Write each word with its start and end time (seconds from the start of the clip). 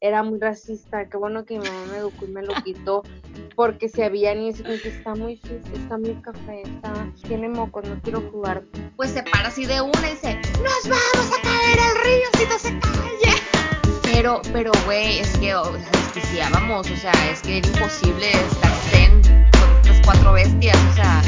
era 0.00 0.22
muy 0.22 0.38
racista. 0.38 1.08
Qué 1.08 1.16
bueno 1.16 1.44
que 1.44 1.58
mi 1.58 1.66
mamá 1.66 1.86
me 1.92 1.98
educó 1.98 2.24
y 2.24 2.28
me 2.28 2.42
lo 2.42 2.54
quitó. 2.64 3.02
Porque 3.54 3.88
si 3.88 4.02
había 4.02 4.34
niños 4.34 4.62
que 4.62 4.88
está 4.88 5.14
muy 5.14 5.36
sucio, 5.36 5.74
está 5.74 5.98
muy 5.98 6.14
café, 6.22 6.62
está, 6.62 6.92
tiene 7.26 7.48
moco, 7.48 7.82
no 7.82 8.00
quiero 8.02 8.22
jugar. 8.30 8.64
Pues 8.96 9.10
se 9.10 9.22
para 9.22 9.48
así 9.48 9.66
de 9.66 9.80
una 9.80 10.08
y 10.08 10.12
dice, 10.12 10.40
nos 10.62 10.88
vamos 10.88 11.38
a 11.38 11.42
caer 11.42 11.80
al 11.80 12.04
río 12.04 12.28
si 12.38 12.46
no 12.46 12.58
se 12.58 12.80
calle. 12.80 13.42
Pero, 14.02 14.40
pero, 14.52 14.72
güey, 14.86 15.18
es 15.18 15.36
que 15.38 15.52
la 15.52 15.90
desquiciábamos, 15.92 16.90
o 16.90 16.96
sea, 16.96 17.12
es 17.30 17.42
que 17.42 17.58
era 17.58 17.68
imposible 17.68 18.30
estar 18.30 18.72
zen 18.90 19.22
con 19.52 19.70
estas 19.82 20.00
cuatro 20.04 20.32
bestias, 20.32 20.76
o 20.90 20.94
sea... 20.94 21.22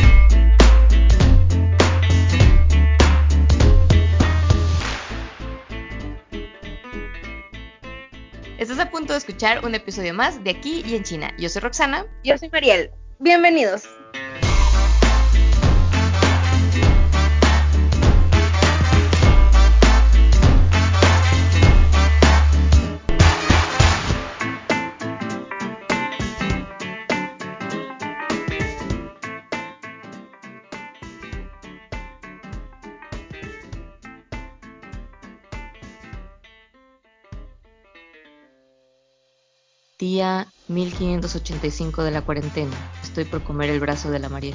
Estás 8.62 8.79
a 8.79 8.92
punto 8.92 9.12
de 9.12 9.18
escuchar 9.18 9.64
un 9.64 9.74
episodio 9.74 10.14
más 10.14 10.45
de 10.45 10.50
Aquí 10.50 10.84
y 10.87 10.95
en 10.95 11.02
China. 11.02 11.34
Yo 11.37 11.48
soy 11.48 11.62
Roxana. 11.62 12.06
Yo 12.23 12.38
soy 12.38 12.48
Mariel. 12.48 12.92
Bienvenidos. 13.18 13.88
1585 40.72 42.02
de 42.02 42.10
la 42.10 42.22
cuarentena. 42.22 42.76
Estoy 43.02 43.24
por 43.24 43.42
comer 43.42 43.70
el 43.70 43.80
brazo 43.80 44.10
de 44.10 44.18
la 44.18 44.28
Mariel. 44.28 44.54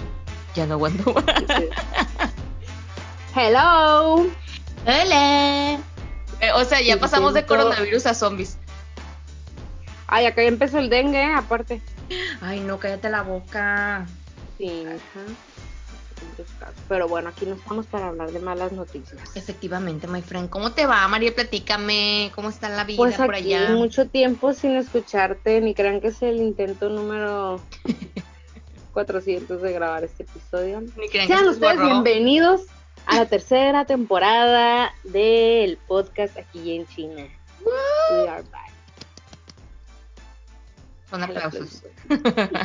Ya 0.56 0.66
no 0.66 0.76
aguanto 0.76 1.14
más. 1.14 1.26
Hello. 3.36 4.28
Hola. 4.86 5.80
Eh, 6.40 6.52
o 6.56 6.66
sea, 6.66 6.82
ya 6.82 6.98
pasamos 6.98 7.34
de 7.34 7.46
coronavirus 7.46 8.06
a 8.08 8.14
zombies. 8.14 8.58
Ay, 10.08 10.26
acá 10.26 10.42
ya 10.42 10.48
empezó 10.48 10.80
el 10.80 10.90
dengue, 10.90 11.24
aparte. 11.24 11.82
Ay, 12.42 12.62
no, 12.62 12.80
cállate 12.80 13.10
la 13.10 13.24
boca. 13.24 14.06
Sí, 14.58 14.86
pero 16.88 17.08
bueno, 17.08 17.30
aquí 17.30 17.46
no 17.46 17.56
estamos 17.56 17.86
para 17.86 18.08
hablar 18.08 18.32
de 18.32 18.40
malas 18.40 18.72
noticias. 18.72 19.20
Efectivamente, 19.36 20.08
my 20.08 20.22
friend. 20.22 20.50
¿Cómo 20.50 20.72
te 20.72 20.86
va, 20.86 21.08
María? 21.08 21.34
Platícame. 21.34 22.32
¿Cómo 22.34 22.50
está 22.50 22.70
la 22.70 22.84
vida 22.84 22.98
pues 22.98 23.16
por 23.16 23.36
allá? 23.36 23.72
mucho 23.72 24.08
tiempo 24.08 24.54
sin 24.54 24.76
escucharte. 24.78 25.60
Ni 25.62 25.74
crean 25.74 26.00
que 26.00 26.08
es 26.08 26.22
el 26.22 26.38
intento 26.38 26.90
número 26.90 27.62
400 28.94 29.62
de 29.62 29.74
grabar 29.74 30.04
este 30.04 30.24
episodio. 30.24 30.82
Ni 30.82 31.10
crean 31.10 31.28
Sean 31.28 31.48
ustedes 31.48 31.82
bienvenidos 31.82 32.62
a 33.06 33.18
la 33.18 33.26
tercera 33.30 33.86
temporada 33.86 34.94
del 35.04 35.78
podcast 35.88 36.38
aquí 36.38 36.76
en 36.76 36.88
China. 36.88 37.28
We 38.12 38.30
are 38.30 38.44
back. 38.44 38.72
Con 41.10 41.24
aplausos. 41.24 41.84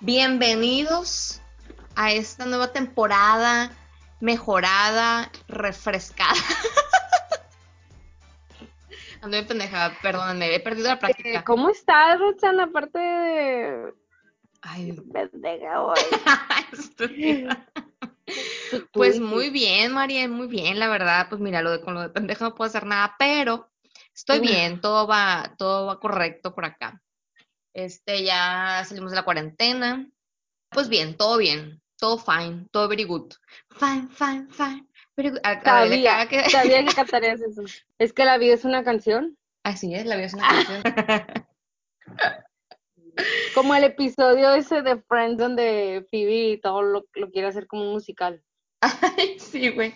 Bienvenidos 0.00 1.40
a 1.94 2.12
esta 2.12 2.46
nueva 2.46 2.72
temporada 2.72 3.70
mejorada, 4.20 5.30
refrescada. 5.48 6.34
Ando 9.22 9.36
bien 9.36 9.46
pendejada, 9.46 9.94
perdónenme, 10.00 10.54
he 10.54 10.60
perdido 10.60 10.88
la 10.88 10.98
práctica. 10.98 11.44
¿Cómo 11.44 11.68
estás, 11.68 12.18
Roxana? 12.18 12.64
Aparte 12.64 12.98
de... 12.98 13.92
Ay, 14.62 14.92
pendeja 15.12 15.82
hoy. 15.82 15.98
pues 18.92 19.20
muy 19.20 19.50
bien, 19.50 19.92
María, 19.92 20.28
muy 20.28 20.46
bien, 20.46 20.78
la 20.78 20.88
verdad. 20.88 21.26
Pues 21.28 21.40
mira, 21.40 21.62
lo 21.62 21.70
de, 21.70 21.80
con 21.80 21.94
lo 21.94 22.00
de 22.00 22.10
pendeja 22.10 22.44
no 22.44 22.54
puedo 22.54 22.68
hacer 22.68 22.86
nada, 22.86 23.14
pero 23.18 23.70
estoy 24.14 24.40
bien, 24.40 24.80
todo 24.80 25.06
va, 25.06 25.54
todo 25.58 25.86
va 25.86 26.00
correcto 26.00 26.54
por 26.54 26.64
acá. 26.64 27.02
Este, 27.74 28.24
ya 28.24 28.84
salimos 28.86 29.12
de 29.12 29.16
la 29.16 29.24
cuarentena. 29.24 30.08
Pues 30.70 30.88
bien, 30.88 31.16
todo 31.16 31.36
bien 31.36 31.82
todo 32.00 32.18
fine, 32.18 32.66
todo 32.72 32.88
very 32.88 33.04
good. 33.04 33.32
Fine, 33.78 34.08
fine, 34.08 34.48
fine. 34.50 34.86
Very 35.16 35.30
good. 35.30 35.40
sabía, 35.62 36.26
que... 36.26 36.50
sabía 36.50 36.84
que 36.84 36.94
cantarías 36.96 37.40
eso. 37.40 37.62
Es 37.98 38.12
que 38.12 38.24
la 38.24 38.38
vida 38.38 38.54
es 38.54 38.64
una 38.64 38.82
canción. 38.82 39.36
Así 39.62 39.94
es, 39.94 40.06
la 40.06 40.16
vida 40.16 40.26
es 40.26 40.34
una 40.34 40.48
canción. 40.48 40.82
como 43.54 43.74
el 43.74 43.84
episodio 43.84 44.54
ese 44.54 44.82
de 44.82 44.96
Friends 45.02 45.38
donde 45.38 46.06
Phoebe 46.10 46.58
todo 46.62 46.82
lo, 46.82 47.06
lo 47.14 47.30
quiere 47.30 47.48
hacer 47.48 47.66
como 47.66 47.82
un 47.82 47.92
musical. 47.92 48.42
Ay, 48.80 49.38
sí, 49.38 49.68
güey. 49.70 49.94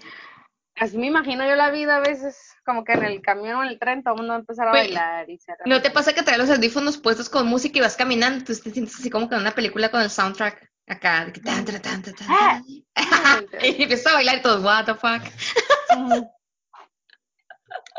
Así 0.77 0.99
me 0.99 1.07
imagino 1.07 1.47
yo 1.47 1.55
la 1.55 1.71
vida 1.71 1.97
a 1.97 2.01
veces, 2.01 2.37
como 2.67 2.85
que 2.85 2.93
en 2.93 3.05
el 3.05 3.23
camión 3.23 3.57
o 3.57 3.63
en 3.63 3.69
el 3.69 3.79
tren 3.79 4.03
todo 4.03 4.15
el 4.15 4.19
mundo 4.19 4.33
va 4.33 4.37
a 4.37 4.41
empezar 4.41 4.69
a 4.69 4.73
bailar 4.73 5.31
y 5.31 5.39
se 5.39 5.53
¿No 5.67 5.81
te 5.81 5.91
pasa 5.91 6.13
que 6.13 6.25
traes 6.25 6.39
los 6.39 6.51
audífonos 6.51 6.99
puestos 6.99 7.31
con 7.31 7.47
música 7.47 7.79
y 7.79 7.83
vas 7.83 7.97
caminando? 7.97 8.45
Tú 8.45 8.53
te 8.55 8.71
sientes 8.71 8.97
así 8.97 9.09
como 9.09 9.29
que 9.29 9.37
en 9.37 9.43
una 9.43 9.55
película 9.55 9.91
con 9.91 10.01
el 10.01 10.11
soundtrack. 10.11 10.74
Acá, 10.87 11.25
de 11.25 11.33
que 11.33 11.41
tan, 11.41 11.65
tan, 11.65 11.81
tan, 11.81 12.03
tan, 12.03 12.15
ah. 12.28 12.62
y 13.62 13.83
empieza 13.83 14.11
a 14.11 14.15
bailar 14.15 14.39
y 14.39 14.43
todos, 14.43 14.62
what 14.62 14.84
the 14.84 14.95
fuck. 14.95 15.22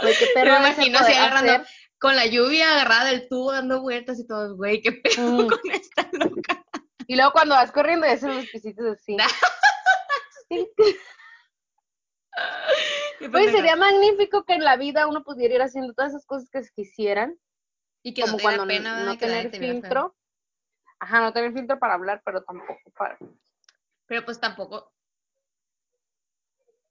qué 0.02 0.28
perro 0.34 0.52
me 0.54 0.70
imagino 0.70 1.00
así 1.00 1.14
agarrando 1.14 1.66
con 2.00 2.16
la 2.16 2.28
lluvia 2.28 2.72
agarrada 2.72 3.06
del 3.06 3.28
tubo 3.28 3.52
dando 3.52 3.82
vueltas 3.82 4.20
y 4.20 4.28
todos, 4.28 4.56
güey, 4.56 4.82
qué 4.82 4.92
pedo 4.92 5.48
con 5.48 5.72
esta 5.72 6.08
loca. 6.12 6.64
Y 7.08 7.16
luego 7.16 7.32
cuando 7.32 7.56
vas 7.56 7.72
corriendo 7.72 8.06
y 8.06 8.12
haces 8.12 8.34
los 8.36 8.46
pisitos 8.48 8.86
así. 8.86 9.18
Pues 13.32 13.52
sería 13.52 13.78
magnífico 13.78 14.44
que 14.44 14.54
en 14.54 14.64
la 14.64 14.76
vida 14.76 15.08
uno 15.08 15.24
pudiera 15.24 15.56
ir 15.56 15.62
haciendo 15.62 15.94
todas 15.94 16.12
esas 16.12 16.26
cosas 16.26 16.50
que 16.52 16.62
quisieran. 16.76 17.40
Y 18.04 18.14
que 18.14 18.24
como 18.24 18.34
no 18.34 18.44
cuando 18.44 18.68
pena, 18.68 19.06
no, 19.06 19.18
tener 19.18 19.50
filtro. 19.52 20.14
Ajá, 21.06 21.22
no 21.22 21.32
tener 21.32 21.54
filtro 21.54 21.78
para 21.78 21.94
hablar, 21.94 22.24
pero 22.26 22.42
tampoco 22.42 22.82
para. 22.98 23.16
Pero 24.08 24.26
pues 24.26 24.40
tampoco. 24.40 24.92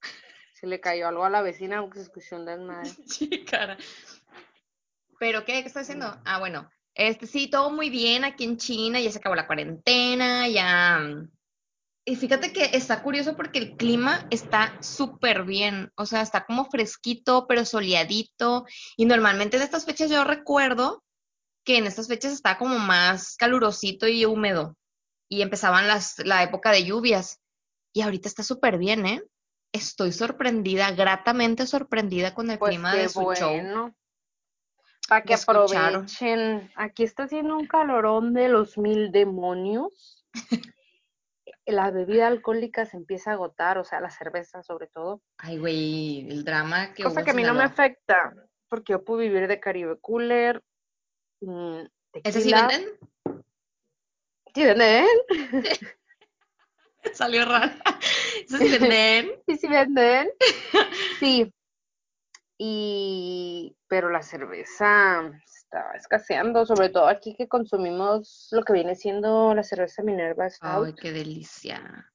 Se 0.53 0.67
le 0.67 0.79
cayó 0.79 1.09
algo 1.09 1.25
a 1.25 1.29
la 1.29 1.41
vecina, 1.41 1.79
aunque 1.79 1.99
se 1.99 2.05
escuchó 2.05 2.37
un 2.37 2.45
desmadre. 2.45 2.89
Sí, 3.07 3.43
cara. 3.43 3.77
¿Pero 5.19 5.43
qué? 5.43 5.61
¿Qué 5.61 5.67
está 5.67 5.81
haciendo? 5.81 6.17
Ah, 6.23 6.39
bueno. 6.39 6.69
Este, 6.93 7.27
sí, 7.27 7.49
todo 7.49 7.71
muy 7.71 7.89
bien 7.89 8.23
aquí 8.23 8.45
en 8.45 8.55
China, 8.55 9.01
ya 9.01 9.11
se 9.11 9.17
acabó 9.17 9.35
la 9.35 9.47
cuarentena, 9.47 10.47
ya. 10.47 11.01
Y 12.05 12.15
fíjate 12.15 12.53
que 12.53 12.69
está 12.71 13.03
curioso 13.03 13.35
porque 13.35 13.59
el 13.59 13.75
clima 13.75 14.27
está 14.29 14.81
súper 14.81 15.43
bien, 15.43 15.91
o 15.95 16.05
sea, 16.05 16.21
está 16.21 16.45
como 16.45 16.69
fresquito, 16.69 17.47
pero 17.47 17.65
soleadito. 17.65 18.65
Y 18.95 19.03
normalmente 19.03 19.57
en 19.57 19.63
estas 19.63 19.83
fechas 19.83 20.09
yo 20.09 20.23
recuerdo 20.23 21.03
que 21.65 21.77
en 21.77 21.87
estas 21.87 22.07
fechas 22.07 22.31
está 22.31 22.57
como 22.57 22.77
más 22.79 23.35
calurosito 23.35 24.07
y 24.07 24.25
húmedo 24.25 24.77
y 25.27 25.41
empezaban 25.41 25.87
las, 25.87 26.19
la 26.19 26.43
época 26.43 26.71
de 26.71 26.85
lluvias 26.85 27.41
y 27.91 28.01
ahorita 28.01 28.27
está 28.27 28.43
súper 28.43 28.77
bien, 28.77 29.05
¿eh? 29.05 29.23
Estoy 29.73 30.11
sorprendida, 30.11 30.91
gratamente 30.91 31.65
sorprendida 31.65 32.33
con 32.33 32.51
el 32.51 32.59
pues 32.59 32.69
clima 32.69 32.93
de 32.93 33.09
su 33.09 33.21
bueno. 33.21 33.95
Para 35.07 35.23
que 35.23 35.33
aprovechen. 35.33 36.71
Aquí 36.75 37.03
está 37.03 37.23
haciendo 37.23 37.57
un 37.57 37.67
calorón 37.67 38.33
de 38.33 38.47
los 38.47 38.77
mil 38.77 39.11
demonios. 39.11 40.25
la 41.65 41.91
bebida 41.91 42.27
alcohólica 42.27 42.85
se 42.85 42.97
empieza 42.97 43.31
a 43.31 43.33
agotar, 43.33 43.77
o 43.77 43.83
sea, 43.83 43.99
la 43.99 44.09
cerveza 44.09 44.61
sobre 44.63 44.87
todo. 44.87 45.21
Ay, 45.37 45.57
güey, 45.57 46.27
el 46.29 46.43
drama 46.43 46.93
que 46.93 47.03
Cosa 47.03 47.23
que 47.23 47.31
a 47.31 47.33
mí 47.33 47.43
no 47.43 47.53
me 47.53 47.63
afecta, 47.63 48.33
porque 48.69 48.93
yo 48.93 49.03
puedo 49.03 49.19
vivir 49.19 49.47
de 49.47 49.59
Caribe 49.59 49.97
Cooler, 49.99 50.63
Mm, 51.41 51.85
¿Ese 52.23 52.41
sí 52.41 52.53
venden? 52.53 52.85
¿Sí 54.53 54.63
venden? 54.63 55.05
Salió 57.13 57.45
raro. 57.45 57.71
¿Ese 58.45 58.57
sí 58.57 58.69
venden? 58.79 59.31
Sí, 59.47 59.57
sí 59.57 59.67
venden. 59.67 60.29
Sí. 61.19 61.53
Y, 62.57 63.75
pero 63.87 64.09
la 64.09 64.21
cerveza 64.21 65.29
está 65.45 65.91
escaseando, 65.95 66.65
sobre 66.65 66.89
todo 66.89 67.07
aquí 67.07 67.35
que 67.35 67.49
consumimos 67.49 68.47
lo 68.51 68.63
que 68.63 68.73
viene 68.73 68.95
siendo 68.95 69.53
la 69.53 69.63
cerveza 69.63 70.03
Minerva 70.03 70.47
Ay, 70.61 70.93
qué 70.93 71.11
delicia. 71.11 72.09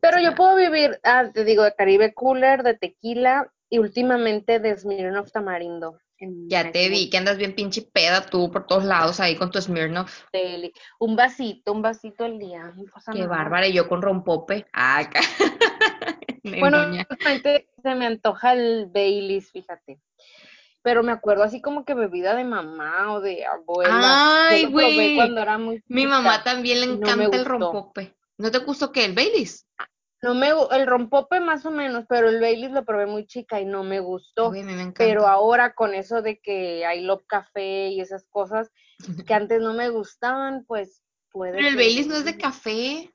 pero 0.00 0.18
yo 0.20 0.34
puedo 0.34 0.56
vivir, 0.56 0.98
ah, 1.02 1.30
te 1.32 1.44
digo, 1.44 1.64
de 1.64 1.74
Caribe 1.74 2.14
Cooler, 2.14 2.62
de 2.62 2.78
tequila 2.78 3.52
y 3.68 3.78
últimamente 3.78 4.58
de 4.58 4.76
Smirnoff 4.76 5.32
Tamarindo. 5.32 5.98
Ya 6.48 6.70
te 6.70 6.88
vi 6.88 7.10
que 7.10 7.16
andas 7.16 7.36
bien 7.36 7.54
pinche 7.54 7.82
peda 7.82 8.24
tú 8.26 8.50
por 8.50 8.66
todos 8.66 8.84
lados 8.84 9.18
ahí 9.18 9.36
con 9.36 9.50
tu 9.50 9.60
Smirnoff. 9.60 10.24
Un 10.98 11.16
vasito, 11.16 11.72
un 11.72 11.82
vasito 11.82 12.24
al 12.24 12.38
día. 12.38 12.72
Qué 13.12 13.26
bárbara, 13.26 13.66
y 13.66 13.72
yo 13.72 13.88
con 13.88 14.02
rompope. 14.02 14.66
Ah, 14.72 15.08
bueno, 16.60 16.78
se 17.82 17.94
me 17.94 18.06
antoja 18.06 18.52
el 18.52 18.86
Baileys, 18.86 19.50
fíjate. 19.50 20.00
pero 20.82 21.02
me 21.02 21.12
acuerdo 21.12 21.42
así 21.42 21.60
como 21.60 21.84
que 21.84 21.94
bebida 21.94 22.34
de 22.36 22.44
mamá 22.44 23.14
o 23.14 23.20
de 23.20 23.44
abuela. 23.44 24.48
Ay, 24.48 24.66
güey. 24.66 25.18
Mi 25.88 26.06
mamá 26.06 26.44
también 26.44 26.80
le 26.80 26.86
encanta 26.86 27.36
el 27.36 27.44
rompope. 27.44 28.14
¿No 28.38 28.50
te 28.50 28.58
gustó 28.58 28.92
qué? 28.92 29.04
¿El 29.04 29.14
Baileys? 29.14 29.66
No 30.22 30.34
me, 30.34 30.50
el 30.70 30.86
rompope 30.86 31.40
más 31.40 31.66
o 31.66 31.72
menos, 31.72 32.04
pero 32.08 32.28
el 32.28 32.40
Baileys 32.40 32.70
lo 32.70 32.84
probé 32.84 33.06
muy 33.06 33.26
chica 33.26 33.60
y 33.60 33.64
no 33.64 33.82
me 33.82 33.98
gustó. 33.98 34.52
pero 34.96 35.26
ahora 35.26 35.74
con 35.74 35.94
eso 35.94 36.22
de 36.22 36.38
que 36.38 36.86
hay 36.86 37.02
Love 37.02 37.24
Café 37.26 37.88
y 37.88 38.00
esas 38.00 38.24
cosas 38.30 38.70
que 39.28 39.34
antes 39.34 39.60
no 39.60 39.74
me 39.74 39.88
gustaban, 39.88 40.64
pues 40.64 41.02
puede 41.32 41.54
Pero 41.54 41.66
el 41.66 41.76
Baileys 41.76 42.06
no 42.06 42.14
es 42.14 42.24
de 42.24 42.38
café. 42.38 43.12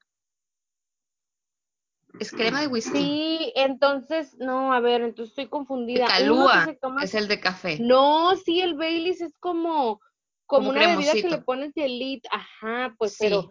Es 2.19 2.31
crema 2.31 2.61
de 2.61 2.67
whisky. 2.67 2.97
Sí, 2.97 3.53
entonces, 3.55 4.35
no, 4.39 4.73
a 4.73 4.79
ver, 4.81 5.01
entonces 5.01 5.29
estoy 5.29 5.47
confundida. 5.47 6.07
Calúa 6.07 6.75
es 7.03 7.13
el 7.13 7.27
de 7.27 7.39
café. 7.39 7.77
No, 7.79 8.35
sí, 8.35 8.59
el 8.59 8.75
Baileys 8.75 9.21
es 9.21 9.37
como, 9.39 10.01
como, 10.45 10.71
una 10.71 10.87
bebida 10.87 11.13
que 11.13 11.29
le 11.29 11.37
pones 11.37 11.73
de 11.73 11.85
elite. 11.85 12.27
Ajá, 12.31 12.95
pues, 12.97 13.15
pero 13.19 13.49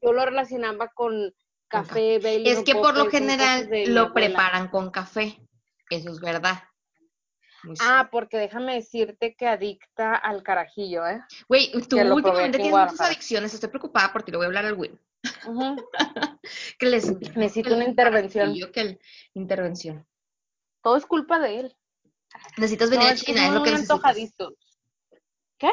yo 0.00 0.12
lo 0.12 0.24
relacionaba 0.24 0.88
con 0.94 1.34
café, 1.68 2.18
Baileys. 2.18 2.58
Es 2.58 2.64
que 2.64 2.74
por 2.74 2.96
lo 2.96 3.10
general 3.10 3.68
lo 3.86 4.12
preparan 4.12 4.68
con 4.68 4.90
café, 4.90 5.38
eso 5.90 6.10
es 6.10 6.20
verdad. 6.20 6.62
ah, 7.80 8.08
porque 8.10 8.38
déjame 8.38 8.74
decirte 8.74 9.34
que 9.34 9.46
adicta 9.46 10.14
al 10.14 10.42
carajillo, 10.42 11.06
¿eh? 11.06 11.20
Güey, 11.48 11.72
tú 11.88 11.98
últimamente 11.98 12.58
tienes 12.58 12.78
muchas 12.78 13.00
adicciones, 13.00 13.54
estoy 13.54 13.70
preocupada 13.70 14.12
por 14.12 14.22
ti, 14.22 14.30
le 14.30 14.38
voy 14.38 14.44
a 14.44 14.48
hablar 14.48 14.66
al 14.66 14.74
Will. 14.74 14.98
que 16.78 16.86
les 16.86 17.10
necesito 17.36 17.74
una 17.74 17.84
intervención. 17.84 18.54
Yo 18.54 18.70
que 18.72 18.98
intervención. 19.34 20.06
Todo 20.82 20.96
es 20.96 21.06
culpa 21.06 21.38
de 21.38 21.60
él. 21.60 21.76
Necesitas 22.56 22.90
venir 22.90 23.08
a 23.08 23.14
China, 23.14 23.46
es, 23.46 23.52
lo 23.52 23.62
que 23.62 23.70
necesitas. 23.70 24.16
¿Qué? 25.56 25.70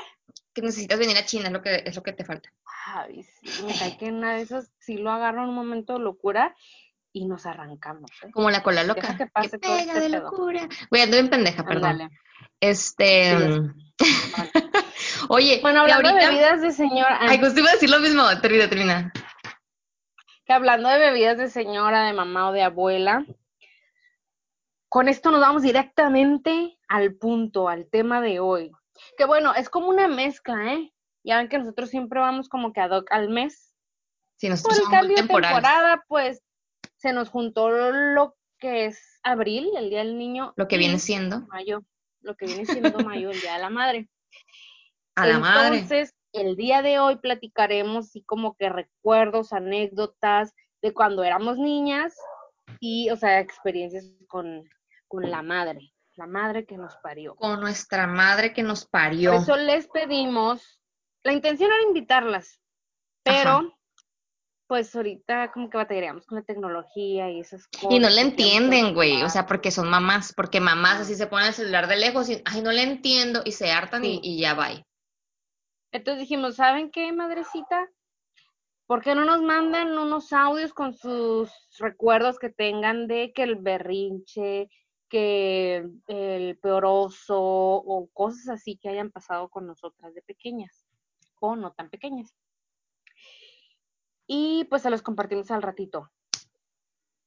Que 0.53 0.61
necesitas 0.61 0.99
venir 0.99 1.17
a 1.17 1.25
China, 1.25 1.47
es 1.47 1.51
lo 1.51 1.61
que 1.61 1.83
es 1.85 1.95
lo 1.95 2.03
que 2.03 2.13
te 2.13 2.23
falta. 2.23 2.53
Ay, 2.85 3.23
sí, 3.23 3.63
me 3.63 3.77
cae 3.77 3.97
que 3.97 4.11
una 4.11 4.35
de 4.35 4.41
esas 4.41 4.71
sí 4.79 4.97
lo 4.97 5.11
agarro 5.11 5.43
en 5.43 5.49
un 5.49 5.55
momento 5.55 5.93
de 5.93 5.99
locura 5.99 6.55
y 7.13 7.25
nos 7.25 7.45
arrancamos. 7.45 8.09
¿eh? 8.23 8.31
Como 8.31 8.49
la 8.49 8.63
cola 8.63 8.83
loca. 8.83 9.17
que 9.17 9.27
pase 9.27 9.59
todo 9.59 9.77
este 9.77 9.99
de 9.99 10.09
locura. 10.09 10.67
Voy 10.89 11.01
ando 11.01 11.17
bien 11.17 11.29
pendeja, 11.29 11.63
perdón. 11.63 12.09
Este. 12.59 13.35
Oye, 15.29 15.59
bueno, 15.61 15.81
hablando 15.81 16.09
de 16.13 16.27
bebidas 16.27 16.61
de 16.61 16.71
señora. 16.71 17.17
Ay, 17.21 17.37
pues 17.37 17.53
te 17.53 17.59
iba 17.59 17.69
a 17.69 17.73
decir 17.73 17.89
lo 17.89 17.99
mismo. 17.99 18.23
Termina, 18.41 18.67
termina 18.67 19.13
hablando 20.51 20.89
de 20.89 20.99
bebidas 20.99 21.37
de 21.37 21.49
señora, 21.49 22.05
de 22.05 22.13
mamá 22.13 22.49
o 22.49 22.51
de 22.51 22.63
abuela, 22.63 23.25
con 24.89 25.07
esto 25.07 25.31
nos 25.31 25.41
vamos 25.41 25.61
directamente 25.61 26.77
al 26.87 27.15
punto, 27.15 27.69
al 27.69 27.87
tema 27.89 28.21
de 28.21 28.39
hoy. 28.39 28.71
Que 29.17 29.25
bueno, 29.25 29.53
es 29.55 29.69
como 29.69 29.87
una 29.87 30.07
mezcla, 30.07 30.73
¿eh? 30.73 30.93
Ya 31.23 31.37
ven 31.37 31.49
que 31.49 31.59
nosotros 31.59 31.89
siempre 31.89 32.19
vamos 32.19 32.49
como 32.49 32.73
que 32.73 32.81
ad 32.81 32.91
hoc 32.91 33.11
al 33.11 33.29
mes. 33.29 33.73
Sí, 34.37 34.49
nosotros 34.49 34.79
Por 34.79 34.87
el 34.87 34.91
cambio 34.91 35.17
de 35.17 35.27
temporada, 35.27 36.03
pues 36.07 36.41
se 36.97 37.13
nos 37.13 37.29
juntó 37.29 37.69
lo 37.69 38.35
que 38.57 38.85
es 38.85 39.19
abril, 39.23 39.69
el 39.77 39.89
Día 39.89 39.99
del 39.99 40.17
Niño. 40.17 40.53
Lo 40.55 40.67
que 40.67 40.77
viene 40.77 40.99
siendo. 40.99 41.41
Mayo, 41.47 41.83
lo 42.21 42.35
que 42.35 42.45
viene 42.45 42.65
siendo 42.65 42.97
mayo, 42.99 43.31
el 43.31 43.39
Día 43.39 43.53
de 43.53 43.59
la 43.59 43.69
Madre. 43.69 44.09
A 45.15 45.27
la 45.27 45.39
madre. 45.39 45.79
Entonces, 45.79 46.15
el 46.31 46.55
día 46.55 46.81
de 46.81 46.99
hoy 46.99 47.17
platicaremos 47.17 48.07
así 48.07 48.23
como 48.23 48.55
que 48.55 48.69
recuerdos, 48.69 49.53
anécdotas 49.53 50.53
de 50.81 50.93
cuando 50.93 51.23
éramos 51.23 51.57
niñas 51.57 52.15
y, 52.79 53.09
o 53.09 53.17
sea, 53.17 53.39
experiencias 53.39 54.05
con, 54.27 54.63
la 55.11 55.41
madre, 55.41 55.93
la 56.15 56.27
madre 56.27 56.65
que 56.65 56.77
nos 56.77 56.95
parió. 56.97 57.35
Con 57.35 57.59
nuestra 57.59 58.07
madre 58.07 58.53
que 58.53 58.63
nos 58.63 58.85
parió. 58.85 59.33
Por 59.33 59.41
eso 59.41 59.57
les 59.57 59.87
pedimos, 59.87 60.80
la 61.23 61.33
intención 61.33 61.71
era 61.71 61.83
invitarlas, 61.83 62.59
pero 63.23 63.77
pues 64.67 64.95
ahorita 64.95 65.51
como 65.51 65.69
que 65.69 65.75
batallaríamos 65.75 66.25
con 66.25 66.37
la 66.37 66.45
tecnología 66.45 67.29
y 67.29 67.41
esas 67.41 67.67
cosas. 67.67 67.91
Y 67.91 67.99
no 67.99 68.09
le 68.09 68.21
entienden, 68.21 68.93
güey, 68.93 69.21
o 69.21 69.29
sea, 69.29 69.45
porque 69.45 69.69
son 69.69 69.89
mamás, 69.89 70.33
porque 70.33 70.61
mamás 70.61 71.01
así 71.01 71.15
se 71.15 71.27
ponen 71.27 71.47
el 71.47 71.53
celular 71.53 71.87
de 71.87 71.97
lejos 71.97 72.29
y, 72.29 72.41
ay, 72.45 72.61
no 72.61 72.71
le 72.71 72.83
entiendo, 72.83 73.41
y 73.43 73.51
se 73.51 73.69
hartan 73.69 74.05
y, 74.05 74.21
y, 74.23 74.39
ya 74.39 74.53
va. 74.53 74.69
Entonces 75.91 76.21
dijimos, 76.21 76.55
¿saben 76.55 76.89
qué, 76.89 77.11
madrecita? 77.11 77.89
¿Por 78.87 79.01
qué 79.01 79.13
no 79.13 79.25
nos 79.25 79.41
mandan 79.41 79.97
unos 79.97 80.31
audios 80.31 80.73
con 80.73 80.93
sus 80.93 81.51
recuerdos 81.77 82.39
que 82.39 82.49
tengan 82.49 83.07
de 83.07 83.33
que 83.33 83.43
el 83.43 83.57
berrinche, 83.57 84.69
que 85.09 85.85
el 86.07 86.57
peoroso 86.59 87.37
o 87.37 88.09
cosas 88.13 88.47
así 88.47 88.77
que 88.77 88.87
hayan 88.87 89.11
pasado 89.11 89.49
con 89.49 89.67
nosotras 89.67 90.13
de 90.13 90.21
pequeñas 90.21 90.85
o 91.47 91.55
no 91.55 91.73
tan 91.73 91.89
pequeñas? 91.89 92.33
Y 94.27 94.65
pues 94.65 94.81
se 94.81 94.89
los 94.89 95.01
compartimos 95.01 95.51
al 95.51 95.61
ratito. 95.61 96.09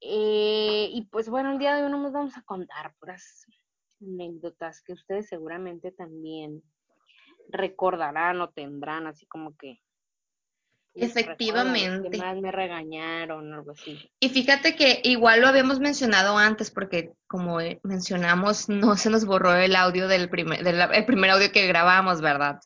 Eh, 0.01 0.89
y 0.93 1.07
pues 1.11 1.29
bueno, 1.29 1.53
el 1.53 1.59
día 1.59 1.75
de 1.75 1.85
hoy 1.85 1.91
no 1.91 1.99
nos 1.99 2.13
vamos 2.13 2.37
a 2.37 2.43
contar 2.43 2.95
puras 2.99 3.47
anécdotas 4.01 4.83
que 4.83 4.93
ustedes 4.93 5.29
seguramente 5.29 5.93
también 5.93 6.63
recordarán 7.49 8.41
o 8.41 8.51
tendrán 8.51 9.07
así 9.07 9.27
como 9.27 9.57
que 9.57 9.81
Efectivamente. 10.95 12.19
más 12.19 12.37
me 12.37 12.53
regañaron 12.53 13.53
o 13.53 13.57
algo 13.57 13.73
así. 13.73 13.99
Y 14.21 14.29
fíjate 14.29 14.77
que 14.77 15.01
igual 15.03 15.41
lo 15.41 15.49
habíamos 15.49 15.81
mencionado 15.81 16.39
antes, 16.39 16.71
porque 16.71 17.13
como 17.27 17.59
mencionamos, 17.83 18.69
no 18.69 18.97
se 18.97 19.11
nos 19.11 19.25
borró 19.25 19.55
el 19.57 19.75
audio 19.75 20.07
del 20.07 20.31
primer, 20.31 20.63
del 20.63 20.81
el 20.81 21.05
primer 21.05 21.31
audio 21.31 21.51
que 21.51 21.67
grabamos, 21.67 22.21
¿verdad? 22.21 22.61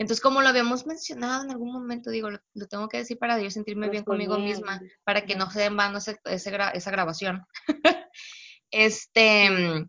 Entonces, 0.00 0.22
como 0.22 0.40
lo 0.40 0.48
habíamos 0.48 0.86
mencionado 0.86 1.44
en 1.44 1.50
algún 1.50 1.74
momento, 1.74 2.08
digo, 2.08 2.30
lo, 2.30 2.66
tengo 2.68 2.88
que 2.88 2.96
decir 2.96 3.18
para 3.18 3.38
yo 3.38 3.50
sentirme 3.50 3.90
bien 3.90 4.02
conmigo 4.02 4.38
misma, 4.38 4.80
para 5.04 5.26
que 5.26 5.36
no 5.36 5.50
se 5.50 5.66
en 5.66 5.76
vano 5.76 5.98
esa 5.98 6.90
grabación. 6.90 7.44
este, 8.70 9.84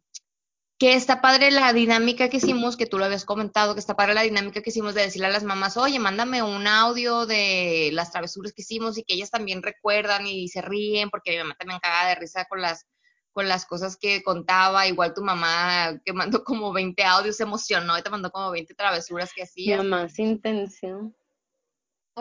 que 0.78 0.96
está 0.96 1.22
padre 1.22 1.50
la 1.50 1.72
dinámica 1.72 2.28
que 2.28 2.38
hicimos, 2.38 2.76
que 2.76 2.88
tú 2.88 2.98
lo 2.98 3.06
habías 3.06 3.24
comentado, 3.24 3.74
que 3.74 3.80
está 3.80 3.96
padre 3.96 4.14
la 4.14 4.24
dinámica 4.24 4.62
que 4.62 4.72
hicimos 4.72 4.96
de 4.96 5.04
decirle 5.04 5.28
a 5.28 5.32
las 5.32 5.46
mamás, 5.46 5.78
oye, 5.78 5.98
mándame 5.98 6.44
un 6.44 6.68
audio 6.68 7.26
de 7.26 7.92
las 7.94 8.12
travesuras 8.12 8.52
que 8.52 8.64
hicimos 8.64 8.98
y 8.98 9.04
que 9.04 9.14
ellas 9.14 9.32
también 9.32 9.64
recuerdan 9.64 10.28
y 10.28 10.50
se 10.50 10.62
ríen, 10.62 11.10
porque 11.10 11.32
mi 11.32 11.38
mamá 11.38 11.56
también 11.58 11.80
caga 11.80 12.10
de 12.10 12.16
risa 12.16 12.44
con 12.50 12.60
las, 12.60 12.86
con 13.34 13.48
las 13.48 13.66
cosas 13.66 13.98
que 13.98 14.22
contaba, 14.24 14.88
igual 14.88 15.14
tu 15.14 15.22
mamá 15.22 16.00
que 16.04 16.14
mandó 16.14 16.44
como 16.44 16.74
20 16.74 17.04
audios 17.04 17.38
se 17.38 17.44
emocionó 17.44 17.98
y 17.98 18.02
te 18.02 18.10
mandó 18.10 18.32
como 18.32 18.52
20 18.52 18.74
travesuras 18.76 19.32
que 19.34 19.44
hacías. 19.44 19.84
Mi 19.84 19.90
mamá 19.90 20.10
sin 20.10 20.28
intención. 20.28 21.16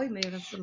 me 0.09 0.21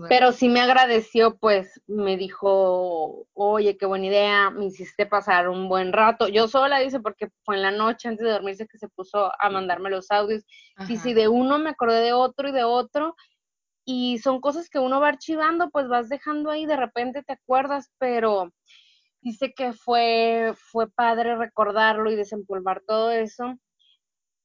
Pero 0.07 0.31
sí 0.31 0.47
me 0.47 0.61
agradeció, 0.61 1.37
pues 1.37 1.81
me 1.85 2.15
dijo, 2.15 3.27
oye, 3.33 3.77
qué 3.77 3.85
buena 3.85 4.05
idea, 4.05 4.49
me 4.49 4.65
hiciste 4.65 5.05
pasar 5.05 5.49
un 5.49 5.67
buen 5.67 5.91
rato. 5.91 6.27
Yo 6.27 6.47
sola, 6.47 6.79
dice, 6.79 6.99
porque 6.99 7.29
fue 7.43 7.55
en 7.55 7.63
la 7.63 7.71
noche 7.71 8.07
antes 8.07 8.25
de 8.25 8.31
dormirse 8.31 8.67
que 8.67 8.77
se 8.77 8.87
puso 8.87 9.31
a 9.39 9.49
mandarme 9.49 9.89
los 9.89 10.11
audios. 10.11 10.43
Y 10.87 10.97
si 10.97 11.13
de 11.13 11.27
uno 11.27 11.59
me 11.59 11.71
acordé 11.71 11.99
de 11.99 12.13
otro 12.13 12.47
y 12.47 12.51
de 12.53 12.63
otro, 12.63 13.15
y 13.89 14.17
son 14.19 14.41
cosas 14.41 14.69
que 14.69 14.79
uno 14.79 14.99
va 14.99 15.07
archivando, 15.07 15.69
pues 15.69 15.87
vas 15.87 16.09
dejando 16.09 16.49
ahí, 16.51 16.65
de 16.65 16.75
repente 16.75 17.23
te 17.23 17.33
acuerdas, 17.33 17.89
pero 17.97 18.51
dice 19.27 19.53
que 19.53 19.73
fue, 19.73 20.53
fue 20.55 20.89
padre 20.89 21.35
recordarlo 21.35 22.09
y 22.09 22.15
desempolvar 22.15 22.81
todo 22.87 23.11
eso. 23.11 23.55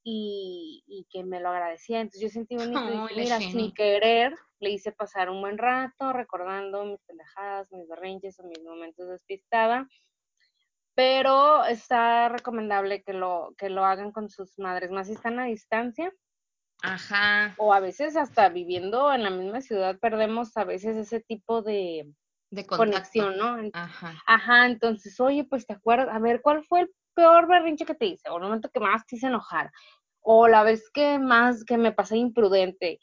Y, 0.05 0.83
y 0.89 1.07
que 1.11 1.23
me 1.23 1.39
lo 1.39 1.51
agradecía. 1.51 2.01
Entonces 2.01 2.23
yo 2.23 2.29
sentí 2.29 2.57
bonito 2.57 3.09
y 3.11 3.21
mira, 3.21 3.39
sin 3.39 3.73
querer, 3.73 4.35
le 4.59 4.71
hice 4.71 4.91
pasar 4.91 5.31
un 5.31 5.41
buen 5.41 5.59
rato 5.59 6.13
recordando 6.13 6.85
mis 6.85 7.01
pendejadas, 7.03 7.71
mis 7.71 7.87
berrinches 7.89 8.41
o 8.41 8.43
mis 8.43 8.61
momentos 8.65 9.09
despistada. 9.09 9.89
Pero 10.95 11.65
está 11.65 12.29
recomendable 12.29 13.05
que 13.05 13.13
lo, 13.13 13.55
que 13.57 13.71
lo 13.71 13.85
hagan 13.85 14.11
con 14.11 14.29
sus 14.29 14.59
madres, 14.59 14.91
más 14.91 15.07
si 15.07 15.13
están 15.13 15.39
a 15.39 15.45
distancia. 15.45 16.13
Ajá. 16.83 17.55
O 17.59 17.73
a 17.73 17.79
veces 17.79 18.17
hasta 18.17 18.49
viviendo 18.49 19.13
en 19.13 19.23
la 19.23 19.31
misma 19.31 19.61
ciudad 19.61 20.01
perdemos 20.01 20.57
a 20.57 20.65
veces 20.65 20.97
ese 20.97 21.21
tipo 21.21 21.63
de, 21.63 22.13
de 22.53 22.67
conexión, 22.67 23.37
¿no? 23.37 23.57
Ajá. 23.73 24.15
Ajá, 24.27 24.67
entonces, 24.67 25.19
oye, 25.21 25.45
pues 25.45 25.67
te 25.67 25.73
acuerdas, 25.73 26.09
a 26.15 26.19
ver, 26.19 26.41
¿cuál 26.43 26.63
fue 26.65 26.83
el 26.83 26.91
peor 27.15 27.49
berrinche 27.49 27.85
que 27.85 27.95
te 27.95 28.07
hice? 28.07 28.29
O 28.29 28.37
el 28.37 28.43
momento 28.45 28.71
que 28.71 28.81
más 28.81 29.05
te 29.07 29.17
hice 29.17 29.27
enojar. 29.27 29.71
O 30.21 30.49
la 30.49 30.63
vez 30.63 30.91
que 30.93 31.19
más 31.19 31.65
que 31.65 31.79
me 31.79 31.93
pasé 31.93 32.17
imprudente. 32.17 33.01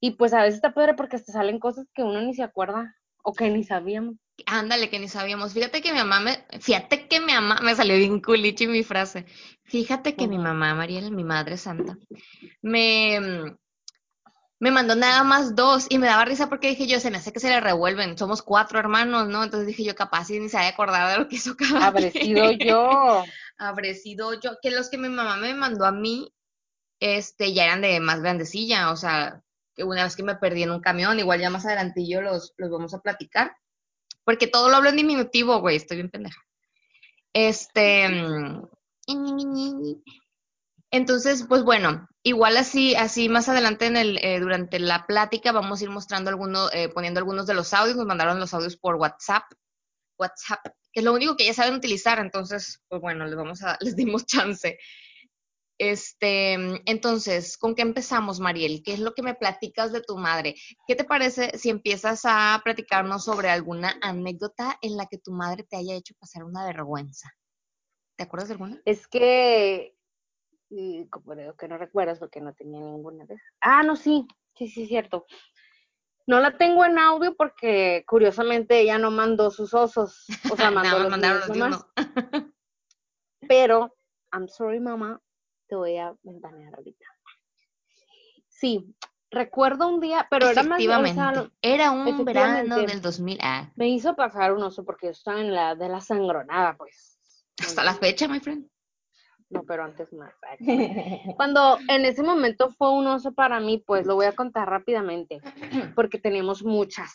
Y 0.00 0.12
pues 0.12 0.32
a 0.32 0.42
veces 0.42 0.56
está 0.56 0.72
padre 0.72 0.94
porque 0.94 1.18
te 1.18 1.32
salen 1.32 1.60
cosas 1.60 1.86
que 1.94 2.02
uno 2.02 2.22
ni 2.22 2.34
se 2.34 2.42
acuerda 2.42 2.96
o 3.22 3.34
que 3.34 3.50
ni 3.50 3.64
sabíamos. 3.64 4.16
Ándale, 4.46 4.88
que 4.88 4.98
ni 4.98 5.08
sabíamos. 5.08 5.52
Fíjate 5.52 5.82
que 5.82 5.92
mi 5.92 5.98
mamá 5.98 6.20
me, 6.20 6.44
fíjate 6.60 7.06
que 7.06 7.20
mi 7.20 7.34
mamá, 7.34 7.60
me 7.62 7.74
salió 7.74 7.96
bien 7.96 8.20
culichi 8.20 8.66
mi 8.66 8.82
frase. 8.82 9.26
Fíjate 9.64 10.16
que 10.16 10.26
mi 10.26 10.38
mamá, 10.38 10.74
Mariela, 10.74 11.10
mi 11.10 11.22
madre 11.22 11.58
santa, 11.58 11.98
me, 12.62 13.18
me 14.60 14.70
mandó 14.70 14.94
nada 14.94 15.24
más 15.24 15.56
dos 15.56 15.86
y 15.88 15.98
me 15.98 16.06
daba 16.06 16.26
risa 16.26 16.50
porque 16.50 16.68
dije 16.68 16.86
yo, 16.86 17.00
se 17.00 17.10
me 17.10 17.16
hace 17.16 17.32
que 17.32 17.40
se 17.40 17.48
le 17.48 17.60
revuelven, 17.60 18.18
somos 18.18 18.42
cuatro 18.42 18.78
hermanos, 18.78 19.26
¿no? 19.26 19.42
Entonces 19.42 19.66
dije 19.66 19.84
yo, 19.84 19.94
capaz 19.94 20.28
y 20.30 20.38
ni 20.38 20.50
se 20.50 20.58
había 20.58 20.68
acordado 20.68 21.10
de 21.10 21.18
lo 21.18 21.28
que 21.28 21.36
hizo 21.36 21.56
cada 21.56 21.86
Habré 21.86 22.10
sido 22.10 22.50
yo. 22.52 23.24
Habré 23.56 23.94
sido 23.94 24.38
yo, 24.38 24.58
que 24.60 24.70
los 24.70 24.90
que 24.90 24.98
mi 24.98 25.08
mamá 25.08 25.38
me 25.38 25.54
mandó 25.54 25.86
a 25.86 25.92
mí, 25.92 26.34
este, 27.00 27.54
ya 27.54 27.64
eran 27.64 27.80
de 27.80 28.00
más 28.00 28.20
grandecilla, 28.20 28.90
o 28.90 28.96
sea, 28.96 29.42
que 29.74 29.82
una 29.82 30.04
vez 30.04 30.14
que 30.14 30.22
me 30.22 30.36
perdí 30.36 30.62
en 30.62 30.72
un 30.72 30.80
camión, 30.80 31.18
igual 31.18 31.40
ya 31.40 31.48
más 31.48 31.64
adelantillo 31.64 32.20
los, 32.20 32.52
los 32.58 32.70
vamos 32.70 32.92
a 32.92 33.00
platicar, 33.00 33.56
porque 34.24 34.46
todo 34.46 34.68
lo 34.68 34.76
hablo 34.76 34.90
en 34.90 34.96
diminutivo, 34.96 35.58
güey, 35.60 35.76
estoy 35.76 35.96
bien 35.96 36.10
pendeja. 36.10 36.40
Este, 37.32 38.08
mm, 38.10 38.62
entonces, 40.90 41.44
pues 41.48 41.62
bueno, 41.62 42.08
igual 42.22 42.56
así, 42.56 42.94
así 42.94 43.28
más 43.28 43.48
adelante 43.48 43.86
en 43.86 43.96
el, 43.96 44.18
eh, 44.24 44.40
durante 44.40 44.78
la 44.78 45.06
plática 45.06 45.52
vamos 45.52 45.80
a 45.80 45.84
ir 45.84 45.90
mostrando 45.90 46.30
algunos, 46.30 46.72
eh, 46.74 46.88
poniendo 46.88 47.18
algunos 47.20 47.46
de 47.46 47.54
los 47.54 47.72
audios, 47.72 47.96
nos 47.96 48.06
mandaron 48.06 48.40
los 48.40 48.54
audios 48.54 48.76
por 48.76 48.96
WhatsApp, 48.96 49.44
WhatsApp, 50.18 50.60
que 50.92 51.00
es 51.00 51.04
lo 51.04 51.12
único 51.12 51.36
que 51.36 51.46
ya 51.46 51.54
saben 51.54 51.74
utilizar, 51.74 52.18
entonces, 52.18 52.80
pues 52.88 53.00
bueno, 53.00 53.24
les 53.24 53.36
vamos 53.36 53.62
a, 53.62 53.78
les 53.80 53.96
dimos 53.96 54.26
chance. 54.26 54.78
Este, 55.78 56.52
entonces, 56.84 57.56
¿con 57.56 57.74
qué 57.74 57.80
empezamos, 57.80 58.38
Mariel? 58.38 58.82
¿Qué 58.84 58.92
es 58.92 59.00
lo 59.00 59.14
que 59.14 59.22
me 59.22 59.34
platicas 59.34 59.92
de 59.92 60.02
tu 60.02 60.18
madre? 60.18 60.54
¿Qué 60.86 60.94
te 60.94 61.04
parece 61.04 61.56
si 61.56 61.70
empiezas 61.70 62.20
a 62.24 62.60
platicarnos 62.62 63.24
sobre 63.24 63.48
alguna 63.48 63.96
anécdota 64.02 64.76
en 64.82 64.98
la 64.98 65.06
que 65.06 65.16
tu 65.16 65.32
madre 65.32 65.64
te 65.64 65.78
haya 65.78 65.94
hecho 65.94 66.14
pasar 66.18 66.44
una 66.44 66.66
vergüenza? 66.66 67.30
¿Te 68.18 68.24
acuerdas 68.24 68.48
de 68.48 68.52
alguna? 68.52 68.82
Es 68.84 69.08
que, 69.08 69.96
como 71.10 71.34
digo 71.34 71.54
que 71.54 71.68
no 71.68 71.78
recuerdas 71.78 72.18
porque 72.18 72.40
no 72.40 72.54
tenía 72.54 72.80
ninguna 72.80 73.24
vez. 73.24 73.40
Ah, 73.60 73.82
no, 73.82 73.96
sí, 73.96 74.26
sí, 74.54 74.68
sí, 74.68 74.86
cierto. 74.86 75.26
No 76.26 76.40
la 76.40 76.56
tengo 76.56 76.84
en 76.84 76.98
audio 76.98 77.34
porque 77.34 78.04
curiosamente 78.06 78.80
ella 78.80 78.98
no 78.98 79.10
mandó 79.10 79.50
sus 79.50 79.74
osos, 79.74 80.26
o 80.50 80.56
sea, 80.56 80.70
mandó 80.70 80.98
los, 80.98 81.50
míos 81.50 81.86
Pero, 83.48 83.96
I'm 84.32 84.46
sorry, 84.48 84.78
mamá, 84.78 85.20
te 85.66 85.74
voy 85.74 85.96
a 85.96 86.14
ventanear 86.22 86.74
ahorita. 86.76 87.04
Sí, 88.48 88.94
recuerdo 89.30 89.88
un 89.88 90.00
día, 90.00 90.28
pero 90.30 90.50
era 90.50 90.62
más 90.62 90.80
o 90.80 91.50
era 91.62 91.90
un 91.90 92.24
verano 92.24 92.76
del 92.76 93.00
2000. 93.00 93.38
Ah. 93.42 93.72
Me 93.74 93.88
hizo 93.88 94.14
pasar 94.14 94.52
un 94.52 94.62
oso 94.62 94.84
porque 94.84 95.06
yo 95.06 95.12
estaba 95.12 95.40
en 95.40 95.52
la 95.52 95.74
de 95.74 95.88
la 95.88 96.00
sangronada, 96.00 96.76
pues. 96.76 97.18
Hasta 97.60 97.82
la 97.82 97.94
fecha, 97.94 98.28
my 98.28 98.38
friend. 98.38 98.70
No, 99.50 99.64
pero 99.64 99.84
antes 99.84 100.12
más. 100.12 100.32
Cuando 101.36 101.78
en 101.88 102.04
ese 102.04 102.22
momento 102.22 102.70
fue 102.70 102.92
un 102.92 103.06
oso 103.08 103.32
para 103.32 103.58
mí, 103.58 103.82
pues 103.84 104.06
lo 104.06 104.14
voy 104.14 104.26
a 104.26 104.32
contar 104.32 104.68
rápidamente, 104.68 105.40
porque 105.96 106.18
tenemos 106.18 106.62
muchas. 106.62 107.12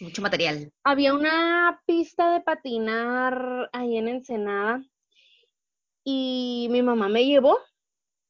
Mucho 0.00 0.22
material. 0.22 0.72
Había 0.82 1.14
una 1.14 1.80
pista 1.86 2.32
de 2.32 2.40
patinar 2.40 3.68
ahí 3.72 3.96
en 3.96 4.08
Ensenada 4.08 4.82
y 6.02 6.66
mi 6.70 6.82
mamá 6.82 7.08
me 7.08 7.24
llevó, 7.24 7.58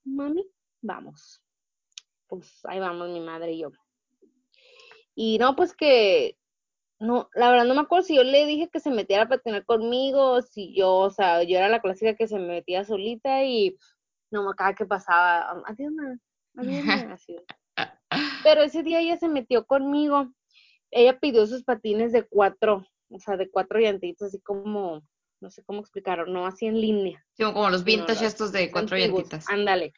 mami, 0.05 0.47
vamos. 0.83 1.41
Pues 2.27 2.61
ahí 2.65 2.79
vamos 2.79 3.09
mi 3.09 3.21
madre 3.21 3.53
y 3.53 3.61
yo. 3.61 3.71
Y 5.15 5.39
no, 5.39 5.57
pues 5.57 5.75
que, 5.75 6.37
no, 7.03 7.29
la 7.35 7.51
verdad 7.51 7.65
no 7.65 7.75
me 7.75 7.81
acuerdo 7.81 8.07
si 8.07 8.15
yo 8.15 8.23
le 8.23 8.47
dije 8.47 8.71
que 8.73 8.79
se 8.79 8.91
metiera 8.91 9.25
a 9.25 9.29
patinar 9.29 9.65
conmigo, 9.65 10.41
si 10.41 10.73
yo, 10.73 10.95
o 10.95 11.11
sea, 11.11 11.43
yo 11.43 11.59
era 11.59 11.69
la 11.69 11.81
clásica 11.81 12.15
que 12.15 12.29
se 12.29 12.39
metía 12.39 12.85
solita 12.85 13.43
y 13.43 13.77
no 14.31 14.45
me 14.45 14.51
acaba 14.51 14.75
que 14.75 14.87
pasaba, 14.87 15.63
adiós, 15.67 15.93
adiós, 16.57 16.85
así. 17.13 17.37
Pero 18.45 18.63
ese 18.63 18.85
día 18.85 19.01
ella 19.01 19.19
se 19.19 19.29
metió 19.29 19.67
conmigo. 19.67 20.33
Ella 20.93 21.19
pidió 21.19 21.45
sus 21.47 21.65
patines 21.65 22.13
de 22.13 22.23
cuatro, 22.23 22.87
o 23.09 23.19
sea, 23.19 23.37
de 23.37 23.51
cuatro 23.51 23.81
llantitos, 23.81 24.29
así 24.29 24.41
como 24.41 25.03
no 25.41 25.51
sé 25.51 25.65
cómo 25.65 25.81
explicarlo, 25.81 26.27
no 26.27 26.47
así 26.47 26.67
en 26.67 26.81
línea. 26.81 27.25
Sí, 27.33 27.43
como 27.43 27.69
los 27.69 27.83
vintage 27.83 28.27
estos 28.27 28.53
de 28.53 28.71
cuatro 28.71 28.97
llantitas. 28.97 29.45
Ándale. 29.49 29.93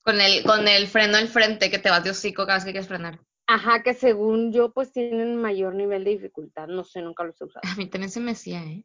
Con 0.00 0.20
el, 0.20 0.44
con 0.44 0.68
el 0.68 0.86
freno 0.86 1.16
al 1.16 1.26
frente 1.26 1.70
que 1.70 1.80
te 1.80 1.90
vas 1.90 2.04
de 2.04 2.10
hocico 2.10 2.46
cada 2.46 2.58
vez 2.58 2.64
que 2.64 2.70
quieres 2.70 2.86
frenar. 2.86 3.18
Ajá, 3.48 3.82
que 3.82 3.94
según 3.94 4.52
yo, 4.52 4.72
pues 4.72 4.92
tienen 4.92 5.36
mayor 5.36 5.74
nivel 5.74 6.04
de 6.04 6.10
dificultad. 6.12 6.66
No 6.66 6.82
sé, 6.84 7.00
nunca 7.00 7.24
los 7.24 7.40
he 7.40 7.44
usado. 7.44 7.62
A 7.70 7.76
mí 7.76 7.86
también 7.86 8.10
se 8.10 8.20
me 8.20 8.32
¿eh? 8.32 8.84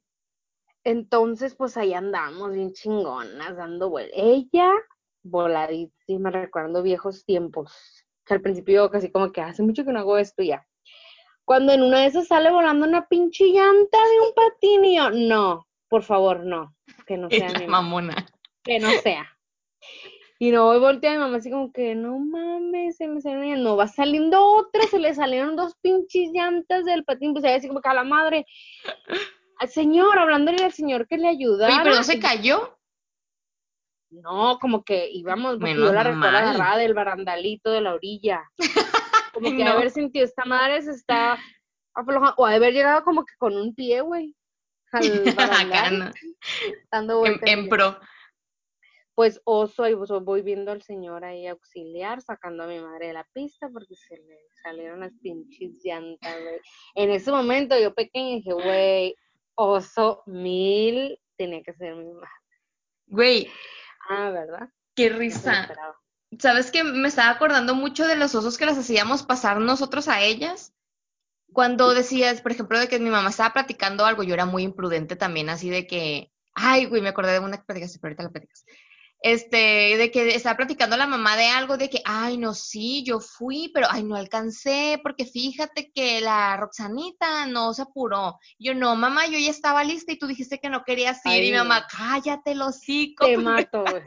Entonces, 0.84 1.56
pues 1.56 1.78
ahí 1.78 1.94
andamos, 1.94 2.54
bien 2.54 2.74
chingonas, 2.74 3.56
dando 3.56 3.90
vueltas. 3.90 4.14
Ella, 4.16 4.72
voladísima, 5.24 6.30
recordando 6.30 6.84
viejos 6.84 7.26
tiempos. 7.26 8.06
Que 8.26 8.36
al 8.36 8.42
principio 8.42 8.90
casi 8.90 9.12
como 9.12 9.32
que 9.32 9.42
hace 9.42 9.64
mucho 9.64 9.84
que 9.84 9.92
no 9.92 10.00
hago 10.00 10.18
esto 10.18 10.44
ya. 10.44 10.68
Cuando 11.44 11.74
en 11.74 11.82
una 11.82 12.02
de 12.02 12.06
esas 12.06 12.28
sale 12.28 12.52
volando 12.52 12.86
una 12.86 13.08
pinche 13.08 13.46
llanta 13.46 13.98
de 13.98 14.28
un 14.28 14.34
patín 14.36 14.86
y 14.86 14.98
yo, 14.98 15.10
no, 15.10 15.68
por 15.90 16.04
favor, 16.04 16.46
no, 16.46 16.76
que 17.06 17.18
no 17.18 17.30
sea 17.30 17.52
mi 17.60 17.68
mamona. 17.68 18.28
Que 18.64 18.80
no 18.80 18.90
sea. 19.04 19.28
Y 20.42 20.50
no 20.50 20.66
voy 20.66 20.80
voltear 20.80 21.14
a 21.14 21.18
mi 21.20 21.24
mamá 21.24 21.38
así 21.38 21.52
como 21.52 21.72
que, 21.72 21.94
no 21.94 22.18
mames, 22.18 22.98
se 22.98 23.08
me 23.08 23.22
salió, 23.22 23.56
no 23.58 23.76
va 23.76 23.86
saliendo 23.88 24.44
otra, 24.44 24.82
se 24.88 24.98
le 24.98 25.14
salieron 25.14 25.56
dos 25.56 25.76
pinches 25.84 26.32
llantas 26.34 26.84
del 26.84 27.04
patín, 27.04 27.34
pues 27.34 27.46
así 27.46 27.68
como 27.68 27.80
que 27.80 27.90
a 27.90 27.94
la 27.94 28.04
madre. 28.04 28.48
Al 29.60 29.70
señor, 29.70 30.18
hablándole 30.18 30.66
al 30.66 30.74
señor 30.74 31.06
que 31.08 31.20
le 31.20 31.28
ayudara. 31.28 31.72
Oye, 31.72 31.84
pero 31.84 31.94
no 31.94 32.04
se 32.04 32.20
cayó. 32.20 32.76
No, 34.10 34.58
como 34.60 34.84
que 34.84 35.12
íbamos, 35.12 35.60
porque 35.60 35.76
yo 35.76 35.94
la 35.94 36.02
recuerdo 36.02 36.36
agarrada 36.36 36.78
del 36.78 36.96
barandalito 36.96 37.70
de 37.70 37.82
la 37.82 37.94
orilla. 37.94 38.42
Como 39.36 39.56
que 39.56 39.64
haber 39.64 39.92
sentido, 39.92 40.26
esta 40.26 40.44
madre 40.44 40.82
se 40.82 40.92
está 40.92 41.38
aflojando, 41.94 42.34
o 42.36 42.46
haber 42.46 42.74
llegado 42.74 43.02
como 43.06 43.24
que 43.24 43.34
con 43.38 43.56
un 43.56 43.74
pie, 43.74 44.02
güey 44.02 44.36
al 44.92 45.02
dando 46.92 47.26
En, 47.26 47.70
pro. 47.70 47.98
Pues 49.16 49.42
oso, 49.44 49.88
y 49.88 49.94
voy 49.94 50.42
viendo 50.42 50.72
al 50.72 50.82
señor 50.82 51.26
ahí 51.26 51.48
auxiliar, 51.48 52.22
sacando 52.22 52.64
a 52.64 52.68
mi 52.68 52.80
madre 52.80 53.08
de 53.08 53.14
la 53.14 53.28
pista 53.34 53.70
porque 53.72 53.96
se 53.96 54.16
le 54.18 54.40
salieron 54.64 55.02
las 55.02 55.12
pinches 55.22 55.74
llantas, 55.84 56.42
güey. 56.42 56.60
En 56.96 57.12
ese 57.12 57.32
momento 57.32 57.78
yo 57.80 57.94
pequeña 57.94 58.36
dije, 58.36 58.54
güey, 58.54 59.16
oso 59.56 60.24
mil 60.26 61.20
tenía 61.38 61.62
que 61.62 61.74
ser 61.74 61.96
mi 61.96 62.14
madre. 62.14 62.30
Güey. 63.08 63.52
Ah, 64.10 64.30
¿verdad? 64.32 64.70
Qué 64.96 65.10
risa. 65.10 65.74
¿Sabes 66.40 66.72
que 66.72 66.84
me 66.84 67.10
estaba 67.10 67.30
acordando 67.30 67.76
mucho 67.76 68.08
de 68.08 68.16
los 68.16 68.34
osos 68.34 68.58
que 68.58 68.66
las 68.66 68.78
hacíamos 68.78 69.24
pasar 69.24 69.60
nosotros 69.60 70.08
a 70.08 70.22
ellas? 70.22 70.74
cuando 71.52 71.94
decías, 71.94 72.42
por 72.42 72.52
ejemplo, 72.52 72.80
de 72.80 72.88
que 72.88 73.00
mi 73.00 73.10
mamá 73.10 73.30
estaba 73.30 73.54
platicando 73.54 74.06
algo, 74.06 74.24
yo 74.24 74.34
era 74.34 74.46
muy 74.46 74.64
imprudente 74.64 75.16
también, 75.16 75.50
así 75.50 75.70
de 75.70 75.86
que, 75.86 76.32
ay, 76.54 76.86
güey, 76.86 77.02
me 77.02 77.10
acordé 77.10 77.34
de 77.34 77.40
una 77.40 77.58
que 77.58 77.64
platicaste, 77.64 78.00
pero 78.00 78.10
ahorita 78.10 78.24
la 78.24 78.30
platicas. 78.30 78.66
Este, 79.24 79.98
de 79.98 80.10
que 80.10 80.36
estaba 80.36 80.58
platicando 80.58 80.98
la 80.98 81.06
mamá 81.06 81.38
de 81.38 81.48
algo, 81.48 81.78
de 81.78 81.92
que, 81.92 82.02
ay, 82.06 82.40
no, 82.40 82.56
sí, 82.56 83.04
yo 83.04 83.20
fui, 83.20 83.70
pero, 83.72 83.86
ay, 83.90 84.04
no 84.04 84.16
alcancé, 84.16 85.00
porque 85.04 85.26
fíjate 85.26 85.92
que 85.92 86.22
la 86.22 86.58
Roxanita 86.58 87.46
no 87.46 87.72
se 87.74 87.84
apuró. 87.84 88.40
Yo, 88.58 88.74
no, 88.74 88.96
mamá, 88.96 89.28
yo 89.28 89.38
ya 89.38 89.52
estaba 89.52 89.84
lista 89.84 90.12
y 90.12 90.18
tú 90.18 90.26
dijiste 90.26 90.58
que 90.60 90.70
no 90.70 90.84
querías 90.84 91.24
ir, 91.26 91.44
y 91.44 91.52
mi 91.52 91.58
mamá, 91.58 91.86
cállate, 91.88 92.56
los 92.56 92.78
hocico. 92.78 93.26
Te 93.26 93.38
mato, 93.38 93.84
güey. 93.84 94.02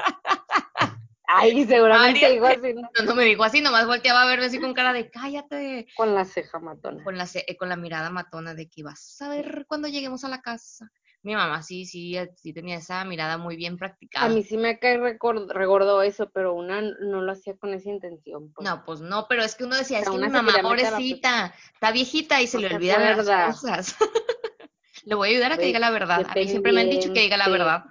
Ay, 1.27 1.65
seguramente 1.67 2.31
dijo 2.33 2.47
así. 2.47 2.75
¿no? 2.75 2.89
no, 3.05 3.15
me 3.15 3.25
dijo 3.25 3.45
así, 3.45 3.61
nomás 3.61 3.87
volteaba 3.87 4.23
a 4.23 4.27
verme 4.27 4.47
así 4.47 4.61
con 4.61 4.75
cara 4.75 4.93
de 4.93 5.11
cállate. 5.11 5.87
Con 5.97 6.15
la 6.15 6.25
ceja 6.25 6.59
matona. 6.59 7.03
Con 7.03 7.17
la, 7.17 7.27
eh, 7.35 7.57
con 7.57 7.69
la 7.69 7.77
mirada 7.77 8.11
matona 8.11 8.55
de 8.55 8.69
que 8.69 8.81
ibas 8.81 9.21
a 9.23 9.29
ver 9.29 9.65
cuando 9.67 9.89
lleguemos 9.89 10.25
a 10.25 10.29
la 10.29 10.43
casa. 10.43 10.91
Mi 11.25 11.35
mamá 11.35 11.63
sí, 11.63 11.87
sí, 11.87 12.17
eh, 12.17 12.31
sí 12.37 12.53
tenía 12.53 12.77
esa 12.77 13.05
mirada 13.05 13.39
muy 13.39 13.57
bien 13.57 13.77
practicada. 13.77 14.27
A 14.27 14.29
mí 14.29 14.43
sí 14.43 14.57
me 14.57 14.79
cae 14.79 14.99
recordó 14.99 16.03
eso, 16.03 16.31
pero 16.31 16.55
una 16.55 16.81
no 16.81 17.23
lo 17.23 17.33
hacía 17.33 17.57
con 17.57 17.75
esa 17.75 17.91
intención. 17.91 18.53
Pues. 18.53 18.69
No, 18.69 18.85
pues 18.85 19.01
no, 19.01 19.27
pero 19.29 19.43
es 19.43 19.57
que 19.57 19.65
uno 19.65 19.77
decía, 19.77 20.01
es 20.01 20.09
que 20.09 20.17
mi 20.17 20.29
mamá, 20.29 20.53
pobrecita, 20.63 21.55
está 21.73 21.91
viejita 21.91 22.41
y 22.41 22.47
se 22.47 22.59
le 22.59 22.75
olvidan 22.75 23.17
las 23.27 23.61
cosas. 23.61 23.97
le 25.05 25.15
voy 25.15 25.29
a 25.29 25.33
ayudar 25.33 25.53
a 25.53 25.57
que 25.57 25.65
diga 25.67 25.81
la 25.81 25.91
verdad. 25.91 26.25
A 26.29 26.35
mí 26.35 26.47
siempre 26.47 26.73
me 26.73 26.83
han 26.83 26.91
dicho 26.91 27.13
que 27.13 27.21
diga 27.21 27.37
la 27.37 27.49
verdad 27.49 27.85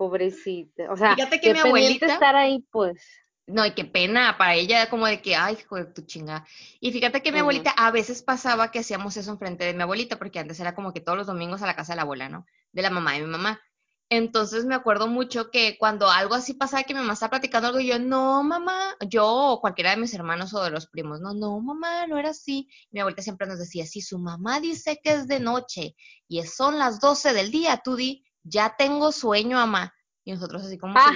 pobrecita. 0.00 0.90
O 0.90 0.96
sea, 0.96 1.14
fíjate 1.14 1.38
que 1.42 1.52
mi 1.52 1.58
abuelita 1.58 2.06
estar 2.06 2.34
ahí, 2.34 2.64
pues. 2.70 3.06
No, 3.52 3.66
y 3.66 3.72
qué 3.72 3.84
pena, 3.84 4.36
para 4.38 4.54
ella 4.54 4.88
como 4.88 5.06
de 5.06 5.20
que, 5.20 5.34
ay, 5.34 5.56
hijo 5.60 5.76
de 5.76 5.86
tu 5.86 6.02
chinga. 6.02 6.46
Y 6.78 6.92
fíjate 6.92 7.20
que 7.20 7.32
mi 7.32 7.40
abuelita 7.40 7.70
a 7.70 7.90
veces 7.90 8.22
pasaba 8.22 8.70
que 8.70 8.78
hacíamos 8.78 9.16
eso 9.16 9.32
enfrente 9.32 9.64
de 9.64 9.74
mi 9.74 9.82
abuelita, 9.82 10.18
porque 10.18 10.38
antes 10.38 10.60
era 10.60 10.74
como 10.74 10.92
que 10.92 11.00
todos 11.00 11.18
los 11.18 11.26
domingos 11.26 11.60
a 11.60 11.66
la 11.66 11.74
casa 11.74 11.92
de 11.92 11.96
la 11.96 12.02
abuela, 12.02 12.28
¿no? 12.28 12.46
De 12.72 12.82
la 12.82 12.90
mamá 12.90 13.14
de 13.14 13.20
mi 13.20 13.26
mamá. 13.26 13.60
Entonces 14.08 14.64
me 14.64 14.74
acuerdo 14.74 15.08
mucho 15.08 15.50
que 15.50 15.76
cuando 15.78 16.10
algo 16.10 16.34
así 16.34 16.54
pasaba, 16.54 16.84
que 16.84 16.94
mi 16.94 17.00
mamá 17.00 17.14
estaba 17.14 17.30
platicando 17.30 17.68
algo, 17.68 17.80
y 17.80 17.88
yo, 17.88 17.98
no, 17.98 18.42
mamá, 18.42 18.96
yo 19.08 19.26
o 19.26 19.60
cualquiera 19.60 19.90
de 19.90 19.96
mis 19.96 20.14
hermanos 20.14 20.54
o 20.54 20.62
de 20.62 20.70
los 20.70 20.86
primos, 20.86 21.20
no, 21.20 21.34
no, 21.34 21.60
mamá, 21.60 22.06
no 22.06 22.18
era 22.18 22.30
así. 22.30 22.68
Mi 22.90 23.00
abuelita 23.00 23.22
siempre 23.22 23.48
nos 23.48 23.58
decía, 23.58 23.86
si 23.86 24.00
su 24.00 24.18
mamá 24.18 24.60
dice 24.60 25.00
que 25.02 25.12
es 25.12 25.26
de 25.26 25.40
noche 25.40 25.96
y 26.28 26.42
son 26.44 26.78
las 26.78 27.00
12 27.00 27.32
del 27.32 27.50
día, 27.50 27.80
tú 27.82 27.96
di, 27.96 28.24
ya 28.44 28.76
tengo 28.76 29.10
sueño, 29.12 29.56
mamá. 29.56 29.92
Y 30.24 30.32
nosotros 30.32 30.62
así 30.62 30.78
como 30.78 30.94
ah. 30.96 31.12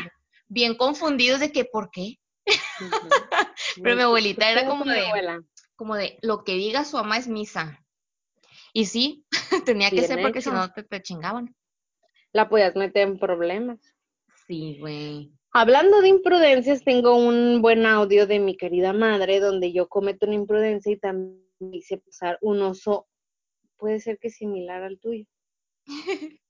bien 0.49 0.77
confundidos 0.77 1.41
de 1.41 1.53
que, 1.53 1.65
¿por 1.65 1.91
qué? 1.91 2.19
Pero 3.83 3.97
mi 3.97 4.03
abuelita 4.03 4.51
era 4.51 4.67
como 4.67 4.85
de, 4.85 5.43
como 5.77 5.97
de, 5.97 6.19
lo 6.23 6.45
que 6.45 6.55
diga 6.55 6.85
su 6.85 6.97
mamá 6.97 7.19
es 7.19 7.29
misa. 7.29 7.85
Y 8.73 8.87
sí, 8.87 9.25
tenía 9.67 9.91
que 9.91 10.03
ser 10.03 10.21
porque 10.21 10.41
si 10.41 10.51
no 10.51 10.73
te, 10.73 10.83
te, 10.83 11.03
chingaban. 11.03 11.55
La 12.33 12.49
podías 12.49 12.75
meter 12.75 13.09
en 13.09 13.19
problemas. 13.19 13.79
Sí, 14.47 14.79
güey. 14.81 15.33
Hablando 15.53 16.01
de 16.01 16.09
imprudencias, 16.09 16.83
tengo 16.83 17.17
un 17.17 17.63
buen 17.63 17.87
audio 17.87 18.27
de 18.27 18.41
mi 18.41 18.57
querida 18.57 18.93
madre 18.93 19.39
donde 19.39 19.73
yo 19.73 19.89
cometo 19.89 20.27
una 20.27 20.35
imprudencia 20.35 20.91
y 20.91 20.99
también 20.99 21.45
hice 21.73 21.99
pasar 21.99 22.39
un 22.43 22.61
oso, 22.63 23.07
puede 23.77 24.01
ser 24.01 24.19
que 24.19 24.31
similar 24.31 24.83
al 24.83 24.99
tuyo. 24.99 25.27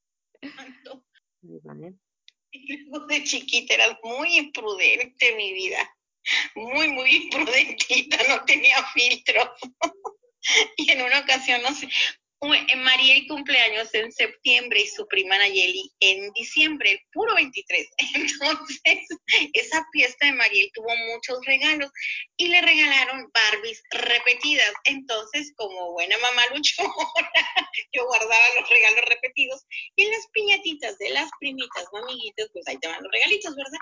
de 3.08 3.24
chiquita 3.24 3.74
eras 3.74 3.96
muy 4.02 4.36
imprudente, 4.38 5.34
mi 5.36 5.52
vida. 5.52 5.96
Muy, 6.54 6.88
muy 6.88 7.10
imprudentita, 7.16 8.16
no 8.28 8.44
tenía 8.44 8.82
filtro. 8.94 9.54
y 10.76 10.90
en 10.90 11.02
una 11.02 11.20
ocasión, 11.20 11.62
no 11.62 11.74
sé, 11.74 11.88
Mariel 12.40 13.26
cumpleaños 13.26 13.94
en 13.94 14.12
septiembre 14.12 14.82
y 14.82 14.86
su 14.86 15.06
prima 15.08 15.38
Nayeli 15.38 15.90
en 16.00 16.30
diciembre, 16.32 17.00
puro 17.12 17.34
23. 17.34 17.88
Entonces, 18.14 18.98
esa 19.52 19.86
fiesta 19.92 20.26
de 20.26 20.32
Mariel 20.32 20.70
tuvo 20.74 20.94
muchos 21.12 21.38
regalos 21.46 21.90
y 22.36 22.48
le 22.48 22.60
regalaron 22.60 23.30
Barbies 23.32 23.82
repetidas. 23.90 24.72
Entonces, 24.84 25.52
como 25.56 25.92
buena 25.92 26.16
mamá 26.18 26.42
luchona, 26.54 26.88
yo 27.92 28.06
guardaba 28.06 28.60
los 28.60 28.68
regalos 28.68 29.04
repetidos 29.06 29.64
y 29.96 30.04
en 30.04 30.10
las 30.10 30.26
piñatitas 30.32 30.98
de 30.98 31.10
las 31.10 31.30
primitas 31.40 31.86
o 31.92 31.98
amiguitas, 31.98 32.48
pues 32.52 32.66
ahí 32.68 32.78
te 32.78 32.88
van 32.88 33.02
los 33.02 33.12
regalitos, 33.12 33.54
¿verdad? 33.56 33.78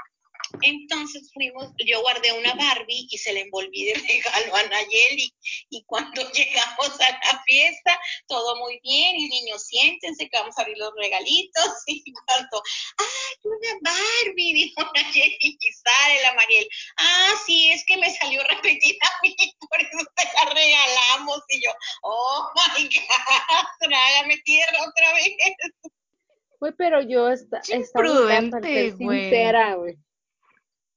Entonces 0.60 1.30
fuimos, 1.32 1.70
yo 1.86 2.00
guardé 2.02 2.32
una 2.32 2.54
Barbie 2.54 3.06
y 3.10 3.18
se 3.18 3.32
la 3.32 3.40
envolví 3.40 3.86
de 3.86 3.94
regalo 4.08 4.56
a 4.56 4.62
Nayeli. 4.64 5.32
Y 5.70 5.84
cuando 5.84 6.22
llegamos 6.32 7.00
a 7.00 7.10
la 7.10 7.42
fiesta, 7.44 7.98
todo 8.28 8.56
muy 8.56 8.78
bien, 8.82 9.16
y 9.16 9.28
niños, 9.28 9.64
siéntense 9.66 10.28
que 10.28 10.38
vamos 10.38 10.56
a 10.58 10.62
abrir 10.62 10.78
los 10.78 10.92
regalitos. 10.96 11.68
Y 12.04 12.12
cuando, 12.12 12.62
¡ay, 12.98 13.36
una 13.44 13.92
Barbie! 13.92 14.54
Dijo 14.54 14.90
Nayeli 14.94 15.36
y 15.40 15.72
sale 15.72 16.22
la 16.22 16.34
Mariel. 16.34 16.68
Ah, 16.96 17.34
sí, 17.46 17.70
es 17.70 17.84
que 17.86 17.96
me 17.96 18.10
salió 18.10 18.42
repetida 18.44 19.06
a 19.06 19.20
mí, 19.22 19.36
por 19.68 19.80
eso 19.80 19.98
te 20.16 20.24
la 20.24 20.52
regalamos. 20.52 21.40
Y 21.50 21.64
yo, 21.64 21.70
¡oh 22.02 22.50
my 22.54 22.84
God! 22.84 23.66
Trágame 23.80 24.36
tierra 24.44 24.78
otra 24.88 25.12
vez. 25.14 25.32
Güey, 26.60 26.72
pero 26.78 27.02
yo 27.02 27.28
está, 27.28 27.60
estaba 27.68 28.38
sincera, 28.96 29.74
güey. 29.74 29.96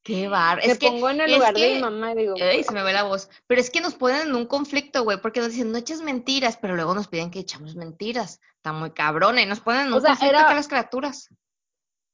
Qué 0.05 0.27
bar. 0.27 0.62
Me 0.63 0.75
pongo 0.75 1.09
en 1.09 1.21
el 1.21 1.33
lugar 1.33 1.55
de 1.55 1.74
mi 1.74 1.81
mamá 1.81 2.12
y 2.12 2.17
digo. 2.17 2.35
Ay, 2.39 2.63
se 2.63 2.71
me 2.71 2.83
ve 2.83 2.93
la 2.93 3.01
voz. 3.01 3.27
Pero 3.47 3.59
es 3.59 3.71
que 3.71 3.81
nos 3.81 3.95
ponen 3.95 4.27
en 4.27 4.35
un 4.35 4.45
conflicto, 4.45 5.03
güey, 5.03 5.19
porque 5.19 5.39
nos 5.39 5.50
dicen, 5.50 5.71
no 5.71 5.79
eches 5.79 6.03
mentiras, 6.03 6.57
pero 6.57 6.75
luego 6.75 6.93
nos 6.93 7.07
piden 7.07 7.31
que 7.31 7.39
echamos 7.39 7.75
mentiras. 7.75 8.39
Está 8.57 8.71
muy 8.71 8.91
cabrón, 8.91 9.39
y 9.39 9.47
nos 9.47 9.62
ponen 9.62 9.88
en 9.88 9.93
un 9.93 10.01
conflicto 10.03 10.38
acá 10.38 10.53
las 10.53 10.67
criaturas. 10.67 11.29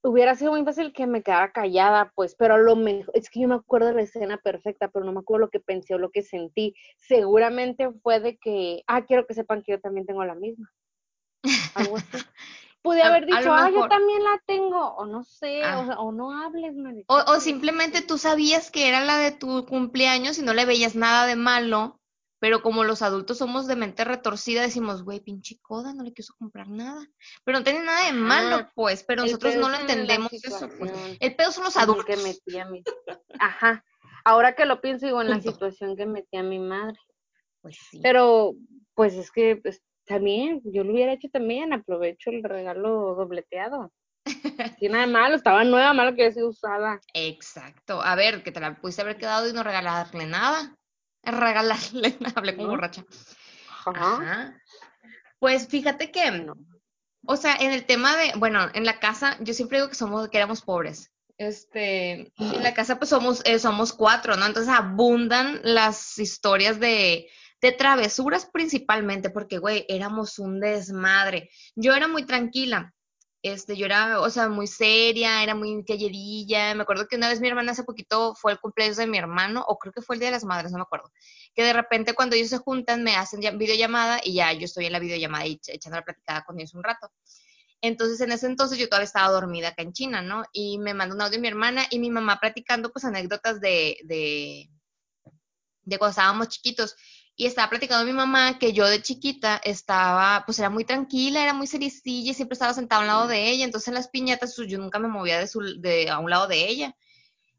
Hubiera 0.02 0.34
sido 0.34 0.52
muy 0.52 0.64
fácil 0.64 0.94
que 0.94 1.06
me 1.06 1.22
quedara 1.22 1.52
callada, 1.52 2.10
pues, 2.14 2.34
pero 2.34 2.56
lo 2.56 2.76
mejor, 2.76 3.12
es 3.14 3.28
que 3.28 3.40
yo 3.40 3.48
me 3.48 3.56
acuerdo 3.56 3.88
de 3.88 3.94
la 3.94 4.02
escena 4.02 4.38
perfecta, 4.38 4.88
pero 4.88 5.04
no 5.04 5.12
me 5.12 5.20
acuerdo 5.20 5.44
lo 5.44 5.50
que 5.50 5.60
pensé 5.60 5.94
o 5.94 5.98
lo 5.98 6.10
que 6.10 6.22
sentí. 6.22 6.74
Seguramente 6.96 7.90
fue 8.02 8.20
de 8.20 8.38
que, 8.38 8.84
ah, 8.86 9.02
quiero 9.02 9.26
que 9.26 9.34
sepan 9.34 9.62
que 9.62 9.72
yo 9.72 9.80
también 9.80 10.06
tengo 10.06 10.24
la 10.24 10.34
misma. 10.34 10.72
Algo 11.74 11.98
así. 11.98 12.06
pude 12.82 13.02
haber 13.02 13.26
dicho, 13.26 13.52
ah, 13.52 13.70
yo 13.70 13.88
también 13.88 14.22
la 14.24 14.42
tengo, 14.46 14.94
o 14.94 15.06
no 15.06 15.24
sé, 15.24 15.64
o, 15.64 15.80
o, 16.00 16.12
no 16.12 16.32
hables, 16.42 16.74
o, 17.06 17.16
o, 17.16 17.40
simplemente 17.40 18.02
tú 18.02 18.18
sabías 18.18 18.70
que 18.70 18.88
era 18.88 19.04
la 19.04 19.18
de 19.18 19.32
tu 19.32 19.64
cumpleaños 19.66 20.38
y 20.38 20.42
no 20.42 20.52
le 20.52 20.64
veías 20.64 20.94
nada 20.94 21.26
de 21.26 21.36
malo, 21.36 22.00
pero 22.42 22.60
como 22.60 22.82
los 22.82 23.02
adultos 23.02 23.38
somos 23.38 23.68
de 23.68 23.76
mente 23.76 24.02
retorcida, 24.02 24.62
decimos, 24.62 25.04
güey, 25.04 25.20
pinche 25.20 25.60
coda, 25.62 25.94
no 25.94 26.02
le 26.02 26.12
quiso 26.12 26.34
comprar 26.36 26.66
nada. 26.66 27.00
Pero 27.44 27.58
no 27.58 27.64
tiene 27.64 27.84
nada 27.84 28.06
de 28.06 28.14
malo, 28.14 28.68
pues, 28.74 29.04
pero 29.04 29.22
nosotros 29.22 29.54
no 29.54 29.68
lo 29.68 29.76
entendemos 29.76 30.32
eso. 30.32 30.68
Pues. 30.76 30.92
El 31.20 31.36
pedo 31.36 31.52
son 31.52 31.62
los 31.62 31.76
adultos. 31.76 32.04
Que 32.04 32.16
metí 32.16 32.58
a 32.58 32.64
mi... 32.64 32.82
Ajá. 33.38 33.84
Ahora 34.24 34.56
que 34.56 34.66
lo 34.66 34.80
pienso, 34.80 35.06
digo, 35.06 35.22
en 35.22 35.30
la 35.30 35.40
situación 35.40 35.96
que 35.96 36.04
metí 36.04 36.36
a 36.36 36.42
mi 36.42 36.58
madre. 36.58 36.98
Pues 37.60 37.78
sí. 37.88 38.00
Pero, 38.02 38.54
pues 38.94 39.14
es 39.14 39.30
que 39.30 39.60
pues, 39.62 39.80
también, 40.12 40.60
yo 40.64 40.84
lo 40.84 40.92
hubiera 40.92 41.14
hecho 41.14 41.28
también, 41.30 41.72
aprovecho 41.72 42.30
el 42.30 42.42
regalo 42.42 43.14
dobleteado. 43.14 43.90
Tiene 44.78 44.94
nada 44.94 45.06
malo, 45.06 45.36
estaba 45.36 45.64
nueva, 45.64 45.94
malo 45.94 46.14
que 46.14 46.30
sido 46.32 46.48
usada. 46.48 47.00
Exacto. 47.14 48.02
A 48.02 48.14
ver, 48.14 48.42
que 48.42 48.52
te 48.52 48.60
la 48.60 48.74
pudiste 48.74 49.00
haber 49.00 49.16
quedado 49.16 49.48
y 49.48 49.54
no 49.54 49.62
regalarle 49.62 50.26
nada. 50.26 50.76
Regalarle 51.22 52.16
nada, 52.20 52.34
hablé 52.36 52.56
como 52.56 52.68
borracha. 52.68 53.04
Ajá. 53.86 54.54
Pues 55.38 55.66
fíjate 55.66 56.10
que, 56.10 56.46
o 57.26 57.36
sea, 57.36 57.56
en 57.56 57.72
el 57.72 57.86
tema 57.86 58.16
de, 58.16 58.32
bueno, 58.36 58.68
en 58.74 58.84
la 58.84 59.00
casa, 59.00 59.38
yo 59.40 59.54
siempre 59.54 59.78
digo 59.78 59.88
que 59.88 59.94
somos, 59.94 60.28
que 60.28 60.36
éramos 60.36 60.60
pobres. 60.62 61.10
Este, 61.38 62.32
en 62.36 62.62
la 62.62 62.74
casa 62.74 62.98
pues 62.98 63.08
somos, 63.08 63.42
eh, 63.46 63.58
somos 63.58 63.92
cuatro, 63.94 64.36
¿no? 64.36 64.44
Entonces 64.44 64.72
abundan 64.72 65.60
las 65.64 66.18
historias 66.18 66.78
de, 66.78 67.28
de 67.62 67.72
travesuras 67.72 68.46
principalmente, 68.52 69.30
porque, 69.30 69.58
güey, 69.58 69.86
éramos 69.88 70.38
un 70.38 70.60
desmadre. 70.60 71.48
Yo 71.76 71.94
era 71.94 72.08
muy 72.08 72.26
tranquila, 72.26 72.92
este, 73.42 73.76
yo 73.76 73.86
era, 73.86 74.20
o 74.20 74.30
sea, 74.30 74.48
muy 74.48 74.66
seria, 74.66 75.42
era 75.42 75.54
muy 75.54 75.84
calladilla. 75.84 76.74
Me 76.74 76.82
acuerdo 76.82 77.08
que 77.08 77.16
una 77.16 77.28
vez 77.28 77.40
mi 77.40 77.48
hermana 77.48 77.72
hace 77.72 77.84
poquito 77.84 78.34
fue 78.34 78.52
el 78.52 78.60
cumpleaños 78.60 78.96
de 78.96 79.06
mi 79.06 79.18
hermano, 79.18 79.64
o 79.66 79.78
creo 79.78 79.92
que 79.92 80.02
fue 80.02 80.16
el 80.16 80.20
Día 80.20 80.28
de 80.28 80.32
las 80.32 80.44
Madres, 80.44 80.72
no 80.72 80.78
me 80.78 80.82
acuerdo. 80.82 81.10
Que 81.54 81.62
de 81.64 81.72
repente 81.72 82.14
cuando 82.14 82.36
ellos 82.36 82.50
se 82.50 82.58
juntan 82.58 83.02
me 83.02 83.16
hacen 83.16 83.40
videollamada 83.58 84.20
y 84.24 84.34
ya 84.34 84.52
yo 84.52 84.64
estoy 84.64 84.86
en 84.86 84.92
la 84.92 85.00
videollamada 85.00 85.46
y 85.46 85.60
echando 85.68 85.96
la 85.96 86.04
platicada 86.04 86.44
con 86.44 86.58
ellos 86.58 86.74
un 86.74 86.84
rato. 86.84 87.10
Entonces, 87.80 88.20
en 88.20 88.30
ese 88.30 88.46
entonces 88.46 88.78
yo 88.78 88.88
todavía 88.88 89.06
estaba 89.06 89.32
dormida 89.32 89.68
acá 89.68 89.82
en 89.82 89.92
China, 89.92 90.22
¿no? 90.22 90.44
Y 90.52 90.78
me 90.78 90.94
mandó 90.94 91.16
un 91.16 91.22
audio 91.22 91.40
mi 91.40 91.48
hermana 91.48 91.84
y 91.90 91.98
mi 91.98 92.10
mamá 92.10 92.38
platicando, 92.38 92.92
pues, 92.92 93.04
anécdotas 93.04 93.60
de, 93.60 93.98
de, 94.04 94.70
de 95.82 95.98
cuando 95.98 96.10
estábamos 96.10 96.48
chiquitos 96.48 96.94
y 97.34 97.46
estaba 97.46 97.70
platicando 97.70 98.04
mi 98.04 98.12
mamá 98.12 98.58
que 98.58 98.72
yo 98.72 98.86
de 98.86 99.00
chiquita 99.02 99.60
estaba, 99.64 100.42
pues 100.44 100.58
era 100.58 100.70
muy 100.70 100.84
tranquila, 100.84 101.42
era 101.42 101.54
muy 101.54 101.66
sericilla 101.66 102.30
y 102.30 102.34
siempre 102.34 102.54
estaba 102.54 102.74
sentada 102.74 103.00
a 103.00 103.04
un 103.04 103.08
lado 103.08 103.28
de 103.28 103.50
ella, 103.50 103.64
entonces 103.64 103.88
en 103.88 103.94
las 103.94 104.08
piñatas 104.08 104.54
pues, 104.56 104.68
yo 104.68 104.78
nunca 104.78 104.98
me 104.98 105.08
movía 105.08 105.38
de, 105.38 106.10
a 106.10 106.18
un 106.18 106.30
lado 106.30 106.46
de 106.46 106.68
ella. 106.68 106.94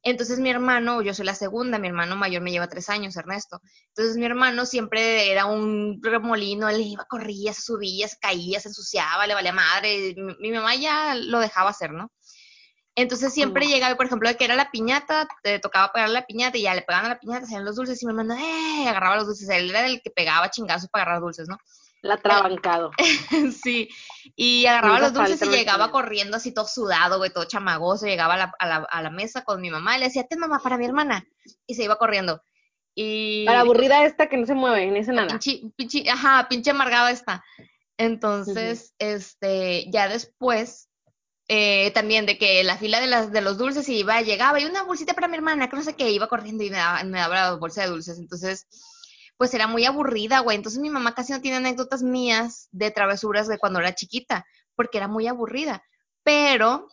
Entonces 0.06 0.40
mi 0.40 0.50
hermano, 0.50 1.02
yo 1.02 1.14
soy 1.14 1.26
la 1.26 1.34
segunda, 1.34 1.80
mi 1.80 1.88
hermano 1.88 2.18
mayor 2.18 2.42
me 2.42 2.52
lleva 2.52 2.68
tres 2.68 2.90
años, 2.90 3.16
Ernesto. 3.16 3.62
Entonces 3.90 4.18
mi 4.18 4.26
hermano 4.26 4.66
siempre 4.66 5.32
era 5.32 5.46
un 5.46 6.02
remolino, 6.04 6.68
él 6.70 6.82
iba, 6.82 7.06
corría, 7.06 7.54
subía, 7.54 8.08
se 8.10 8.18
caía, 8.20 8.60
se 8.60 8.68
ensuciaba, 8.70 9.26
le 9.28 9.34
valía 9.34 9.54
madre. 9.54 10.14
mi 10.40 10.52
mamá 10.52 10.76
ya 10.76 11.16
lo 11.16 11.40
dejaba 11.40 11.70
hacer, 11.70 11.94
¿no? 11.94 12.12
Entonces 12.96 13.34
siempre 13.34 13.66
llegaba, 13.66 13.96
por 13.96 14.06
ejemplo, 14.06 14.30
de 14.30 14.36
que 14.36 14.46
era 14.46 14.56
la 14.56 14.70
piñata, 14.70 15.28
te 15.42 15.58
tocaba 15.60 15.92
pegar 15.92 16.10
la 16.10 16.26
piñata 16.26 16.58
y 16.58 16.64
ya 16.64 16.76
le 16.76 16.84
pegaban 16.84 17.08
a 17.08 17.16
la 17.16 17.20
piñata, 17.20 17.46
hacían 17.46 17.66
los 17.66 17.76
dulces 17.76 18.02
y 18.02 18.06
mi 18.06 18.12
hermano, 18.12 18.36
¡eh! 18.36 18.88
agarraba 18.88 19.16
los 19.16 19.26
dulces. 19.26 19.50
Él 19.50 19.70
era 19.72 19.88
el 19.88 20.02
que 20.02 20.12
pegaba 20.12 20.52
chingazos 20.52 20.90
para 20.90 21.04
agarrar 21.04 21.22
dulces, 21.22 21.48
¿no? 21.50 21.58
La 22.04 22.18
trabancado. 22.18 22.92
sí, 23.64 23.90
y 24.36 24.66
agarraba 24.66 25.00
los 25.00 25.14
dulces 25.14 25.42
y 25.42 25.50
llegaba 25.50 25.90
corriendo 25.90 26.38
así 26.38 26.54
todo 26.54 26.68
sudado, 26.68 27.18
güey, 27.18 27.32
todo 27.32 27.46
chamagoso, 27.46 28.06
llegaba 28.06 28.36
a 28.36 28.38
la, 28.38 28.54
a, 28.60 28.68
la, 28.68 28.76
a 28.90 29.02
la, 29.02 29.10
mesa 29.10 29.44
con 29.44 29.62
mi 29.62 29.72
mamá 29.72 29.96
y 29.96 30.00
le 30.00 30.06
decía, 30.08 30.28
ten 30.28 30.40
mamá 30.40 30.60
para 30.62 30.78
mi 30.78 30.86
hermana, 30.86 31.26
y 31.66 31.76
se 31.76 31.84
iba 31.84 31.96
corriendo. 31.96 32.44
Y... 32.94 33.46
Para 33.46 33.62
aburrida 33.62 34.06
esta 34.06 34.28
que 34.28 34.38
no 34.38 34.46
se 34.46 34.54
mueve, 34.54 34.86
ni 34.92 35.00
hace 35.00 35.14
nada. 35.14 35.40
Pinche, 35.76 36.10
ajá, 36.10 36.48
pinche 36.50 36.72
amargada 36.72 37.10
esta. 37.10 37.44
Entonces, 37.98 38.94
este, 39.00 39.90
ya 39.90 40.10
después 40.10 40.90
eh, 41.56 41.92
también 41.92 42.26
de 42.26 42.40
que 42.40 42.64
la 42.64 42.78
fila 42.78 43.00
de, 43.00 43.06
las, 43.06 43.30
los 43.32 43.60
dulces 43.60 43.88
iba, 43.88 44.20
llegaba 44.24 44.60
y 44.60 44.66
una 44.66 44.82
bolsita 44.82 45.14
para 45.14 45.28
mi 45.28 45.36
hermana, 45.36 45.70
que 45.70 45.76
no 45.76 45.84
sé 45.84 45.94
qué, 45.94 46.10
iba 46.10 46.28
corriendo 46.28 46.64
y 46.64 46.72
me 46.72 46.78
daba, 46.78 47.04
me 47.04 47.20
daba 47.20 47.36
la 47.36 47.54
bolsa 47.54 47.84
de 47.84 47.90
dulces. 47.90 48.18
Entonces, 48.18 48.66
pues 49.38 49.54
era 49.54 49.68
muy 49.68 49.86
aburrida, 49.86 50.40
güey. 50.40 50.58
Entonces 50.58 50.82
mi 50.82 50.90
mamá 50.90 51.14
casi 51.14 51.32
no 51.32 51.42
tiene 51.42 51.58
anécdotas 51.58 52.02
mías 52.02 52.70
de 52.72 52.90
travesuras 52.90 53.48
de 53.48 53.60
cuando 53.60 53.80
era 53.80 53.94
chiquita, 53.94 54.48
porque 54.74 54.98
era 54.98 55.08
muy 55.08 55.28
aburrida. 55.28 55.84
Pero 56.24 56.88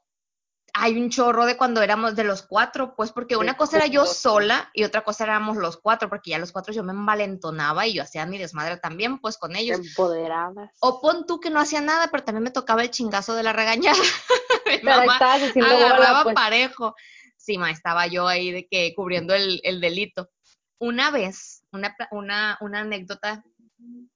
hay 0.74 1.00
un 1.00 1.10
chorro 1.10 1.46
de 1.46 1.56
cuando 1.56 1.82
éramos 1.82 2.16
de 2.16 2.24
los 2.24 2.42
cuatro, 2.42 2.94
pues 2.96 3.12
porque 3.12 3.36
una 3.36 3.56
cosa 3.56 3.78
era 3.78 3.86
yo 3.86 4.06
sola 4.06 4.70
y 4.74 4.84
otra 4.84 5.02
cosa 5.02 5.24
éramos 5.24 5.56
los 5.56 5.76
cuatro, 5.76 6.08
porque 6.08 6.30
ya 6.30 6.38
los 6.38 6.52
cuatro 6.52 6.72
yo 6.72 6.82
me 6.82 6.92
envalentonaba 6.92 7.86
y 7.86 7.94
yo 7.94 8.02
hacía 8.02 8.26
mi 8.26 8.38
desmadre 8.38 8.76
también, 8.76 9.18
pues 9.18 9.38
con 9.38 9.56
ellos. 9.56 9.78
Empoderabas. 9.78 10.70
O 10.80 11.00
pon 11.00 11.26
tú 11.26 11.40
que 11.40 11.50
no 11.50 11.60
hacía 11.60 11.80
nada, 11.80 12.08
pero 12.10 12.24
también 12.24 12.44
me 12.44 12.50
tocaba 12.50 12.82
el 12.82 12.90
chingazo 12.90 13.34
de 13.34 13.42
la 13.42 13.52
regañada. 13.52 13.98
pero 14.82 15.06
mamá 15.06 15.18
agarraba 15.18 16.22
pues. 16.22 16.34
parejo. 16.34 16.94
Sí, 17.36 17.58
ma, 17.58 17.70
estaba 17.70 18.06
yo 18.06 18.28
ahí 18.28 18.52
de 18.52 18.66
que 18.68 18.92
cubriendo 18.94 19.34
el, 19.34 19.60
el 19.62 19.80
delito. 19.80 20.30
Una 20.78 21.10
vez, 21.10 21.64
una, 21.72 21.96
una, 22.10 22.58
una 22.60 22.80
anécdota 22.80 23.44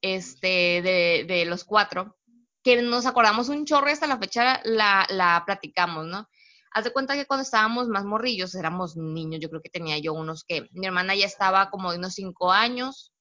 este, 0.00 0.82
de, 0.82 1.24
de 1.26 1.44
los 1.46 1.64
cuatro, 1.64 2.16
que 2.62 2.80
nos 2.80 3.06
acordamos 3.06 3.48
un 3.50 3.66
chorro 3.66 3.88
y 3.88 3.92
hasta 3.92 4.06
la 4.06 4.18
fecha 4.18 4.60
la, 4.64 5.06
la 5.10 5.42
platicamos, 5.44 6.06
¿no? 6.06 6.28
Haz 6.74 6.84
de 6.84 6.92
cuenta 6.92 7.14
que 7.14 7.24
cuando 7.24 7.42
estábamos 7.42 7.88
más 7.88 8.04
morrillos, 8.04 8.54
éramos 8.56 8.96
niños, 8.96 9.40
yo 9.40 9.48
creo 9.48 9.62
que 9.62 9.70
tenía 9.70 9.96
yo 9.98 10.12
unos 10.12 10.42
que, 10.44 10.68
mi 10.72 10.86
hermana 10.86 11.14
ya 11.14 11.24
estaba 11.24 11.70
como 11.70 11.92
de 11.92 11.98
unos 11.98 12.14
cinco 12.14 12.50
años, 12.50 13.12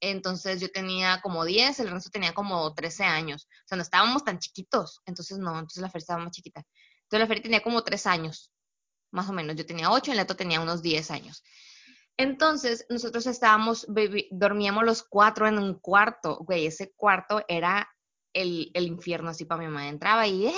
entonces 0.00 0.60
yo 0.60 0.70
tenía 0.70 1.20
como 1.22 1.46
10, 1.46 1.80
el 1.80 1.90
resto 1.90 2.10
tenía 2.10 2.34
como 2.34 2.72
13 2.74 3.04
años. 3.04 3.48
O 3.64 3.68
sea, 3.68 3.76
no 3.76 3.82
estábamos 3.82 4.24
tan 4.24 4.38
chiquitos, 4.38 5.00
entonces 5.06 5.38
no, 5.38 5.52
entonces 5.52 5.80
la 5.80 5.88
Feria 5.88 6.02
estaba 6.02 6.22
más 6.22 6.32
chiquita. 6.32 6.62
Entonces 7.04 7.20
la 7.20 7.26
Feria 7.26 7.42
tenía 7.42 7.62
como 7.62 7.82
tres 7.82 8.06
años. 8.06 8.52
más 9.10 9.28
o 9.30 9.32
menos. 9.32 9.56
Yo 9.56 9.64
tenía 9.64 9.90
8, 9.90 10.12
el 10.12 10.18
neto 10.18 10.36
tenía 10.36 10.60
unos 10.60 10.82
10 10.82 11.10
años. 11.10 11.42
Entonces, 12.18 12.84
nosotros 12.90 13.26
estábamos, 13.26 13.86
dormíamos 14.30 14.84
los 14.84 15.02
cuatro 15.02 15.48
en 15.48 15.58
un 15.58 15.78
cuarto, 15.78 16.38
güey, 16.40 16.66
ese 16.66 16.92
cuarto 16.94 17.42
era 17.48 17.88
el, 18.34 18.70
el 18.74 18.86
infierno 18.86 19.30
así 19.30 19.46
para 19.46 19.60
mi 19.62 19.68
mamá. 19.68 19.88
Entraba 19.88 20.26
y... 20.26 20.48
¡eh! 20.48 20.54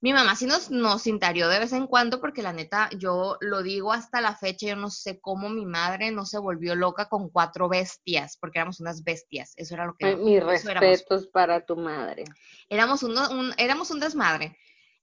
Mi 0.00 0.12
mamá 0.12 0.36
sí 0.36 0.46
nos, 0.46 0.70
nos 0.70 1.08
intarió 1.08 1.48
de 1.48 1.58
vez 1.58 1.72
en 1.72 1.88
cuando 1.88 2.20
porque 2.20 2.40
la 2.40 2.52
neta, 2.52 2.88
yo 2.96 3.36
lo 3.40 3.62
digo 3.62 3.92
hasta 3.92 4.20
la 4.20 4.36
fecha, 4.36 4.68
yo 4.68 4.76
no 4.76 4.90
sé 4.90 5.20
cómo 5.20 5.48
mi 5.48 5.66
madre 5.66 6.12
no 6.12 6.24
se 6.24 6.38
volvió 6.38 6.76
loca 6.76 7.08
con 7.08 7.30
cuatro 7.30 7.68
bestias, 7.68 8.36
porque 8.36 8.60
éramos 8.60 8.78
unas 8.78 9.02
bestias, 9.02 9.54
eso 9.56 9.74
era 9.74 9.86
lo 9.86 9.94
que... 9.98 10.14
Mis 10.14 10.42
respetos 10.42 11.26
para 11.26 11.66
tu 11.66 11.76
madre. 11.76 12.24
Éramos 12.68 13.02
un, 13.02 13.16
éramos 13.56 13.90
un 13.90 13.98
desmadre. 13.98 14.56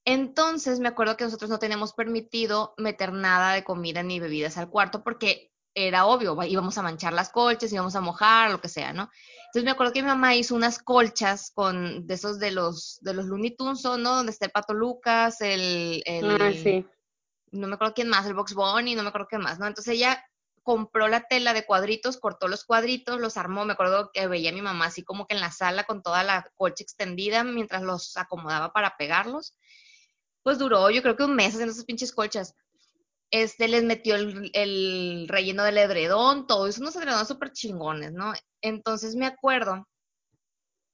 Entonces 0.05 0.79
me 0.79 0.87
acuerdo 0.87 1.17
que 1.17 1.25
nosotros 1.25 1.49
no 1.49 1.59
teníamos 1.59 1.93
permitido 1.93 2.73
meter 2.77 3.11
nada 3.11 3.53
de 3.53 3.63
comida 3.63 4.01
ni 4.01 4.19
bebidas 4.19 4.57
al 4.57 4.69
cuarto 4.69 5.03
porque 5.03 5.51
era 5.75 6.05
obvio, 6.05 6.41
íbamos 6.43 6.77
a 6.77 6.81
manchar 6.81 7.11
las 7.11 7.29
colchas, 7.29 7.71
íbamos 7.71 7.95
a 7.95 8.01
mojar, 8.01 8.49
lo 8.49 8.61
que 8.61 8.69
sea, 8.69 8.93
¿no? 8.93 9.11
Entonces 9.47 9.65
me 9.65 9.71
acuerdo 9.71 9.91
que 9.91 10.01
mi 10.01 10.07
mamá 10.07 10.33
hizo 10.33 10.55
unas 10.55 10.79
colchas 10.79 11.51
con 11.53 12.07
de 12.07 12.13
esos 12.13 12.39
de 12.39 12.51
los 12.51 12.97
de 13.01 13.13
los 13.13 13.25
Looney 13.25 13.55
Tunes, 13.55 13.83
¿no? 13.83 13.97
Donde 13.97 14.31
está 14.31 14.45
el 14.45 14.51
Pato 14.51 14.73
Lucas, 14.73 15.41
el, 15.41 16.01
el 16.05 16.41
ah, 16.41 16.51
sí. 16.51 16.85
no 17.51 17.67
me 17.67 17.75
acuerdo 17.75 17.93
quién 17.93 18.07
más, 18.07 18.25
el 18.25 18.33
Box 18.33 18.53
Bunny, 18.53 18.95
no 18.95 19.03
me 19.03 19.09
acuerdo 19.09 19.27
quién 19.29 19.41
más, 19.41 19.59
¿no? 19.59 19.67
Entonces 19.67 19.93
ella 19.93 20.25
compró 20.63 21.07
la 21.09 21.21
tela 21.27 21.53
de 21.53 21.65
cuadritos, 21.65 22.17
cortó 22.17 22.47
los 22.47 22.63
cuadritos, 22.63 23.19
los 23.19 23.37
armó, 23.37 23.65
me 23.65 23.73
acuerdo 23.73 24.09
que 24.13 24.27
veía 24.27 24.49
a 24.49 24.53
mi 24.53 24.61
mamá 24.61 24.85
así 24.85 25.03
como 25.03 25.27
que 25.27 25.35
en 25.35 25.41
la 25.41 25.51
sala 25.51 25.83
con 25.83 26.01
toda 26.01 26.23
la 26.23 26.49
colcha 26.55 26.83
extendida 26.83 27.43
mientras 27.43 27.83
los 27.83 28.15
acomodaba 28.17 28.71
para 28.71 28.95
pegarlos. 28.97 29.53
Pues 30.41 30.57
duró, 30.57 30.89
yo 30.89 31.01
creo 31.01 31.15
que 31.17 31.23
un 31.23 31.35
mes 31.35 31.53
haciendo 31.53 31.71
esas 31.71 31.85
pinches 31.85 32.13
colchas 32.13 32.55
este 33.41 33.67
les 33.67 33.83
metió 33.83 34.15
el, 34.15 35.27
relleno 35.27 35.63
del 35.63 35.77
edredón, 35.77 36.47
todo 36.47 36.67
eso, 36.67 36.79
unos 36.81 36.95
edredones 36.95 37.27
súper 37.27 37.51
chingones, 37.51 38.13
¿no? 38.13 38.33
Entonces 38.61 39.15
me 39.15 39.25
acuerdo 39.25 39.87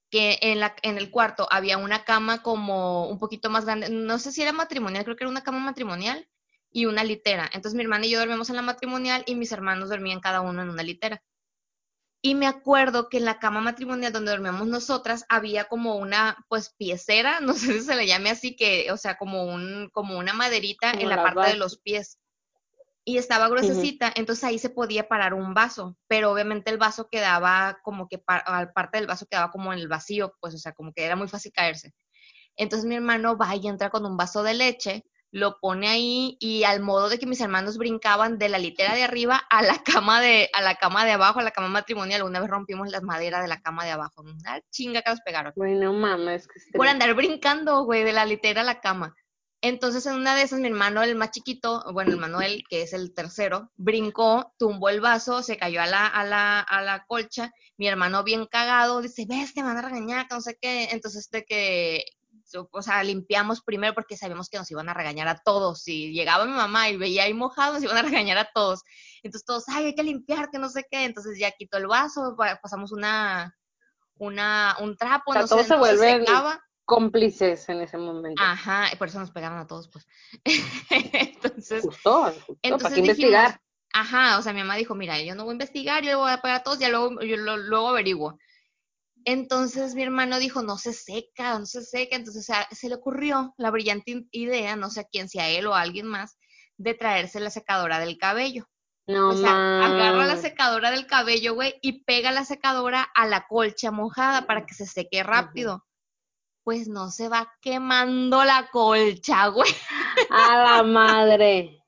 que 0.10 0.40
en, 0.42 0.60
la, 0.60 0.76
en 0.82 0.98
el 0.98 1.12
cuarto 1.12 1.48
había 1.52 1.78
una 1.78 2.04
cama 2.04 2.42
como 2.42 3.08
un 3.08 3.20
poquito 3.20 3.52
más 3.52 3.66
grande, 3.66 3.90
no 3.90 4.18
sé 4.18 4.32
si 4.32 4.42
era 4.42 4.54
matrimonial, 4.54 5.04
creo 5.04 5.16
que 5.16 5.24
era 5.24 5.32
una 5.32 5.44
cama 5.44 5.60
matrimonial 5.60 6.28
y 6.72 6.86
una 6.86 7.04
litera. 7.04 7.46
Entonces 7.54 7.76
mi 7.76 7.84
hermana 7.84 8.08
y 8.08 8.10
yo 8.10 8.20
dormíamos 8.20 8.50
en 8.50 8.56
la 8.56 8.64
matrimonial 8.64 9.24
y 9.28 9.36
mis 9.36 9.52
hermanos 9.52 9.90
dormían 9.90 10.20
cada 10.20 10.42
uno 10.42 10.64
en 10.64 10.70
una 10.70 10.84
litera. 10.84 11.22
Y 12.24 12.34
me 12.36 12.48
acuerdo 12.48 13.08
que 13.08 13.18
en 13.18 13.26
la 13.26 13.40
cama 13.40 13.62
matrimonial 13.62 14.14
donde 14.14 14.32
dormíamos 14.32 14.68
nosotras 14.68 15.26
había 15.30 15.66
como 15.66 15.96
una, 15.96 16.44
pues, 16.50 16.74
piecera, 16.76 17.40
no 17.42 17.54
sé 17.54 17.74
si 17.74 17.82
se 17.82 17.96
le 17.96 18.08
llame 18.08 18.32
así, 18.32 18.56
que, 18.56 18.92
o 18.92 18.98
sea, 18.98 19.18
como, 19.18 19.46
un, 19.46 19.90
como 19.92 20.18
una 20.18 20.34
maderita 20.34 20.92
en 20.92 21.08
la 21.08 21.22
parte 21.22 21.52
de 21.52 21.58
los 21.58 21.78
pies 21.78 22.18
y 23.04 23.18
estaba 23.18 23.50
gruesecita, 23.50 24.12
entonces 24.16 24.44
ahí 24.44 24.60
se 24.60 24.70
podía 24.70 25.08
parar 25.08 25.34
un 25.34 25.54
vaso, 25.54 25.98
pero 26.08 26.32
obviamente 26.32 26.70
el 26.70 26.78
vaso 26.78 27.08
quedaba 27.10 27.80
como 27.84 28.08
que, 28.08 28.24
al 28.28 28.72
parte 28.74 29.00
del 29.00 29.08
vaso 29.08 29.26
quedaba 29.26 29.52
como 29.52 29.74
en 29.74 29.80
el 29.80 29.88
vacío, 29.88 30.36
pues, 30.40 30.54
o 30.54 30.58
sea, 30.58 30.74
como 30.74 30.94
que 30.94 31.04
era 31.04 31.16
muy 31.16 31.28
fácil 31.28 31.52
caerse. 31.52 31.94
Entonces 32.56 32.88
mi 32.88 32.96
hermano 32.96 33.38
va 33.38 33.56
y 33.56 33.68
entra 33.68 33.90
con 33.90 34.06
un 34.06 34.18
vaso 34.18 34.44
de 34.44 34.54
leche, 34.54 35.04
lo 35.32 35.60
pone 35.60 35.88
ahí 35.88 36.38
y 36.40 36.66
al 36.66 36.82
modo 36.82 37.10
de 37.10 37.18
que 37.18 37.26
mis 37.26 37.40
hermanos 37.40 37.78
brincaban 37.78 38.38
de 38.38 38.50
la 38.50 38.60
litera 38.60 38.94
de 38.94 39.04
arriba 39.04 39.42
a 39.50 39.64
la 39.64 39.82
cama 39.84 40.22
de, 40.22 40.50
a 40.54 40.62
la 40.62 40.76
cama 40.76 41.06
de 41.06 41.14
abajo, 41.14 41.40
a 41.40 41.44
la 41.44 41.52
cama 41.52 41.70
matrimonial, 41.70 42.24
una 42.24 42.40
vez 42.40 42.50
rompimos 42.50 42.90
las 42.92 43.02
maderas 43.02 43.42
de 43.42 43.48
la 43.48 43.62
cama 43.62 43.86
de 43.86 43.92
abajo, 43.92 44.22
una 44.22 44.62
chinga 44.70 45.02
que 45.02 45.10
nos 45.10 45.22
pegaron. 45.22 45.54
Bueno, 45.56 45.94
mames. 45.94 46.48
Que 46.48 46.78
Por 46.78 46.88
andar 46.88 47.14
brincando, 47.16 47.84
güey, 47.86 48.04
de 48.04 48.14
la 48.14 48.26
litera 48.26 48.62
a 48.62 48.66
la 48.66 48.82
cama. 48.82 49.16
Entonces, 49.64 50.08
en 50.08 50.16
una 50.16 50.36
de 50.36 50.42
esas, 50.42 50.60
mi 50.60 50.68
hermano, 50.68 51.04
el 51.04 51.16
más 51.16 51.30
chiquito, 51.30 51.84
bueno, 51.94 52.12
el 52.12 52.18
Manuel, 52.18 52.64
que 52.68 52.82
es 52.82 52.94
el 52.94 53.14
tercero, 53.14 53.72
brincó, 53.78 54.56
tumbó 54.58 54.90
el 54.90 55.02
vaso, 55.02 55.44
se 55.44 55.58
cayó 55.58 55.82
a 55.84 55.86
la, 55.86 56.08
a 56.08 56.26
la, 56.26 56.60
a 56.60 56.82
la 56.82 57.06
colcha. 57.06 57.52
Mi 57.78 57.88
hermano, 57.88 58.24
bien 58.24 58.48
cagado, 58.48 59.02
dice, 59.02 59.26
ves, 59.30 59.54
te 59.54 59.62
van 59.62 59.78
a 59.78 59.84
regañar, 59.84 60.26
no 60.32 60.42
sé 60.42 60.58
qué. 60.60 60.90
Entonces, 60.92 61.30
de 61.30 61.46
que, 61.46 62.06
o 62.72 62.82
sea, 62.82 63.04
limpiamos 63.04 63.62
primero 63.62 63.94
porque 63.94 64.18
sabíamos 64.18 64.50
que 64.50 64.58
nos 64.58 64.70
iban 64.72 64.90
a 64.90 64.96
regañar 64.96 65.28
a 65.28 65.38
todos. 65.38 65.84
Si 65.84 66.12
llegaba 66.12 66.46
mi 66.46 66.54
mamá 66.54 66.90
y 66.90 66.98
veía 66.98 67.24
ahí 67.24 67.34
mojado, 67.36 67.74
nos 67.74 67.84
iban 67.84 67.98
a 67.98 68.02
regañar 68.02 68.40
a 68.40 68.50
todos. 68.52 68.82
Entonces, 69.22 69.46
todos, 69.46 69.66
ay, 69.68 69.86
hay 69.86 69.96
que 69.96 70.04
limpiar, 70.04 70.50
que 70.50 70.58
no 70.58 70.70
sé 70.70 70.88
qué. 70.90 71.06
Entonces, 71.06 71.38
ya 71.38 71.52
quitó 71.52 71.78
el 71.78 71.86
vaso, 71.86 72.36
pasamos 72.64 72.92
una, 72.92 73.56
una, 74.16 74.76
un 74.80 74.98
trapo, 74.98 75.36
no 75.36 75.48
todo 75.48 75.64
se 75.64 75.76
vuelve 75.76 76.26
cómplices 76.86 77.68
en 77.70 77.82
ese 77.82 77.98
momento. 77.98 78.42
Ajá, 78.44 78.88
por 78.98 79.08
eso 79.08 79.20
nos 79.20 79.32
pegaron 79.32 79.58
a 79.58 79.68
todos, 79.68 79.88
pues. 79.90 80.08
entonces, 80.90 81.84
justo, 81.84 82.34
justo 82.48 82.78
¿para 82.78 82.94
qué 82.94 83.00
investigar? 83.00 83.62
Ajá, 83.94 84.38
o 84.38 84.42
sea, 84.42 84.54
mi 84.54 84.60
mamá 84.60 84.76
dijo, 84.76 84.96
mira, 84.96 85.22
yo 85.22 85.36
no 85.36 85.44
voy 85.44 85.52
a 85.52 85.54
investigar, 85.54 86.04
yo 86.04 86.10
le 86.10 86.16
voy 86.16 86.32
a 86.32 86.42
pegar 86.42 86.62
a 86.62 86.64
todos, 86.64 86.80
ya 86.80 86.90
luego, 86.90 87.22
yo 87.22 87.38
lo, 87.38 87.58
luego 87.58 87.90
averiguo. 87.90 88.38
Entonces 89.26 89.94
mi 89.96 90.04
hermano 90.04 90.40
dijo, 90.40 90.64
no 90.64 90.78
se 90.78 90.94
seca, 90.94 91.60
no 91.60 91.66
se 91.66 91.84
seca. 91.84 92.16
Entonces 92.16 92.44
o 92.44 92.46
sea, 92.46 92.68
se 92.72 92.90
le 92.90 92.96
ocurrió 92.96 93.54
la 93.58 93.70
brillante 93.70 94.26
idea, 94.32 94.76
no 94.76 94.90
sé 94.90 95.02
a 95.02 95.04
quién, 95.04 95.30
si 95.30 95.40
a 95.40 95.50
él 95.50 95.68
o 95.68 95.76
a 95.76 95.82
alguien 95.82 96.08
más, 96.08 96.38
de 96.78 96.94
traerse 96.94 97.40
la 97.40 97.52
secadora 97.52 98.00
del 98.00 98.18
cabello. 98.18 98.68
No, 99.08 99.30
o 99.30 99.34
sea, 99.34 99.86
agarra 99.86 100.26
la 100.26 100.38
secadora 100.38 100.90
del 100.90 101.06
cabello, 101.06 101.54
güey, 101.54 101.76
y 101.82 102.04
pega 102.04 102.32
la 102.32 102.46
secadora 102.46 103.04
a 103.14 103.28
la 103.28 103.46
colcha 103.48 103.92
mojada 103.92 104.48
para 104.48 104.66
que 104.66 104.74
se 104.74 104.86
seque 104.86 105.22
rápido 105.24 105.86
pues 106.64 106.88
no 106.88 107.10
se 107.12 107.30
va 107.30 107.54
quemando 107.62 108.44
la 108.44 108.70
colcha, 108.72 109.48
güey. 109.48 109.72
A 110.30 110.58
la 110.58 110.84
madre. 110.84 111.84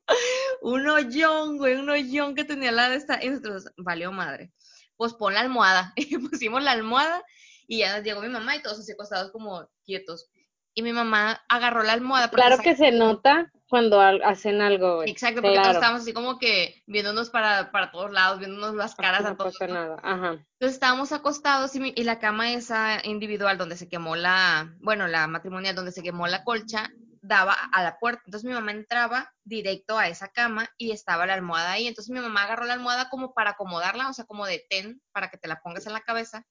un 0.61 0.87
hoyón, 0.87 1.57
güey, 1.57 1.75
un 1.75 1.89
hoyón 1.89 2.35
que 2.35 2.43
tenía 2.43 2.71
la 2.71 2.89
de 2.89 2.97
esta. 2.97 3.23
Y 3.23 3.29
nosotros, 3.29 3.65
valió 3.77 4.11
madre. 4.11 4.51
Pues 4.95 5.13
pon 5.13 5.33
la 5.33 5.41
almohada. 5.41 5.93
Y 5.97 6.17
pusimos 6.17 6.63
la 6.63 6.71
almohada 6.71 7.23
y 7.67 7.79
ya 7.79 7.99
llegó 7.99 8.21
mi 8.21 8.29
mamá 8.29 8.55
y 8.55 8.61
todos 8.61 8.79
así 8.79 8.91
acostados 8.91 9.31
como 9.31 9.67
quietos. 9.85 10.29
Y 10.73 10.81
mi 10.81 10.91
mamá 10.91 11.43
agarró 11.49 11.83
la 11.83 11.93
almohada. 11.93 12.29
Claro 12.29 12.57
que 12.57 12.75
se 12.75 12.91
nota 12.91 13.51
cuando 13.73 13.99
hacen 13.99 14.61
algo, 14.61 14.97
güey. 14.97 15.09
Exacto, 15.09 15.41
porque 15.41 15.57
todos 15.57 15.73
estábamos 15.73 16.01
así 16.03 16.13
como 16.13 16.37
que 16.37 16.83
viéndonos 16.85 17.31
para, 17.31 17.71
para 17.71 17.89
todos 17.89 18.11
lados, 18.11 18.37
viéndonos 18.37 18.75
las 18.75 18.93
caras 18.93 19.25
a 19.25 19.35
todos. 19.35 19.59
nada. 19.61 19.95
Ajá. 20.03 20.33
Entonces 20.33 20.75
estábamos 20.75 21.11
acostados 21.11 21.75
y, 21.75 21.91
y, 21.95 22.03
la 22.03 22.19
cama 22.19 22.53
esa 22.53 23.03
individual 23.03 23.57
donde 23.57 23.75
se 23.75 23.89
quemó 23.89 24.15
la, 24.15 24.75
bueno, 24.79 25.07
la 25.07 25.25
matrimonial 25.25 25.73
donde 25.73 25.91
se 25.91 26.03
quemó 26.03 26.27
la 26.27 26.43
colcha, 26.43 26.93
daba 27.23 27.53
a 27.53 27.81
la 27.81 27.97
puerta. 27.97 28.21
Entonces 28.27 28.47
mi 28.47 28.53
mamá 28.53 28.73
entraba 28.73 29.33
directo 29.43 29.97
a 29.97 30.07
esa 30.07 30.27
cama 30.27 30.69
y 30.77 30.91
estaba 30.91 31.25
la 31.25 31.33
almohada 31.33 31.71
ahí. 31.71 31.87
Entonces 31.87 32.13
mi 32.13 32.19
mamá 32.19 32.43
agarró 32.43 32.65
la 32.65 32.73
almohada 32.73 33.09
como 33.09 33.33
para 33.33 33.49
acomodarla, 33.49 34.07
o 34.07 34.13
sea, 34.13 34.25
como 34.25 34.45
de 34.45 34.63
ten, 34.69 35.01
para 35.11 35.31
que 35.31 35.39
te 35.39 35.47
la 35.47 35.59
pongas 35.63 35.87
en 35.87 35.93
la 35.93 36.01
cabeza. 36.01 36.45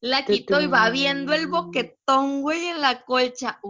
La 0.00 0.24
quitó 0.24 0.60
y 0.60 0.66
va 0.66 0.90
viendo 0.90 1.34
el 1.34 1.46
boquetón, 1.46 2.42
güey, 2.42 2.64
en 2.66 2.80
la 2.80 3.02
colcha. 3.02 3.60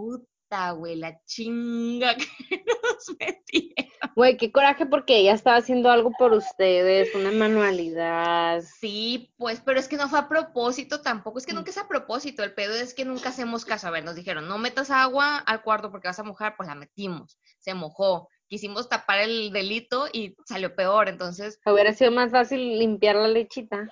Güey, 0.71 0.95
la 0.95 1.19
chinga 1.25 2.15
que 2.15 2.25
nos 2.83 3.17
metieron. 3.19 3.91
Güey, 4.15 4.37
qué 4.37 4.51
coraje 4.51 4.85
porque 4.85 5.17
ella 5.17 5.33
estaba 5.33 5.57
haciendo 5.57 5.91
algo 5.91 6.11
por 6.17 6.33
ustedes, 6.33 7.13
una 7.15 7.31
manualidad. 7.31 8.63
Sí, 8.79 9.33
pues, 9.37 9.61
pero 9.63 9.79
es 9.79 9.87
que 9.87 9.97
no 9.97 10.07
fue 10.07 10.19
a 10.19 10.29
propósito 10.29 11.01
tampoco, 11.01 11.37
es 11.37 11.45
que 11.45 11.53
nunca 11.53 11.71
es 11.71 11.77
a 11.77 11.87
propósito, 11.87 12.43
el 12.43 12.53
pedo 12.53 12.73
es 12.75 12.93
que 12.93 13.05
nunca 13.05 13.29
hacemos 13.29 13.65
caso. 13.65 13.87
A 13.87 13.91
ver, 13.91 14.05
nos 14.05 14.15
dijeron, 14.15 14.47
no 14.47 14.57
metas 14.57 14.89
agua 14.89 15.37
al 15.39 15.61
cuarto 15.63 15.91
porque 15.91 16.07
vas 16.07 16.19
a 16.19 16.23
mojar, 16.23 16.55
pues 16.55 16.67
la 16.67 16.75
metimos, 16.75 17.37
se 17.59 17.73
mojó. 17.73 18.29
Quisimos 18.47 18.87
tapar 18.89 19.21
el 19.21 19.51
delito 19.51 20.07
y 20.13 20.37
salió 20.45 20.75
peor, 20.75 21.09
entonces. 21.09 21.59
Hubiera 21.65 21.93
sido 21.93 22.11
más 22.11 22.31
fácil 22.31 22.77
limpiar 22.77 23.15
la 23.15 23.27
lechita. 23.27 23.89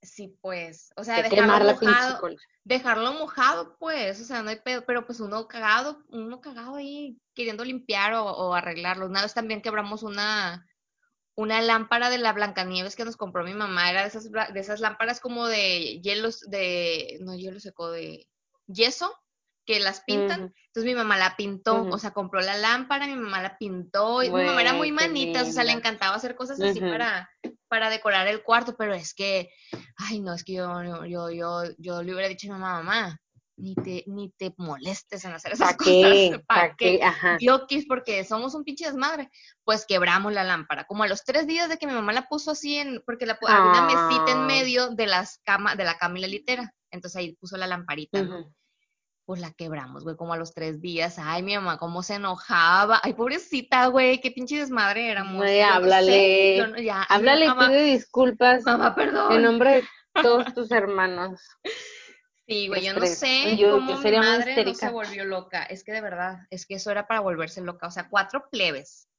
Sí, 0.00 0.38
pues, 0.40 0.92
o 0.96 1.02
sea, 1.02 1.22
dejarlo 1.22 1.74
mojado, 1.74 2.28
dejarlo 2.62 3.12
mojado, 3.14 3.76
pues, 3.78 4.20
o 4.20 4.24
sea, 4.24 4.42
no 4.42 4.50
hay 4.50 4.60
pedo, 4.60 4.84
pero 4.86 5.04
pues 5.04 5.18
uno 5.18 5.48
cagado, 5.48 6.04
uno 6.08 6.40
cagado 6.40 6.76
ahí 6.76 7.18
queriendo 7.34 7.64
limpiar 7.64 8.14
o, 8.14 8.54
arreglarlo. 8.54 9.06
Una 9.06 9.22
vez 9.22 9.34
también 9.34 9.60
quebramos 9.60 10.04
una, 10.04 10.64
una 11.34 11.60
lámpara 11.62 12.10
de 12.10 12.18
la 12.18 12.32
Blancanieves 12.32 12.94
que 12.94 13.04
nos 13.04 13.16
compró 13.16 13.42
mi 13.42 13.54
mamá, 13.54 13.90
era 13.90 14.02
de 14.02 14.08
esas, 14.08 14.30
de 14.30 14.60
esas 14.60 14.78
lámparas 14.78 15.18
como 15.18 15.48
de 15.48 16.00
hielos, 16.00 16.48
de, 16.48 17.18
no 17.22 17.34
hielo 17.34 17.58
seco, 17.58 17.90
de 17.90 18.28
yeso, 18.68 19.12
que 19.66 19.80
las 19.80 20.02
pintan. 20.02 20.54
Entonces 20.66 20.84
mi 20.84 20.94
mamá 20.94 21.18
la 21.18 21.36
pintó, 21.36 21.88
o 21.90 21.98
sea, 21.98 22.12
compró 22.12 22.40
la 22.40 22.56
lámpara, 22.56 23.08
mi 23.08 23.16
mamá 23.16 23.42
la 23.42 23.58
pintó, 23.58 24.22
y 24.22 24.30
mi 24.30 24.44
mamá 24.44 24.60
era 24.60 24.74
muy 24.74 24.92
manita, 24.92 25.42
o 25.42 25.44
sea, 25.44 25.64
le 25.64 25.72
encantaba 25.72 26.14
hacer 26.14 26.36
cosas 26.36 26.60
así 26.60 26.80
para, 26.80 27.28
para 27.68 27.90
decorar 27.90 28.26
el 28.28 28.42
cuarto, 28.42 28.76
pero 28.76 28.94
es 28.94 29.14
que, 29.14 29.50
ay, 29.96 30.20
no, 30.20 30.34
es 30.34 30.44
que 30.44 30.54
yo, 30.54 31.06
yo, 31.06 31.30
yo, 31.30 31.62
yo 31.78 32.02
le 32.02 32.12
hubiera 32.12 32.28
dicho 32.28 32.50
a 32.50 32.54
mi 32.54 32.60
mamá, 32.60 32.82
mamá, 32.82 33.20
ni 33.58 33.74
te, 33.74 34.04
ni 34.06 34.30
te 34.30 34.54
molestes 34.56 35.24
en 35.24 35.32
hacer 35.32 35.52
esas 35.52 35.76
cosas. 35.76 35.90
¿Para 36.46 36.74
qué? 36.76 37.00
Ajá. 37.02 37.36
Yo 37.40 37.66
quis 37.66 37.86
porque 37.86 38.24
somos 38.24 38.54
un 38.54 38.64
pinche 38.64 38.86
desmadre. 38.86 39.30
Pues 39.64 39.84
quebramos 39.86 40.32
la 40.32 40.44
lámpara. 40.44 40.86
Como 40.86 41.02
a 41.02 41.08
los 41.08 41.24
tres 41.24 41.46
días 41.46 41.68
de 41.68 41.76
que 41.76 41.86
mi 41.86 41.92
mamá 41.92 42.12
la 42.12 42.28
puso 42.28 42.52
así 42.52 42.76
en, 42.76 43.02
porque 43.04 43.26
la, 43.26 43.38
había 43.46 43.70
una 43.70 43.82
mesita 43.82 44.32
en 44.32 44.38
ah. 44.38 44.46
medio 44.46 44.88
de 44.90 45.06
las 45.06 45.38
cama, 45.44 45.74
de 45.74 45.84
la 45.84 45.98
cama 45.98 46.18
y 46.18 46.22
la 46.22 46.28
litera. 46.28 46.72
Entonces 46.90 47.16
ahí 47.16 47.36
puso 47.36 47.56
la 47.56 47.66
lamparita, 47.66 48.22
¿no? 48.22 48.54
Pues 49.28 49.42
la 49.42 49.50
quebramos, 49.52 50.04
güey, 50.04 50.16
como 50.16 50.32
a 50.32 50.38
los 50.38 50.54
tres 50.54 50.80
días. 50.80 51.18
Ay, 51.18 51.42
mi 51.42 51.54
mamá, 51.54 51.76
cómo 51.76 52.02
se 52.02 52.14
enojaba. 52.14 52.98
Ay, 53.02 53.12
pobrecita, 53.12 53.88
güey, 53.88 54.22
qué 54.22 54.30
pinche 54.30 54.56
desmadre 54.56 55.10
éramos. 55.10 55.36
Güey, 55.36 55.60
háblale. 55.60 56.62
háblale 57.10 57.44
y 57.44 57.50
pide 57.52 57.82
disculpas. 57.82 58.64
Mamá, 58.64 58.94
perdón. 58.94 59.32
En 59.32 59.42
nombre 59.42 59.70
de 59.82 59.84
todos 60.22 60.54
tus 60.54 60.70
hermanos. 60.70 61.42
Sí, 62.46 62.68
güey, 62.68 62.82
yo 62.82 62.94
no 62.94 63.04
sé 63.04 63.58
cómo 63.60 63.98
mi 63.98 64.16
madre 64.16 64.64
no 64.64 64.72
se 64.72 64.88
volvió 64.88 65.26
loca. 65.26 65.62
Es 65.64 65.84
que 65.84 65.92
de 65.92 66.00
verdad, 66.00 66.38
es 66.48 66.64
que 66.64 66.76
eso 66.76 66.90
era 66.90 67.06
para 67.06 67.20
volverse 67.20 67.60
loca. 67.60 67.86
O 67.86 67.90
sea, 67.90 68.08
cuatro 68.08 68.48
plebes. 68.50 69.10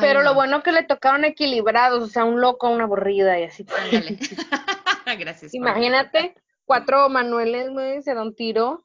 Pero 0.00 0.22
lo 0.22 0.32
bueno 0.32 0.62
que 0.62 0.72
le 0.72 0.82
tocaron 0.82 1.26
equilibrados, 1.26 2.02
o 2.02 2.08
sea, 2.08 2.24
un 2.24 2.40
loco, 2.40 2.70
una 2.70 2.84
aburrida 2.84 3.38
y 3.38 3.44
así. 3.44 3.66
Ándale. 3.76 4.18
Gracias. 5.18 5.52
Imagínate, 5.52 6.34
cuatro 6.64 7.08
Manueles, 7.08 7.70
güey, 7.70 8.02
se 8.02 8.14
da 8.14 8.22
un 8.22 8.34
tiro. 8.34 8.82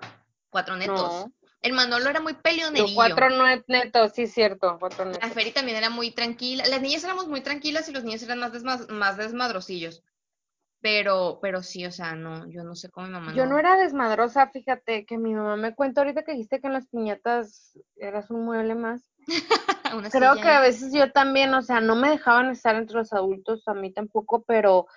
Cuatro 0.49 0.75
netos. 0.75 1.27
El 1.61 1.73
Manolo 1.73 2.09
era 2.09 2.21
muy 2.21 2.33
peleonerillo. 2.33 2.95
cuatro 2.95 3.27
netos, 3.67 4.13
sí, 4.13 4.27
cierto. 4.27 4.77
Cuatro 4.79 5.05
netos. 5.05 5.21
La 5.21 5.29
Feri 5.29 5.51
también 5.51 5.77
era 5.77 5.89
muy 5.89 6.11
tranquila. 6.11 6.63
Las 6.67 6.81
niñas 6.81 7.03
éramos 7.03 7.27
muy 7.27 7.41
tranquilas 7.41 7.89
y 7.89 7.91
los 7.91 8.03
niños 8.03 8.23
eran 8.23 8.39
más, 8.39 8.89
más 8.89 9.17
desmadrosillos. 9.17 10.01
Pero, 10.81 11.39
pero 11.41 11.61
sí, 11.61 11.85
o 11.85 11.91
sea, 11.91 12.15
no, 12.15 12.47
yo 12.47 12.63
no 12.63 12.73
sé 12.75 12.89
cómo 12.89 13.07
mi 13.07 13.13
mamá. 13.13 13.33
Yo 13.33 13.45
no. 13.45 13.59
era 13.59 13.75
desmadrosa, 13.75 14.47
fíjate, 14.47 15.05
que 15.05 15.17
mi 15.17 15.33
mamá 15.33 15.57
me 15.57 15.75
cuenta 15.75 15.99
ahorita 15.99 16.23
que 16.23 16.31
dijiste 16.31 16.61
que 16.61 16.67
en 16.67 16.73
las 16.73 16.87
piñatas 16.87 17.77
eras 17.97 18.29
un 18.31 18.45
mueble 18.45 18.75
más. 18.75 19.11
Creo 20.13 20.35
que 20.35 20.47
a 20.47 20.61
veces 20.61 20.93
yo 20.93 21.11
también, 21.11 21.53
o 21.53 21.61
sea, 21.61 21.81
no 21.81 21.97
me 21.97 22.09
dejaban 22.09 22.49
estar 22.51 22.75
entre 22.75 22.95
los 22.95 23.11
adultos, 23.11 23.67
a 23.67 23.73
mí 23.73 23.91
tampoco, 23.91 24.43
pero 24.43 24.87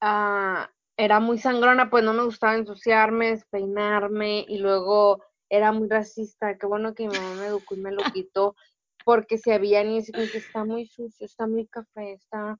ah, 0.00 0.70
era 1.04 1.20
muy 1.20 1.38
sangrona, 1.38 1.90
pues 1.90 2.04
no 2.04 2.12
me 2.12 2.24
gustaba 2.24 2.54
ensuciarme, 2.54 3.30
despeinarme 3.30 4.44
y 4.48 4.58
luego 4.58 5.22
era 5.48 5.72
muy 5.72 5.88
racista. 5.88 6.56
Qué 6.58 6.66
bueno 6.66 6.94
que 6.94 7.08
mi 7.08 7.16
mamá 7.16 7.34
me 7.34 7.46
educó 7.46 7.74
y 7.74 7.80
me 7.80 7.92
lo 7.92 8.02
quitó, 8.16 8.54
porque 9.04 9.38
si 9.38 9.50
había 9.50 9.82
niños 9.82 10.06
que 10.12 10.38
está 10.38 10.64
muy 10.64 10.86
sucio, 10.86 11.26
está 11.26 11.46
muy 11.46 11.66
café, 11.66 12.12
está 12.12 12.58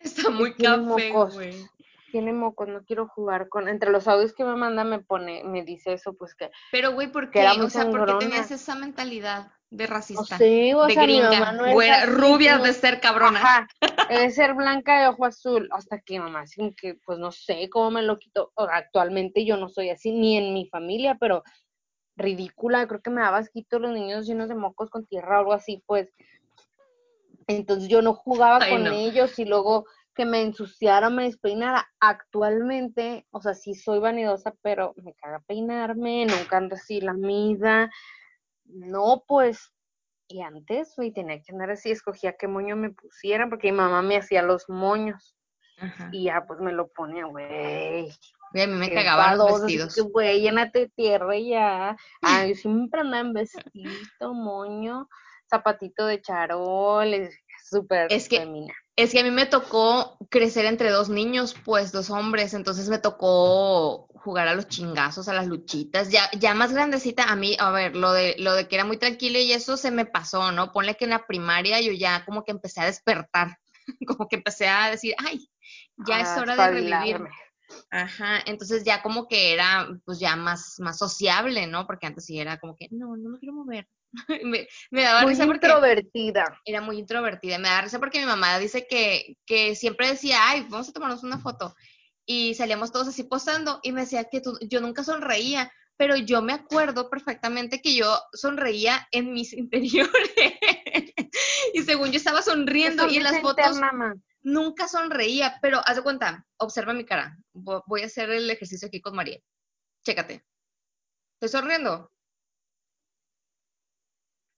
Está 0.00 0.30
muy 0.30 0.54
café, 0.54 1.12
güey. 1.12 1.66
Tiene 2.12 2.32
mocos, 2.32 2.68
no 2.68 2.84
quiero 2.84 3.08
jugar 3.08 3.48
con. 3.48 3.68
Entre 3.68 3.90
los 3.90 4.06
audios 4.08 4.32
que 4.32 4.44
me 4.44 4.56
manda 4.56 4.84
me 4.84 5.00
pone, 5.00 5.42
me 5.44 5.64
dice 5.64 5.92
eso, 5.92 6.14
pues 6.14 6.34
que. 6.34 6.50
Pero, 6.70 6.92
güey, 6.92 7.10
¿por 7.10 7.30
qué? 7.30 7.46
O 7.60 7.68
sea, 7.68 7.90
¿por 7.90 8.06
qué 8.06 8.26
tenías 8.26 8.50
esa 8.50 8.74
mentalidad 8.74 9.52
de 9.70 9.86
racista? 9.86 10.38
Sí, 10.38 10.72
o 10.72 10.86
de 10.86 10.94
sea, 10.94 11.02
gringa, 11.02 11.52
no 11.52 11.72
güera, 11.72 12.06
rubias 12.06 12.62
de 12.62 12.72
ser 12.72 13.00
cabrona. 13.00 13.40
Ajá, 13.40 13.68
es 14.10 14.34
ser 14.34 14.54
blanca 14.54 15.00
de 15.00 15.08
ojo 15.08 15.24
azul. 15.24 15.68
Hasta 15.72 16.00
que 16.00 16.20
mamá, 16.20 16.40
así 16.40 16.74
que, 16.80 16.94
pues 17.04 17.18
no 17.18 17.32
sé 17.32 17.68
cómo 17.70 17.90
me 17.90 18.02
lo 18.02 18.18
quito. 18.18 18.52
Actualmente 18.56 19.44
yo 19.44 19.56
no 19.56 19.68
soy 19.68 19.90
así, 19.90 20.12
ni 20.12 20.36
en 20.36 20.54
mi 20.54 20.68
familia, 20.68 21.16
pero 21.18 21.42
ridícula. 22.16 22.86
Creo 22.86 23.02
que 23.02 23.10
me 23.10 23.20
daba 23.20 23.38
asquito 23.38 23.78
los 23.78 23.92
niños 23.92 24.26
llenos 24.26 24.48
de 24.48 24.54
mocos 24.54 24.90
con 24.90 25.06
tierra 25.06 25.36
o 25.36 25.40
algo 25.40 25.52
así, 25.52 25.82
pues. 25.86 26.12
Entonces 27.48 27.88
yo 27.88 28.02
no 28.02 28.14
jugaba 28.14 28.58
con 28.68 28.86
ellos 28.88 29.38
y 29.38 29.44
luego 29.44 29.84
que 30.16 30.24
me 30.24 30.42
ensuciara, 30.42 31.10
me 31.10 31.24
despeinara. 31.24 31.88
Actualmente, 32.00 33.26
o 33.30 33.40
sea, 33.40 33.54
sí 33.54 33.74
soy 33.74 33.98
vanidosa, 33.98 34.54
pero 34.62 34.94
me 34.96 35.14
caga 35.14 35.40
peinarme, 35.46 36.26
nunca 36.26 36.56
ando 36.56 36.74
así 36.74 37.00
la 37.00 37.12
mida. 37.12 37.90
No, 38.68 39.24
pues, 39.26 39.72
y 40.28 40.42
antes, 40.42 40.92
güey, 40.96 41.12
tenía 41.12 41.40
que 41.40 41.52
andar 41.52 41.70
así, 41.70 41.90
escogía 41.90 42.36
qué 42.36 42.48
moño 42.48 42.76
me 42.76 42.90
pusiera, 42.90 43.48
porque 43.48 43.70
mi 43.70 43.78
mamá 43.78 44.02
me 44.02 44.16
hacía 44.16 44.42
los 44.42 44.68
moños. 44.68 45.36
Y 46.10 46.24
ya, 46.24 46.44
pues, 46.46 46.60
me 46.60 46.72
lo 46.72 46.88
ponía, 46.88 47.26
güey. 47.26 48.08
a 48.08 48.66
mí 48.66 48.66
me 48.66 48.90
cagaban 48.92 49.38
los 49.38 49.60
vestidos. 49.60 49.96
Güey, 50.10 50.40
llénate 50.40 50.80
de 50.80 50.88
tierra 50.88 51.36
y 51.36 51.50
ya. 51.50 51.96
Ay, 52.22 52.54
siempre 52.90 53.00
andaba 53.00 53.20
en 53.20 53.32
vestido, 53.34 54.34
moño, 54.34 55.08
zapatito 55.48 56.06
de 56.06 56.20
charol, 56.20 57.28
súper 57.64 58.12
es 58.12 58.28
que, 58.28 58.46
Es 58.96 59.12
que 59.12 59.20
a 59.20 59.24
mí 59.24 59.30
me 59.30 59.44
tocó 59.44 60.16
crecer 60.30 60.64
entre 60.64 60.90
dos 60.90 61.10
niños, 61.10 61.54
pues 61.64 61.92
dos 61.92 62.08
hombres, 62.08 62.54
entonces 62.54 62.88
me 62.88 62.98
tocó 62.98 64.08
jugar 64.26 64.48
a 64.48 64.54
los 64.54 64.68
chingazos, 64.68 65.28
a 65.28 65.34
las 65.34 65.46
luchitas, 65.46 66.10
ya, 66.10 66.30
ya 66.38 66.54
más 66.54 66.72
grandecita, 66.72 67.24
a 67.24 67.36
mí, 67.36 67.56
a 67.60 67.70
ver, 67.70 67.94
lo 67.94 68.12
de, 68.12 68.34
lo 68.38 68.54
de 68.54 68.66
que 68.66 68.74
era 68.74 68.84
muy 68.86 68.96
tranquila 68.96 69.38
y 69.38 69.52
eso 69.52 69.76
se 69.76 69.90
me 69.90 70.06
pasó, 70.06 70.50
¿no? 70.50 70.72
Ponle 70.72 70.96
que 70.96 71.04
en 71.04 71.10
la 71.10 71.26
primaria 71.26 71.80
yo 71.80 71.92
ya 71.92 72.24
como 72.24 72.42
que 72.42 72.52
empecé 72.52 72.80
a 72.80 72.86
despertar, 72.86 73.58
como 74.08 74.28
que 74.28 74.36
empecé 74.36 74.66
a 74.66 74.90
decir, 74.90 75.14
ay, 75.18 75.48
ya 76.06 76.20
es 76.20 76.28
hora 76.38 76.56
de 76.56 76.70
revivir. 76.70 77.20
Ajá, 77.90 78.40
entonces 78.46 78.82
ya 78.82 79.02
como 79.02 79.28
que 79.28 79.52
era 79.52 79.88
pues 80.04 80.18
ya 80.18 80.36
más, 80.36 80.76
más 80.78 80.98
sociable, 80.98 81.66
¿no? 81.66 81.86
Porque 81.86 82.06
antes 82.06 82.24
sí 82.24 82.40
era 82.40 82.58
como 82.58 82.76
que, 82.76 82.88
no, 82.90 83.16
no 83.16 83.30
me 83.30 83.38
quiero 83.38 83.54
mover, 83.54 83.88
me, 84.44 84.66
me, 84.90 85.02
daba 85.02 85.22
muy 85.22 85.32
risa 85.32 85.46
porque 85.46 85.66
introvertida. 85.66 86.60
Era 86.64 86.80
muy 86.80 86.98
introvertida. 86.98 87.58
Me 87.58 87.68
da 87.68 87.80
risa 87.80 87.98
porque 87.98 88.20
mi 88.20 88.26
mamá 88.26 88.58
dice 88.58 88.86
que, 88.88 89.36
que 89.46 89.74
siempre 89.74 90.08
decía, 90.08 90.38
ay, 90.42 90.66
vamos 90.68 90.88
a 90.88 90.92
tomarnos 90.92 91.22
una 91.22 91.38
foto. 91.38 91.74
Y 92.24 92.54
salíamos 92.54 92.92
todos 92.92 93.08
así 93.08 93.24
posando 93.24 93.80
y 93.82 93.92
me 93.92 94.02
decía 94.02 94.24
que 94.24 94.42
yo 94.68 94.80
nunca 94.80 95.04
sonreía, 95.04 95.70
pero 95.96 96.16
yo 96.16 96.42
me 96.42 96.52
acuerdo 96.52 97.08
perfectamente 97.08 97.80
que 97.80 97.94
yo 97.94 98.18
sonreía 98.32 99.06
en 99.12 99.32
mis 99.32 99.52
interiores. 99.54 100.32
y 101.72 101.82
según 101.82 102.10
yo 102.10 102.18
estaba 102.18 102.42
sonriendo 102.42 103.08
y 103.08 103.16
en 103.16 103.24
las 103.24 103.40
fotos 103.40 103.80
nunca 104.42 104.86
sonreía, 104.86 105.58
pero 105.60 105.80
haz 105.84 105.96
de 105.96 106.02
cuenta, 106.02 106.46
observa 106.58 106.92
mi 106.92 107.04
cara. 107.04 107.36
Voy 107.52 108.02
a 108.02 108.06
hacer 108.06 108.30
el 108.30 108.48
ejercicio 108.48 108.88
aquí 108.88 109.00
con 109.00 109.16
María. 109.16 109.40
Chécate. 110.04 110.44
¿Estoy 111.34 111.48
sonriendo? 111.48 112.12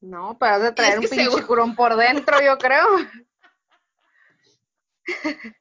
No, 0.00 0.36
pero 0.38 0.54
has 0.54 0.62
de 0.62 0.72
traer 0.72 0.98
un 0.98 1.08
pinche 1.08 1.42
curón 1.46 1.74
por 1.74 1.96
dentro, 1.96 2.40
yo 2.40 2.56
creo. 2.58 2.86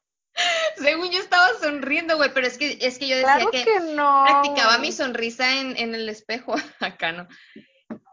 Según 0.77 1.09
yo 1.11 1.19
estaba 1.19 1.49
sonriendo, 1.59 2.17
güey, 2.17 2.31
pero 2.33 2.45
es 2.45 2.57
que, 2.57 2.77
es 2.81 2.99
que 2.99 3.07
yo 3.07 3.17
decía 3.17 3.47
que, 3.51 3.65
practicaba 3.65 4.77
mi 4.77 4.91
sonrisa 4.91 5.59
en, 5.59 5.75
en 5.77 5.95
el 5.95 6.07
espejo, 6.09 6.53
acá 6.79 7.11
no. 7.11 7.27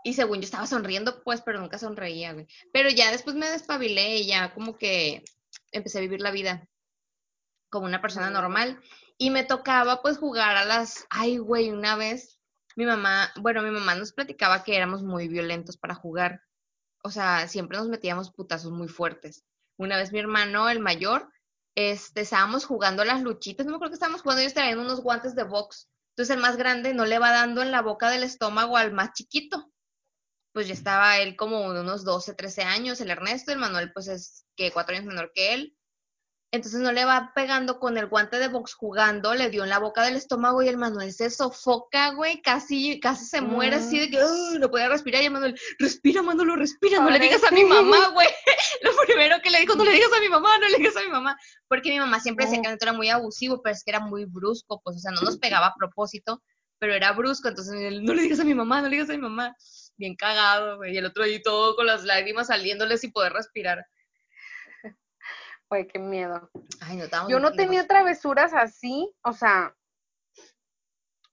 Y 0.05 0.15
según 0.15 0.41
yo 0.41 0.45
estaba 0.45 0.67
sonriendo, 0.67 1.23
pues, 1.23 1.41
pero 1.41 1.61
nunca 1.61 1.79
sonreía, 1.79 2.35
güey. 2.35 2.47
Pero 2.73 2.91
ya 2.91 3.11
después 3.11 3.37
me 3.37 3.49
despabilé 3.49 4.19
y 4.19 4.27
ya 4.27 4.53
como 4.53 4.77
que 4.77 5.25
empecé 5.73 5.99
a 5.99 6.03
vivir 6.03 6.21
la 6.21 6.31
vida 6.31 6.69
como 7.71 7.87
una 7.87 8.03
persona 8.03 8.29
normal. 8.29 8.81
Y 9.17 9.31
me 9.31 9.45
tocaba, 9.45 10.03
pues, 10.03 10.19
jugar 10.19 10.57
a 10.57 10.65
las... 10.67 11.07
Ay, 11.09 11.39
güey, 11.39 11.71
una 11.71 11.97
vez 11.97 12.34
mi 12.77 12.87
mamá, 12.87 13.33
bueno, 13.41 13.63
mi 13.63 13.71
mamá 13.71 13.95
nos 13.95 14.13
platicaba 14.13 14.65
que 14.65 14.77
éramos 14.77 15.03
muy 15.03 15.29
violentos 15.29 15.77
para 15.77 15.95
jugar. 15.95 16.43
O 17.03 17.11
sea, 17.11 17.49
siempre 17.49 17.79
nos 17.79 17.89
metíamos 17.89 18.33
putazos 18.33 18.73
muy 18.73 18.89
fuertes. 18.89 19.45
Una 19.77 19.97
vez 19.97 20.13
mi 20.13 20.19
hermano, 20.19 20.69
el 20.69 20.81
mayor, 20.81 21.31
este, 21.75 22.23
estábamos 22.23 22.65
jugando 22.65 23.05
las 23.05 23.23
luchitas, 23.23 23.67
no 23.67 23.73
me 23.73 23.77
acuerdo 23.77 23.93
que 23.93 23.97
estábamos 23.97 24.23
jugando, 24.23 24.41
ellos 24.41 24.55
traían 24.55 24.79
unos 24.79 25.01
guantes 25.01 25.35
de 25.35 25.45
box. 25.45 25.89
Entonces 26.11 26.37
el 26.37 26.43
más 26.43 26.57
grande 26.57 26.95
no 26.95 27.05
le 27.05 27.19
va 27.19 27.33
dando 27.33 27.63
en 27.63 27.73
la 27.73 27.83
boca 27.83 28.11
del 28.11 28.23
estómago 28.23 28.77
al 28.77 28.93
más 28.93 29.13
chiquito. 29.13 29.71
Pues 30.53 30.69
ya 30.69 30.75
estaba 30.75 31.19
él 31.19 31.37
como 31.37 31.67
unos 31.67 32.05
12, 32.05 32.35
13 32.35 32.63
años, 32.63 33.01
el 33.01 33.11
Ernesto, 33.11 33.51
el 33.53 33.59
Manuel 33.59 33.93
pues 33.93 34.07
es 34.07 34.47
que 34.57 34.71
cuatro 34.71 34.95
años 34.95 35.07
menor 35.07 35.33
que 35.35 35.55
él 35.55 35.77
entonces 36.55 36.81
no 36.81 36.93
le 36.93 37.05
va 37.05 37.33
pegando 37.35 37.79
con 37.79 37.99
el 37.99 38.07
guante 38.07 38.39
de 38.39 38.49
box 38.49 38.75
jugando, 38.75 39.35
le 39.35 39.51
dio 39.51 39.65
en 39.65 39.71
la 39.71 39.79
boca 39.79 40.03
del 40.03 40.17
estómago 40.17 40.63
y 40.63 40.69
el 40.69 40.77
Manuel 40.77 41.13
se 41.13 41.29
sofoca, 41.31 42.13
güey, 42.13 42.41
casi, 42.43 43.01
casi 43.01 43.25
se 43.25 43.41
muere 43.41 43.77
así 43.77 43.99
de 43.99 44.11
que 44.11 44.19
no 44.59 44.71
podía 44.71 44.89
respirar 44.89 45.23
y 45.23 45.27
el 45.27 45.33
Manuel, 45.33 45.59
respira, 45.79 46.23
Manolo, 46.23 46.57
respira, 46.57 47.01
no 47.01 47.11
le 47.11 47.19
digas 47.19 47.43
a 47.45 47.51
mi 47.51 47.65
mamá, 47.65 48.09
güey. 48.09 48.29
Lo 48.83 48.91
primero 49.05 49.37
que 49.43 49.51
le 49.51 49.61
dijo, 49.61 49.75
no 49.75 49.85
le 49.85 49.93
digas 49.93 50.13
a 50.17 50.21
mi 50.21 50.29
mamá, 50.29 50.59
no 50.59 50.69
le 50.69 50.79
digas 50.79 50.97
a 50.97 51.03
mi 51.03 51.11
mamá, 51.11 51.37
porque 51.69 51.91
mi 51.91 51.99
mamá 51.99 52.21
siempre 52.21 52.47
decía 52.47 52.63
que 52.63 52.77
era 52.81 52.93
muy 52.93 53.09
abusivo, 53.09 53.61
pero 53.63 53.75
es 53.75 53.83
que 53.85 53.91
era 53.91 54.01
muy 54.01 54.25
brusco, 54.25 54.81
pues, 54.85 54.97
o 54.97 55.01
sea, 55.01 55.13
no 55.13 55.23
nos 55.23 55.39
pegaba 55.39 55.67
a 55.67 55.75
propósito, 55.75 56.43
pero 56.79 56.95
era 56.95 57.13
brusco, 57.13 57.49
entonces 57.49 57.75
no 58.03 58.15
le 58.15 58.23
digas 58.23 58.41
a 58.41 58.45
mi 58.45 58.55
mamá, 58.55 58.81
no 58.81 58.89
le 58.89 58.97
digas 58.97 59.11
a 59.11 59.15
mi 59.15 59.19
mamá, 59.19 59.57
bien 59.97 60.17
cagado, 60.17 60.77
güey, 60.77 60.95
y 60.95 60.99
el 60.99 61.07
otro 61.07 61.25
ahí 61.25 61.43
todo 61.43 61.77
con 61.77 61.87
las 61.87 62.05
lágrimas 62.05 62.49
saliéndole 62.49 62.99
sin 62.99 63.13
poder 63.13 63.33
respirar. 63.33 63.85
Güey, 65.75 65.89
qué 65.89 65.99
miedo. 65.99 66.49
Yo 67.29 67.41
no 67.41 67.51
tenía 67.51 67.85
travesuras 67.89 68.55
así, 68.55 69.13
o 69.25 69.33
sea, 69.33 69.75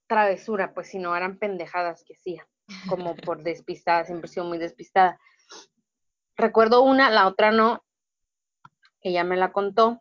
travesura, 0.08 0.74
pues 0.74 0.88
si 0.88 0.98
no 0.98 1.14
eran 1.14 1.38
pendejadas 1.38 2.02
que 2.02 2.14
hacía, 2.14 2.48
como 2.88 3.14
por 3.14 3.40
despistada, 3.44 4.04
siempre 4.04 4.26
he 4.28 4.32
sido 4.32 4.44
muy 4.44 4.58
despistada. 4.58 5.20
Recuerdo 6.36 6.82
una, 6.82 7.08
la 7.08 7.28
otra 7.28 7.52
no, 7.52 7.84
ella 9.00 9.22
me 9.22 9.36
la 9.36 9.52
contó, 9.52 10.00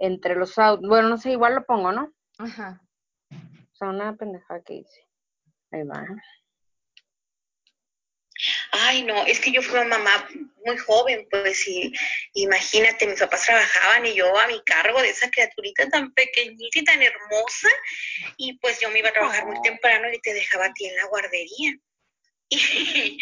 entre 0.00 0.34
los 0.34 0.56
bueno, 0.56 1.08
no 1.08 1.16
sé, 1.16 1.30
igual 1.30 1.54
lo 1.54 1.64
pongo, 1.64 1.92
¿no? 1.92 2.12
Ajá. 2.38 2.82
O 3.30 3.76
sea, 3.76 3.90
una 3.90 4.16
pendejada 4.16 4.62
que 4.62 4.78
hice. 4.78 5.08
Ahí 5.70 5.84
va. 5.84 6.04
Ay, 8.78 9.04
no, 9.04 9.24
es 9.24 9.40
que 9.40 9.50
yo 9.52 9.62
fui 9.62 9.78
una 9.78 9.98
mamá 9.98 10.28
muy 10.64 10.76
joven, 10.76 11.26
pues, 11.30 11.66
y 11.66 11.92
imagínate, 12.34 13.06
mis 13.06 13.18
papás 13.18 13.46
trabajaban 13.46 14.04
y 14.04 14.14
yo 14.14 14.38
a 14.38 14.46
mi 14.48 14.62
cargo 14.64 15.00
de 15.00 15.10
esa 15.10 15.30
criaturita 15.30 15.88
tan 15.88 16.12
pequeñita 16.12 16.78
y 16.78 16.84
tan 16.84 17.02
hermosa, 17.02 17.68
y 18.36 18.58
pues 18.58 18.78
yo 18.80 18.90
me 18.90 18.98
iba 18.98 19.08
a 19.08 19.14
trabajar 19.14 19.46
muy 19.46 19.60
temprano 19.62 20.12
y 20.12 20.20
te 20.20 20.34
dejaba 20.34 20.66
a 20.66 20.74
ti 20.74 20.86
en 20.86 20.96
la 20.96 21.06
guardería. 21.06 21.72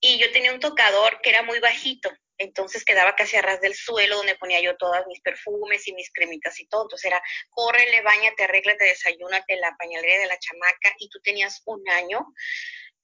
Y, 0.00 0.18
yo 0.18 0.30
tenía 0.32 0.52
un 0.52 0.60
tocador 0.60 1.20
que 1.22 1.30
era 1.30 1.42
muy 1.42 1.60
bajito, 1.60 2.10
entonces 2.36 2.84
quedaba 2.84 3.14
casi 3.14 3.36
a 3.36 3.42
ras 3.42 3.60
del 3.60 3.74
suelo 3.74 4.16
donde 4.16 4.36
ponía 4.36 4.60
yo 4.60 4.76
todos 4.76 5.06
mis 5.06 5.20
perfumes 5.20 5.86
y 5.88 5.94
mis 5.94 6.10
cremitas 6.12 6.58
y 6.60 6.66
todo. 6.66 6.82
Entonces 6.82 7.06
era, 7.06 7.22
córrele, 7.50 8.02
bañate, 8.02 8.44
arréglate, 8.44 8.84
desayúnate 8.84 9.56
la 9.56 9.74
pañalera 9.78 10.20
de 10.20 10.26
la 10.26 10.38
chamaca 10.38 10.94
y 10.98 11.08
tú 11.08 11.20
tenías 11.22 11.62
un 11.66 11.88
año. 11.88 12.26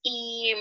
Y, 0.03 0.55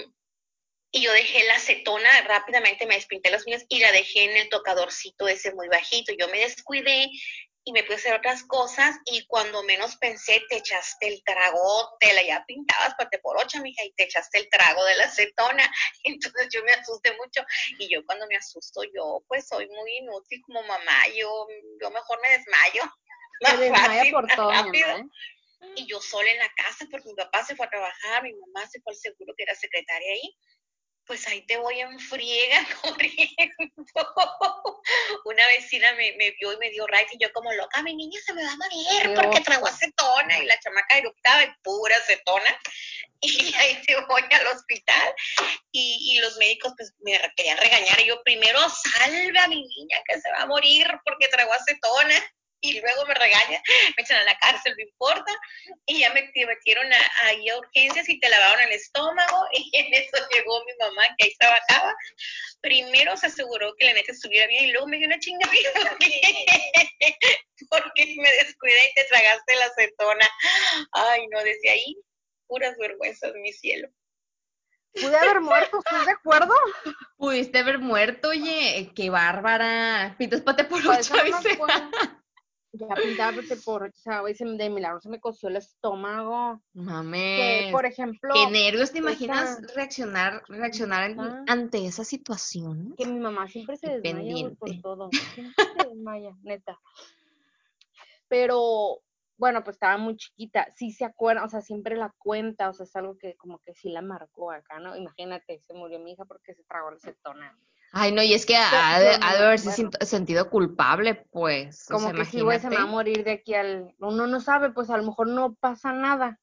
y 0.94 1.02
yo 1.02 1.12
dejé 1.12 1.42
la 1.48 1.57
acetona, 1.57 2.09
rápidamente 2.22 2.87
me 2.87 2.94
despinté 2.94 3.28
las 3.28 3.44
uñas 3.44 3.66
y 3.68 3.80
la 3.80 3.90
dejé 3.90 4.30
en 4.30 4.37
el 4.37 4.48
tocadorcito 4.48 5.26
ese 5.26 5.52
muy 5.52 5.66
bajito. 5.66 6.12
Yo 6.16 6.28
me 6.28 6.38
descuidé 6.38 7.11
y 7.64 7.72
me 7.72 7.83
puse 7.83 7.94
a 7.94 7.96
hacer 7.96 8.14
otras 8.14 8.44
cosas 8.44 8.94
y 9.04 9.26
cuando 9.26 9.64
menos 9.64 9.96
pensé 9.96 10.40
te 10.48 10.59
echaste 10.59 11.09
el 11.09 11.20
trago, 11.24 11.96
te 11.98 12.12
la 12.12 12.22
ya 12.22 12.44
pintabas 12.46 12.94
pate 12.94 13.18
por 13.18 13.37
ocho, 13.37 13.61
mija, 13.61 13.83
y 13.83 13.92
te 13.94 14.04
echaste 14.04 14.38
el 14.38 14.48
trago 14.48 14.85
de 14.85 14.94
la 14.94 15.07
acetona. 15.07 15.68
Entonces 16.04 16.48
yo 16.52 16.62
me 16.62 16.70
asusté 16.70 17.11
mucho 17.16 17.44
y 17.80 17.92
yo 17.92 18.07
cuando 18.07 18.28
me 18.28 18.37
asusto 18.37 18.83
yo 18.94 19.24
pues 19.26 19.48
soy 19.48 19.66
muy 19.66 19.96
inútil 19.96 20.40
como 20.46 20.62
mamá, 20.62 21.09
yo, 21.16 21.48
yo 21.83 21.90
mejor 21.90 22.20
me 22.22 22.38
desmayo. 22.38 22.83
Me 23.40 23.57
desmaya 23.57 24.11
por 24.12 24.28
todo, 24.28 24.52
¿eh? 24.52 25.04
Y 25.74 25.87
yo 25.88 26.00
sola 26.00 26.30
en 26.30 26.38
la 26.38 26.48
casa 26.54 26.87
porque 26.88 27.09
mi 27.09 27.14
papá 27.16 27.44
se 27.44 27.57
fue 27.57 27.66
a 27.66 27.68
trabajar, 27.68 28.22
mi 28.22 28.33
mamá 28.33 28.64
se 28.68 28.80
fue 28.80 28.92
al 28.92 28.96
seguro 28.96 29.35
que 29.37 29.42
era 29.42 29.54
secretaria 29.57 30.12
ahí 30.12 30.37
pues 31.06 31.26
ahí 31.28 31.42
te 31.46 31.56
voy 31.58 31.80
en 31.80 31.98
friega 31.98 32.66
corriendo. 32.82 33.66
Una 35.24 35.46
vecina 35.48 35.92
me, 35.94 36.12
vio 36.40 36.52
y 36.52 36.58
me 36.58 36.70
dio 36.70 36.86
right 36.86 37.08
y 37.12 37.18
yo 37.18 37.32
como 37.32 37.52
loca, 37.52 37.82
mi 37.82 37.94
niña 37.94 38.20
se 38.24 38.32
me 38.32 38.44
va 38.44 38.52
a 38.52 38.56
morir 38.56 39.14
porque 39.14 39.40
tragó 39.40 39.66
acetona 39.66 40.38
y 40.38 40.46
la 40.46 40.58
chamaca 40.60 40.98
eruptaba 40.98 41.42
en 41.42 41.54
pura 41.62 41.96
acetona. 41.96 42.58
Y 43.26 43.54
ahí 43.54 43.80
te 43.86 43.96
voy 44.04 44.22
al 44.32 44.46
hospital. 44.48 45.14
Y, 45.72 46.12
y, 46.12 46.18
los 46.18 46.36
médicos 46.36 46.74
pues 46.76 46.92
me 46.98 47.18
querían 47.36 47.56
regañar. 47.56 47.98
Y 48.00 48.08
yo 48.08 48.22
primero 48.22 48.58
salve 48.68 49.38
a 49.38 49.48
mi 49.48 49.62
niña 49.62 49.96
que 50.06 50.20
se 50.20 50.30
va 50.32 50.42
a 50.42 50.46
morir 50.46 50.86
porque 51.06 51.28
tragó 51.28 51.54
acetona 51.54 52.22
y 52.64 52.81
luego 52.81 53.05
me 53.07 53.14
regañan, 53.14 53.62
me 53.96 54.03
echan 54.03 54.18
a 54.18 54.24
la 54.24 54.37
cárcel, 54.38 54.74
no 54.77 54.83
importa, 54.83 55.33
y 55.87 56.00
ya 56.00 56.12
me 56.14 56.33
metieron 56.46 56.87
ahí 57.24 57.48
a 57.50 57.59
urgencias 57.59 58.09
y 58.09 58.18
te 58.18 58.29
lavaron 58.31 58.64
el 58.64 58.72
estómago, 58.72 59.46
y 59.53 59.70
en 59.74 59.92
eso 59.92 60.16
llegó 60.33 60.64
mi 60.64 60.72
mamá 60.81 61.03
que 61.18 61.27
ahí 61.27 61.35
trabajaba. 61.38 61.94
Primero 62.62 63.14
se 63.18 63.27
aseguró 63.27 63.74
que 63.79 63.85
la 63.85 63.92
neta 63.92 64.12
estuviera 64.12 64.46
bien 64.46 64.64
y 64.64 64.72
luego 64.72 64.87
me 64.87 64.96
dio 64.96 65.07
una 65.07 65.18
chinga 65.18 65.46
porque 67.68 68.14
me 68.16 68.33
descuidé 68.33 68.90
y 68.90 68.94
te 68.94 69.05
tragaste 69.05 69.57
la 69.57 69.66
acetona. 69.66 70.27
Ay, 70.92 71.27
no, 71.29 71.44
desde 71.44 71.68
ahí, 71.70 71.98
puras 72.46 72.74
vergüenzas, 72.79 73.35
mi 73.35 73.53
cielo. 73.53 73.90
Pude 74.94 75.16
haber 75.16 75.40
muerto, 75.40 75.79
¿estás 75.79 76.07
de 76.07 76.12
acuerdo? 76.12 76.55
Pudiste 77.16 77.59
haber 77.59 77.81
muerto, 77.81 78.29
oye, 78.29 78.92
qué 78.94 79.11
bárbara. 79.11 80.14
Pitas 80.18 80.40
pate 80.40 80.64
por 80.64 80.83
pues 80.83 81.11
ocho, 81.11 81.20
ya 82.74 82.88
pintarte 82.94 83.56
por, 83.64 83.84
o 83.84 83.92
sea, 83.92 84.22
de 84.22 84.70
milagro 84.70 85.00
se 85.00 85.08
me 85.08 85.20
coció 85.20 85.48
el 85.48 85.56
estómago. 85.56 86.60
Mames. 86.72 87.66
Que, 87.66 87.68
por 87.72 87.87
ejemplo. 87.87 88.34
Qué 88.34 88.50
nervios 88.50 88.92
te 88.92 88.98
imaginas 88.98 89.60
reaccionar, 89.74 90.42
reaccionar 90.48 91.14
ante 91.46 91.87
esa 91.87 92.04
situación. 92.04 92.94
Que 92.96 93.06
mi 93.06 93.20
mamá 93.20 93.48
siempre 93.48 93.76
se 93.76 94.00
desmaya 94.00 94.50
por 94.58 94.80
todo. 94.80 95.10
Siempre 95.34 95.64
se 95.78 95.88
desmaya, 95.88 96.37
neta. 96.42 96.78
Pero, 98.28 99.00
bueno, 99.37 99.62
pues 99.62 99.76
estaba 99.76 99.96
muy 99.96 100.16
chiquita. 100.16 100.68
Sí 100.76 100.90
se 100.90 101.04
acuerda, 101.04 101.44
o 101.44 101.48
sea, 101.48 101.60
siempre 101.60 101.96
la 101.96 102.12
cuenta, 102.18 102.68
o 102.68 102.72
sea, 102.72 102.84
es 102.84 102.96
algo 102.96 103.16
que 103.16 103.37
como 103.37 103.58
que 103.60 103.74
sí 103.74 103.90
la 103.90 104.02
marcó 104.02 104.50
acá, 104.50 104.80
¿no? 104.80 104.96
Imagínate, 104.96 105.60
se 105.60 105.74
murió 105.74 105.98
mi 106.00 106.12
hija 106.12 106.24
porque 106.24 106.54
se 106.54 106.64
tragó 106.64 106.90
la 106.90 106.98
cetona. 106.98 107.58
Ay, 107.96 108.11
no, 108.11 108.22
y 108.24 108.35
es 108.35 108.44
que 108.44 108.57
ha, 108.57 108.98
de, 108.98 109.18
haberse 109.22 109.88
sentido 110.00 110.50
culpable, 110.50 111.14
pues. 111.30 111.87
Como 111.88 112.12
que 112.12 112.24
si 112.24 112.40
güey 112.40 112.59
se 112.59 112.68
va 112.68 112.83
a 112.83 112.87
morir 112.87 113.22
de 113.22 113.33
aquí 113.33 113.54
al. 113.54 113.94
Uno 114.00 114.26
no 114.26 114.40
sabe, 114.40 114.70
pues 114.70 114.90
a 114.90 114.96
lo 114.96 115.04
mejor 115.04 115.28
no 115.28 115.54
pasa 115.54 115.92
nada. 115.92 116.40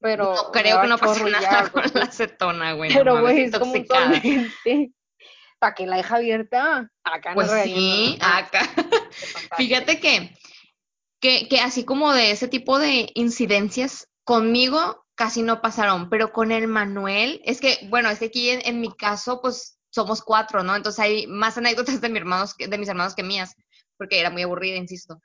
Pero. 0.00 0.34
No 0.34 0.50
creo 0.50 0.82
que 0.82 0.88
no 0.88 0.98
pase 0.98 1.30
nada 1.30 1.70
con 1.70 1.84
la 1.94 2.02
acetona, 2.02 2.72
güey. 2.72 2.92
Pero, 2.92 3.20
güey, 3.20 3.42
es 3.42 3.56
como 3.56 3.72
un 3.72 3.86
¿Para 5.60 5.74
que 5.76 5.86
la 5.86 5.98
deja 5.98 6.16
abierta? 6.16 6.90
Acá 7.04 7.34
pues 7.34 7.46
no 7.46 7.62
sí, 7.62 8.18
acá. 8.20 8.68
Fíjate 9.56 10.00
que, 10.00 10.34
que, 11.20 11.48
que 11.48 11.60
así 11.60 11.84
como 11.84 12.12
de 12.12 12.32
ese 12.32 12.48
tipo 12.48 12.80
de 12.80 13.08
incidencias, 13.14 14.08
conmigo 14.24 15.06
casi 15.14 15.42
no 15.42 15.62
pasaron, 15.62 16.10
pero 16.10 16.32
con 16.32 16.50
el 16.50 16.66
Manuel, 16.66 17.40
es 17.44 17.60
que, 17.60 17.78
bueno, 17.88 18.10
es 18.10 18.18
que 18.18 18.24
aquí 18.24 18.50
en, 18.50 18.62
en 18.64 18.80
mi 18.80 18.92
caso, 18.92 19.40
pues 19.40 19.78
somos 19.92 20.22
cuatro, 20.22 20.62
¿no? 20.62 20.74
Entonces 20.74 20.98
hay 20.98 21.26
más 21.26 21.58
anécdotas 21.58 22.00
de, 22.00 22.08
hermanos, 22.08 22.56
de 22.56 22.78
mis 22.78 22.88
hermanos 22.88 23.14
que 23.14 23.22
mías, 23.22 23.54
porque 23.96 24.18
era 24.18 24.30
muy 24.30 24.42
aburrida, 24.42 24.76
insisto. 24.76 25.20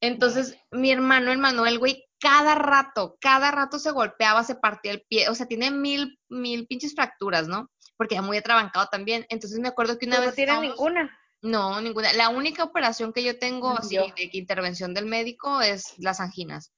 Entonces, 0.00 0.58
mi 0.72 0.90
hermano, 0.90 1.30
el 1.30 1.38
Manuel, 1.38 1.78
güey, 1.78 2.04
cada 2.18 2.56
rato, 2.56 3.16
cada 3.20 3.52
rato 3.52 3.78
se 3.78 3.92
golpeaba, 3.92 4.42
se 4.42 4.56
partía 4.56 4.92
el 4.92 5.02
pie, 5.02 5.28
o 5.28 5.34
sea, 5.34 5.46
tiene 5.46 5.70
mil, 5.70 6.18
mil 6.28 6.66
pinches 6.66 6.94
fracturas, 6.94 7.46
¿no? 7.46 7.70
Porque 7.96 8.16
ya 8.16 8.22
muy 8.22 8.36
atrabancado 8.36 8.88
también. 8.90 9.24
Entonces 9.28 9.60
me 9.60 9.68
acuerdo 9.68 9.98
que 9.98 10.06
una 10.06 10.18
vez... 10.18 10.30
No 10.30 10.34
tiene 10.34 10.60
ninguna. 10.60 11.16
No, 11.40 11.80
ninguna. 11.80 12.12
La 12.14 12.28
única 12.30 12.64
operación 12.64 13.12
que 13.12 13.22
yo 13.22 13.38
tengo 13.38 13.78
así 13.78 13.96
de 13.96 14.30
intervención 14.32 14.94
del 14.94 15.06
médico 15.06 15.60
es 15.60 15.94
las 15.98 16.20
anginas. 16.20 16.72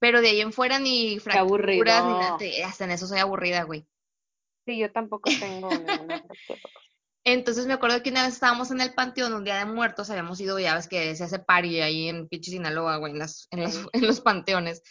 Pero 0.00 0.20
de 0.20 0.30
ahí 0.30 0.40
en 0.40 0.52
fuera 0.52 0.78
ni 0.80 1.18
fracturas, 1.20 2.04
ni 2.04 2.12
nada. 2.12 2.38
Hasta 2.66 2.84
en 2.84 2.90
eso 2.92 3.06
soy 3.06 3.18
aburrida, 3.18 3.62
güey. 3.64 3.86
Sí, 4.68 4.76
yo 4.76 4.92
tampoco 4.92 5.30
tengo 5.40 5.70
ninguna 5.70 6.22
Entonces 7.24 7.64
me 7.66 7.72
acuerdo 7.72 8.02
que 8.02 8.10
una 8.10 8.24
vez 8.24 8.34
estábamos 8.34 8.70
en 8.70 8.82
el 8.82 8.92
panteón, 8.92 9.32
un 9.32 9.42
día 9.42 9.56
de 9.56 9.64
muertos, 9.64 10.10
habíamos 10.10 10.38
ido, 10.42 10.58
ya 10.58 10.74
ves 10.74 10.88
que 10.88 11.16
se 11.16 11.24
hace 11.24 11.38
pari 11.38 11.80
ahí 11.80 12.08
en 12.08 12.28
Pinche 12.28 12.50
Sinaloa, 12.50 12.98
güey, 12.98 13.12
en, 13.12 13.18
las, 13.18 13.48
en, 13.50 13.60
en, 13.60 14.06
los 14.06 14.20
panteones. 14.20 14.82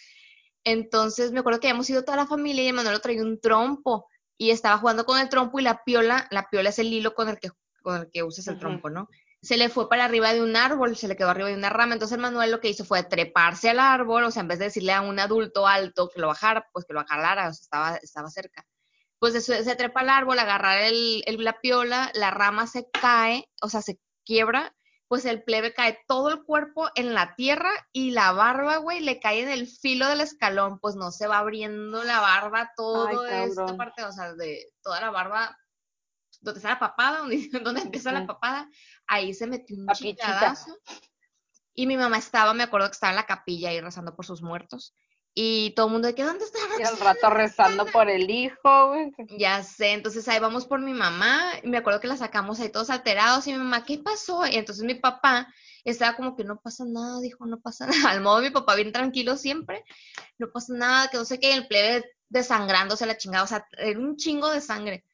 Entonces 0.63 1.31
me 1.31 1.41
acuerdo 1.41 1.59
que 1.59 1.67
habíamos 1.67 1.87
ido 1.91 2.03
toda 2.03 2.17
la 2.17 2.25
familia 2.25 2.67
y 2.67 2.73
Manuel 2.73 3.01
traía 3.01 3.21
un 3.21 3.39
trompo 3.39 4.07
y 4.35 4.49
estaba 4.49 4.79
jugando 4.79 5.05
con 5.05 5.19
el 5.19 5.29
trompo 5.29 5.59
y 5.59 5.63
la 5.63 5.83
piola, 5.83 6.27
la 6.31 6.49
piola 6.49 6.69
es 6.69 6.79
el 6.79 6.91
hilo 6.91 7.13
con 7.13 7.29
el 7.29 7.37
que, 7.37 7.51
con 7.83 7.97
el 8.01 8.09
que 8.11 8.23
usas 8.23 8.47
el 8.47 8.57
trompo, 8.57 8.89
¿no? 8.89 9.09
Se 9.43 9.57
le 9.57 9.69
fue 9.69 9.87
para 9.87 10.05
arriba 10.05 10.33
de 10.33 10.41
un 10.41 10.55
árbol, 10.55 10.97
se 10.97 11.07
le 11.07 11.15
quedó 11.15 11.29
arriba 11.29 11.49
de 11.49 11.55
una 11.55 11.69
rama. 11.69 11.93
Entonces 11.93 12.17
Manuel 12.17 12.49
lo 12.49 12.59
que 12.59 12.69
hizo 12.69 12.83
fue 12.83 13.03
treparse 13.03 13.69
al 13.69 13.79
árbol, 13.79 14.23
o 14.23 14.31
sea, 14.31 14.41
en 14.41 14.47
vez 14.47 14.57
de 14.57 14.65
decirle 14.65 14.93
a 14.93 15.01
un 15.01 15.19
adulto 15.19 15.67
alto 15.67 16.09
que 16.09 16.19
lo 16.19 16.29
bajara, 16.29 16.67
pues 16.73 16.85
que 16.85 16.93
lo 16.93 17.05
jalara, 17.05 17.49
o 17.49 17.53
sea, 17.53 17.61
estaba, 17.61 17.95
estaba 17.97 18.29
cerca 18.31 18.65
pues 19.19 19.45
se, 19.45 19.75
trepa 19.75 20.01
al 20.01 20.09
árbol, 20.09 20.39
agarrar 20.39 20.81
el, 20.83 21.23
la 21.39 21.59
piola, 21.59 22.11
la 22.13 22.31
rama 22.31 22.67
se 22.67 22.89
cae, 22.91 23.49
o 23.61 23.69
sea, 23.69 23.81
se 23.81 23.99
quiebra, 24.25 24.75
pues 25.07 25.25
el 25.25 25.43
plebe 25.43 25.73
cae 25.73 25.99
todo 26.07 26.29
el 26.29 26.43
cuerpo 26.43 26.89
en 26.95 27.13
la 27.13 27.35
tierra 27.35 27.71
y 27.93 28.11
la 28.11 28.31
barba, 28.33 28.77
güey, 28.77 28.99
le 28.99 29.19
cae 29.19 29.41
en 29.41 29.49
el 29.49 29.67
filo 29.67 30.07
del 30.07 30.21
escalón, 30.21 30.79
pues 30.79 30.95
no 30.95 31.11
se 31.11 31.27
va 31.27 31.39
abriendo 31.39 32.03
la 32.03 32.19
barba, 32.19 32.71
todo 32.75 33.25
esta 33.25 33.77
parte, 33.77 34.03
o 34.03 34.11
sea, 34.11 34.33
de 34.33 34.71
toda 34.83 35.01
la 35.01 35.09
barba, 35.09 35.57
donde 36.41 36.59
está 36.59 36.69
la 36.69 36.79
papada, 36.79 37.19
donde, 37.19 37.37
donde 37.63 37.81
empieza 37.81 38.11
la 38.11 38.27
papada, 38.27 38.69
ahí 39.07 39.33
se 39.33 39.47
metió 39.47 39.77
un 39.77 39.87
chingadazo. 39.87 40.77
Y 41.73 41.85
mi 41.85 41.95
mamá 41.95 42.17
estaba, 42.17 42.53
me 42.53 42.63
acuerdo 42.63 42.87
que 42.87 42.93
estaba 42.93 43.11
en 43.11 43.17
la 43.17 43.25
capilla 43.25 43.69
ahí 43.69 43.79
rezando 43.79 44.15
por 44.15 44.25
sus 44.25 44.41
muertos. 44.41 44.95
Y 45.39 45.69
todo 45.75 45.85
el 45.85 45.91
mundo 45.91 46.07
de 46.07 46.15
que, 46.15 46.23
¿dónde 46.23 46.43
está 46.45 46.57
Y 46.79 46.81
el 46.81 46.97
rato 46.97 47.29
rezando 47.29 47.85
por 47.85 48.09
el 48.09 48.27
hijo, 48.27 48.87
güey. 48.87 49.13
Ya 49.37 49.61
sé, 49.61 49.91
entonces 49.91 50.27
ahí 50.27 50.39
vamos 50.39 50.65
por 50.65 50.79
mi 50.79 50.95
mamá. 50.95 51.51
Y 51.61 51.67
me 51.67 51.77
acuerdo 51.77 51.99
que 51.99 52.07
la 52.07 52.17
sacamos 52.17 52.59
ahí 52.59 52.69
todos 52.69 52.89
alterados. 52.89 53.45
Y 53.45 53.51
mi 53.51 53.59
mamá, 53.59 53.85
¿qué 53.85 53.99
pasó? 53.99 54.47
Y 54.47 54.55
entonces 54.55 54.83
mi 54.83 54.95
papá 54.95 55.47
estaba 55.83 56.15
como 56.15 56.35
que 56.35 56.43
no 56.43 56.59
pasa 56.59 56.85
nada, 56.87 57.21
dijo, 57.21 57.45
no 57.45 57.59
pasa 57.59 57.85
nada. 58.01 58.09
Al 58.09 58.21
modo 58.21 58.37
de 58.37 58.47
mi 58.47 58.49
papá, 58.49 58.73
bien 58.73 58.91
tranquilo 58.91 59.37
siempre. 59.37 59.83
No 60.39 60.49
pasa 60.49 60.73
nada, 60.73 61.07
que 61.09 61.17
no 61.17 61.25
sé 61.25 61.39
qué. 61.39 61.53
el 61.53 61.67
plebe 61.67 62.03
desangrándose 62.29 63.05
la 63.05 63.17
chingada. 63.17 63.43
O 63.43 63.47
sea, 63.47 63.63
era 63.77 63.99
un 63.99 64.17
chingo 64.17 64.49
de 64.49 64.59
sangre. 64.59 65.05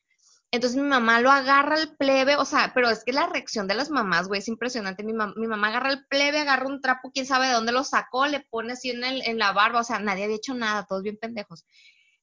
Entonces 0.53 0.79
mi 0.79 0.87
mamá 0.87 1.19
lo 1.19 1.31
agarra 1.31 1.73
al 1.77 1.97
plebe, 1.97 2.35
o 2.35 2.45
sea, 2.45 2.73
pero 2.75 2.87
es 2.91 3.03
que 3.03 3.11
la 3.11 3.25
reacción 3.25 3.67
de 3.67 3.73
las 3.73 3.89
mamás, 3.89 4.27
güey, 4.27 4.37
es 4.37 4.47
impresionante. 4.47 5.03
Mi, 5.03 5.11
mi 5.11 5.47
mamá 5.47 5.69
agarra 5.69 5.89
al 5.89 6.05
plebe, 6.05 6.41
agarra 6.41 6.67
un 6.67 6.79
trapo, 6.79 7.09
quién 7.11 7.25
sabe 7.25 7.47
de 7.47 7.53
dónde 7.53 7.71
lo 7.71 7.83
sacó, 7.83 8.27
le 8.27 8.39
pone 8.39 8.73
así 8.73 8.91
en, 8.91 9.03
el, 9.03 9.23
en 9.23 9.39
la 9.39 9.51
barba, 9.51 9.79
o 9.79 9.83
sea, 9.83 9.97
nadie 9.97 10.25
había 10.25 10.35
hecho 10.35 10.53
nada, 10.53 10.85
todos 10.85 11.01
bien 11.01 11.17
pendejos. 11.19 11.65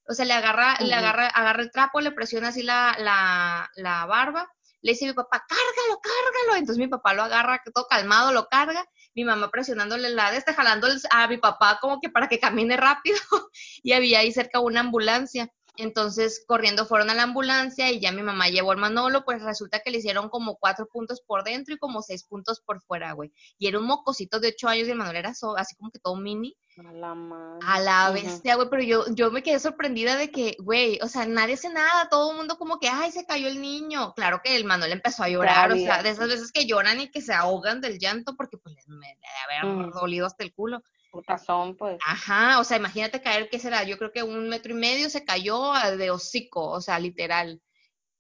O 0.07 0.15
sea, 0.15 0.27
le 0.27 0.33
agarra, 0.35 0.77
le 0.79 0.95
agarra, 0.95 1.27
agarra 1.27 1.61
el 1.61 1.73
trapo, 1.73 2.01
le 2.01 2.13
presiona 2.13 2.49
así 2.49 2.63
la, 2.63 2.95
la, 3.01 3.69
la 3.75 4.07
barba, 4.07 4.49
le 4.81 4.93
dice 4.93 5.07
a 5.07 5.09
mi 5.09 5.15
papá, 5.15 5.45
cárgalo, 5.49 6.01
cárgalo. 6.01 6.57
Entonces 6.57 6.79
mi 6.79 6.87
papá 6.87 7.15
lo 7.15 7.25
agarra, 7.25 7.61
todo 7.75 7.89
calmado, 7.89 8.31
lo 8.31 8.47
carga, 8.47 8.85
mi 9.15 9.25
mamá 9.25 9.51
presionándole 9.51 10.09
la 10.11 10.31
de 10.31 10.37
este, 10.37 10.55
jalando 10.55 10.87
a 11.11 11.27
mi 11.27 11.39
papá 11.39 11.79
como 11.81 12.01
que 12.01 12.11
para 12.11 12.29
que 12.29 12.39
camine 12.39 12.77
rápido, 12.77 13.19
y 13.83 13.93
había 13.93 14.21
ahí 14.21 14.33
cerca 14.33 14.61
una 14.61 14.81
ambulancia. 14.81 15.51
Entonces, 15.77 16.45
corriendo 16.47 16.87
fueron 16.87 17.11
a 17.11 17.15
la 17.15 17.23
ambulancia 17.23 17.91
y 17.91 18.01
ya 18.01 18.13
mi 18.13 18.23
mamá 18.23 18.49
llevó 18.49 18.73
al 18.73 18.79
Manolo, 18.79 19.25
pues 19.25 19.43
resulta 19.43 19.81
que 19.81 19.91
le 19.91 19.99
hicieron 19.99 20.29
como 20.29 20.57
cuatro 20.57 20.87
puntos 20.87 21.21
por 21.21 21.45
dentro 21.45 21.75
y 21.75 21.79
como 21.79 22.03
seis 22.03 22.25
puntos 22.25 22.61
por 22.61 22.81
fuera, 22.83 23.13
güey. 23.13 23.33
Y 23.59 23.69
era 23.69 23.79
un 23.79 23.87
mocosito 23.87 24.41
de 24.41 24.49
ocho 24.49 24.69
años 24.69 24.89
y 24.89 24.91
el 24.91 24.99
Manolo 24.99 25.19
era 25.19 25.31
así 25.31 25.77
como 25.77 25.91
que 25.91 25.99
todo 25.99 26.17
mini. 26.17 26.57
A 26.77 26.93
la 26.93 27.15
madre. 27.15 27.59
A 27.67 27.81
la 27.81 28.11
bestia, 28.11 28.57
güey, 28.57 28.69
pero 28.71 28.83
yo, 28.83 29.05
yo 29.15 29.31
me 29.31 29.43
quedé 29.43 29.59
sorprendida 29.59 30.17
de 30.17 30.31
que, 30.31 30.57
güey, 30.61 30.99
o 31.03 31.09
sea, 31.09 31.27
nadie 31.27 31.55
hace 31.55 31.69
nada, 31.69 32.09
todo 32.09 32.31
el 32.31 32.37
mundo 32.37 32.57
como 32.57 32.79
que, 32.79 32.89
ay, 32.89 33.13
se 33.13 33.27
cayó 33.27 33.49
el 33.49 33.61
niño. 33.61 34.15
Claro 34.15 34.41
que 34.43 34.57
el 34.57 34.65
Manuel 34.65 34.93
empezó 34.93 35.23
a 35.23 35.29
llorar, 35.29 35.73
o 35.73 35.77
sea, 35.77 36.03
de 36.03 36.11
esas 36.11 36.29
veces 36.29 36.53
que 36.53 36.67
lloran 36.67 37.01
y 37.01 37.11
que 37.11 37.21
se 37.21 37.35
ahogan 37.35 37.81
del 37.81 37.99
llanto 37.99 38.35
porque 38.37 38.57
pues 38.57 38.75
les 38.75 38.89
me 38.89 39.07
debe 39.07 39.61
haber 39.63 39.89
mm. 39.89 39.93
dolido 39.93 40.27
hasta 40.27 40.45
el 40.45 40.53
culo. 40.55 40.83
Putazón, 41.11 41.77
pues. 41.77 41.99
Ajá, 42.07 42.61
o 42.61 42.65
sea, 42.65 42.77
imagínate 42.77 43.21
caer, 43.21 43.49
¿qué 43.51 43.59
será? 43.59 43.83
Yo 43.85 43.99
creo 43.99 44.13
que 44.13 44.23
un 44.23 44.49
metro 44.49 44.73
y 44.73 44.77
medio 44.77 45.11
se 45.11 45.25
cayó 45.25 45.73
de 45.97 46.11
hocico, 46.11 46.71
o 46.71 46.81
sea, 46.81 46.99
literal. 46.99 47.61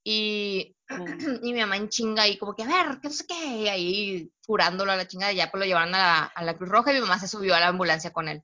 Y, 0.03 0.77
y 1.43 1.53
mi 1.53 1.61
mamá 1.61 1.77
en 1.77 1.89
chinga 1.89 2.25
ahí, 2.25 2.37
como 2.37 2.55
que, 2.55 2.65
a 2.65 2.67
ver, 2.67 3.01
que 3.01 3.09
no 3.09 3.15
sé 3.15 3.27
qué, 3.27 3.71
ahí 3.71 4.31
curándolo 4.47 4.93
a 4.93 4.97
la 4.97 5.07
chingada, 5.07 5.33
y 5.33 5.37
ya 5.37 5.51
pues 5.51 5.61
lo 5.61 5.67
llevaron 5.67 5.95
a 5.95 5.99
la, 5.99 6.25
a 6.25 6.45
la 6.45 6.57
Cruz 6.57 6.69
Roja 6.69 6.91
y 6.91 6.95
mi 6.95 7.01
mamá 7.01 7.19
se 7.19 7.29
subió 7.29 7.55
a 7.55 7.61
la 7.61 7.69
ambulancia 7.69 8.13
con 8.13 8.29
él. 8.29 8.43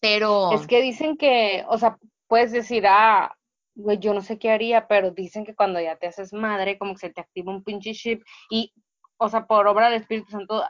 Pero. 0.00 0.52
Es 0.52 0.66
que 0.66 0.80
dicen 0.80 1.16
que, 1.16 1.64
o 1.68 1.78
sea, 1.78 1.98
puedes 2.26 2.52
decir, 2.52 2.86
ah, 2.86 3.34
güey, 3.74 3.98
yo 3.98 4.14
no 4.14 4.22
sé 4.22 4.38
qué 4.38 4.50
haría, 4.50 4.88
pero 4.88 5.10
dicen 5.10 5.44
que 5.44 5.54
cuando 5.54 5.80
ya 5.80 5.96
te 5.96 6.06
haces 6.06 6.32
madre, 6.32 6.78
como 6.78 6.94
que 6.94 7.00
se 7.00 7.10
te 7.10 7.20
activa 7.20 7.52
un 7.52 7.62
pinche 7.62 7.92
chip 7.92 8.22
y, 8.50 8.72
o 9.16 9.28
sea, 9.28 9.46
por 9.46 9.66
obra 9.66 9.90
del 9.90 10.00
Espíritu 10.00 10.30
Santo, 10.30 10.64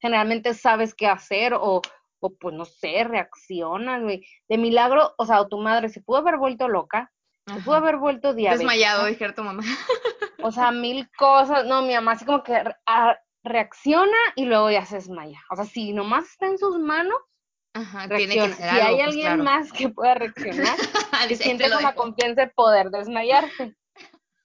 generalmente 0.00 0.54
sabes 0.54 0.94
qué 0.94 1.06
hacer 1.06 1.54
o, 1.54 1.82
o 2.20 2.34
pues 2.34 2.54
no 2.54 2.64
sé, 2.64 3.04
reaccionas, 3.04 4.02
güey. 4.02 4.26
De 4.48 4.58
milagro, 4.58 5.14
o 5.18 5.26
sea, 5.26 5.46
tu 5.48 5.58
madre 5.58 5.88
se 5.88 6.00
pudo 6.00 6.18
haber 6.18 6.38
vuelto 6.38 6.68
loca, 6.68 7.12
se 7.46 7.60
pudo 7.60 7.76
haber 7.76 7.96
vuelto 7.96 8.34
diabética. 8.34 8.58
Desmayado, 8.58 9.06
dijera 9.06 9.34
tu 9.34 9.42
mamá. 9.42 9.62
o 10.42 10.50
sea, 10.50 10.70
mil 10.70 11.08
cosas. 11.16 11.66
No, 11.66 11.82
mi 11.82 11.94
mamá 11.94 12.12
así 12.12 12.24
como 12.24 12.42
que 12.42 12.62
reacciona 13.44 14.16
y 14.34 14.46
luego 14.46 14.70
ya 14.70 14.84
se 14.84 14.96
desmaya. 14.96 15.40
O 15.50 15.56
sea, 15.56 15.64
si 15.64 15.92
nomás 15.92 16.24
está 16.30 16.46
en 16.46 16.58
sus 16.58 16.78
manos, 16.78 17.18
Ajá, 17.74 18.08
tiene 18.08 18.34
que 18.34 18.40
ser 18.40 18.54
si 18.54 18.62
hay 18.62 18.94
pues, 18.94 19.06
alguien 19.06 19.42
más 19.42 19.70
que 19.70 19.88
pueda 19.90 20.14
reaccionar, 20.14 20.76
siente 21.36 21.70
con 21.70 21.82
la 21.82 21.94
confianza 21.94 22.46
de 22.46 22.48
poder 22.48 22.90
desmayarse 22.90 23.76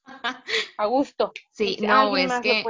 a 0.78 0.86
gusto. 0.86 1.32
Sí, 1.52 1.78
no, 1.82 2.16
es 2.18 2.32
que, 2.42 2.64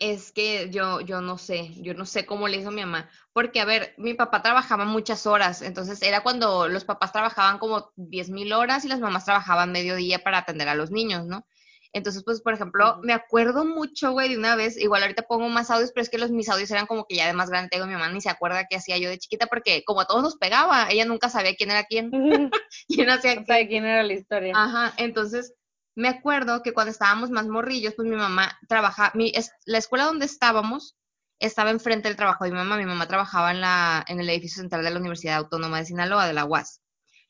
es 0.00 0.32
que 0.32 0.70
yo, 0.70 1.00
yo 1.00 1.20
no 1.20 1.38
sé, 1.38 1.72
yo 1.82 1.94
no 1.94 2.06
sé 2.06 2.26
cómo 2.26 2.48
le 2.48 2.58
hizo 2.58 2.70
mi 2.70 2.80
mamá, 2.80 3.08
porque 3.32 3.60
a 3.60 3.64
ver, 3.64 3.94
mi 3.98 4.14
papá 4.14 4.42
trabajaba 4.42 4.84
muchas 4.84 5.26
horas, 5.26 5.62
entonces 5.62 6.00
era 6.02 6.22
cuando 6.22 6.68
los 6.68 6.84
papás 6.84 7.12
trabajaban 7.12 7.58
como 7.58 7.90
10 7.96 8.30
mil 8.30 8.52
horas 8.52 8.84
y 8.84 8.88
las 8.88 9.00
mamás 9.00 9.24
trabajaban 9.24 9.72
medio 9.72 9.96
día 9.96 10.20
para 10.20 10.38
atender 10.38 10.68
a 10.68 10.74
los 10.74 10.90
niños, 10.90 11.26
¿no? 11.26 11.46
Entonces, 11.92 12.22
pues, 12.22 12.42
por 12.42 12.52
ejemplo, 12.52 12.98
me 13.02 13.14
acuerdo 13.14 13.64
mucho, 13.64 14.12
güey, 14.12 14.28
de 14.28 14.38
una 14.38 14.56
vez, 14.56 14.76
igual 14.76 15.02
ahorita 15.02 15.22
pongo 15.22 15.48
más 15.48 15.70
audios, 15.70 15.90
pero 15.94 16.02
es 16.02 16.10
que 16.10 16.18
los 16.18 16.30
mis 16.30 16.48
audios 16.48 16.70
eran 16.70 16.86
como 16.86 17.06
que 17.06 17.16
ya 17.16 17.26
de 17.26 17.32
más 17.32 17.48
grande, 17.48 17.70
tengo 17.70 17.86
mi 17.86 17.94
mamá 17.94 18.10
ni 18.10 18.20
se 18.20 18.28
acuerda 18.28 18.66
qué 18.68 18.76
hacía 18.76 18.98
yo 18.98 19.08
de 19.08 19.18
chiquita, 19.18 19.46
porque 19.46 19.82
como 19.84 20.02
a 20.02 20.04
todos 20.04 20.22
nos 20.22 20.36
pegaba, 20.36 20.88
ella 20.90 21.06
nunca 21.06 21.30
sabía 21.30 21.54
quién 21.56 21.70
era 21.70 21.84
quién, 21.84 22.10
quién 22.88 23.10
hacía 23.10 23.42
quién 23.44 23.84
era 23.86 24.02
la 24.02 24.12
historia. 24.12 24.52
Ajá, 24.54 24.92
entonces 24.98 25.54
me 25.98 26.08
acuerdo 26.08 26.62
que 26.62 26.72
cuando 26.72 26.92
estábamos 26.92 27.30
más 27.30 27.48
morrillos, 27.48 27.94
pues 27.96 28.06
mi 28.06 28.14
mamá 28.14 28.56
trabajaba, 28.68 29.10
mi, 29.14 29.32
la 29.66 29.78
escuela 29.78 30.04
donde 30.04 30.26
estábamos 30.26 30.96
estaba 31.40 31.70
enfrente 31.70 32.06
del 32.06 32.16
trabajo 32.16 32.44
de 32.44 32.52
mi 32.52 32.56
mamá. 32.56 32.76
Mi 32.76 32.86
mamá 32.86 33.08
trabajaba 33.08 33.50
en, 33.50 33.60
la, 33.60 34.04
en 34.06 34.20
el 34.20 34.30
edificio 34.30 34.62
central 34.62 34.84
de 34.84 34.92
la 34.92 35.00
Universidad 35.00 35.38
Autónoma 35.38 35.78
de 35.78 35.86
Sinaloa, 35.86 36.28
de 36.28 36.34
la 36.34 36.44
UAS. 36.44 36.82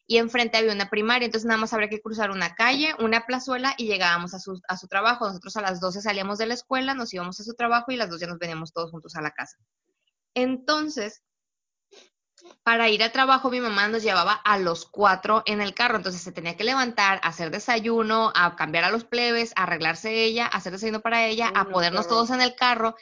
Y 0.06 0.18
enfrente 0.18 0.58
había 0.58 0.74
una 0.74 0.90
primaria, 0.90 1.24
entonces 1.24 1.46
nada 1.46 1.58
más 1.58 1.72
habría 1.72 1.88
que 1.88 2.02
cruzar 2.02 2.30
una 2.30 2.54
calle, 2.54 2.94
una 2.98 3.24
plazuela 3.24 3.74
y 3.78 3.86
llegábamos 3.86 4.34
a 4.34 4.38
su, 4.38 4.60
a 4.68 4.76
su 4.76 4.86
trabajo. 4.86 5.26
Nosotros 5.26 5.56
a 5.56 5.62
las 5.62 5.80
12 5.80 6.02
salíamos 6.02 6.36
de 6.36 6.46
la 6.46 6.54
escuela, 6.54 6.92
nos 6.92 7.14
íbamos 7.14 7.40
a 7.40 7.44
su 7.44 7.54
trabajo 7.54 7.90
y 7.90 7.94
a 7.94 7.98
las 7.98 8.10
2 8.10 8.20
ya 8.20 8.26
nos 8.26 8.38
veníamos 8.38 8.74
todos 8.74 8.90
juntos 8.90 9.16
a 9.16 9.22
la 9.22 9.30
casa. 9.30 9.56
Entonces, 10.34 11.22
para 12.62 12.88
ir 12.88 13.02
al 13.02 13.12
trabajo 13.12 13.50
mi 13.50 13.60
mamá 13.60 13.88
nos 13.88 14.02
llevaba 14.02 14.32
a 14.32 14.58
los 14.58 14.86
cuatro 14.86 15.42
en 15.46 15.60
el 15.60 15.74
carro, 15.74 15.96
entonces 15.96 16.22
se 16.22 16.32
tenía 16.32 16.56
que 16.56 16.64
levantar, 16.64 17.20
hacer 17.22 17.50
desayuno, 17.50 18.32
a 18.34 18.56
cambiar 18.56 18.84
a 18.84 18.90
los 18.90 19.04
plebes, 19.04 19.52
a 19.56 19.62
arreglarse 19.64 20.24
ella, 20.24 20.46
hacer 20.46 20.72
desayuno 20.72 21.00
para 21.00 21.26
ella, 21.26 21.50
a 21.54 21.64
ponernos 21.64 22.08
todos 22.08 22.30
en 22.30 22.40
el 22.40 22.54
carro 22.54 22.94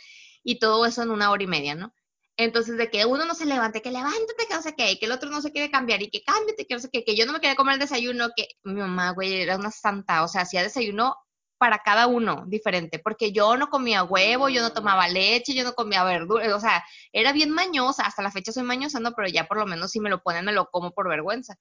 y 0.42 0.58
todo 0.58 0.86
eso 0.86 1.02
en 1.02 1.10
una 1.10 1.30
hora 1.30 1.42
y 1.42 1.46
media, 1.46 1.74
¿no? 1.74 1.92
Entonces, 2.38 2.76
de 2.76 2.90
que 2.90 3.06
uno 3.06 3.24
no 3.24 3.34
se 3.34 3.46
levante, 3.46 3.80
que 3.80 3.90
levántate, 3.90 4.46
que 4.46 4.54
no 4.54 4.62
sé 4.62 4.74
qué, 4.76 4.98
que 4.98 5.06
el 5.06 5.12
otro 5.12 5.30
no 5.30 5.40
se 5.40 5.52
quiere 5.52 5.70
cambiar 5.70 6.02
y 6.02 6.10
que 6.10 6.22
cámbiate, 6.22 6.66
que 6.66 6.74
no 6.74 6.80
sé 6.80 6.90
qué, 6.92 7.02
que 7.02 7.16
yo 7.16 7.24
no 7.24 7.32
me 7.32 7.40
quería 7.40 7.56
comer 7.56 7.74
el 7.74 7.80
desayuno, 7.80 8.28
que 8.36 8.48
mi 8.62 8.74
mamá, 8.74 9.12
güey, 9.12 9.40
era 9.40 9.56
una 9.56 9.70
santa, 9.70 10.22
o 10.22 10.28
sea, 10.28 10.42
hacía 10.42 10.62
desayuno 10.62 11.16
para 11.58 11.78
cada 11.78 12.06
uno 12.06 12.44
diferente, 12.46 12.98
porque 12.98 13.32
yo 13.32 13.56
no 13.56 13.68
comía 13.68 14.04
huevo, 14.04 14.48
yo 14.48 14.62
no 14.62 14.72
tomaba 14.72 15.08
leche, 15.08 15.54
yo 15.54 15.64
no 15.64 15.74
comía 15.74 16.04
verdura, 16.04 16.54
o 16.54 16.60
sea, 16.60 16.84
era 17.12 17.32
bien 17.32 17.50
mañosa, 17.50 18.04
hasta 18.04 18.22
la 18.22 18.30
fecha 18.30 18.52
soy 18.52 18.62
mañosa, 18.62 19.00
no, 19.00 19.12
pero 19.12 19.28
ya 19.28 19.46
por 19.46 19.58
lo 19.58 19.66
menos 19.66 19.90
si 19.90 20.00
me 20.00 20.10
lo 20.10 20.22
ponen 20.22 20.44
me 20.44 20.52
lo 20.52 20.66
como 20.70 20.92
por 20.92 21.08
vergüenza. 21.08 21.56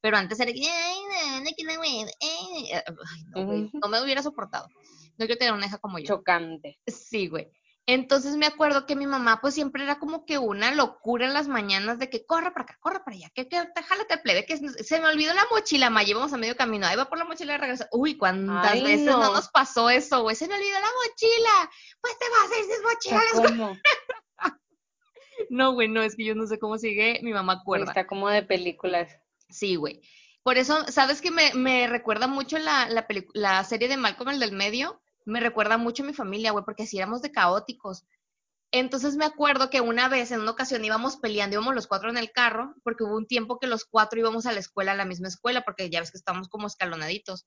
Pero 0.00 0.16
antes 0.16 0.38
era 0.38 0.52
que, 0.52 0.60
ay, 0.60 0.98
no, 3.34 3.44
no, 3.44 3.70
no 3.72 3.88
me 3.88 4.02
hubiera 4.02 4.22
soportado. 4.22 4.68
No 5.18 5.26
quiero 5.26 5.38
tener 5.38 5.52
una 5.52 5.66
hija 5.66 5.78
como 5.78 5.98
yo. 5.98 6.06
Chocante. 6.06 6.78
Sí, 6.86 7.26
güey. 7.26 7.50
Entonces 7.90 8.36
me 8.36 8.44
acuerdo 8.44 8.84
que 8.84 8.94
mi 8.96 9.06
mamá 9.06 9.40
pues 9.40 9.54
siempre 9.54 9.82
era 9.82 9.98
como 9.98 10.26
que 10.26 10.36
una 10.36 10.72
locura 10.72 11.24
en 11.24 11.32
las 11.32 11.48
mañanas 11.48 11.98
de 11.98 12.10
que 12.10 12.26
corre 12.26 12.50
para 12.50 12.64
acá, 12.64 12.76
corre 12.80 13.00
para 13.00 13.16
allá, 13.16 13.30
que, 13.30 13.48
que 13.48 13.56
jálate 13.56 14.12
el 14.12 14.20
plebe, 14.20 14.44
que 14.44 14.58
se 14.58 15.00
me 15.00 15.08
olvidó 15.08 15.32
la 15.32 15.46
mochila, 15.50 15.88
ma, 15.88 16.02
llevamos 16.02 16.30
a 16.34 16.36
medio 16.36 16.54
camino, 16.54 16.86
ahí 16.86 16.96
va 16.96 17.08
por 17.08 17.16
la 17.16 17.24
mochila 17.24 17.54
y 17.54 17.56
regresa. 17.56 17.88
Uy, 17.92 18.18
¿cuántas 18.18 18.82
veces 18.82 19.06
no. 19.06 19.32
nos 19.32 19.48
pasó 19.48 19.88
eso, 19.88 20.20
güey? 20.20 20.36
Se 20.36 20.46
me 20.46 20.54
olvidó 20.56 20.74
la 20.74 20.90
mochila, 21.02 21.70
pues 22.02 22.18
te 22.18 22.26
vas 22.28 22.52
a 22.52 22.58
ir 22.58 22.64
sin 22.66 22.82
mochila. 22.82 23.48
¿Cómo? 23.48 23.78
no, 25.48 25.72
güey, 25.72 25.88
no, 25.88 26.02
es 26.02 26.14
que 26.14 26.26
yo 26.26 26.34
no 26.34 26.46
sé 26.46 26.58
cómo 26.58 26.76
sigue, 26.76 27.20
mi 27.22 27.32
mamá 27.32 27.54
acuerda. 27.54 27.86
Está 27.86 28.06
como 28.06 28.28
de 28.28 28.42
películas. 28.42 29.18
Sí, 29.48 29.76
güey. 29.76 30.02
Por 30.42 30.58
eso, 30.58 30.84
¿sabes 30.88 31.22
que 31.22 31.30
me, 31.30 31.54
me 31.54 31.86
recuerda 31.86 32.26
mucho 32.26 32.58
la, 32.58 32.86
la, 32.90 33.06
la 33.32 33.64
serie 33.64 33.88
de 33.88 33.96
Malcolm 33.96 34.28
el 34.28 34.40
del 34.40 34.52
medio? 34.52 35.00
Me 35.28 35.40
recuerda 35.40 35.76
mucho 35.76 36.02
a 36.02 36.06
mi 36.06 36.14
familia, 36.14 36.52
güey, 36.52 36.64
porque 36.64 36.84
así 36.84 36.96
éramos 36.96 37.22
de 37.22 37.30
caóticos. 37.30 38.04
Entonces 38.70 39.16
me 39.16 39.24
acuerdo 39.24 39.70
que 39.70 39.80
una 39.80 40.08
vez, 40.08 40.30
en 40.30 40.40
una 40.40 40.50
ocasión, 40.50 40.84
íbamos 40.84 41.16
peleando, 41.16 41.54
íbamos 41.54 41.74
los 41.74 41.86
cuatro 41.86 42.10
en 42.10 42.16
el 42.16 42.32
carro, 42.32 42.74
porque 42.82 43.04
hubo 43.04 43.16
un 43.16 43.26
tiempo 43.26 43.58
que 43.58 43.66
los 43.66 43.84
cuatro 43.84 44.18
íbamos 44.18 44.46
a 44.46 44.52
la 44.52 44.60
escuela, 44.60 44.92
a 44.92 44.96
la 44.96 45.04
misma 45.04 45.28
escuela, 45.28 45.62
porque 45.62 45.88
ya 45.90 46.00
ves 46.00 46.10
que 46.10 46.18
estábamos 46.18 46.48
como 46.48 46.66
escalonaditos. 46.66 47.46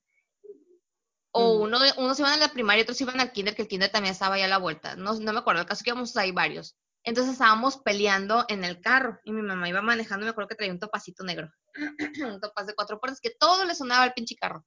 O 1.32 1.57
mm. 1.57 1.61
uno, 1.61 1.79
unos 1.97 2.19
iban 2.19 2.34
a 2.34 2.38
la 2.38 2.49
primaria 2.49 2.82
y 2.82 2.84
otros 2.84 3.01
iban 3.01 3.19
al 3.19 3.32
kinder, 3.32 3.55
que 3.55 3.63
el 3.63 3.67
kinder 3.67 3.91
también 3.91 4.13
estaba 4.13 4.36
ahí 4.36 4.41
a 4.41 4.47
la 4.47 4.57
vuelta. 4.57 4.95
No, 4.95 5.13
no 5.13 5.34
me 5.34 5.39
acuerdo, 5.39 5.61
el 5.61 5.67
caso 5.67 5.84
que 5.84 5.91
íbamos 5.91 6.15
ahí 6.17 6.32
varios. 6.32 6.75
Entonces 7.03 7.34
estábamos 7.34 7.77
peleando 7.77 8.45
en 8.47 8.63
el 8.63 8.79
carro 8.79 9.19
y 9.23 9.32
mi 9.32 9.41
mamá 9.41 9.67
iba 9.67 9.82
manejando, 9.82 10.25
me 10.25 10.32
acuerdo 10.32 10.49
que 10.49 10.55
traía 10.55 10.71
un 10.71 10.79
topacito 10.79 11.23
negro, 11.23 11.49
un 12.27 12.39
topaz 12.39 12.67
de 12.67 12.75
cuatro 12.75 12.99
puertas, 12.99 13.19
que 13.19 13.32
todo 13.39 13.65
le 13.65 13.73
sonaba 13.73 14.03
al 14.03 14.13
pinche 14.13 14.36
carro. 14.36 14.65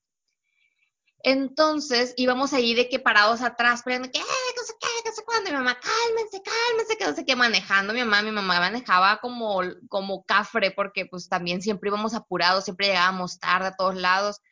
Entonces 1.26 2.12
íbamos 2.18 2.52
ahí 2.52 2.74
de 2.74 2.90
que 2.90 2.98
parados 2.98 3.40
atrás, 3.40 3.80
pero 3.82 4.02
que, 4.02 4.18
no 4.18 4.62
sé 4.62 4.74
qué, 4.78 5.08
no 5.08 5.14
sé 5.14 5.24
cuándo, 5.24 5.50
mi 5.50 5.56
mamá, 5.56 5.80
cálmense, 5.80 6.42
cálmense, 6.42 6.98
que 6.98 7.06
no 7.06 7.14
sé 7.14 7.24
qué, 7.24 7.34
manejando, 7.34 7.94
mi 7.94 8.00
mamá, 8.00 8.20
mi 8.20 8.30
mamá 8.30 8.60
manejaba 8.60 9.20
como, 9.22 9.62
como 9.88 10.22
cafre, 10.26 10.70
porque 10.70 11.06
pues 11.06 11.30
también 11.30 11.62
siempre 11.62 11.88
íbamos 11.88 12.12
apurados, 12.12 12.64
siempre 12.64 12.88
llegábamos 12.88 13.38
tarde 13.38 13.68
a 13.68 13.74
todos 13.74 13.96
lados. 13.96 14.42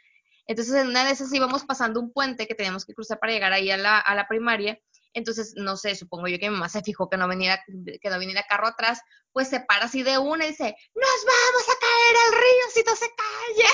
Entonces 0.47 0.75
en 0.77 0.89
una 0.89 1.05
de 1.05 1.11
esas 1.11 1.31
íbamos 1.35 1.64
pasando 1.64 2.01
un 2.01 2.11
puente 2.11 2.47
que 2.49 2.55
teníamos 2.55 2.87
que 2.87 2.95
cruzar 2.95 3.20
para 3.20 3.35
llegar 3.35 3.53
ahí 3.53 3.70
a 3.70 3.77
la, 3.77 3.99
a 3.99 4.14
la 4.14 4.27
primaria. 4.27 4.81
Entonces, 5.12 5.53
no 5.57 5.77
sé, 5.77 5.95
supongo 5.95 6.27
yo 6.29 6.39
que 6.39 6.49
mi 6.49 6.55
mamá 6.55 6.70
se 6.70 6.81
fijó 6.81 7.11
que 7.11 7.18
no 7.18 7.29
viniera, 7.29 7.62
que 8.01 8.09
no 8.09 8.18
viniera 8.18 8.47
carro 8.49 8.66
atrás, 8.66 9.03
pues 9.31 9.49
se 9.49 9.61
para 9.61 9.85
así 9.85 10.03
de 10.03 10.16
una 10.16 10.47
y 10.47 10.53
dice, 10.53 10.75
nos 10.95 11.25
vamos 11.27 11.68
a 11.68 11.79
caer 11.79 12.16
al 12.27 12.33
río 12.33 12.70
si 12.73 12.83
no 12.83 12.97
se 12.97 13.09
calla. 13.14 13.70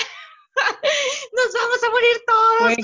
nos 1.33 1.53
vamos 1.53 1.83
a 1.83 1.89
morir 1.89 2.23
todos. 2.27 2.77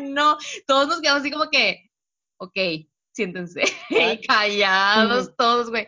no, 0.02 0.38
todos 0.66 0.88
nos 0.88 1.00
quedamos 1.00 1.22
así 1.22 1.30
como 1.30 1.50
que, 1.50 1.90
ok, 2.38 2.58
siéntense, 3.12 3.62
callados 4.28 5.34
todos, 5.36 5.70
güey. 5.70 5.86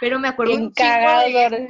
Pero 0.00 0.18
me 0.18 0.28
acuerdo 0.28 0.54
un 0.54 0.72
chingo 0.72 0.90
de 0.90 1.68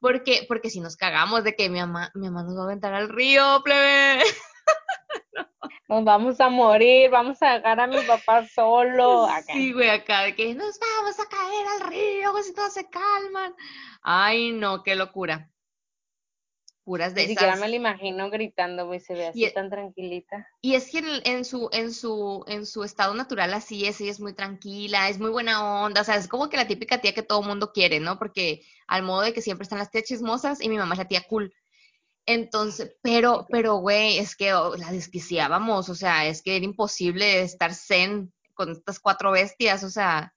porque, 0.00 0.44
porque 0.46 0.68
si 0.68 0.80
nos 0.80 0.96
cagamos 0.96 1.44
de 1.44 1.56
que 1.56 1.70
mi 1.70 1.80
mamá, 1.80 2.10
mi 2.14 2.28
mamá 2.28 2.42
nos 2.42 2.58
va 2.58 2.62
a 2.62 2.64
aventar 2.64 2.92
al 2.92 3.08
río, 3.08 3.62
plebe. 3.64 4.22
Nos 5.88 6.04
vamos 6.04 6.40
a 6.40 6.50
morir, 6.50 7.10
vamos 7.10 7.40
a 7.42 7.54
dejar 7.54 7.80
a 7.80 7.86
mi 7.86 8.00
papá 8.02 8.46
solo. 8.46 9.28
Sí, 9.46 9.72
güey, 9.72 9.88
acá 9.88 10.22
de 10.22 10.34
que 10.34 10.54
nos 10.54 10.78
vamos 10.78 11.18
a 11.20 11.26
caer 11.26 11.66
al 11.66 11.88
río, 11.88 12.42
si 12.42 12.52
todos 12.52 12.74
se 12.74 12.88
calman. 12.90 13.54
Ay, 14.02 14.52
no, 14.52 14.82
qué 14.82 14.94
locura 14.94 15.53
puras 16.84 17.14
de 17.14 17.22
Ni 17.22 17.28
siquiera 17.28 17.56
me 17.56 17.68
lo 17.68 17.74
imagino 17.74 18.30
gritando, 18.30 18.86
güey, 18.86 19.00
se 19.00 19.14
ve 19.14 19.28
así 19.28 19.44
e 19.44 19.50
tan 19.50 19.70
tranquilita. 19.70 20.46
Y 20.60 20.74
es 20.74 20.90
que 20.90 21.02
en, 21.24 21.44
su, 21.44 21.68
en 21.72 21.92
su, 21.92 22.44
en 22.46 22.66
su 22.66 22.84
estado 22.84 23.14
natural 23.14 23.52
así 23.54 23.86
es, 23.86 24.00
ella 24.00 24.10
es 24.10 24.20
muy 24.20 24.34
tranquila, 24.34 25.08
es 25.08 25.18
muy 25.18 25.30
buena 25.30 25.82
onda, 25.84 26.02
o 26.02 26.04
sea, 26.04 26.16
es 26.16 26.28
como 26.28 26.48
que 26.48 26.56
la 26.56 26.68
típica 26.68 27.00
tía 27.00 27.14
que 27.14 27.22
todo 27.22 27.42
mundo 27.42 27.72
quiere, 27.72 28.00
¿no? 28.00 28.18
Porque 28.18 28.62
al 28.86 29.02
modo 29.02 29.22
de 29.22 29.32
que 29.32 29.42
siempre 29.42 29.64
están 29.64 29.78
las 29.78 29.90
tías 29.90 30.04
chismosas 30.04 30.60
y 30.60 30.68
mi 30.68 30.76
mamá 30.76 30.94
es 30.94 30.98
la 30.98 31.08
tía 31.08 31.24
cool. 31.28 31.52
Entonces, 32.26 32.96
pero, 33.02 33.46
pero, 33.50 33.76
güey, 33.76 34.18
es 34.18 34.36
que 34.36 34.54
oh, 34.54 34.76
la 34.76 34.90
desquiciábamos, 34.90 35.88
o 35.88 35.94
sea, 35.94 36.26
es 36.26 36.42
que 36.42 36.56
era 36.56 36.64
imposible 36.64 37.42
estar 37.42 37.74
zen 37.74 38.32
con 38.54 38.70
estas 38.72 39.00
cuatro 39.00 39.32
bestias, 39.32 39.84
o 39.84 39.90
sea, 39.90 40.32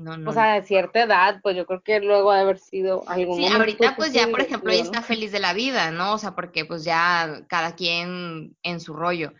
no, 0.00 0.16
no. 0.16 0.30
O 0.30 0.32
sea, 0.32 0.54
de 0.54 0.66
cierta 0.66 1.02
edad, 1.02 1.40
pues 1.42 1.54
yo 1.56 1.66
creo 1.66 1.82
que 1.82 2.00
luego 2.00 2.32
de 2.32 2.40
haber 2.40 2.58
sido 2.58 3.06
algún 3.06 3.36
Sí, 3.36 3.46
ahorita 3.46 3.96
pues 3.96 4.14
ya, 4.14 4.28
por 4.28 4.40
ejemplo, 4.40 4.72
ella 4.72 4.82
está 4.82 5.02
feliz 5.02 5.30
de 5.30 5.40
la 5.40 5.52
vida, 5.52 5.90
¿no? 5.90 6.14
O 6.14 6.18
sea, 6.18 6.34
porque 6.34 6.64
pues 6.64 6.84
ya 6.84 7.44
cada 7.48 7.74
quien 7.76 8.56
en 8.62 8.80
su 8.80 8.94
rollo. 8.94 9.34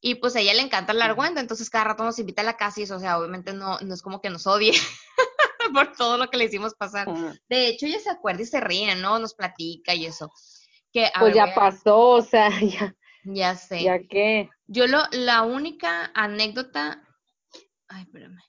Y 0.00 0.16
pues 0.16 0.34
a 0.34 0.40
ella 0.40 0.52
le 0.52 0.62
encanta 0.62 0.92
el 0.92 1.00
argüento, 1.00 1.38
entonces 1.38 1.70
cada 1.70 1.84
rato 1.84 2.02
nos 2.02 2.18
invita 2.18 2.42
a 2.42 2.44
la 2.44 2.56
casa 2.56 2.80
y 2.80 2.82
eso, 2.82 2.96
o 2.96 2.98
sea, 2.98 3.18
obviamente 3.18 3.52
no, 3.52 3.78
no 3.78 3.94
es 3.94 4.02
como 4.02 4.20
que 4.20 4.30
nos 4.30 4.48
odie 4.48 4.72
por 5.72 5.92
todo 5.92 6.18
lo 6.18 6.28
que 6.28 6.38
le 6.38 6.46
hicimos 6.46 6.74
pasar. 6.74 7.06
De 7.48 7.68
hecho, 7.68 7.86
ella 7.86 8.00
se 8.00 8.10
acuerda 8.10 8.42
y 8.42 8.46
se 8.46 8.60
ríe, 8.60 8.96
¿no? 8.96 9.20
Nos 9.20 9.34
platica 9.34 9.94
y 9.94 10.06
eso. 10.06 10.32
Que, 10.92 11.08
pues 11.20 11.36
ya 11.36 11.54
pasó, 11.54 11.98
o 12.00 12.22
sea, 12.22 12.50
ya. 12.60 12.96
Ya 13.22 13.54
sé. 13.54 13.82
Ya 13.82 14.00
que. 14.00 14.50
Yo 14.66 14.88
lo, 14.88 14.98
la 15.12 15.42
única 15.42 16.10
anécdota. 16.14 17.00
Ay, 17.88 18.02
espérame. 18.02 18.40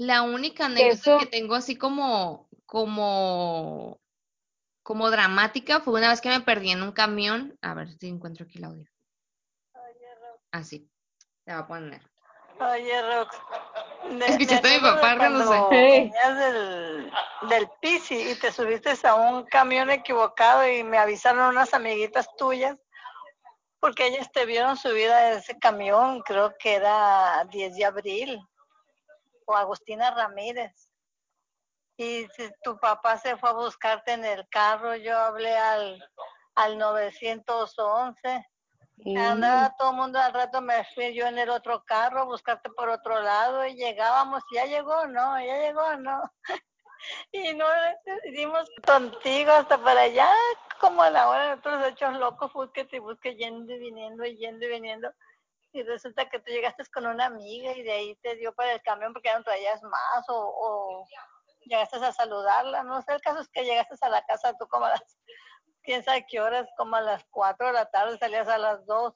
La 0.00 0.22
única 0.22 0.64
anécdota 0.64 1.18
que 1.18 1.26
tengo 1.26 1.54
así 1.54 1.76
como, 1.76 2.48
como, 2.64 4.00
como 4.82 5.10
dramática 5.10 5.80
fue 5.80 5.98
una 5.98 6.08
vez 6.08 6.22
que 6.22 6.30
me 6.30 6.40
perdí 6.40 6.70
en 6.70 6.82
un 6.82 6.92
camión. 6.92 7.58
A 7.60 7.74
ver 7.74 7.90
si 7.98 8.08
encuentro 8.08 8.46
aquí 8.46 8.56
el 8.56 8.64
audio. 8.64 8.90
Así. 10.52 10.90
Te 11.44 11.52
va 11.52 11.58
a 11.58 11.66
poner. 11.66 12.00
Oye, 12.60 13.02
Rox. 13.14 13.36
¿Escuchaste 14.26 14.68
a 14.68 14.78
mi 14.78 14.80
papá 14.80 15.16
cuando 15.18 15.68
venías 15.68 16.38
del, 16.38 17.12
del 17.50 17.68
Pisi 17.82 18.30
y 18.30 18.34
te 18.36 18.52
subiste 18.52 18.94
a 19.06 19.14
un 19.16 19.44
camión 19.44 19.90
equivocado 19.90 20.66
y 20.66 20.82
me 20.82 20.96
avisaron 20.96 21.50
unas 21.50 21.74
amiguitas 21.74 22.26
tuyas 22.38 22.78
porque 23.80 24.06
ellas 24.06 24.32
te 24.32 24.46
vieron 24.46 24.78
subir 24.78 25.10
a 25.10 25.32
ese 25.32 25.58
camión, 25.58 26.22
creo 26.22 26.54
que 26.58 26.74
era 26.74 27.44
10 27.50 27.76
de 27.76 27.84
abril, 27.84 28.40
o 29.50 29.56
Agustina 29.56 30.10
Ramírez. 30.10 30.88
Y 31.96 32.26
si 32.36 32.50
tu 32.62 32.78
papá 32.78 33.18
se 33.18 33.36
fue 33.36 33.50
a 33.50 33.54
buscarte 33.54 34.12
en 34.12 34.24
el 34.24 34.48
carro, 34.48 34.96
yo 34.96 35.18
hablé 35.18 35.56
al, 35.56 36.02
al 36.54 36.78
911 36.78 38.46
Andaba 39.16 39.74
todo 39.78 39.90
el 39.90 39.96
mundo 39.96 40.18
al 40.18 40.32
rato, 40.32 40.60
me 40.60 40.84
fui 40.94 41.14
yo 41.14 41.26
en 41.26 41.38
el 41.38 41.48
otro 41.48 41.82
carro, 41.84 42.26
buscarte 42.26 42.68
por 42.70 42.88
otro 42.88 43.20
lado 43.20 43.66
y 43.66 43.74
llegábamos, 43.74 44.42
ya 44.52 44.66
llegó, 44.66 45.06
no, 45.06 45.40
ya 45.40 45.58
llegó, 45.58 45.96
no. 45.96 46.22
y 47.32 47.54
no 47.54 47.66
dimos 48.32 48.68
contigo 48.86 49.52
hasta 49.52 49.78
para 49.78 50.02
allá, 50.02 50.30
como 50.80 51.02
a 51.02 51.10
la 51.10 51.28
hora 51.28 51.46
de 51.46 51.52
otros 51.54 51.86
hechos 51.86 52.14
locos, 52.18 52.52
busque 52.52 52.86
y 52.92 52.98
busque 52.98 53.36
yendo 53.36 53.72
y 53.72 53.78
viniendo 53.78 54.24
y 54.26 54.36
yendo 54.36 54.66
y 54.66 54.68
viniendo. 54.68 55.10
Y 55.72 55.82
resulta 55.82 56.28
que 56.28 56.40
tú 56.40 56.50
llegaste 56.50 56.84
con 56.92 57.06
una 57.06 57.26
amiga 57.26 57.72
y 57.76 57.82
de 57.82 57.92
ahí 57.92 58.16
te 58.22 58.34
dio 58.36 58.52
para 58.54 58.72
el 58.72 58.82
camión 58.82 59.12
porque 59.12 59.28
ya 59.28 59.38
no 59.38 59.44
traías 59.44 59.82
más 59.82 60.28
o, 60.28 60.34
o 60.34 61.06
llegaste 61.64 61.96
a 61.96 62.12
saludarla. 62.12 62.82
No 62.82 63.00
sé, 63.02 63.12
el 63.12 63.20
caso 63.20 63.40
es 63.40 63.48
que 63.48 63.64
llegaste 63.64 63.94
a 64.00 64.08
la 64.08 64.24
casa 64.24 64.56
tú 64.58 64.66
como 64.68 64.86
a 64.86 64.90
las 64.90 65.02
quién 65.82 66.02
sabe 66.02 66.26
qué 66.28 66.40
horas, 66.40 66.68
como 66.76 66.96
a 66.96 67.00
las 67.00 67.24
4 67.30 67.68
de 67.68 67.72
la 67.72 67.86
tarde, 67.86 68.18
salías 68.18 68.48
a 68.48 68.58
las 68.58 68.84
2. 68.86 69.14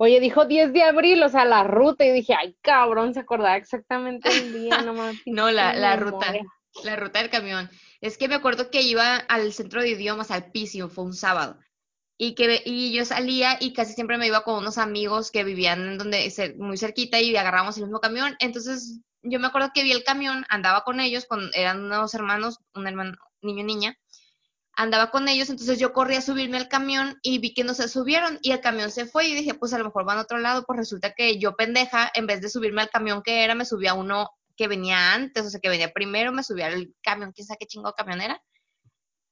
Oye, 0.00 0.20
dijo 0.20 0.44
10 0.44 0.72
de 0.72 0.82
abril, 0.84 1.22
o 1.24 1.28
sea, 1.28 1.44
la 1.44 1.64
ruta, 1.64 2.04
y 2.04 2.12
dije, 2.12 2.34
ay, 2.34 2.56
cabrón, 2.62 3.14
se 3.14 3.20
acordaba 3.20 3.56
exactamente 3.56 4.28
el 4.28 4.52
día, 4.70 4.82
no 4.82 4.94
No, 5.26 5.50
la, 5.50 5.74
la 5.74 5.96
ruta, 5.96 6.32
la 6.84 6.96
ruta 6.96 7.18
del 7.18 7.30
camión. 7.30 7.68
Es 8.00 8.16
que 8.16 8.28
me 8.28 8.36
acuerdo 8.36 8.70
que 8.70 8.82
iba 8.82 9.16
al 9.16 9.52
centro 9.52 9.82
de 9.82 9.88
idiomas, 9.88 10.30
al 10.30 10.52
Pisio, 10.52 10.88
fue 10.88 11.04
un 11.04 11.14
sábado. 11.14 11.58
Y 12.18 12.34
que 12.34 12.62
y 12.64 12.92
yo 12.92 13.04
salía 13.04 13.56
y 13.60 13.72
casi 13.72 13.94
siempre 13.94 14.18
me 14.18 14.26
iba 14.26 14.42
con 14.42 14.58
unos 14.58 14.76
amigos 14.76 15.30
que 15.30 15.44
vivían 15.44 15.98
donde 15.98 16.54
muy 16.58 16.76
cerquita 16.76 17.20
y 17.20 17.36
agarramos 17.36 17.76
el 17.76 17.84
mismo 17.84 18.00
camión. 18.00 18.36
Entonces, 18.40 19.00
yo 19.22 19.38
me 19.40 19.46
acuerdo 19.46 19.70
que 19.72 19.84
vi 19.84 19.92
el 19.92 20.04
camión, 20.04 20.44
andaba 20.48 20.82
con 20.82 21.00
ellos, 21.00 21.26
con, 21.26 21.50
eran 21.54 21.84
unos 21.84 22.14
hermanos, 22.14 22.58
un 22.74 22.86
hermano, 22.86 23.16
niño 23.40 23.64
niña, 23.64 23.96
andaba 24.78 25.10
con 25.10 25.26
ellos, 25.28 25.50
entonces 25.50 25.78
yo 25.78 25.92
corrí 25.92 26.14
a 26.14 26.20
subirme 26.20 26.56
al 26.56 26.68
camión 26.68 27.18
y 27.22 27.38
vi 27.40 27.52
que 27.52 27.64
no 27.64 27.74
se 27.74 27.88
subieron 27.88 28.38
y 28.42 28.52
el 28.52 28.60
camión 28.60 28.92
se 28.92 29.06
fue 29.06 29.26
y 29.26 29.34
dije, 29.34 29.54
pues 29.54 29.72
a 29.72 29.78
lo 29.78 29.84
mejor 29.84 30.04
van 30.04 30.18
a 30.18 30.22
otro 30.22 30.38
lado, 30.38 30.64
pues 30.66 30.76
resulta 30.78 31.14
que 31.14 31.38
yo 31.38 31.56
pendeja, 31.56 32.10
en 32.14 32.26
vez 32.26 32.40
de 32.40 32.48
subirme 32.48 32.82
al 32.82 32.90
camión 32.90 33.22
que 33.22 33.42
era, 33.42 33.56
me 33.56 33.64
subí 33.64 33.88
a 33.88 33.94
uno 33.94 34.30
que 34.56 34.68
venía 34.68 35.14
antes, 35.14 35.44
o 35.46 35.50
sea, 35.50 35.58
que 35.60 35.68
venía 35.68 35.92
primero, 35.92 36.32
me 36.32 36.44
subí 36.44 36.62
al 36.62 36.94
camión, 37.02 37.32
quién 37.32 37.46
sabe 37.46 37.58
qué 37.58 37.66
chingo 37.66 37.92
camión 37.92 38.20
era, 38.20 38.40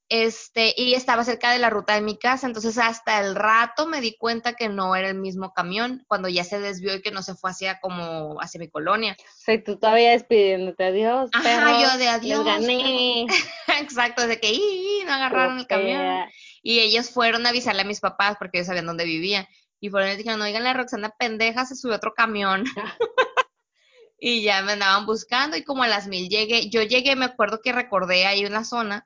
este, 0.09 0.73
y 0.77 0.93
estaba 0.93 1.25
cerca 1.25 1.51
de 1.51 1.59
la 1.59 1.69
ruta 1.69 1.95
de 1.95 2.01
mi 2.01 2.17
casa, 2.17 2.47
entonces 2.47 2.77
hasta 2.77 3.19
el 3.19 3.35
rato 3.35 3.87
me 3.87 3.99
di 3.99 4.15
cuenta 4.17 4.53
que 4.53 4.69
no 4.69 4.95
era 4.95 5.09
el 5.09 5.15
mismo 5.15 5.53
camión, 5.53 6.05
cuando 6.07 6.29
ya 6.29 6.45
se 6.45 6.59
desvió 6.59 6.95
y 6.95 7.01
que 7.01 7.11
no 7.11 7.21
se 7.23 7.35
fue 7.35 7.51
hacia 7.51 7.79
como 7.81 8.39
hacia 8.39 8.59
mi 8.59 8.69
colonia. 8.69 9.17
Sí, 9.35 9.57
tú 9.57 9.77
todavía 9.77 10.11
despidiéndote, 10.11 10.83
adiós. 10.85 11.29
Ajá, 11.33 11.81
yo 11.81 11.97
de 11.97 12.07
adiós. 12.07 12.45
gané. 12.45 13.25
Exacto, 13.81 14.21
desde 14.21 14.39
que 14.39 14.57
no 15.05 15.13
agarraron 15.13 15.59
el 15.59 15.67
camión. 15.67 16.25
Y 16.61 16.79
ellos 16.79 17.09
fueron 17.09 17.45
a 17.45 17.49
avisarle 17.49 17.81
a 17.81 17.85
mis 17.85 17.99
papás 17.99 18.37
porque 18.39 18.59
ellos 18.59 18.67
sabían 18.67 18.85
dónde 18.85 19.05
vivía. 19.05 19.47
Y 19.79 19.89
fueron 19.89 20.11
y 20.11 20.15
dijeron, 20.15 20.41
oigan, 20.41 20.63
la 20.63 20.73
Roxana 20.73 21.13
pendeja 21.19 21.65
se 21.65 21.75
subió 21.75 21.97
otro 21.97 22.13
camión. 22.13 22.63
y 24.19 24.41
ya 24.41 24.61
me 24.61 24.71
andaban 24.71 25.05
buscando 25.05 25.57
y 25.57 25.63
como 25.63 25.83
a 25.83 25.87
las 25.87 26.07
mil 26.07 26.29
llegué, 26.29 26.69
yo 26.69 26.81
llegué, 26.81 27.15
me 27.15 27.25
acuerdo 27.25 27.61
que 27.61 27.73
recordé 27.73 28.25
ahí 28.25 28.45
una 28.45 28.63
zona 28.63 29.05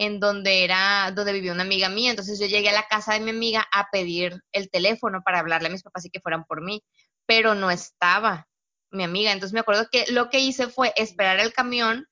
en 0.00 0.18
donde 0.18 0.64
era, 0.64 1.12
donde 1.14 1.34
vivía 1.34 1.52
una 1.52 1.62
amiga 1.62 1.90
mía. 1.90 2.08
Entonces 2.10 2.40
yo 2.40 2.46
llegué 2.46 2.70
a 2.70 2.72
la 2.72 2.88
casa 2.88 3.12
de 3.12 3.20
mi 3.20 3.30
amiga 3.30 3.66
a 3.70 3.90
pedir 3.92 4.40
el 4.50 4.70
teléfono 4.70 5.20
para 5.22 5.40
hablarle 5.40 5.68
a 5.68 5.70
mis 5.70 5.82
papás 5.82 6.06
y 6.06 6.10
que 6.10 6.20
fueran 6.20 6.44
por 6.44 6.62
mí, 6.62 6.82
pero 7.26 7.54
no 7.54 7.70
estaba 7.70 8.48
mi 8.90 9.04
amiga. 9.04 9.30
Entonces 9.30 9.52
me 9.52 9.60
acuerdo 9.60 9.88
que 9.92 10.06
lo 10.10 10.30
que 10.30 10.40
hice 10.40 10.68
fue 10.68 10.94
esperar 10.96 11.38
el 11.38 11.52
camión 11.52 12.06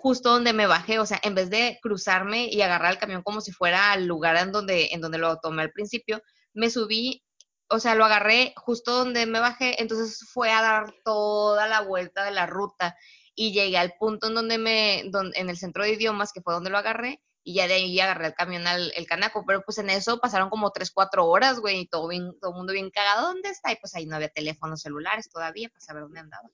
justo 0.00 0.28
donde 0.28 0.52
me 0.52 0.66
bajé, 0.66 0.98
o 0.98 1.06
sea, 1.06 1.18
en 1.22 1.34
vez 1.34 1.48
de 1.48 1.78
cruzarme 1.80 2.44
y 2.44 2.60
agarrar 2.60 2.92
el 2.92 2.98
camión 2.98 3.22
como 3.22 3.40
si 3.40 3.52
fuera 3.52 3.92
al 3.92 4.04
lugar 4.04 4.36
en 4.36 4.52
donde, 4.52 4.90
en 4.92 5.00
donde 5.00 5.16
lo 5.16 5.38
tomé 5.38 5.62
al 5.62 5.72
principio, 5.72 6.20
me 6.52 6.68
subí, 6.68 7.24
o 7.70 7.78
sea, 7.78 7.94
lo 7.94 8.04
agarré 8.04 8.52
justo 8.56 8.92
donde 8.92 9.24
me 9.24 9.40
bajé, 9.40 9.80
entonces 9.80 10.28
fue 10.30 10.52
a 10.52 10.60
dar 10.60 10.94
toda 11.06 11.66
la 11.68 11.80
vuelta 11.80 12.22
de 12.22 12.32
la 12.32 12.46
ruta 12.46 12.96
y 13.34 13.52
llegué 13.52 13.78
al 13.78 13.94
punto 13.98 14.26
en 14.26 14.34
donde 14.34 14.58
me, 14.58 15.00
en 15.00 15.48
el 15.48 15.56
centro 15.56 15.84
de 15.84 15.94
idiomas, 15.94 16.32
que 16.34 16.42
fue 16.42 16.52
donde 16.52 16.68
lo 16.68 16.76
agarré, 16.76 17.22
y 17.42 17.54
ya 17.54 17.66
de 17.66 17.74
ahí 17.74 17.98
agarré 18.00 18.26
el 18.26 18.34
camión 18.34 18.66
al 18.66 18.92
el 18.96 19.06
canaco, 19.06 19.44
pero 19.46 19.62
pues 19.62 19.78
en 19.78 19.90
eso 19.90 20.20
pasaron 20.20 20.50
como 20.50 20.70
tres, 20.72 20.90
cuatro 20.90 21.26
horas, 21.26 21.60
güey, 21.60 21.80
y 21.80 21.86
todo 21.86 22.08
bien, 22.08 22.38
todo 22.40 22.50
el 22.50 22.56
mundo 22.56 22.72
bien 22.72 22.90
cagado, 22.90 23.28
¿dónde 23.28 23.48
está? 23.48 23.72
Y 23.72 23.76
pues 23.76 23.94
ahí 23.94 24.06
no 24.06 24.16
había 24.16 24.28
teléfonos 24.28 24.82
celulares 24.82 25.30
todavía 25.30 25.68
para 25.68 25.80
saber 25.80 26.02
dónde 26.02 26.20
andaba. 26.20 26.50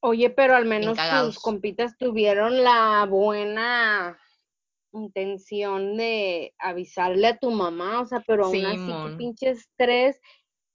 Oye, 0.00 0.30
pero 0.30 0.54
al 0.54 0.66
menos 0.66 0.98
tus 0.98 1.38
compitas 1.38 1.96
tuvieron 1.96 2.62
la 2.62 3.06
buena 3.08 4.18
intención 4.92 5.96
de 5.96 6.54
avisarle 6.58 7.26
a 7.26 7.38
tu 7.38 7.50
mamá, 7.50 8.00
o 8.00 8.06
sea, 8.06 8.22
pero 8.26 8.46
aún 8.46 8.66
así 8.66 8.76
qué 8.76 9.16
pinche 9.16 9.50
estrés. 9.50 10.20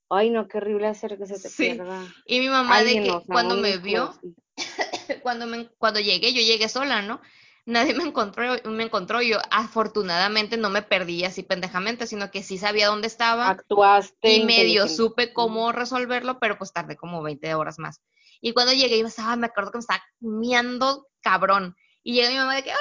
Ay, 0.10 0.32
no, 0.32 0.48
qué 0.48 0.58
horrible 0.58 0.88
hacer 0.88 1.18
que 1.20 1.28
se 1.28 1.40
te 1.40 1.50
pierda. 1.56 2.08
Y 2.26 2.40
mi 2.40 2.50
mamá 2.50 2.82
de 2.82 3.04
que 3.04 3.22
cuando 3.28 3.56
me 3.56 3.78
vio, 3.78 4.20
cuando 5.22 5.46
me, 5.46 5.70
cuando 5.78 6.00
llegué, 6.00 6.34
yo 6.34 6.42
llegué 6.42 6.68
sola, 6.68 7.04
¿no? 7.04 7.22
Nadie 7.70 7.94
me 7.94 8.04
encontró, 8.04 8.56
me 8.66 8.84
encontró. 8.84 9.22
Yo 9.22 9.38
afortunadamente 9.52 10.58
no 10.58 10.70
me 10.70 10.82
perdí 10.82 11.24
así 11.24 11.44
pendejamente, 11.44 12.08
sino 12.08 12.32
que 12.32 12.44
sí 12.44 12.58
sabía 12.58 12.88
dónde 12.88 13.08
estaba. 13.08 13.50
Actuaste. 13.50 14.34
Y 14.34 14.46
medio 14.46 14.88
supe 14.88 15.34
cómo 15.34 15.72
resolverlo, 15.72 16.40
pero 16.40 16.58
pues 16.58 16.74
tardé 16.74 16.98
como 16.98 17.22
20 17.24 17.54
horas 17.56 17.80
más. 17.80 18.02
Y 18.42 18.54
cuando 18.54 18.74
llegué, 18.74 19.00
yo 19.00 19.08
estaba, 19.08 19.36
me 19.36 19.48
acuerdo 19.48 19.72
que 19.72 19.78
me 19.78 19.82
estaba 19.82 20.04
miando 20.20 21.08
cabrón. 21.22 21.76
Y 22.04 22.14
llega 22.14 22.30
mi 22.30 22.38
mamá 22.38 22.56
de 22.56 22.64
que, 22.64 22.72
ay, 22.72 22.78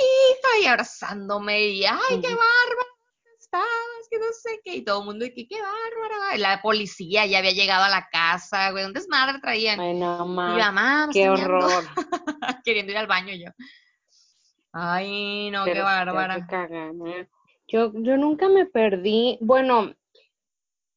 hija, 0.00 0.64
y 0.64 0.66
abrazándome, 0.66 1.68
y 1.68 1.84
ay, 1.84 2.20
qué 2.20 2.28
bárbara 2.28 2.88
estabas, 3.48 4.08
que 4.10 4.18
no 4.18 4.26
sé 4.32 4.60
qué, 4.64 4.76
y 4.76 4.84
todo 4.84 5.00
el 5.00 5.06
mundo 5.06 5.24
de 5.24 5.32
que, 5.32 5.46
qué 5.46 5.56
bárbara. 5.60 6.36
la 6.36 6.60
policía 6.60 7.26
ya 7.26 7.38
había 7.38 7.52
llegado 7.52 7.84
a 7.84 7.88
la 7.88 8.08
casa, 8.10 8.70
güey, 8.72 8.84
un 8.84 8.92
desmadre 8.92 9.40
traían. 9.40 9.80
Ay, 9.80 9.94
no, 9.94 10.26
mamá. 10.26 10.54
Y 10.54 10.58
mamá, 10.58 11.08
qué 11.12 11.30
horror. 11.30 11.84
Queriendo 12.64 12.92
ir 12.92 12.98
al 12.98 13.06
baño 13.06 13.34
yo. 13.34 13.50
Ay, 14.80 15.50
no, 15.50 15.64
qué 15.64 15.80
bárbara. 15.80 16.46
Yo, 17.66 17.92
yo 17.94 18.16
nunca 18.16 18.48
me 18.48 18.64
perdí, 18.64 19.36
bueno, 19.40 19.92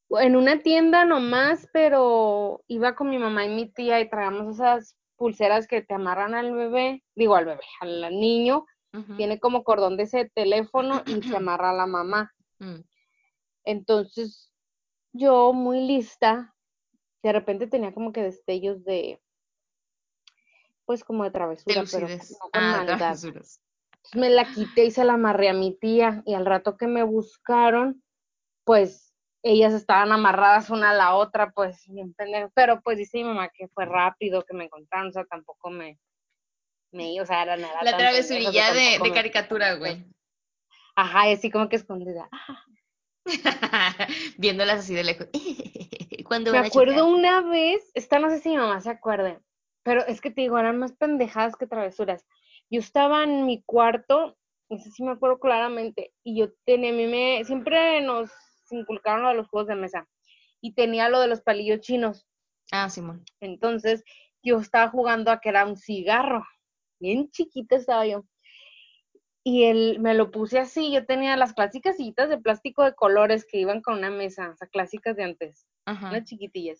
en 0.08 0.36
una 0.36 0.60
tienda 0.60 1.04
nomás, 1.04 1.68
pero 1.72 2.62
iba 2.68 2.94
con 2.94 3.10
mi 3.10 3.18
mamá 3.18 3.44
y 3.44 3.48
mi 3.48 3.68
tía 3.68 4.00
y 4.00 4.08
traíamos 4.08 4.54
esas 4.54 4.96
pulseras 5.16 5.66
que 5.66 5.82
te 5.82 5.94
amarran 5.94 6.34
al 6.34 6.52
bebé, 6.52 7.02
digo 7.16 7.34
al 7.34 7.44
bebé, 7.44 7.64
al 7.80 8.20
niño, 8.20 8.66
tiene 9.16 9.40
como 9.40 9.64
cordón 9.64 9.96
de 9.96 10.04
ese 10.04 10.30
teléfono 10.32 11.02
y 11.06 11.22
se 11.22 11.36
amarra 11.36 11.70
a 11.70 11.74
la 11.74 11.86
mamá. 11.86 12.32
Mm. 12.58 12.82
Entonces, 13.64 14.52
yo 15.12 15.52
muy 15.52 15.80
lista, 15.86 16.54
de 17.22 17.32
repente 17.32 17.66
tenía 17.66 17.92
como 17.92 18.12
que 18.12 18.22
destellos 18.22 18.84
de, 18.84 19.20
pues 20.84 21.02
como 21.02 21.24
de 21.24 21.30
travesura, 21.32 21.82
pero 21.90 22.08
no 22.08 22.50
con 22.52 22.62
ah, 22.62 22.84
maldad. 22.86 23.16
Me 24.14 24.30
la 24.30 24.44
quité 24.44 24.84
y 24.84 24.90
se 24.90 25.04
la 25.04 25.14
amarré 25.14 25.48
a 25.48 25.54
mi 25.54 25.76
tía 25.78 26.22
y 26.26 26.34
al 26.34 26.46
rato 26.46 26.76
que 26.76 26.86
me 26.86 27.02
buscaron, 27.02 28.02
pues 28.64 29.14
ellas 29.42 29.72
estaban 29.72 30.12
amarradas 30.12 30.70
una 30.70 30.90
a 30.90 30.94
la 30.94 31.14
otra, 31.14 31.52
pues 31.52 31.84
bien 31.88 32.14
pero 32.54 32.80
pues 32.80 32.98
dice 32.98 33.18
mi 33.18 33.24
mamá 33.24 33.48
que 33.48 33.68
fue 33.68 33.84
rápido 33.86 34.44
que 34.44 34.54
me 34.54 34.64
encontraron, 34.64 35.08
o 35.08 35.12
sea, 35.12 35.24
tampoco 35.24 35.70
me, 35.70 35.98
me 36.92 37.20
o 37.20 37.26
sea, 37.26 37.42
era 37.42 37.56
nada. 37.56 37.82
La 37.82 37.96
travesurilla 37.96 38.72
de, 38.72 38.98
de 39.02 39.12
caricatura, 39.12 39.74
güey. 39.74 40.04
Ajá, 40.94 41.30
y 41.30 41.32
así 41.32 41.50
como 41.50 41.68
que 41.68 41.76
escondida. 41.76 42.28
Viéndolas 44.36 44.80
así 44.80 44.94
de 44.94 45.04
lejos. 45.04 45.28
me 46.52 46.58
acuerdo 46.58 47.06
una 47.06 47.40
vez, 47.42 47.90
esta 47.94 48.18
no 48.18 48.30
sé 48.30 48.38
si 48.38 48.50
mi 48.50 48.56
mamá 48.56 48.80
se 48.80 48.90
acuerde, 48.90 49.40
pero 49.82 50.04
es 50.06 50.20
que 50.20 50.30
te 50.30 50.42
digo, 50.42 50.58
eran 50.58 50.78
más 50.78 50.92
pendejadas 50.92 51.56
que 51.56 51.66
travesuras. 51.66 52.26
Yo 52.72 52.80
estaba 52.80 53.22
en 53.22 53.44
mi 53.44 53.62
cuarto, 53.64 54.38
no 54.70 54.78
sé 54.78 54.90
si 54.90 55.02
me 55.02 55.10
acuerdo 55.10 55.38
claramente, 55.38 56.14
y 56.24 56.38
yo 56.38 56.54
tenía, 56.64 56.88
a 56.88 56.94
mí 56.94 57.06
me, 57.06 57.44
siempre 57.44 58.00
nos 58.00 58.30
inculcaron 58.70 59.26
a 59.26 59.34
los 59.34 59.46
juegos 59.48 59.68
de 59.68 59.74
mesa, 59.74 60.08
y 60.62 60.72
tenía 60.72 61.10
lo 61.10 61.20
de 61.20 61.28
los 61.28 61.42
palillos 61.42 61.80
chinos. 61.80 62.26
Ah, 62.70 62.88
Simón. 62.88 63.26
Entonces, 63.40 64.02
yo 64.42 64.58
estaba 64.58 64.88
jugando 64.88 65.30
a 65.30 65.38
que 65.38 65.50
era 65.50 65.66
un 65.66 65.76
cigarro, 65.76 66.46
bien 66.98 67.30
chiquita 67.30 67.76
estaba 67.76 68.06
yo. 68.06 68.24
Y 69.44 69.64
él 69.64 69.98
me 70.00 70.14
lo 70.14 70.30
puse 70.30 70.58
así, 70.58 70.90
yo 70.90 71.04
tenía 71.04 71.36
las 71.36 71.52
clásicas 71.52 71.98
sillitas 71.98 72.30
de 72.30 72.38
plástico 72.38 72.84
de 72.84 72.94
colores 72.94 73.44
que 73.44 73.58
iban 73.58 73.82
con 73.82 73.98
una 73.98 74.08
mesa, 74.08 74.48
o 74.48 74.56
sea, 74.56 74.66
clásicas 74.68 75.14
de 75.16 75.24
antes, 75.24 75.66
unas 75.86 76.24
chiquitillas. 76.24 76.78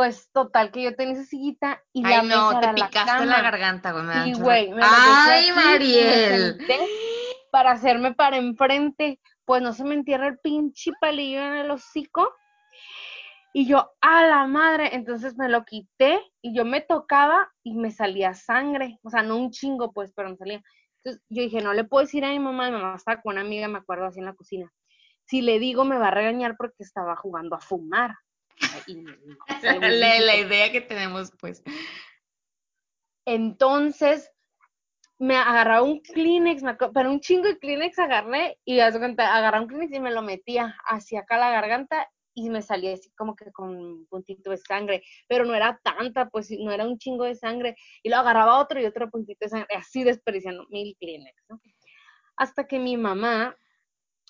Pues 0.00 0.30
total 0.32 0.70
que 0.70 0.82
yo 0.82 0.96
tenía 0.96 1.12
esa 1.12 1.24
sillita 1.24 1.82
y 1.92 2.02
Ay, 2.06 2.16
la 2.16 2.22
no, 2.22 2.46
mesa 2.48 2.60
te 2.60 2.66
era 2.68 2.74
picaste 2.74 3.26
la, 3.26 3.36
la 3.36 3.42
garganta, 3.42 3.92
güey. 3.92 4.04
Me 4.04 4.24
sí, 4.24 4.32
güey. 4.40 4.72
Ay, 4.80 5.52
Mariel. 5.52 6.58
para 7.52 7.72
hacerme 7.72 8.14
para 8.14 8.38
enfrente, 8.38 9.20
pues 9.44 9.60
no 9.60 9.74
se 9.74 9.84
me 9.84 9.92
entierra 9.92 10.28
el 10.28 10.38
pinche 10.38 10.92
palillo 11.02 11.40
en 11.40 11.52
el 11.52 11.70
hocico. 11.70 12.32
Y 13.52 13.66
yo, 13.66 13.90
a 14.00 14.24
la 14.24 14.46
madre, 14.46 14.94
entonces 14.94 15.36
me 15.36 15.50
lo 15.50 15.66
quité 15.66 16.18
y 16.40 16.56
yo 16.56 16.64
me 16.64 16.80
tocaba 16.80 17.52
y 17.62 17.74
me 17.74 17.90
salía 17.90 18.32
sangre, 18.32 18.98
o 19.02 19.10
sea, 19.10 19.22
no 19.22 19.36
un 19.36 19.50
chingo, 19.50 19.92
pues, 19.92 20.14
pero 20.16 20.30
me 20.30 20.36
salía. 20.38 20.62
Entonces 21.04 21.22
yo 21.28 21.42
dije, 21.42 21.60
no 21.60 21.74
le 21.74 21.84
puedo 21.84 22.06
decir 22.06 22.24
a 22.24 22.30
mi 22.30 22.38
mamá, 22.38 22.70
mi 22.70 22.78
mamá 22.78 22.96
estaba 22.96 23.20
con 23.20 23.34
una 23.34 23.42
amiga, 23.42 23.68
me 23.68 23.80
acuerdo 23.80 24.06
así 24.06 24.20
en 24.20 24.24
la 24.24 24.34
cocina. 24.34 24.72
Si 25.26 25.42
le 25.42 25.58
digo, 25.58 25.84
me 25.84 25.98
va 25.98 26.08
a 26.08 26.12
regañar 26.12 26.56
porque 26.56 26.84
estaba 26.84 27.16
jugando 27.16 27.54
a 27.54 27.60
fumar. 27.60 28.14
la, 29.62 30.36
idea 30.36 30.72
que 30.72 30.80
tenemos, 30.80 31.32
pues. 31.38 31.62
Entonces, 33.26 34.30
me 35.18 35.36
agarraba 35.36 35.82
un 35.82 36.00
Kleenex, 36.00 36.62
pero 36.94 37.10
un 37.10 37.20
chingo 37.20 37.44
de 37.44 37.58
Kleenex 37.58 37.98
agarré 37.98 38.58
y 38.64 38.80
agarré 38.80 39.60
un 39.60 39.66
Kleenex 39.66 39.92
y 39.92 40.00
me 40.00 40.10
lo 40.10 40.22
metía 40.22 40.76
hacia 40.86 41.20
acá 41.20 41.38
la 41.38 41.50
garganta 41.50 42.08
y 42.34 42.48
me 42.48 42.62
salía 42.62 42.94
así 42.94 43.10
como 43.10 43.34
que 43.34 43.50
con 43.52 43.76
un 43.76 44.06
puntito 44.06 44.50
de 44.50 44.56
sangre, 44.56 45.02
pero 45.28 45.44
no 45.44 45.54
era 45.54 45.80
tanta, 45.82 46.28
pues 46.28 46.50
no 46.50 46.72
era 46.72 46.86
un 46.86 46.98
chingo 46.98 47.24
de 47.24 47.34
sangre, 47.34 47.76
y 48.02 48.08
lo 48.08 48.16
agarraba 48.16 48.60
otro 48.60 48.80
y 48.80 48.86
otro 48.86 49.10
puntito 49.10 49.44
de 49.44 49.50
sangre, 49.50 49.76
así 49.76 50.04
desperdiciando 50.04 50.66
mil 50.70 50.96
Kleenex, 50.98 51.44
¿no? 51.48 51.60
Hasta 52.36 52.66
que 52.66 52.78
mi 52.78 52.96
mamá, 52.96 53.56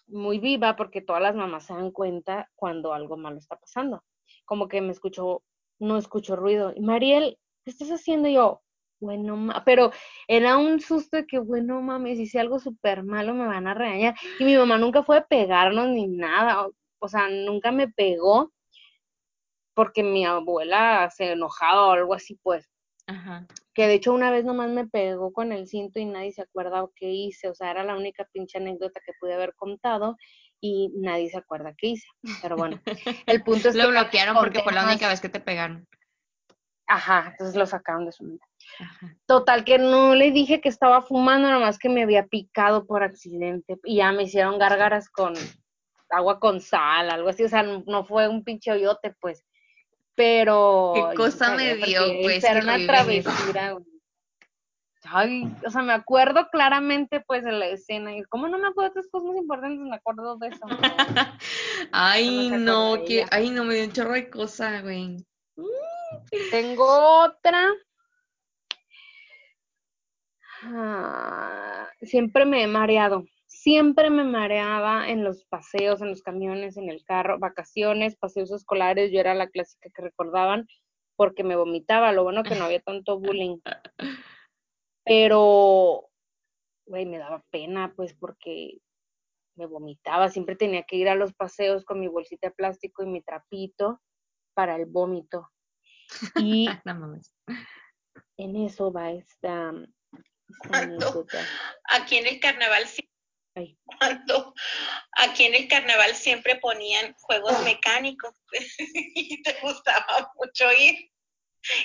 muy 0.09 0.39
viva, 0.41 0.74
porque 0.74 1.01
todas 1.01 1.22
las 1.22 1.37
mamás 1.37 1.66
se 1.66 1.74
dan 1.74 1.93
cuenta 1.93 2.51
cuando 2.57 2.93
algo 2.93 3.16
malo 3.16 3.39
está 3.39 3.57
pasando, 3.57 4.03
como 4.51 4.66
que 4.66 4.80
me 4.80 4.90
escuchó, 4.90 5.44
no 5.78 5.96
escucho 5.96 6.34
ruido, 6.34 6.72
y 6.74 6.80
Mariel, 6.80 7.38
¿qué 7.64 7.70
estás 7.70 7.90
haciendo? 7.90 8.28
Y 8.28 8.34
yo, 8.34 8.62
bueno, 9.01 9.48
pero 9.64 9.92
era 10.26 10.57
un 10.57 10.80
susto 10.80 11.18
de 11.18 11.26
que, 11.26 11.38
bueno, 11.38 11.80
mami, 11.80 12.16
si 12.16 12.22
hice 12.22 12.40
algo 12.40 12.59
súper 12.59 13.05
malo 13.05 13.32
me 13.32 13.46
van 13.46 13.68
a 13.68 13.74
regañar. 13.74 14.16
Y 14.40 14.44
mi 14.44 14.57
mamá 14.57 14.76
nunca 14.76 15.05
fue 15.05 15.18
a 15.18 15.24
pegarnos 15.24 15.88
ni 15.90 16.09
nada 16.09 16.66
o 16.98 17.09
sea, 17.09 17.28
nunca 17.28 17.72
me 17.72 17.88
pegó 17.88 18.53
porque 19.72 20.03
mi 20.03 20.26
abuela 20.26 21.09
se 21.11 21.32
enojaba 21.32 21.86
o 21.86 21.92
algo 21.92 22.12
así, 22.12 22.38
pues. 22.42 22.68
Ajá. 23.07 23.46
Que 23.72 23.86
de 23.86 23.94
hecho 23.94 24.12
una 24.12 24.32
vez 24.32 24.44
nomás 24.44 24.68
me 24.68 24.88
pegó 24.88 25.32
con 25.32 25.53
el 25.53 25.68
cinto 25.68 26.01
y 26.01 26.07
nadie 26.07 26.32
se 26.32 26.42
acuerda 26.42 26.84
qué 26.96 27.09
hice, 27.09 27.48
o 27.48 27.55
sea, 27.55 27.70
era 27.70 27.84
la 27.84 27.96
única 27.96 28.28
pinche 28.32 28.59
anécdota 28.59 29.01
que 29.07 29.12
pude 29.20 29.32
haber 29.32 29.55
contado 29.55 30.16
y 30.61 30.92
nadie 30.96 31.30
se 31.30 31.38
acuerda 31.38 31.74
qué 31.76 31.88
hice. 31.88 32.06
Pero 32.42 32.56
bueno, 32.56 32.80
el 33.26 33.42
punto 33.42 33.68
es 33.68 33.74
lo 33.74 33.82
que... 33.82 33.92
Lo 33.92 34.00
bloquearon 34.00 34.36
porque 34.36 34.61
fue 34.61 34.72
la 34.72 34.84
única 34.84 35.08
vez 35.08 35.20
que 35.20 35.28
te 35.28 35.40
pegaron. 35.40 35.86
Ajá, 36.86 37.28
entonces 37.30 37.54
lo 37.54 37.66
sacaron 37.66 38.04
de 38.04 38.12
su 38.12 38.24
mente. 38.24 38.44
Total, 39.26 39.64
que 39.64 39.78
no 39.78 40.16
le 40.16 40.32
dije 40.32 40.61
que 40.61 40.68
estaba 40.68 41.02
fumando, 41.02 41.48
nomás 41.48 41.78
que 41.78 41.88
me 41.88 42.02
había 42.02 42.26
picado 42.26 42.84
por 42.84 43.04
accidente 43.04 43.78
y 43.84 43.96
ya 43.96 44.11
me 44.11 44.24
hicieron 44.24 44.58
gárgaras 44.58 45.08
con, 45.08 45.34
agua 46.11 46.40
con 46.40 46.61
sal, 46.61 47.11
algo 47.11 47.28
así, 47.28 47.44
o 47.44 47.48
sea, 47.48 47.62
no, 47.62 48.04
fue 48.04 48.28
un 48.28 48.42
pinche 48.42 48.72
hoyote, 48.72 49.14
pues, 49.20 49.44
pero... 50.16 50.92
¿Qué 50.94 51.16
cosa 51.16 51.54
me 51.54 51.76
dio, 51.76 52.00
pues? 52.22 52.42
Era 52.42 52.61
una 52.61 52.84
travesura, 52.84 53.76
Ay, 55.05 55.51
o 55.66 55.70
sea, 55.70 55.82
me 55.82 55.92
acuerdo 55.92 56.48
claramente, 56.51 57.20
pues, 57.26 57.42
de 57.42 57.53
la 57.53 57.66
escena, 57.68 58.16
y 58.16 58.22
como 58.24 58.48
no 58.48 58.59
me 58.59 58.68
acuerdo 58.68 58.92
de 58.94 59.01
otras 59.01 59.09
cosas 59.11 59.36
importantes, 59.36 59.80
me 59.80 59.96
acuerdo 59.96 60.36
de 60.36 60.48
eso. 60.48 60.66
ay, 61.92 62.51
no, 62.51 63.05
que, 63.07 63.24
ay, 63.30 63.51
no, 63.51 63.64
me 63.64 63.74
dio 63.74 63.84
un 63.84 63.92
chorro 63.92 64.12
de 64.12 64.28
cosas, 64.28 64.82
güey. 64.82 65.16
Tengo 66.51 66.86
otra. 67.22 67.68
Ah, 70.62 71.88
siempre 72.03 72.44
me 72.44 72.62
he 72.62 72.66
mareado 72.66 73.24
siempre 73.51 74.09
me 74.09 74.24
mareaba 74.24 75.11
en 75.11 75.22
los 75.22 75.44
paseos, 75.44 76.01
en 76.01 76.09
los 76.09 76.22
camiones, 76.22 76.78
en 76.78 76.88
el 76.88 77.05
carro, 77.05 77.38
vacaciones, 77.38 78.16
paseos 78.16 78.51
escolares, 78.53 79.12
yo 79.12 79.20
era 79.20 79.34
la 79.34 79.48
clásica 79.48 79.90
que 79.94 80.03
recordaban 80.03 80.66
porque 81.16 81.44
me 81.44 81.57
vomitaba, 81.57 82.12
lo 82.12 82.22
bueno 82.22 82.42
que 82.42 82.55
no 82.55 82.64
había 82.64 82.80
tanto 82.80 83.18
bullying. 83.18 83.59
Pero, 85.05 86.09
güey, 86.86 87.07
me 87.07 87.18
daba 87.18 87.44
pena, 87.51 87.92
pues, 87.96 88.14
porque 88.14 88.78
me 89.57 89.66
vomitaba, 89.66 90.28
siempre 90.28 90.57
tenía 90.57 90.84
que 90.84 90.96
ir 90.96 91.09
a 91.09 91.14
los 91.14 91.32
paseos 91.34 91.84
con 91.84 92.01
mi 92.01 92.09
bolsita 92.09 92.48
de 92.48 92.55
plástico 92.55 93.03
y 93.03 93.07
mi 93.07 93.22
trapito 93.22 94.01
para 94.55 94.76
el 94.76 94.86
vómito. 94.86 95.51
Y 96.36 96.66
en 98.36 98.57
eso 98.57 98.92
va 98.92 99.11
esta, 99.12 99.72
Aquí 101.92 102.16
en 102.16 102.26
el 102.26 102.40
carnaval 102.40 102.86
cuando 103.84 104.55
aquí 105.18 105.44
en 105.44 105.55
el 105.55 105.68
carnaval 105.68 106.14
siempre 106.14 106.57
ponían 106.57 107.14
juegos 107.20 107.62
mecánicos 107.64 108.32
y 108.94 109.42
te 109.42 109.57
gustaba 109.61 110.32
mucho 110.36 110.72
ir. 110.72 111.11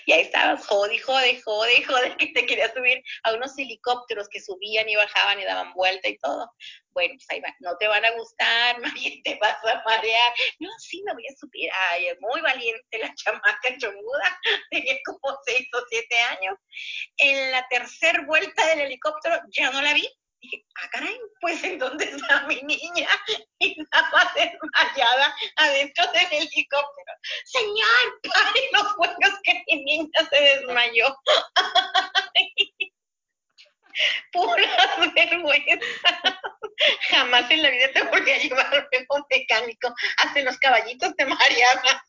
Y 0.06 0.12
ahí 0.12 0.22
estabas, 0.22 0.66
jode, 0.68 1.00
jode, 1.00 1.42
jode, 1.42 1.84
jode, 1.84 2.18
que 2.18 2.28
te 2.28 2.46
querías 2.46 2.74
subir 2.74 3.02
a 3.24 3.34
unos 3.34 3.58
helicópteros 3.58 4.30
que 4.30 4.42
subían 4.42 4.88
y 4.88 4.96
bajaban 4.96 5.40
y 5.40 5.46
daban 5.46 5.74
vuelta 5.74 6.08
y 6.08 6.18
todo. 6.18 6.52
Bueno, 6.94 7.14
pues 7.16 7.26
ahí 7.30 7.42
va, 7.42 7.54
no 7.60 7.76
te 7.78 7.88
van 7.88 8.06
a 8.06 8.12
gustar, 8.12 8.80
María, 8.82 9.12
te 9.24 9.38
vas 9.42 9.58
a 9.64 9.84
marear. 9.86 10.34
No, 10.60 10.70
sí, 10.78 11.04
me 11.06 11.14
voy 11.14 11.28
a 11.28 11.36
subir. 11.38 11.70
Ay, 11.90 12.08
es 12.08 12.18
muy 12.22 12.42
valiente 12.42 12.98
la 12.98 13.14
chamaca 13.16 13.78
chomuda, 13.78 14.40
tenía 14.72 14.96
como 15.06 15.38
seis 15.46 15.68
o 15.74 15.84
siete 15.90 16.18
años. 16.18 16.56
En 17.18 17.52
la 17.52 17.68
tercera 17.70 18.24
vuelta 18.26 18.68
del 18.68 18.82
helicóptero 18.82 19.40
ya 19.52 19.72
no 19.72 19.82
la 19.82 19.94
vi, 19.94 20.08
dije, 20.46 20.66
ah, 20.82 20.90
caray, 20.92 21.20
pues 21.42 21.64
¿en 21.64 21.80
dónde 21.80 22.06
está 22.06 22.46
mi 22.48 22.62
niña? 22.62 23.08
Y 23.60 23.82
estaba 23.82 24.34
desmayada 24.36 25.36
adentro 25.56 26.06
del 26.12 26.28
helicóptero. 26.32 27.14
Señor, 27.46 28.20
pare 28.22 28.70
los 28.74 28.88
juegos 28.94 29.40
que 29.44 29.64
mi 29.68 29.84
niña 29.84 30.30
se 30.30 30.42
desmayó. 30.42 31.16
Pura 34.34 35.12
vergüenza. 35.16 36.22
Jamás 37.10 37.50
en 37.50 37.64
la 37.64 37.70
vida 37.70 37.92
te 37.94 38.04
volví 38.04 38.30
a 38.30 38.38
llevar 38.38 38.90
un 39.10 39.24
mecánico. 39.30 39.96
Hasta 40.18 40.42
los 40.42 40.58
caballitos 40.60 41.16
te 41.16 41.26
mareaban. 41.26 42.02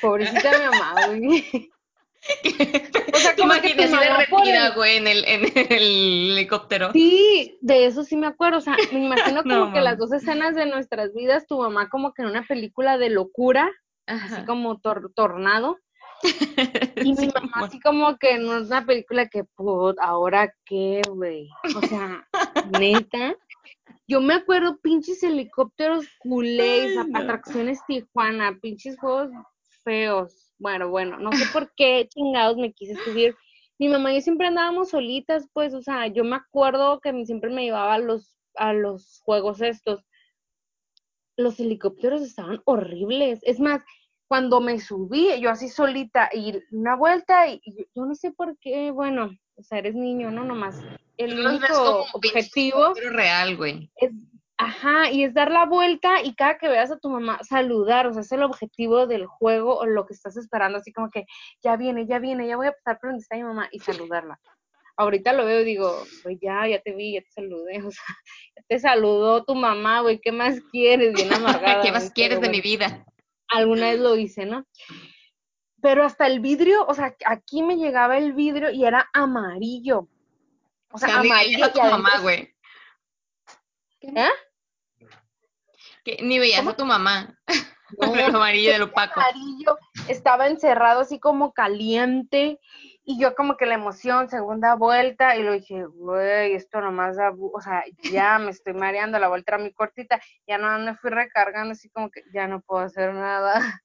Pobrecita 0.00 0.58
mi 0.58 0.64
mamá. 0.64 0.94
o 3.14 3.16
sea, 3.16 3.34
como 3.36 3.52
que 3.54 3.74
te 3.74 3.88
derretida, 3.88 4.70
güey, 4.74 4.96
en 4.96 5.06
el, 5.06 5.24
en 5.24 5.44
el 5.44 6.32
helicóptero. 6.32 6.92
Sí, 6.92 7.58
de 7.60 7.86
eso 7.86 8.04
sí 8.04 8.16
me 8.16 8.28
acuerdo. 8.28 8.58
O 8.58 8.60
sea, 8.60 8.76
me 8.92 9.06
imagino 9.06 9.42
como 9.42 9.72
que 9.72 9.80
las 9.80 9.98
dos 9.98 10.12
escenas 10.12 10.54
de 10.54 10.66
nuestras 10.66 11.12
vidas, 11.14 11.46
tu 11.46 11.58
mamá 11.58 11.88
como 11.88 12.12
que 12.12 12.22
en 12.22 12.28
una 12.28 12.46
película 12.46 12.98
de 12.98 13.10
locura, 13.10 13.70
así 14.06 14.44
como 14.44 14.80
tornado. 14.80 15.78
Y 16.94 17.14
mi 17.14 17.26
mamá 17.26 17.66
así 17.66 17.80
como 17.80 18.16
que 18.16 18.36
en 18.36 18.48
una 18.48 18.86
película 18.86 19.28
que, 19.28 19.42
put, 19.42 19.98
ahora 19.98 20.54
qué, 20.64 21.02
güey. 21.08 21.48
O 21.74 21.80
sea, 21.84 22.28
neta. 22.78 23.34
Yo 24.06 24.20
me 24.20 24.34
acuerdo 24.34 24.78
pinches 24.80 25.20
helicópteros 25.24 26.06
culés, 26.20 26.96
atracciones 27.12 27.80
Tijuana, 27.88 28.56
pinches 28.60 28.96
juegos 29.00 29.32
feos 29.82 30.41
bueno, 30.62 30.88
bueno, 30.88 31.18
no 31.18 31.32
sé 31.32 31.44
por 31.52 31.72
qué 31.74 32.08
chingados 32.08 32.56
me 32.56 32.72
quise 32.72 32.94
subir. 33.04 33.36
mi 33.78 33.88
mamá 33.88 34.12
y 34.12 34.16
yo 34.16 34.20
siempre 34.20 34.46
andábamos 34.46 34.90
solitas, 34.90 35.48
pues, 35.52 35.74
o 35.74 35.82
sea, 35.82 36.06
yo 36.06 36.22
me 36.24 36.36
acuerdo 36.36 37.00
que 37.00 37.26
siempre 37.26 37.50
me 37.50 37.64
llevaba 37.64 37.94
a 37.94 37.98
los, 37.98 38.36
a 38.54 38.72
los 38.72 39.20
juegos 39.24 39.60
estos. 39.60 40.04
Los 41.36 41.58
helicópteros 41.58 42.22
estaban 42.22 42.62
horribles. 42.64 43.40
Es 43.42 43.58
más, 43.58 43.82
cuando 44.28 44.60
me 44.60 44.78
subí, 44.78 45.40
yo 45.40 45.50
así 45.50 45.68
solita, 45.68 46.30
y 46.32 46.62
una 46.70 46.94
vuelta, 46.94 47.48
y, 47.48 47.60
yo, 47.94 48.06
no 48.06 48.14
sé 48.14 48.30
por 48.30 48.56
qué, 48.58 48.90
bueno, 48.92 49.36
o 49.56 49.62
sea, 49.62 49.78
eres 49.78 49.94
niño, 49.94 50.30
¿no? 50.30 50.44
Nomás. 50.44 50.80
El 51.16 51.44
único 51.44 52.06
objetivo. 52.12 52.94
real, 53.10 53.56
güey. 53.56 53.90
Es 53.96 54.12
Ajá, 54.58 55.10
y 55.10 55.24
es 55.24 55.34
dar 55.34 55.50
la 55.50 55.66
vuelta 55.66 56.22
y 56.22 56.34
cada 56.34 56.58
que 56.58 56.68
veas 56.68 56.90
a 56.90 56.98
tu 56.98 57.08
mamá 57.08 57.40
saludar, 57.42 58.06
o 58.06 58.12
sea, 58.12 58.22
es 58.22 58.32
el 58.32 58.42
objetivo 58.42 59.06
del 59.06 59.26
juego 59.26 59.76
o 59.76 59.86
lo 59.86 60.06
que 60.06 60.14
estás 60.14 60.36
esperando, 60.36 60.78
así 60.78 60.92
como 60.92 61.10
que 61.10 61.24
ya 61.62 61.76
viene, 61.76 62.06
ya 62.06 62.18
viene, 62.18 62.46
ya 62.46 62.56
voy 62.56 62.68
a 62.68 62.72
pasar 62.72 63.00
por 63.00 63.10
donde 63.10 63.22
está 63.22 63.36
mi 63.36 63.44
mamá 63.44 63.68
y 63.72 63.80
saludarla. 63.80 64.38
Ahorita 64.96 65.32
lo 65.32 65.46
veo 65.46 65.62
y 65.62 65.64
digo, 65.64 66.04
pues 66.22 66.38
ya, 66.40 66.66
ya 66.68 66.80
te 66.80 66.94
vi, 66.94 67.14
ya 67.14 67.22
te 67.22 67.30
saludé, 67.30 67.78
o 67.86 67.90
sea, 67.90 68.04
ya 68.56 68.62
te 68.68 68.78
saludó 68.78 69.44
tu 69.44 69.54
mamá, 69.54 70.00
güey, 70.00 70.20
¿qué 70.20 70.32
más 70.32 70.60
quieres? 70.70 71.14
Bien 71.14 71.32
amargada. 71.32 71.82
¿Qué 71.82 71.90
más 71.90 72.10
quieres 72.10 72.40
de 72.40 72.50
mi 72.50 72.60
vida? 72.60 73.04
Alguna 73.48 73.90
vez 73.90 74.00
lo 74.00 74.16
hice, 74.16 74.46
¿no? 74.46 74.64
Pero 75.80 76.04
hasta 76.04 76.26
el 76.26 76.40
vidrio, 76.40 76.86
o 76.86 76.94
sea, 76.94 77.16
aquí 77.26 77.62
me 77.62 77.76
llegaba 77.76 78.16
el 78.16 78.32
vidrio 78.32 78.70
y 78.70 78.84
era 78.84 79.10
amarillo. 79.12 80.08
O 80.92 80.98
sea, 80.98 81.18
amarillo. 81.18 81.72
tu 81.72 81.80
mamá, 81.80 82.20
güey. 82.20 82.51
¿Eh? 84.02 84.30
Que 86.04 86.18
ni 86.22 86.38
veías 86.38 86.66
a 86.66 86.76
tu 86.76 86.84
mamá. 86.84 87.38
No, 88.00 88.14
el 88.14 88.34
amarillo 88.34 88.72
del 88.72 88.82
opaco. 88.82 89.20
amarillo 89.20 89.78
estaba 90.08 90.48
encerrado 90.48 91.00
así 91.00 91.20
como 91.20 91.52
caliente 91.52 92.58
y 93.04 93.18
yo 93.18 93.34
como 93.34 93.56
que 93.56 93.66
la 93.66 93.74
emoción, 93.74 94.28
segunda 94.28 94.74
vuelta 94.76 95.36
y 95.36 95.42
lo 95.42 95.52
dije, 95.52 95.84
güey, 95.84 96.54
esto 96.54 96.80
nomás 96.80 97.16
da, 97.16 97.32
o 97.32 97.60
sea, 97.60 97.84
ya 98.10 98.38
me 98.38 98.50
estoy 98.50 98.74
mareando, 98.74 99.18
la 99.18 99.28
vuelta 99.28 99.52
era 99.54 99.62
muy 99.62 99.72
cortita, 99.72 100.20
ya 100.46 100.58
no 100.58 100.78
me 100.78 100.94
fui 100.96 101.10
recargando 101.10 101.72
así 101.72 101.88
como 101.90 102.10
que 102.10 102.22
ya 102.32 102.46
no 102.46 102.60
puedo 102.60 102.84
hacer 102.84 103.12
nada. 103.12 103.54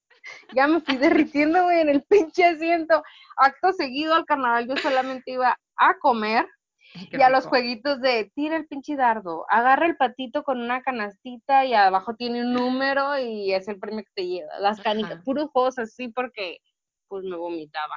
ya 0.53 0.67
me 0.67 0.81
fui 0.81 0.97
derritiendo, 0.97 1.63
güey, 1.63 1.81
en 1.81 1.89
el 1.89 2.03
pinche 2.03 2.45
asiento. 2.45 3.03
Acto 3.37 3.73
seguido 3.73 4.13
al 4.13 4.25
carnaval 4.25 4.67
yo 4.67 4.77
solamente 4.77 5.31
iba 5.31 5.57
a 5.77 5.97
comer 5.99 6.47
y 6.93 7.21
a 7.21 7.29
los 7.29 7.45
jueguitos 7.45 8.01
de 8.01 8.31
tira 8.35 8.57
el 8.57 8.67
pinche 8.67 8.95
dardo, 8.95 9.45
agarra 9.49 9.85
el 9.85 9.97
patito 9.97 10.43
con 10.43 10.61
una 10.61 10.81
canastita 10.81 11.65
y 11.65 11.73
abajo 11.73 12.15
tiene 12.15 12.41
un 12.41 12.53
número 12.53 13.17
y 13.19 13.53
es 13.53 13.67
el 13.67 13.79
premio 13.79 14.03
que 14.03 14.11
te 14.15 14.27
lleva. 14.27 14.59
Las 14.59 14.81
canicas, 14.81 15.23
puros 15.23 15.49
juegos 15.51 15.79
así 15.79 16.07
porque 16.09 16.59
pues 17.07 17.23
me 17.23 17.35
vomitaba. 17.35 17.95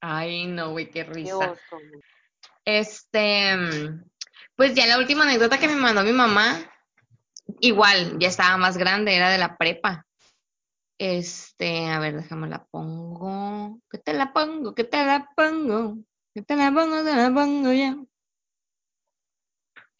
Ay, 0.00 0.46
no, 0.46 0.72
güey, 0.72 0.90
qué 0.90 1.04
risa. 1.04 1.54
este, 2.64 3.56
pues 4.56 4.74
ya 4.74 4.86
la 4.86 4.98
última 4.98 5.24
anécdota 5.24 5.58
que 5.58 5.68
me 5.68 5.76
mandó 5.76 6.02
mi 6.02 6.12
mamá, 6.12 6.58
igual, 7.60 8.18
ya 8.18 8.28
estaba 8.28 8.56
más 8.56 8.76
grande, 8.76 9.16
era 9.16 9.30
de 9.30 9.38
la 9.38 9.56
prepa. 9.56 10.06
Este, 10.98 11.86
a 11.86 11.98
ver, 11.98 12.16
déjame 12.16 12.48
la 12.48 12.64
pongo. 12.64 13.80
¿Qué 13.90 13.98
te 13.98 14.12
la 14.12 14.32
pongo? 14.32 14.74
¿Qué 14.74 14.84
te 14.84 15.04
la 15.04 15.28
pongo? 15.34 15.98
¿Qué 16.34 16.42
te 16.42 16.56
la 16.56 16.70
pongo? 16.70 17.02
Te 17.04 17.16
la 17.16 17.32
pongo 17.32 17.72
ya. 17.72 17.96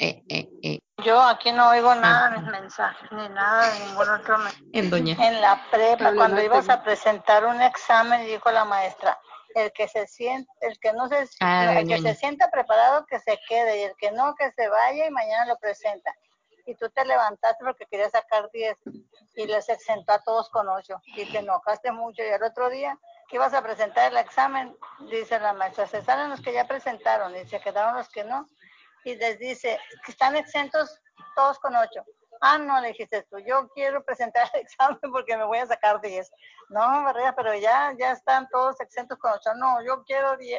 Eh, 0.03 0.21
eh, 0.29 0.49
eh. 0.65 0.79
Yo 1.05 1.23
aquí 1.23 1.53
no 1.53 1.69
oigo 1.69 1.95
nada, 1.95 2.27
ah. 2.27 2.37
ni 2.37 2.51
mensajes, 2.51 3.13
ni 3.13 3.29
nada 3.29 3.73
de 3.73 3.87
ningún 3.87 4.09
otro. 4.09 4.37
En 4.73 4.91
doña. 4.91 5.15
En 5.25 5.41
la 5.41 5.65
prepa, 5.71 6.13
cuando 6.17 6.43
ibas 6.43 6.69
a 6.69 6.83
presentar 6.83 7.47
un 7.47 7.63
examen, 7.63 8.27
dijo 8.27 8.51
la 8.51 8.65
maestra, 8.65 9.17
el 9.55 9.71
que 9.71 9.87
se 9.87 10.09
siente, 10.09 10.51
el 10.61 10.77
que 10.81 10.93
no 10.93 11.07
se, 11.07 11.29
ah, 11.39 11.79
el 11.79 11.87
que 11.87 12.01
se 12.01 12.17
sienta 12.17 12.51
preparado 12.51 13.07
que 13.07 13.21
se 13.21 13.39
quede 13.49 13.79
y 13.79 13.83
el 13.83 13.95
que 13.97 14.11
no 14.11 14.35
que 14.35 14.51
se 14.51 14.69
vaya 14.69 15.07
y 15.07 15.11
mañana 15.13 15.47
lo 15.47 15.57
presenta. 15.59 16.13
Y 16.67 16.75
tú 16.75 16.91
te 16.91 17.05
levantaste 17.05 17.65
porque 17.65 17.87
querías 17.87 18.11
sacar 18.11 18.51
10 18.53 18.77
y 19.37 19.47
les 19.47 19.69
exentó 19.69 20.15
a 20.15 20.23
todos 20.25 20.51
con 20.51 20.69
8 20.69 21.01
y 21.15 21.27
te 21.27 21.39
enojaste 21.39 21.93
mucho 21.93 22.25
y 22.25 22.27
el 22.27 22.43
otro 22.43 22.71
día 22.71 22.99
que 23.29 23.37
ibas 23.37 23.55
a 23.55 23.63
presentar 23.63 24.11
el 24.11 24.19
examen, 24.19 24.77
dice 25.11 25.39
la 25.39 25.53
maestra, 25.53 25.87
se 25.87 26.03
salen 26.03 26.31
los 26.31 26.41
que 26.41 26.53
ya 26.53 26.67
presentaron 26.67 27.37
y 27.37 27.47
se 27.47 27.61
quedaron 27.61 27.95
los 27.95 28.09
que 28.09 28.25
no 28.25 28.49
y 29.05 29.17
les 29.17 29.39
dice 29.39 29.79
que 30.05 30.13
están 30.13 30.37
exentos 30.37 31.01
todos 31.35 31.59
con 31.59 31.75
ocho. 31.75 32.05
Ah, 32.41 32.59
no, 32.59 32.81
le 32.81 32.89
dijiste 32.89 33.25
tú, 33.31 33.39
yo 33.47 33.69
quiero 33.75 34.05
presentar 34.05 34.51
el 34.55 34.61
examen 34.63 34.99
porque 35.13 35.37
me 35.37 35.45
voy 35.45 35.59
a 35.59 35.67
sacar 35.67 36.01
10. 36.01 36.31
No, 36.71 36.81
Barrera, 36.81 37.35
pero 37.37 37.55
ya, 37.55 37.95
ya 37.99 38.13
están 38.13 38.49
todos 38.51 38.81
exentos 38.81 39.19
con 39.19 39.33
ocho. 39.33 39.55
No, 39.57 39.85
yo 39.85 40.03
quiero 40.05 40.37
10. 40.37 40.59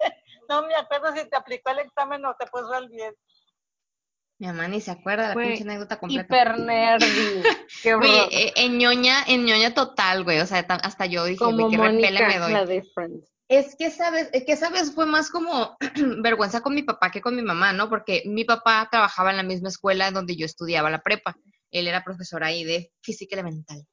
no 0.48 0.66
me 0.66 0.74
acuerdo 0.74 1.14
si 1.14 1.28
te 1.28 1.36
aplicó 1.36 1.70
el 1.70 1.80
examen 1.80 2.24
o 2.24 2.34
te 2.36 2.46
puso 2.46 2.74
el 2.74 2.88
10. 2.88 3.14
Mi 4.38 4.48
mamá 4.48 4.68
ni 4.68 4.82
se 4.82 4.90
acuerda 4.90 5.28
la 5.28 5.34
pinche 5.34 5.62
anécdota 5.62 5.98
completa. 5.98 6.24
Hiper 6.26 6.58
nerdy. 6.58 7.42
Qué 7.82 8.52
en 8.56 8.76
ñoña, 8.76 9.24
en 9.26 9.46
ñoña 9.46 9.72
total, 9.72 10.24
güey. 10.24 10.40
O 10.40 10.46
sea, 10.46 10.58
hasta 10.58 11.06
yo 11.06 11.24
dije, 11.24 11.38
Como 11.38 11.70
qué 11.70 11.78
repele 11.78 12.26
me 12.26 12.38
doy. 12.38 12.52
La. 12.52 12.66
Es 13.48 13.76
que 13.76 13.90
sabes, 13.90 14.30
que 14.30 14.52
esa 14.52 14.70
vez 14.70 14.92
fue 14.92 15.06
más 15.06 15.30
como 15.30 15.76
vergüenza 16.22 16.62
con 16.62 16.74
mi 16.74 16.82
papá 16.82 17.10
que 17.10 17.20
con 17.20 17.36
mi 17.36 17.42
mamá, 17.42 17.72
¿no? 17.72 17.88
Porque 17.88 18.22
mi 18.26 18.44
papá 18.44 18.88
trabajaba 18.90 19.30
en 19.30 19.36
la 19.36 19.44
misma 19.44 19.68
escuela 19.68 20.10
donde 20.10 20.36
yo 20.36 20.46
estudiaba 20.46 20.90
la 20.90 21.02
prepa. 21.02 21.36
Él 21.70 21.86
era 21.86 22.04
profesor 22.04 22.42
ahí 22.42 22.64
de 22.64 22.92
física 23.02 23.36
elemental. 23.36 23.86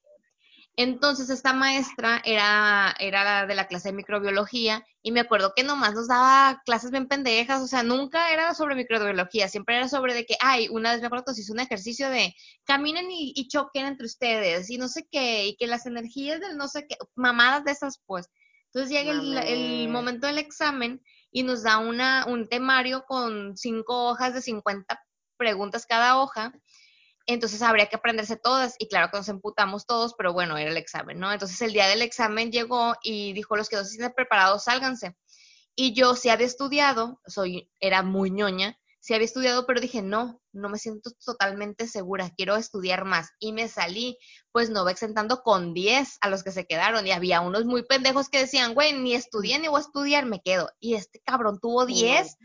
Entonces 0.75 1.29
esta 1.29 1.53
maestra 1.53 2.19
era, 2.25 2.95
era 2.99 3.45
de 3.45 3.53
la 3.53 3.67
clase 3.67 3.89
de 3.89 3.95
microbiología 3.95 4.83
y 5.03 5.11
me 5.11 5.19
acuerdo 5.19 5.53
que 5.55 5.63
nomás 5.63 5.93
nos 5.93 6.07
daba 6.07 6.63
clases 6.65 6.89
bien 6.89 7.07
pendejas, 7.07 7.61
o 7.61 7.67
sea, 7.67 7.83
nunca 7.83 8.33
era 8.33 8.55
sobre 8.55 8.73
microbiología, 8.73 9.47
siempre 9.49 9.77
era 9.77 9.87
sobre 9.87 10.15
de 10.15 10.25
que, 10.25 10.35
ay, 10.39 10.69
una 10.71 10.91
vez 10.91 11.01
me 11.01 11.07
acuerdo 11.07 11.25
que 11.25 11.35
se 11.35 11.41
hizo 11.41 11.53
un 11.53 11.59
ejercicio 11.59 12.09
de 12.09 12.33
caminen 12.63 13.11
y, 13.11 13.33
y 13.35 13.47
choquen 13.49 13.85
entre 13.85 14.07
ustedes 14.07 14.71
y 14.71 14.79
no 14.79 14.87
sé 14.87 15.07
qué, 15.11 15.45
y 15.45 15.55
que 15.57 15.67
las 15.67 15.85
energías 15.85 16.39
del 16.39 16.57
no 16.57 16.67
sé 16.67 16.87
qué, 16.87 16.95
mamadas 17.13 17.63
de 17.65 17.71
esas 17.71 18.01
pues. 18.07 18.27
Entonces 18.73 18.91
llega 18.91 19.11
el, 19.11 19.87
momento 19.89 20.25
del 20.25 20.39
examen 20.39 21.03
y 21.31 21.43
nos 21.43 21.61
da 21.61 21.77
una, 21.77 22.25
un 22.27 22.47
temario 22.47 23.05
con 23.05 23.55
cinco 23.55 24.09
hojas 24.09 24.33
de 24.33 24.41
50 24.41 24.99
preguntas 25.37 25.85
cada 25.85 26.17
hoja. 26.19 26.53
Entonces 27.27 27.61
habría 27.61 27.85
que 27.85 27.97
aprenderse 27.97 28.35
todas 28.35 28.75
y 28.79 28.87
claro 28.87 29.11
que 29.11 29.17
nos 29.17 29.29
emputamos 29.29 29.85
todos, 29.85 30.15
pero 30.17 30.33
bueno, 30.33 30.57
era 30.57 30.71
el 30.71 30.77
examen, 30.77 31.19
¿no? 31.19 31.31
Entonces 31.31 31.61
el 31.61 31.71
día 31.71 31.87
del 31.87 32.01
examen 32.01 32.51
llegó 32.51 32.95
y 33.03 33.33
dijo, 33.33 33.55
los 33.55 33.69
que 33.69 33.75
no 33.75 33.83
se 33.83 33.91
sienten 33.91 34.13
preparados, 34.13 34.63
sálganse. 34.63 35.15
Y 35.75 35.93
yo 35.93 36.15
sí 36.15 36.29
había 36.29 36.47
estudiado, 36.47 37.21
soy, 37.27 37.69
era 37.79 38.01
muy 38.01 38.31
ñoña, 38.31 38.77
sí 39.03 39.13
había 39.13 39.25
estudiado, 39.25 39.65
pero 39.65 39.81
dije, 39.81 40.01
no, 40.01 40.41
no 40.53 40.69
me 40.69 40.77
siento 40.77 41.11
totalmente 41.25 41.89
segura, 41.89 42.31
quiero 42.37 42.55
estudiar 42.55 43.03
más. 43.03 43.31
Y 43.37 43.51
me 43.51 43.67
salí, 43.67 44.17
pues 44.53 44.69
no 44.69 44.85
va 44.85 44.91
exentando 44.91 45.41
con 45.43 45.73
10 45.73 46.19
a 46.21 46.29
los 46.29 46.41
que 46.41 46.53
se 46.53 46.65
quedaron. 46.65 47.05
Y 47.05 47.11
había 47.11 47.41
unos 47.41 47.65
muy 47.65 47.83
pendejos 47.83 48.29
que 48.29 48.39
decían, 48.39 48.73
güey, 48.73 48.93
ni 48.93 49.13
estudié 49.13 49.59
ni 49.59 49.67
voy 49.67 49.79
a 49.79 49.81
estudiar, 49.81 50.25
me 50.25 50.41
quedo. 50.41 50.71
Y 50.79 50.93
este 50.93 51.19
cabrón 51.19 51.59
tuvo 51.61 51.85
10 51.85 52.37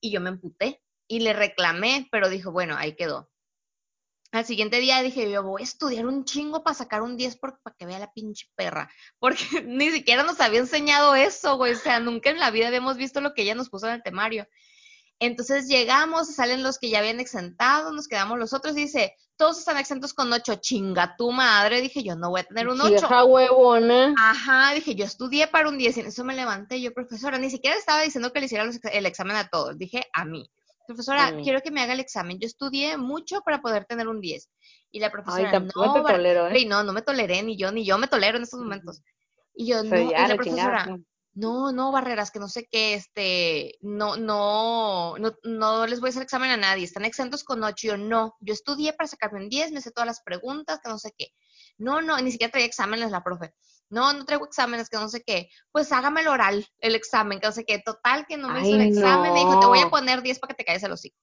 y 0.00 0.10
yo 0.10 0.20
me 0.20 0.30
emputé 0.30 0.82
y 1.06 1.20
le 1.20 1.32
reclamé, 1.32 2.08
pero 2.10 2.28
dijo, 2.28 2.50
bueno, 2.50 2.76
ahí 2.76 2.96
quedó. 2.96 3.30
Al 4.32 4.44
siguiente 4.44 4.80
día 4.80 5.02
dije, 5.02 5.30
yo 5.30 5.44
voy 5.44 5.62
a 5.62 5.64
estudiar 5.64 6.06
un 6.06 6.24
chingo 6.24 6.64
para 6.64 6.74
sacar 6.74 7.02
un 7.02 7.16
10 7.16 7.36
para 7.36 7.56
que 7.78 7.86
vea 7.86 8.00
la 8.00 8.12
pinche 8.12 8.48
perra. 8.56 8.90
Porque 9.20 9.62
ni 9.64 9.92
siquiera 9.92 10.24
nos 10.24 10.40
había 10.40 10.58
enseñado 10.58 11.14
eso, 11.14 11.56
güey. 11.56 11.74
O 11.74 11.78
sea, 11.78 12.00
nunca 12.00 12.30
en 12.30 12.40
la 12.40 12.50
vida 12.50 12.66
habíamos 12.66 12.96
visto 12.96 13.20
lo 13.20 13.32
que 13.32 13.42
ella 13.42 13.54
nos 13.54 13.70
puso 13.70 13.86
en 13.86 13.94
el 13.94 14.02
temario. 14.02 14.48
Entonces 15.20 15.68
llegamos, 15.68 16.34
salen 16.34 16.62
los 16.62 16.78
que 16.78 16.88
ya 16.88 16.98
habían 16.98 17.20
exentado, 17.20 17.92
nos 17.92 18.08
quedamos 18.08 18.38
los 18.38 18.54
otros 18.54 18.74
y 18.76 18.82
dice, 18.82 19.14
todos 19.36 19.58
están 19.58 19.76
exentos 19.76 20.14
con 20.14 20.32
ocho, 20.32 20.54
chinga 20.56 21.14
tu 21.16 21.30
madre, 21.30 21.82
dije 21.82 22.02
yo 22.02 22.16
no 22.16 22.30
voy 22.30 22.40
a 22.40 22.44
tener 22.44 22.68
un 22.68 22.80
ocho. 22.80 22.88
Vieja 22.88 23.24
huevona. 23.24 24.14
Ajá, 24.18 24.72
dije 24.74 24.94
yo 24.94 25.04
estudié 25.04 25.46
para 25.46 25.68
un 25.68 25.76
10 25.76 25.98
y 25.98 26.00
en 26.00 26.06
eso 26.06 26.24
me 26.24 26.34
levanté 26.34 26.80
yo, 26.80 26.94
profesora, 26.94 27.36
ni 27.36 27.50
siquiera 27.50 27.76
estaba 27.76 28.00
diciendo 28.00 28.32
que 28.32 28.40
le 28.40 28.46
hiciera 28.46 28.64
el 28.64 29.06
examen 29.06 29.36
a 29.36 29.48
todos, 29.48 29.76
dije 29.76 30.02
a 30.14 30.24
mí. 30.24 30.50
Profesora, 30.86 31.36
quiero 31.44 31.60
que 31.60 31.70
me 31.70 31.82
haga 31.82 31.92
el 31.92 32.00
examen. 32.00 32.40
Yo 32.40 32.46
estudié 32.46 32.96
mucho 32.96 33.42
para 33.42 33.62
poder 33.62 33.84
tener 33.84 34.08
un 34.08 34.20
10. 34.20 34.50
Y 34.90 34.98
la 34.98 35.10
profesora, 35.12 35.60
no, 35.60 35.92
te 35.92 36.00
tolero, 36.00 36.48
¿eh? 36.48 36.66
no, 36.66 36.82
no 36.82 36.92
me 36.92 37.02
toleré, 37.02 37.44
ni 37.44 37.56
yo, 37.56 37.70
ni 37.70 37.84
yo 37.84 37.96
me 37.96 38.08
tolero 38.08 38.38
en 38.38 38.42
estos 38.42 38.58
momentos. 38.58 39.00
Y 39.54 39.68
yo, 39.68 39.84
no, 39.84 39.96
y 39.96 40.10
la 40.10 40.34
profesora, 40.34 40.98
no, 41.40 41.72
no, 41.72 41.90
barreras, 41.90 42.30
que 42.30 42.38
no 42.38 42.48
sé 42.48 42.68
qué, 42.70 42.94
este, 42.94 43.78
no, 43.80 44.16
no, 44.16 45.16
no, 45.16 45.34
no 45.42 45.86
les 45.86 46.00
voy 46.00 46.08
a 46.08 46.10
hacer 46.10 46.22
examen 46.22 46.50
a 46.50 46.58
nadie, 46.58 46.84
están 46.84 47.06
exentos 47.06 47.44
con 47.44 47.64
ocho, 47.64 47.88
yo 47.88 47.96
no, 47.96 48.36
yo 48.40 48.52
estudié 48.52 48.92
para 48.92 49.08
sacarme 49.08 49.40
un 49.40 49.48
10, 49.48 49.72
me 49.72 49.80
sé 49.80 49.90
todas 49.90 50.06
las 50.06 50.20
preguntas, 50.20 50.80
que 50.82 50.90
no 50.90 50.98
sé 50.98 51.14
qué. 51.16 51.28
No, 51.78 52.02
no, 52.02 52.18
ni 52.18 52.30
siquiera 52.30 52.50
traía 52.50 52.66
exámenes 52.66 53.10
la 53.10 53.24
profe. 53.24 53.54
No, 53.88 54.12
no 54.12 54.26
traigo 54.26 54.44
exámenes, 54.44 54.90
que 54.90 54.98
no 54.98 55.08
sé 55.08 55.22
qué. 55.22 55.48
Pues 55.72 55.90
hágame 55.92 56.20
el 56.20 56.28
oral, 56.28 56.68
el 56.78 56.94
examen, 56.94 57.40
que 57.40 57.46
no 57.46 57.52
sé 57.52 57.64
qué. 57.64 57.78
Total, 57.78 58.26
que 58.28 58.36
no 58.36 58.48
me 58.48 58.60
hizo 58.60 58.76
el 58.76 58.82
examen, 58.82 59.32
me 59.32 59.40
dijo, 59.40 59.58
te 59.58 59.66
voy 59.66 59.80
a 59.80 59.88
poner 59.88 60.22
10 60.22 60.38
para 60.38 60.50
que 60.50 60.58
te 60.58 60.64
caigas 60.64 60.82
el 60.82 60.92
hocico. 60.92 61.16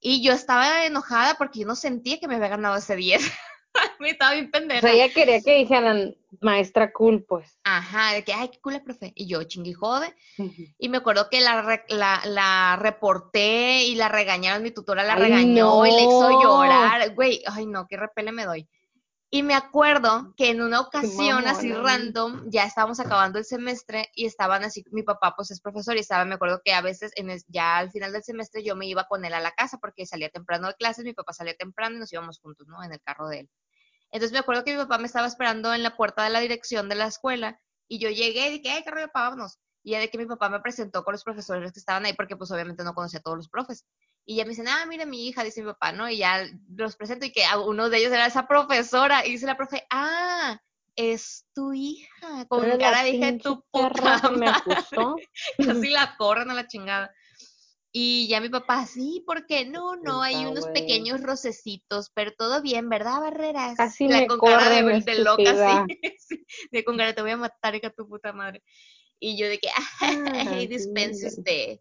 Y 0.00 0.22
yo 0.22 0.32
estaba 0.32 0.86
enojada 0.86 1.34
porque 1.34 1.60
yo 1.60 1.66
no 1.66 1.74
sentía 1.74 2.20
que 2.20 2.28
me 2.28 2.36
había 2.36 2.48
ganado 2.48 2.76
ese 2.76 2.94
10. 2.94 3.20
me 4.00 4.10
estaba 4.10 4.34
bien 4.34 4.50
pendeja. 4.50 4.78
O 4.78 4.82
sea, 4.82 4.92
ella 4.92 5.12
quería 5.12 5.40
que 5.40 5.56
dijeran, 5.56 6.16
maestra 6.40 6.92
cool, 6.92 7.24
pues. 7.24 7.58
Ajá, 7.64 8.14
de 8.14 8.24
que, 8.24 8.32
ay, 8.32 8.48
qué 8.48 8.58
cool 8.60 8.80
profe. 8.82 9.12
Y 9.14 9.26
yo, 9.26 9.42
chingui 9.44 9.72
jode. 9.72 10.14
Y 10.78 10.88
me 10.88 10.98
acuerdo 10.98 11.28
que 11.30 11.40
la, 11.40 11.82
la, 11.88 12.22
la, 12.24 12.76
reporté 12.80 13.84
y 13.84 13.94
la 13.94 14.08
regañaron, 14.08 14.62
mi 14.62 14.70
tutora 14.70 15.04
la 15.04 15.16
regañó 15.16 15.86
y 15.86 15.90
le 15.90 16.02
hizo 16.02 16.42
llorar. 16.42 17.14
Güey, 17.14 17.42
ay, 17.46 17.66
no, 17.66 17.86
qué 17.86 17.96
repele 17.96 18.32
me 18.32 18.44
doy. 18.44 18.68
Y 19.30 19.42
me 19.42 19.54
acuerdo 19.54 20.32
que 20.38 20.48
en 20.48 20.62
una 20.62 20.80
ocasión 20.80 21.46
así 21.46 21.70
random, 21.70 22.48
ya 22.48 22.64
estábamos 22.64 22.98
acabando 22.98 23.38
el 23.38 23.44
semestre 23.44 24.08
y 24.14 24.24
estaban 24.24 24.64
así, 24.64 24.82
mi 24.90 25.02
papá 25.02 25.34
pues 25.36 25.50
es 25.50 25.60
profesor 25.60 25.96
y 25.96 26.00
estaba, 26.00 26.24
me 26.24 26.36
acuerdo 26.36 26.62
que 26.64 26.72
a 26.72 26.80
veces 26.80 27.12
en 27.14 27.30
ya 27.48 27.76
al 27.76 27.90
final 27.90 28.10
del 28.12 28.22
semestre 28.22 28.64
yo 28.64 28.74
me 28.74 28.86
iba 28.86 29.04
con 29.04 29.26
él 29.26 29.34
a 29.34 29.40
la 29.40 29.50
casa 29.50 29.76
porque 29.78 30.06
salía 30.06 30.30
temprano 30.30 30.68
de 30.68 30.74
clases, 30.74 31.04
mi 31.04 31.12
papá 31.12 31.34
salía 31.34 31.54
temprano 31.54 31.96
y 31.96 31.98
nos 31.98 32.12
íbamos 32.12 32.40
juntos, 32.40 32.66
¿no? 32.68 32.82
En 32.82 32.90
el 32.90 33.02
carro 33.02 33.28
de 33.28 33.40
él. 33.40 33.50
Entonces 34.10 34.32
me 34.32 34.38
acuerdo 34.38 34.64
que 34.64 34.72
mi 34.72 34.78
papá 34.78 34.96
me 34.96 35.06
estaba 35.06 35.26
esperando 35.26 35.74
en 35.74 35.82
la 35.82 35.94
puerta 35.94 36.24
de 36.24 36.30
la 36.30 36.40
dirección 36.40 36.88
de 36.88 36.94
la 36.94 37.06
escuela 37.06 37.60
y 37.86 37.98
yo 37.98 38.08
llegué 38.08 38.48
y 38.48 38.58
dije, 38.58 38.70
ay, 38.70 38.82
qué 38.82 38.90
rollo, 38.90 39.10
vámonos. 39.12 39.58
Y 39.82 39.92
ya 39.92 40.00
de 40.00 40.08
que 40.08 40.16
mi 40.16 40.24
papá 40.24 40.48
me 40.48 40.60
presentó 40.60 41.04
con 41.04 41.12
los 41.12 41.22
profesores 41.22 41.72
que 41.72 41.80
estaban 41.80 42.06
ahí 42.06 42.14
porque 42.14 42.36
pues 42.36 42.50
obviamente 42.50 42.82
no 42.82 42.94
conocía 42.94 43.20
a 43.20 43.22
todos 43.22 43.36
los 43.36 43.48
profes. 43.50 43.84
Y 44.30 44.36
ya 44.36 44.44
me 44.44 44.50
dicen, 44.50 44.68
ah, 44.68 44.84
mire 44.86 45.06
mi 45.06 45.26
hija, 45.26 45.42
dice 45.42 45.62
mi 45.62 45.68
papá, 45.68 45.90
¿no? 45.90 46.06
Y 46.10 46.18
ya 46.18 46.46
los 46.76 46.96
presento 46.96 47.24
y 47.24 47.32
que 47.32 47.44
uno 47.64 47.88
de 47.88 47.96
ellos 47.96 48.12
era 48.12 48.26
esa 48.26 48.46
profesora. 48.46 49.24
Y 49.24 49.32
dice 49.32 49.46
la 49.46 49.56
profe, 49.56 49.86
ah, 49.88 50.60
es 50.96 51.46
tu 51.54 51.72
hija. 51.72 52.44
Con 52.46 52.78
cara 52.78 53.04
dije, 53.04 53.38
tu 53.38 53.64
puta 53.70 54.28
me 54.36 54.50
acusó. 54.50 55.16
Casi 55.56 55.88
la 55.88 56.14
corren 56.18 56.50
a 56.50 56.54
la 56.54 56.66
chingada. 56.66 57.10
Y 57.90 58.28
ya 58.28 58.42
mi 58.42 58.50
papá, 58.50 58.84
sí, 58.84 59.24
porque 59.26 59.64
no, 59.64 59.96
no, 59.96 60.20
hay 60.20 60.44
unos 60.44 60.66
pequeños 60.66 61.22
rocecitos, 61.22 62.10
pero 62.14 62.32
todo 62.36 62.60
bien, 62.60 62.90
¿verdad, 62.90 63.20
Barreras? 63.20 63.78
Casi 63.78 64.08
la, 64.08 64.18
me 64.18 64.26
con 64.26 64.40
cara 64.40 64.68
de, 64.68 65.00
de 65.00 65.24
loca, 65.24 65.86
sí, 66.18 66.44
De 66.70 66.84
con 66.84 66.98
cara, 66.98 67.14
te 67.14 67.22
voy 67.22 67.30
a 67.30 67.38
matar, 67.38 67.76
hija 67.76 67.88
tu 67.88 68.06
puta 68.06 68.34
madre. 68.34 68.62
Y 69.18 69.38
yo 69.38 69.48
de 69.48 69.58
que, 69.58 69.70
ay, 70.60 70.66
dispense 70.66 71.28
usted. 71.28 71.80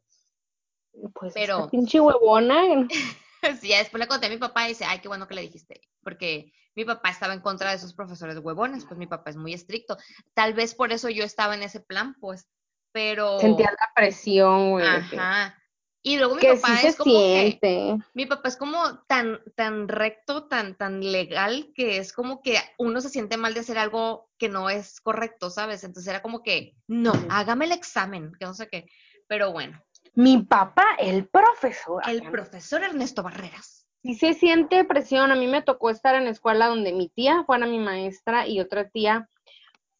Pues 1.13 1.33
pero 1.33 1.69
pinche 1.69 1.99
huevona. 1.99 2.87
sí, 3.61 3.69
después 3.69 3.99
le 3.99 4.07
conté 4.07 4.27
a 4.27 4.29
mi 4.29 4.37
papá 4.37 4.65
y 4.65 4.69
dice, 4.69 4.85
ay, 4.85 4.99
qué 4.99 5.07
bueno 5.07 5.27
que 5.27 5.35
le 5.35 5.41
dijiste, 5.41 5.81
porque 6.03 6.51
mi 6.75 6.85
papá 6.85 7.09
estaba 7.09 7.33
en 7.33 7.41
contra 7.41 7.71
de 7.71 7.77
esos 7.77 7.93
profesores 7.93 8.37
huevones, 8.39 8.85
pues 8.85 8.97
mi 8.97 9.07
papá 9.07 9.31
es 9.31 9.35
muy 9.35 9.53
estricto. 9.53 9.97
Tal 10.33 10.53
vez 10.53 10.75
por 10.75 10.91
eso 10.91 11.09
yo 11.09 11.23
estaba 11.23 11.55
en 11.55 11.63
ese 11.63 11.79
plan, 11.79 12.15
pues, 12.19 12.47
pero... 12.91 13.39
Sentía 13.39 13.71
la 13.71 13.91
presión, 13.95 14.71
güey. 14.71 14.85
Ajá. 14.85 15.57
Y 16.03 16.17
luego 16.17 16.35
mi 16.35 16.41
papá 16.41 16.79
es 16.81 16.95
como 16.95 17.11
que, 17.11 17.97
mi 18.13 18.25
papá 18.25 18.47
es 18.47 18.55
como 18.55 18.99
tan 19.07 19.41
tan 19.55 19.89
recto, 19.89 20.47
tan 20.47 20.77
tan 20.77 21.01
legal 21.01 21.73
que 21.75 21.97
es 21.97 22.13
como 22.13 22.41
que 22.41 22.57
uno 22.77 23.01
se 23.01 23.09
siente 23.09 23.35
mal 23.35 23.53
de 23.53 23.59
hacer 23.59 23.77
algo 23.77 24.29
que 24.37 24.47
no 24.47 24.69
es 24.69 25.01
correcto, 25.01 25.49
¿sabes? 25.49 25.83
Entonces 25.83 26.09
era 26.09 26.21
como 26.21 26.43
que, 26.43 26.77
no, 26.87 27.11
hágame 27.29 27.65
el 27.65 27.73
examen, 27.73 28.31
que 28.39 28.45
no 28.45 28.53
sé 28.53 28.69
qué. 28.69 28.87
Pero 29.27 29.51
bueno, 29.51 29.83
mi 30.17 30.39
papá, 30.39 30.83
el 30.97 31.27
profesor. 31.27 32.01
El 32.09 32.23
profesor 32.31 32.81
Ernesto 32.81 33.21
Barreras. 33.21 33.87
Sí 34.01 34.15
se 34.15 34.33
siente 34.33 34.83
presión. 34.83 35.31
A 35.31 35.35
mí 35.35 35.45
me 35.45 35.61
tocó 35.61 35.91
estar 35.91 36.15
en 36.15 36.23
la 36.23 36.31
escuela 36.31 36.65
donde 36.65 36.91
mi 36.91 37.09
tía 37.09 37.43
fuera 37.45 37.67
mi 37.67 37.77
maestra 37.77 38.47
y 38.47 38.59
otra 38.59 38.89
tía 38.89 39.29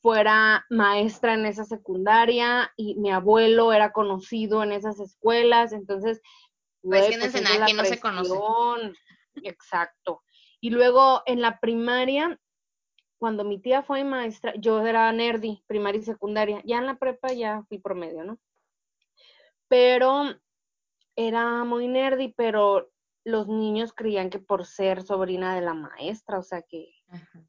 fuera 0.01 0.65
maestra 0.71 1.35
en 1.35 1.45
esa 1.45 1.65
secundaria 1.65 2.73
y 2.75 2.95
mi 2.95 3.11
abuelo 3.11 3.71
era 3.73 3.91
conocido 3.91 4.63
en 4.63 4.71
esas 4.71 4.99
escuelas. 4.99 5.71
Entonces, 5.71 6.19
pues, 6.81 7.15
pues 7.15 7.31
que 7.67 7.73
no 7.75 7.85
se 7.85 7.99
conoce. 7.99 8.33
Exacto. 9.43 10.23
Y 10.59 10.71
luego 10.71 11.21
en 11.27 11.41
la 11.41 11.59
primaria, 11.59 12.39
cuando 13.19 13.43
mi 13.43 13.61
tía 13.61 13.83
fue 13.83 14.03
maestra, 14.03 14.55
yo 14.57 14.83
era 14.83 15.11
nerdy, 15.11 15.63
primaria 15.67 16.01
y 16.01 16.05
secundaria. 16.05 16.59
Ya 16.65 16.79
en 16.79 16.87
la 16.87 16.95
prepa 16.95 17.33
ya 17.33 17.61
fui 17.69 17.77
promedio, 17.77 18.23
¿no? 18.23 18.39
Pero 19.67 20.35
era 21.15 21.63
muy 21.63 21.87
nerdy, 21.87 22.33
pero 22.35 22.89
los 23.23 23.47
niños 23.47 23.91
creían 23.93 24.29
que 24.29 24.39
por 24.39 24.65
ser 24.65 25.03
sobrina 25.03 25.53
de 25.53 25.61
la 25.61 25.73
maestra, 25.73 26.39
o 26.39 26.43
sea 26.43 26.61
que, 26.61 26.93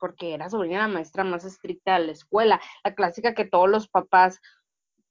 porque 0.01 0.35
era 0.35 0.51
sobrina 0.51 0.83
de 0.83 0.89
la 0.89 0.95
maestra 0.95 1.23
más 1.23 1.45
estricta 1.45 1.99
de 1.99 2.07
la 2.07 2.13
escuela, 2.13 2.61
la 2.83 2.95
clásica 2.95 3.35
que 3.35 3.45
todos 3.45 3.69
los 3.69 3.89
papás, 3.89 4.41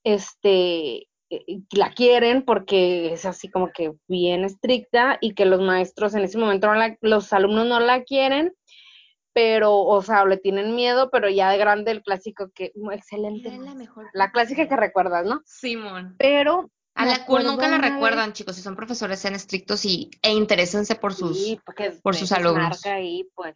este, 0.04 1.08
eh, 1.30 1.62
la 1.72 1.92
quieren 1.92 2.44
porque 2.44 3.14
es 3.14 3.26
así 3.26 3.50
como 3.50 3.72
que 3.72 3.94
bien 4.08 4.44
estricta 4.44 5.18
y 5.22 5.36
que 5.36 5.46
los 5.46 5.62
maestros 5.62 6.16
en 6.16 6.24
ese 6.24 6.38
momento, 6.38 6.70
los 7.02 7.32
alumnos 7.32 7.68
no 7.68 7.80
la 7.80 8.04
quieren, 8.04 8.54
pero, 9.34 9.78
o 9.78 10.02
sea, 10.02 10.26
le 10.26 10.38
tienen 10.38 10.76
miedo, 10.76 11.10
pero 11.12 11.30
ya 11.30 11.52
de 11.52 11.60
grande 11.60 11.92
el 11.92 12.02
clásico 12.02 12.50
que, 12.56 12.74
excelente. 12.92 13.56
la, 13.58 13.76
mejor 13.76 14.08
la 14.14 14.32
clásica 14.32 14.68
que 14.68 14.76
recuerdas, 14.76 15.26
¿no? 15.26 15.42
Simón. 15.46 16.16
Pero 16.18 16.72
a 16.98 17.06
la 17.06 17.26
CUR 17.26 17.44
nunca 17.44 17.68
la 17.68 17.78
recuerdan, 17.78 18.34
chicos. 18.34 18.56
Si 18.56 18.62
son 18.62 18.76
profesores, 18.76 19.20
sean 19.20 19.36
estrictos 19.36 19.86
y, 19.86 20.10
e 20.22 20.32
interésense 20.32 20.96
por 20.96 21.14
sus, 21.14 21.58
por 22.02 22.16
sus 22.16 22.32
alumnos. 22.32 22.86
Ahí, 22.86 23.30
pues, 23.36 23.56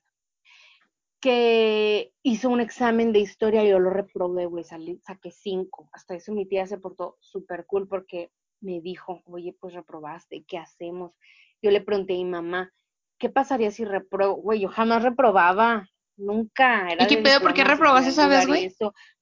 que 1.20 2.14
hizo 2.24 2.50
un 2.50 2.62
examen 2.62 3.14
de 3.14 3.20
historia 3.20 3.64
yo 3.64 3.80
lo 3.80 3.92
reprobé, 3.92 4.48
güey, 4.48 4.64
saqué 4.64 5.32
cinco. 5.32 5.90
Hasta 5.94 6.16
eso 6.16 6.34
mi 6.34 6.48
tía 6.48 6.66
se 6.66 6.78
portó 6.80 7.18
súper 7.20 7.66
cool 7.66 7.88
porque 7.88 8.32
me 8.60 8.82
dijo, 8.82 9.22
oye, 9.26 9.56
pues 9.60 9.74
reprobaste, 9.74 10.44
¿qué 10.48 10.58
hacemos? 10.58 11.14
Yo 11.62 11.72
le 11.72 11.82
pregunté 11.82 12.14
a 12.14 12.18
mi 12.18 12.26
mamá, 12.26 12.74
¿qué 13.20 13.30
pasaría 13.30 13.72
si 13.72 13.86
reprobo? 13.86 14.36
Güey, 14.42 14.62
yo 14.62 14.70
jamás 14.70 15.04
reprobaba. 15.04 15.88
Nunca. 16.22 16.92
Era 16.92 17.04
¿Y 17.04 17.08
qué 17.08 17.18
pedo? 17.18 17.42
¿Por 17.42 17.54
qué 17.54 17.64
reprobaste 17.64 18.10
esa 18.12 18.28
vez, 18.28 18.46
güey? 18.46 18.72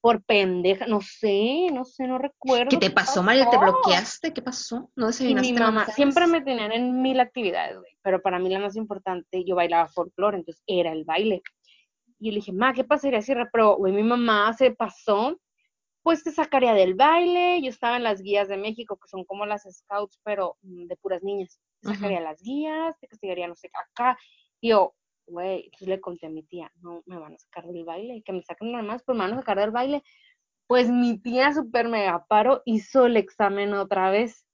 Por 0.01 0.21
pendeja, 0.23 0.85
no 0.85 0.99
sé, 1.01 1.67
no 1.71 1.85
sé, 1.85 2.07
no 2.07 2.17
recuerdo. 2.17 2.69
¿Qué 2.69 2.77
te 2.77 2.89
pasó, 2.89 3.23
María? 3.23 3.49
¿Te 3.49 3.57
bloqueaste? 3.57 4.33
¿Qué 4.33 4.41
pasó? 4.41 4.91
No. 4.95 5.09
Y 5.19 5.35
mi 5.35 5.53
mamá 5.53 5.85
siempre 5.87 6.27
me 6.27 6.41
tenían 6.41 6.71
en 6.73 7.01
mil 7.01 7.19
actividades, 7.19 7.77
güey, 7.77 7.91
pero 8.01 8.21
para 8.21 8.37
mí 8.37 8.49
la 8.49 8.59
más 8.59 8.75
importante, 8.75 9.45
yo 9.45 9.55
bailaba 9.55 9.87
folclore, 9.87 10.37
entonces 10.37 10.61
era 10.67 10.91
el 10.91 11.05
baile. 11.05 11.41
Y 12.19 12.31
le 12.31 12.37
dije, 12.37 12.51
ma, 12.51 12.73
¿qué 12.73 12.83
pasaría 12.83 13.21
si 13.21 13.33
reprobo? 13.33 13.77
Güey, 13.77 13.93
mi 13.93 14.03
mamá 14.03 14.53
se 14.53 14.71
pasó, 14.71 15.39
pues 16.03 16.23
te 16.23 16.31
sacaría 16.31 16.73
del 16.73 16.95
baile. 16.95 17.61
Yo 17.61 17.69
estaba 17.69 17.95
en 17.95 18.03
las 18.03 18.21
guías 18.21 18.49
de 18.49 18.57
México, 18.57 18.97
que 18.97 19.07
son 19.07 19.23
como 19.23 19.45
las 19.45 19.63
scouts, 19.63 20.19
pero 20.23 20.57
mm, 20.61 20.87
de 20.87 20.97
puras 20.97 21.23
niñas. 21.23 21.59
Te 21.81 21.93
sacaría 21.93 22.19
las 22.19 22.41
guías, 22.41 22.99
te 22.99 23.07
castigaría, 23.07 23.47
no 23.47 23.55
sé, 23.55 23.69
acá. 23.73 24.17
Y 24.59 24.69
yo, 24.69 24.93
güey, 25.29 25.65
entonces 25.65 25.87
le 25.87 26.01
conté 26.01 26.27
a 26.27 26.29
mi 26.29 26.43
tía, 26.43 26.71
no, 26.81 27.01
me 27.05 27.17
van 27.17 27.33
a 27.33 27.37
sacar 27.37 27.65
del 27.65 27.85
baile, 27.85 28.21
que 28.23 28.33
me 28.33 28.43
saquen 28.43 28.71
nada 28.71 28.83
más, 28.83 29.03
pues 29.03 29.17
me 29.17 29.23
van 29.23 29.33
a 29.33 29.37
sacar 29.37 29.59
del 29.59 29.71
baile. 29.71 30.03
Pues 30.67 30.89
mi 30.89 31.19
tía 31.19 31.53
super 31.53 31.87
mega 31.87 32.25
paro 32.27 32.61
hizo 32.65 33.05
el 33.05 33.17
examen 33.17 33.73
otra 33.73 34.11
vez. 34.11 34.45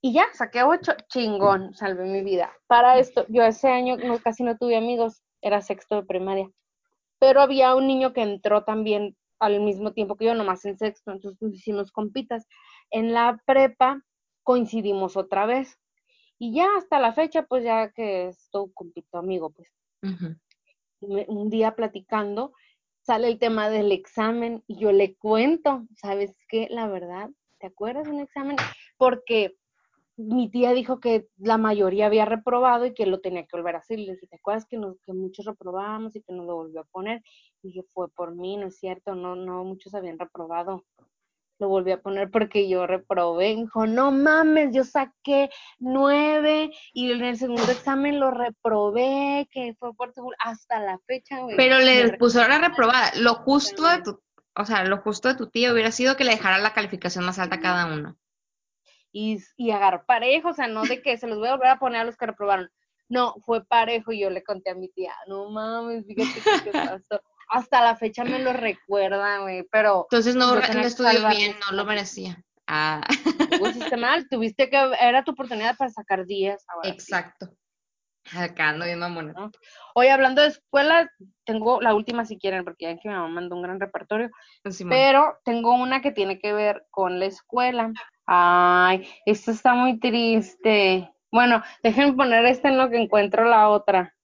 Y 0.00 0.12
ya, 0.12 0.26
saqué 0.32 0.62
ocho, 0.62 0.92
chingón, 1.08 1.74
salvé 1.74 2.04
mi 2.04 2.22
vida. 2.22 2.52
Para 2.66 2.98
esto, 2.98 3.26
yo 3.28 3.42
ese 3.42 3.68
año 3.68 3.96
no, 3.96 4.18
casi 4.18 4.44
no 4.44 4.56
tuve 4.56 4.76
amigos, 4.76 5.22
era 5.42 5.60
sexto 5.60 5.96
de 5.96 6.06
primaria. 6.06 6.48
Pero 7.18 7.40
había 7.40 7.74
un 7.74 7.88
niño 7.88 8.12
que 8.12 8.22
entró 8.22 8.64
también 8.64 9.16
al 9.40 9.60
mismo 9.60 9.92
tiempo 9.92 10.16
que 10.16 10.26
yo, 10.26 10.34
nomás 10.34 10.64
en 10.64 10.78
sexto, 10.78 11.10
entonces 11.10 11.40
nos 11.42 11.54
hicimos 11.54 11.92
compitas. 11.92 12.46
En 12.90 13.12
la 13.12 13.40
prepa 13.44 14.02
coincidimos 14.44 15.16
otra 15.16 15.46
vez. 15.46 15.78
Y 16.38 16.54
ya 16.54 16.66
hasta 16.76 17.00
la 17.00 17.12
fecha, 17.12 17.42
pues 17.42 17.64
ya 17.64 17.90
que 17.90 18.28
es 18.28 18.48
todo 18.50 18.70
compito 18.72 19.18
amigo, 19.18 19.50
pues. 19.50 19.68
Un 21.00 21.50
día 21.50 21.74
platicando, 21.74 22.52
sale 23.02 23.28
el 23.28 23.38
tema 23.38 23.70
del 23.70 23.92
examen 23.92 24.62
y 24.66 24.76
yo 24.76 24.92
le 24.92 25.16
cuento, 25.16 25.86
¿sabes 25.96 26.34
qué? 26.48 26.68
La 26.70 26.88
verdad, 26.88 27.30
¿te 27.58 27.66
acuerdas 27.66 28.04
de 28.04 28.12
un 28.12 28.20
examen? 28.20 28.56
Porque 28.96 29.56
mi 30.16 30.50
tía 30.50 30.72
dijo 30.72 30.98
que 30.98 31.28
la 31.36 31.58
mayoría 31.58 32.06
había 32.06 32.24
reprobado 32.24 32.86
y 32.86 32.92
que 32.92 33.06
lo 33.06 33.20
tenía 33.20 33.46
que 33.46 33.56
volver 33.56 33.76
a 33.76 33.78
hacer. 33.78 34.00
Le 34.00 34.12
dije, 34.12 34.26
¿te 34.26 34.36
acuerdas 34.36 34.66
que, 34.66 34.80
que 35.04 35.12
muchos 35.12 35.46
reprobamos 35.46 36.16
y 36.16 36.22
que 36.22 36.32
nos 36.32 36.44
lo 36.44 36.56
volvió 36.56 36.80
a 36.80 36.84
poner? 36.84 37.22
Y 37.62 37.68
dije, 37.68 37.84
fue 37.94 38.08
por 38.08 38.34
mí, 38.34 38.56
no 38.56 38.66
es 38.66 38.78
cierto, 38.78 39.14
no, 39.14 39.36
no, 39.36 39.64
muchos 39.64 39.94
habían 39.94 40.18
reprobado 40.18 40.84
lo 41.58 41.68
volví 41.68 41.92
a 41.92 42.00
poner 42.00 42.30
porque 42.30 42.68
yo 42.68 42.86
reprobé. 42.86 43.56
Dijo, 43.56 43.86
no 43.86 44.10
mames, 44.10 44.74
yo 44.74 44.84
saqué 44.84 45.50
nueve 45.78 46.70
y 46.92 47.12
en 47.12 47.24
el 47.24 47.36
segundo 47.36 47.70
examen 47.70 48.20
lo 48.20 48.30
reprobé, 48.30 49.48
que 49.50 49.74
fue 49.78 49.94
por 49.94 50.12
hasta 50.38 50.80
la 50.80 50.98
fecha, 51.06 51.40
güey. 51.40 51.56
Pero 51.56 51.78
le 51.78 52.16
pusieron 52.16 52.50
la 52.50 52.68
reprobada. 52.68 53.12
Lo 53.16 53.34
justo 53.34 53.86
de 53.88 54.02
tu, 54.02 54.22
o 54.54 54.64
sea, 54.64 54.84
lo 54.84 54.98
justo 54.98 55.28
de 55.28 55.34
tu 55.34 55.48
tío 55.48 55.72
hubiera 55.72 55.90
sido 55.90 56.16
que 56.16 56.24
le 56.24 56.32
dejara 56.32 56.58
la 56.58 56.74
calificación 56.74 57.24
más 57.24 57.38
alta 57.38 57.56
a 57.56 57.60
cada 57.60 57.86
uno. 57.86 58.16
Y, 59.10 59.38
y 59.56 59.70
agarrar 59.70 60.04
parejo, 60.06 60.50
o 60.50 60.54
sea, 60.54 60.68
no 60.68 60.84
de 60.84 61.02
que 61.02 61.16
se 61.16 61.26
los 61.26 61.38
voy 61.38 61.48
a 61.48 61.52
volver 61.52 61.70
a 61.70 61.78
poner 61.78 62.00
a 62.00 62.04
los 62.04 62.16
que 62.16 62.26
reprobaron. 62.26 62.70
No, 63.08 63.34
fue 63.46 63.64
parejo 63.64 64.12
y 64.12 64.20
yo 64.20 64.28
le 64.28 64.44
conté 64.44 64.70
a 64.70 64.74
mi 64.74 64.90
tía, 64.90 65.14
no 65.28 65.50
mames, 65.50 66.04
fíjate 66.06 66.42
qué 66.62 66.70
pasó 66.72 67.22
hasta 67.48 67.82
la 67.82 67.96
fecha 67.96 68.24
me 68.24 68.38
lo 68.38 68.52
recuerda, 68.52 69.38
güey, 69.40 69.64
pero... 69.70 70.06
Entonces 70.10 70.36
no, 70.36 70.54
no 70.54 70.80
estudió 70.80 71.28
bien, 71.28 71.56
no 71.66 71.76
lo 71.76 71.84
merecía. 71.84 72.42
Ah. 72.66 73.00
Mal, 73.98 74.28
tuviste 74.28 74.68
que, 74.68 74.76
era 75.00 75.24
tu 75.24 75.32
oportunidad 75.32 75.76
para 75.76 75.90
sacar 75.90 76.26
días. 76.26 76.64
Exacto. 76.84 77.48
Acá 78.36 78.72
no 78.72 78.84
bien 78.84 78.98
mamona. 78.98 79.32
Hoy 79.94 80.08
hablando 80.08 80.42
de 80.42 80.48
escuela, 80.48 81.10
tengo 81.44 81.80
la 81.80 81.94
última 81.94 82.26
si 82.26 82.38
quieren, 82.38 82.64
porque 82.64 82.84
ya 82.84 82.96
que 82.98 83.08
mi 83.08 83.14
mamá 83.14 83.28
mandó 83.28 83.56
un 83.56 83.62
gran 83.62 83.80
repertorio, 83.80 84.28
pero 84.88 85.38
tengo 85.44 85.72
una 85.72 86.02
que 86.02 86.12
tiene 86.12 86.38
que 86.38 86.52
ver 86.52 86.84
con 86.90 87.18
la 87.18 87.26
escuela. 87.26 87.90
Ay, 88.26 89.08
esto 89.24 89.50
está 89.50 89.74
muy 89.74 89.98
triste. 89.98 91.10
Bueno, 91.32 91.62
déjenme 91.82 92.12
poner 92.14 92.44
esta 92.44 92.68
en 92.68 92.76
lo 92.76 92.90
que 92.90 92.98
encuentro 92.98 93.44
la 93.44 93.70
otra. 93.70 94.14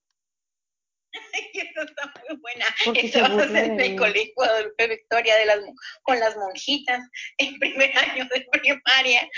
Esto 1.53 1.83
está 1.83 2.13
muy 2.29 2.39
buena. 2.39 2.67
Esto 2.95 3.21
va 3.21 3.45
a 3.45 3.49
ser 3.49 3.81
el 3.81 3.97
colegio 3.97 4.35
de 4.79 4.89
Victoria 4.89 5.37
de 5.37 5.47
las, 5.47 5.59
con 6.03 6.19
las 6.19 6.37
monjitas 6.37 7.01
en 7.39 7.59
primer 7.59 7.97
año 7.97 8.27
de 8.33 8.47
primaria. 8.53 9.29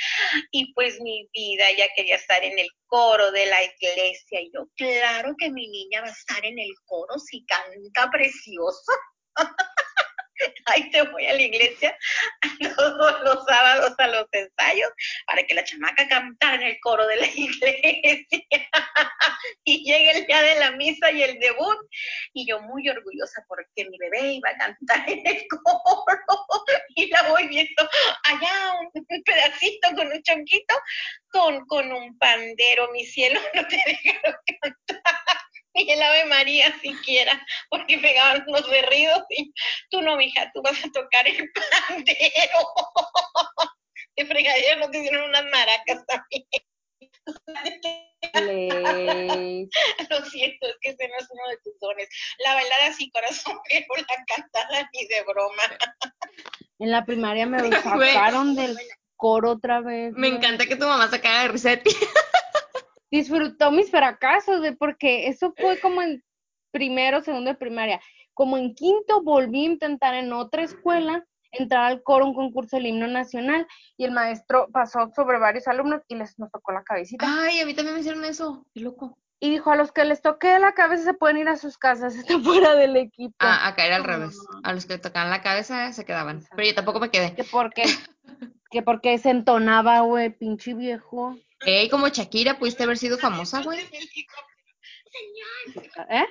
Y 0.51 0.73
pues 0.75 1.01
mi 1.01 1.29
vida 1.33 1.65
ya 1.77 1.87
quería 1.95 2.17
estar 2.17 2.43
en 2.43 2.59
el 2.59 2.69
coro 2.87 3.31
de 3.33 3.47
la 3.47 3.59
iglesia. 3.63 4.41
Y 4.41 4.51
yo, 4.55 4.69
claro 4.77 5.35
que 5.39 5.51
mi 5.51 5.69
niña 5.69 6.03
va 6.03 6.09
a 6.09 6.13
estar 6.13 6.45
en 6.45 6.59
el 6.59 6.71
coro 6.87 7.19
si 7.19 7.45
canta 7.47 8.11
precioso. 8.11 8.93
Ahí 10.67 10.91
te 10.91 11.03
voy 11.03 11.27
a 11.27 11.35
la 11.35 11.43
iglesia 11.43 11.97
todos 12.77 13.21
los 13.23 13.45
sábados 13.47 13.95
a 13.99 14.07
los 14.09 14.27
ensayos 14.33 14.91
para 15.27 15.43
que 15.45 15.55
la 15.55 15.65
chamaca 15.65 16.09
cantara 16.09 16.57
en 16.57 16.63
el 16.63 16.81
coro 16.81 17.07
de 17.07 17.17
la 17.17 17.27
iglesia. 17.35 18.27
y 19.65 19.85
llegue 19.85 20.11
el 20.19 20.27
día 20.27 20.43
de 20.43 20.59
la 20.59 20.71
misa 20.73 21.11
y 21.11 21.23
el 21.23 21.39
debut. 21.39 21.77
Y 22.35 22.47
yo 22.49 22.61
muy 22.61 22.89
orgullosa 22.89 23.45
porque 23.49 23.89
mi 23.89 23.99
bebé 23.99 24.33
iba 24.35 24.51
a 24.51 24.59
cantar 24.59 25.09
en 25.09 25.27
el 25.27 25.47
coro. 25.65 26.65
y 26.95 27.09
la 27.09 27.23
voy 27.29 27.49
viendo 27.49 27.89
allá 28.25 28.75
un, 28.81 29.23
pedacito 29.25 29.89
con 29.95 30.07
un 30.09 30.23
chonquito, 30.23 30.75
con, 31.31 31.67
con 31.67 31.93
un 31.93 32.19
pandero. 32.19 32.91
Mi 32.93 33.05
cielo 33.05 33.41
no 33.55 33.67
te 33.67 33.83
dejaron 33.87 34.37
cantar 34.61 35.46
ni 35.85 35.91
el 35.91 36.03
Ave 36.03 36.25
María 36.27 36.75
siquiera, 36.81 37.41
porque 37.71 37.99
pegaban 37.99 38.45
unos 38.47 38.69
berridos 38.69 39.23
y 39.31 39.53
tú 39.91 40.01
no, 40.03 40.17
mija, 40.17 40.51
tú 40.55 40.63
vas 40.63 40.83
a 40.85 40.91
tocar 40.91 41.29
el 41.29 41.51
pandero. 41.89 42.59
De 44.17 44.25
fregadero 44.25 44.81
no 44.81 44.91
te 44.91 44.99
hicieron 44.99 45.29
unas 45.29 45.45
maracas 45.45 46.05
también. 46.07 46.45
Lo 50.11 50.25
siento, 50.25 50.67
es 50.67 50.77
que 50.81 50.91
ese 50.91 51.09
no 51.09 51.17
es 51.19 51.29
uno 51.31 51.43
de 51.51 51.59
tus 51.63 51.79
dones. 51.81 52.09
La 52.39 52.55
bailada 52.55 52.93
sí, 52.93 53.11
corazón, 53.11 53.59
pero 53.69 53.87
la 53.97 54.25
cantada 54.27 54.89
ni 54.93 55.07
de 55.07 55.23
broma. 55.23 55.63
En 56.79 56.91
la 56.91 57.05
primaria 57.05 57.47
me 57.47 57.71
sacaron 57.71 58.55
del 58.55 58.77
coro 59.17 59.53
otra 59.53 59.81
vez. 59.81 60.13
Me 60.15 60.29
encanta 60.29 60.67
que 60.67 60.77
tu 60.77 60.87
mamá 60.87 61.09
sacara 61.09 61.43
de 61.43 61.49
risa 61.49 61.79
disfrutó 63.11 63.71
mis 63.71 63.91
fracasos, 63.91 64.63
de 64.63 64.73
porque 64.73 65.29
eso 65.29 65.53
fue 65.57 65.79
como 65.81 66.03
en 66.03 66.23
primero, 66.71 67.23
segundo 67.23 67.51
de 67.51 67.57
primaria. 67.57 68.01
Como 68.35 68.59
en 68.59 68.75
quinto 68.75 69.23
volví 69.23 69.63
a 69.63 69.71
intentar 69.71 70.15
en 70.15 70.33
otra 70.33 70.63
escuela 70.63 71.25
entrar 71.53 71.85
al 71.85 72.03
coro, 72.03 72.27
un 72.27 72.35
concurso 72.35 72.77
del 72.77 72.87
himno 72.87 73.07
nacional, 73.07 73.67
y 73.97 74.05
el 74.05 74.11
maestro 74.11 74.69
pasó 74.73 75.11
sobre 75.15 75.39
varios 75.39 75.67
alumnos 75.69 76.03
y 76.09 76.17
les 76.17 76.39
nos 76.39 76.51
tocó 76.51 76.73
la 76.73 76.83
cabecita. 76.83 77.27
Ay, 77.27 77.61
a 77.61 77.67
mí 77.67 77.75
también 77.75 77.95
me 77.95 78.01
hicieron 78.01 78.25
eso, 78.25 78.67
qué 78.75 78.81
loco. 78.81 79.17
Y 79.39 79.51
dijo, 79.51 79.71
a 79.71 79.77
los 79.77 79.93
que 79.93 80.05
les 80.05 80.23
toque 80.23 80.59
la 80.59 80.73
cabeza 80.73 81.05
se 81.05 81.15
pueden 81.15 81.37
ir 81.37 81.49
a 81.49 81.57
sus 81.57 81.77
casas, 81.77 82.15
está 82.17 82.39
fuera 82.41 82.75
del 82.75 82.97
equipo. 82.97 83.35
Ah, 83.39 83.69
acá 83.69 83.87
era 83.87 83.97
al 83.97 84.05
revés. 84.05 84.39
A 84.63 84.73
los 84.73 84.87
que 84.87 84.95
le 84.95 84.99
tocaban 84.99 85.31
la 85.31 85.43
cabeza 85.43 85.93
se 85.93 86.05
quedaban. 86.05 86.45
Pero 86.55 86.69
yo 86.69 86.75
tampoco 86.75 87.01
me 87.01 87.11
quedé. 87.11 87.35
¿Que 87.35 87.45
por 87.45 87.73
qué? 87.73 87.85
que 88.71 88.83
porque 88.83 89.19
se 89.19 89.31
entonaba, 89.31 90.01
güey, 90.01 90.31
pinche 90.31 90.75
viejo. 90.75 91.37
Ey, 91.61 91.89
como 91.89 92.09
Shakira, 92.09 92.59
pudiste 92.59 92.83
haber 92.83 92.99
sido 92.99 93.19
famosa, 93.19 93.63
güey. 93.63 93.81
¿Eh? 96.11 96.27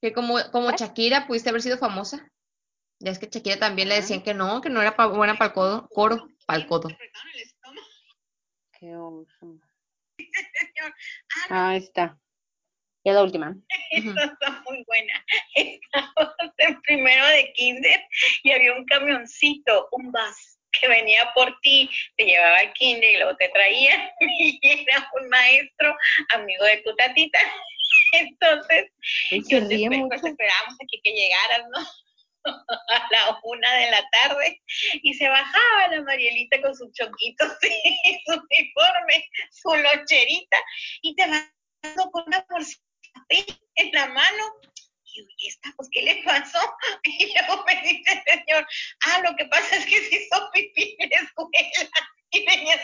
Que 0.00 0.12
como, 0.12 0.38
como 0.50 0.70
¿Eh? 0.70 0.74
Shakira, 0.78 1.26
pudiste 1.26 1.50
haber 1.50 1.62
sido 1.62 1.78
famosa. 1.78 2.30
Ya 3.00 3.10
es 3.10 3.18
que 3.18 3.26
Shakira 3.26 3.58
también 3.58 3.88
le 3.88 3.96
decían 3.96 4.22
que 4.22 4.34
no, 4.34 4.60
que 4.60 4.70
no 4.70 4.80
era 4.80 4.92
buena 5.08 5.36
para 5.36 5.48
el 5.48 5.54
codo, 5.54 5.88
coro, 5.88 6.28
para 6.46 6.60
el 6.60 6.66
codo. 6.66 6.88
Qué 8.78 8.94
oso. 8.94 9.58
Ah, 11.50 11.76
está. 11.76 12.18
Y 13.04 13.10
la 13.10 13.22
última. 13.22 13.56
Esta 13.90 14.24
está 14.24 14.62
muy 14.64 14.84
buena. 14.86 15.12
Estábamos 15.54 16.34
en 16.58 16.80
primero 16.82 17.26
de 17.26 17.52
kinder 17.54 18.00
y 18.44 18.52
había 18.52 18.74
un 18.74 18.84
camioncito, 18.84 19.88
un 19.90 20.12
bus 20.12 20.51
que 20.80 20.88
venía 20.88 21.32
por 21.34 21.58
ti, 21.60 21.88
te 22.16 22.24
llevaba 22.24 22.58
al 22.58 22.72
kinder 22.72 23.10
y 23.10 23.16
luego 23.18 23.36
te 23.36 23.48
traía 23.48 24.12
y 24.20 24.60
era 24.62 25.10
un 25.20 25.28
maestro 25.28 25.96
amigo 26.30 26.64
de 26.64 26.78
tu 26.78 26.94
tatita. 26.96 27.38
Entonces, 28.12 28.86
pues, 29.30 30.24
esperábamos 30.24 30.74
aquí 30.82 31.00
que 31.02 31.12
llegaras, 31.12 31.68
¿no? 31.74 31.86
a 32.88 33.08
la 33.10 33.38
una 33.44 33.74
de 33.74 33.90
la 33.90 34.02
tarde 34.10 34.60
y 35.02 35.14
se 35.14 35.28
bajaba 35.28 35.88
la 35.90 36.02
Marielita 36.02 36.60
con 36.60 36.74
sus 36.74 36.92
choquitos 36.92 37.56
y 37.62 38.20
su 38.24 38.32
uniforme, 38.32 39.28
su 39.50 39.74
locherita 39.76 40.58
y 41.02 41.14
te 41.14 41.26
va 41.28 41.52
con 42.10 42.24
una 42.26 42.44
porción 42.46 42.82
en 43.76 43.92
la 43.92 44.06
mano 44.08 44.54
y 45.14 45.48
esta, 45.48 45.72
pues, 45.76 45.88
¿qué 45.92 46.02
le 46.02 46.22
pasó? 46.24 46.58
Y 47.04 47.32
luego 47.34 47.64
me 47.64 47.74
dice 47.82 48.12
el 48.12 48.40
señor, 48.40 48.66
ah, 49.06 49.20
lo 49.20 49.36
que 49.36 49.46
pasa 49.46 49.76
es 49.76 49.86
que 49.86 50.00
se 50.00 50.16
hizo 50.16 50.50
pipí 50.52 50.96
en 50.98 51.10
la 51.10 51.16
escuela 51.16 51.88
y 52.30 52.44
tenía 52.46 52.76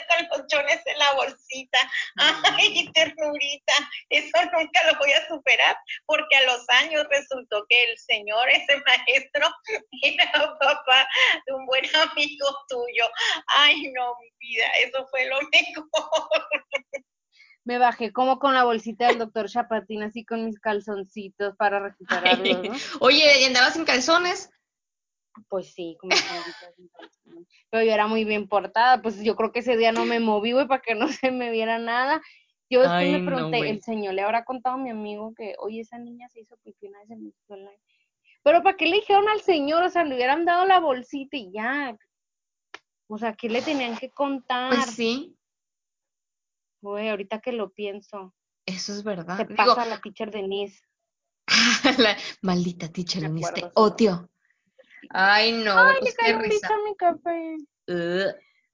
chones 0.49 0.81
en 0.85 0.99
la 0.99 1.13
bolsita. 1.15 1.79
Ay, 2.17 2.91
ternurita, 2.93 3.75
eso 4.11 4.45
nunca 4.53 4.93
lo 4.93 4.99
voy 4.99 5.13
a 5.13 5.27
superar, 5.27 5.77
porque 6.07 6.37
a 6.37 6.45
los 6.45 6.69
años 6.69 7.07
resultó 7.11 7.65
que 7.69 7.85
el 7.85 7.99
señor, 7.99 8.49
ese 8.49 8.77
maestro, 8.87 9.49
era 10.03 10.59
papá 10.59 11.09
de 11.47 11.55
un 11.55 11.67
buen 11.67 11.85
amigo 11.97 12.47
tuyo. 12.69 13.09
Ay, 13.57 13.91
no, 13.93 14.15
mi 14.21 14.31
vida, 14.39 14.67
eso 14.79 15.07
fue 15.11 15.27
lo 15.27 15.39
mejor 15.53 16.29
me 17.65 17.79
bajé 17.79 18.13
como 18.13 18.39
con 18.39 18.55
la 18.55 18.65
bolsita 18.65 19.09
del 19.09 19.19
doctor 19.19 19.49
Chapatín, 19.49 20.03
así 20.03 20.25
con 20.25 20.45
mis 20.45 20.59
calzoncitos 20.59 21.57
para 21.57 21.81
recuperarlos, 21.81 22.63
¿no? 22.63 22.75
Oye, 23.01 23.41
¿y 23.41 23.45
andabas 23.45 23.75
sin 23.75 23.85
calzones? 23.85 24.51
Pues 25.49 25.73
sí, 25.73 25.97
como 26.01 26.15
Pero 27.71 27.85
yo 27.85 27.93
era 27.93 28.07
muy 28.07 28.25
bien 28.25 28.49
portada, 28.49 29.01
pues 29.03 29.23
yo 29.23 29.37
creo 29.37 29.53
que 29.53 29.61
ese 29.61 29.77
día 29.77 29.93
no 29.93 30.05
me 30.05 30.21
moví, 30.21 30.53
güey, 30.53 30.67
para 30.67 30.83
que 30.83 30.95
no 30.95 31.09
se 31.09 31.31
me 31.31 31.51
viera 31.51 31.79
nada. 31.79 32.21
Yo 32.71 32.83
después 32.83 33.11
me 33.11 33.25
pregunté, 33.25 33.71
el 33.71 33.83
señor 33.83 34.15
le 34.15 34.23
habrá 34.23 34.45
contado 34.45 34.77
a 34.77 34.79
mi 34.79 34.91
amigo 34.91 35.33
que, 35.35 35.55
oye, 35.59 35.81
esa 35.81 35.99
niña 35.99 36.29
se 36.29 36.41
hizo 36.41 36.57
pipí 36.59 36.89
una 36.89 37.01
vez 37.01 37.11
en 37.11 37.23
mi 37.23 37.31
escuela. 37.31 37.71
Pero 38.43 38.63
¿para 38.63 38.77
qué 38.77 38.87
le 38.87 38.97
dijeron 38.97 39.29
al 39.29 39.41
señor? 39.41 39.85
O 39.85 39.91
sea, 39.91 40.05
le 40.05 40.15
hubieran 40.15 40.45
dado 40.45 40.67
la 40.67 40.79
bolsita 40.79 41.37
y 41.37 41.51
ya. 41.51 41.97
O 43.07 43.17
sea, 43.17 43.33
¿qué 43.33 43.49
le 43.49 43.63
tenían 43.63 43.97
que 43.97 44.11
contar? 44.11 44.69
Pues 44.69 44.91
sí. 44.91 45.38
Güey, 46.81 47.09
ahorita 47.09 47.41
que 47.41 47.53
lo 47.53 47.71
pienso. 47.71 48.35
Eso 48.67 48.93
es 48.93 49.03
verdad. 49.03 49.37
Te 49.37 49.55
pasa 49.55 49.87
la 49.87 50.01
teacher 50.01 50.31
Denise. 50.31 50.81
la 51.99 52.17
maldita 52.43 52.89
teacher 52.89 53.23
Denise, 53.23 53.53
te 53.53 53.71
odio. 53.75 54.29
Ay, 55.11 55.53
no. 55.53 55.79
Ay, 55.79 55.97
pues 56.01 56.15
le 56.21 56.61
cayó 56.61 56.85
mi 56.85 56.97
café. 56.97 57.57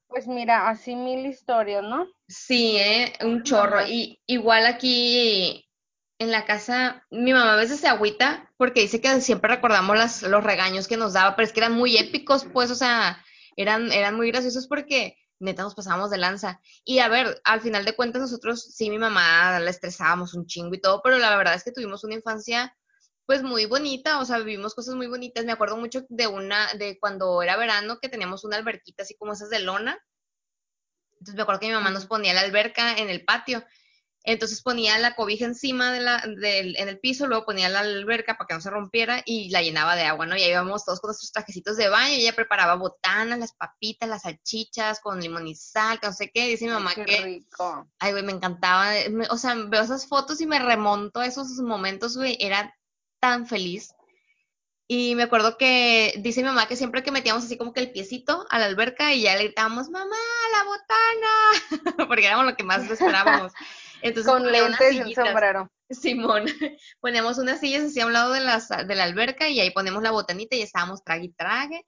Pues 0.08 0.26
mira, 0.26 0.68
así 0.68 0.94
mil 0.94 1.26
historias, 1.26 1.82
¿no? 1.82 2.06
Sí, 2.28 2.76
¿eh? 2.76 3.12
un 3.22 3.42
chorro. 3.42 3.86
Y 3.86 4.20
igual 4.26 4.66
aquí 4.66 5.68
en 6.18 6.30
la 6.30 6.44
casa, 6.44 7.04
mi 7.10 7.32
mamá 7.32 7.54
a 7.54 7.56
veces 7.56 7.80
se 7.80 7.88
agüita 7.88 8.50
porque 8.56 8.82
dice 8.82 9.00
que 9.00 9.20
siempre 9.20 9.54
recordamos 9.54 9.96
las, 9.96 10.22
los 10.22 10.44
regaños 10.44 10.88
que 10.88 10.96
nos 10.96 11.12
daba, 11.12 11.34
pero 11.34 11.46
es 11.46 11.52
que 11.52 11.60
eran 11.60 11.72
muy 11.72 11.96
épicos, 11.96 12.46
pues, 12.52 12.70
o 12.70 12.74
sea, 12.74 13.24
eran, 13.56 13.92
eran 13.92 14.14
muy 14.14 14.30
graciosos 14.30 14.66
porque 14.66 15.16
neta 15.44 15.62
nos 15.62 15.74
pasábamos 15.74 16.10
de 16.10 16.18
lanza. 16.18 16.60
Y 16.84 16.98
a 16.98 17.08
ver, 17.08 17.40
al 17.44 17.60
final 17.60 17.84
de 17.84 17.94
cuentas 17.94 18.22
nosotros, 18.22 18.62
sí, 18.62 18.90
mi 18.90 18.98
mamá 18.98 19.58
la 19.60 19.70
estresábamos 19.70 20.34
un 20.34 20.46
chingo 20.46 20.74
y 20.74 20.80
todo, 20.80 21.00
pero 21.02 21.18
la 21.18 21.36
verdad 21.36 21.54
es 21.54 21.64
que 21.64 21.72
tuvimos 21.72 22.04
una 22.04 22.14
infancia 22.14 22.76
pues 23.26 23.42
muy 23.42 23.64
bonita, 23.66 24.20
o 24.20 24.24
sea, 24.24 24.38
vivimos 24.38 24.74
cosas 24.74 24.94
muy 24.96 25.06
bonitas. 25.06 25.44
Me 25.44 25.52
acuerdo 25.52 25.76
mucho 25.76 26.04
de 26.08 26.26
una, 26.26 26.74
de 26.74 26.98
cuando 26.98 27.42
era 27.42 27.56
verano, 27.56 27.98
que 28.00 28.08
teníamos 28.08 28.44
una 28.44 28.56
alberquita 28.56 29.02
así 29.02 29.16
como 29.16 29.32
esas 29.32 29.50
de 29.50 29.60
lona. 29.60 29.98
Entonces 31.12 31.36
me 31.36 31.42
acuerdo 31.42 31.60
que 31.60 31.68
mi 31.68 31.72
mamá 31.72 31.90
nos 31.90 32.06
ponía 32.06 32.34
la 32.34 32.42
alberca 32.42 32.96
en 32.98 33.08
el 33.08 33.24
patio 33.24 33.64
entonces 34.26 34.62
ponía 34.62 34.98
la 34.98 35.14
cobija 35.14 35.44
encima 35.44 35.92
de 35.92 36.00
la, 36.00 36.22
en 36.24 36.88
el 36.88 36.98
piso, 36.98 37.26
luego 37.26 37.44
ponía 37.44 37.68
la 37.68 37.80
alberca 37.80 38.38
para 38.38 38.48
que 38.48 38.54
no 38.54 38.60
se 38.62 38.70
rompiera 38.70 39.22
y 39.26 39.50
la 39.50 39.60
llenaba 39.60 39.96
de 39.96 40.04
agua, 40.04 40.24
¿no? 40.24 40.34
Y 40.34 40.42
ahí 40.42 40.50
íbamos 40.50 40.86
todos 40.86 41.00
con 41.00 41.08
nuestros 41.08 41.30
trajecitos 41.30 41.76
de 41.76 41.90
baño 41.90 42.14
y 42.14 42.22
ella 42.22 42.34
preparaba 42.34 42.74
botanas, 42.76 43.38
las 43.38 43.52
papitas, 43.52 44.08
las 44.08 44.22
salchichas 44.22 45.00
con 45.00 45.20
limón 45.20 45.46
y 45.46 45.54
sal, 45.54 46.00
que 46.00 46.06
no 46.06 46.14
sé 46.14 46.30
qué. 46.32 46.48
Dice 46.48 46.64
mi 46.64 46.72
mamá 46.72 46.94
qué 46.94 47.04
que. 47.04 47.20
rico. 47.20 47.86
Ay, 47.98 48.12
güey, 48.12 48.24
me 48.24 48.32
encantaba. 48.32 48.92
o 49.28 49.36
sea, 49.36 49.54
veo 49.54 49.82
esas 49.82 50.06
fotos 50.06 50.40
y 50.40 50.46
me 50.46 50.58
remonto 50.58 51.20
a 51.20 51.26
esos 51.26 51.48
momentos, 51.58 52.16
güey. 52.16 52.38
Era 52.40 52.74
tan 53.20 53.46
feliz. 53.46 53.94
Y 54.88 55.14
me 55.16 55.24
acuerdo 55.24 55.58
que 55.58 56.14
dice 56.18 56.40
mi 56.40 56.48
mamá 56.48 56.66
que 56.66 56.76
siempre 56.76 57.02
que 57.02 57.10
metíamos 57.10 57.44
así 57.44 57.58
como 57.58 57.74
que 57.74 57.80
el 57.80 57.90
piecito 57.90 58.46
a 58.50 58.58
la 58.58 58.66
alberca 58.66 59.12
y 59.12 59.22
ya 59.22 59.34
le 59.34 59.44
gritábamos, 59.44 59.88
mamá, 59.90 60.16
la 60.52 60.64
botana, 60.64 62.06
porque 62.08 62.26
éramos 62.26 62.46
lo 62.46 62.56
que 62.56 62.64
más 62.64 62.82
esperábamos. 62.90 63.52
Entonces, 64.04 64.30
Con 64.30 64.52
lentes 64.52 64.92
y 64.92 65.00
un 65.00 65.14
sombrero. 65.14 65.70
Simón, 65.88 66.44
poníamos 67.00 67.38
unas 67.38 67.58
sillas 67.60 67.84
así 67.84 68.00
a 68.00 68.06
un 68.06 68.12
lado 68.12 68.32
de, 68.32 68.40
las, 68.40 68.68
de 68.68 68.94
la 68.94 69.04
alberca 69.04 69.48
y 69.48 69.60
ahí 69.60 69.70
ponemos 69.70 70.02
la 70.02 70.10
botanita 70.10 70.56
y 70.56 70.60
estábamos 70.62 71.02
trague 71.02 71.24
y 71.24 71.32
trague. 71.32 71.86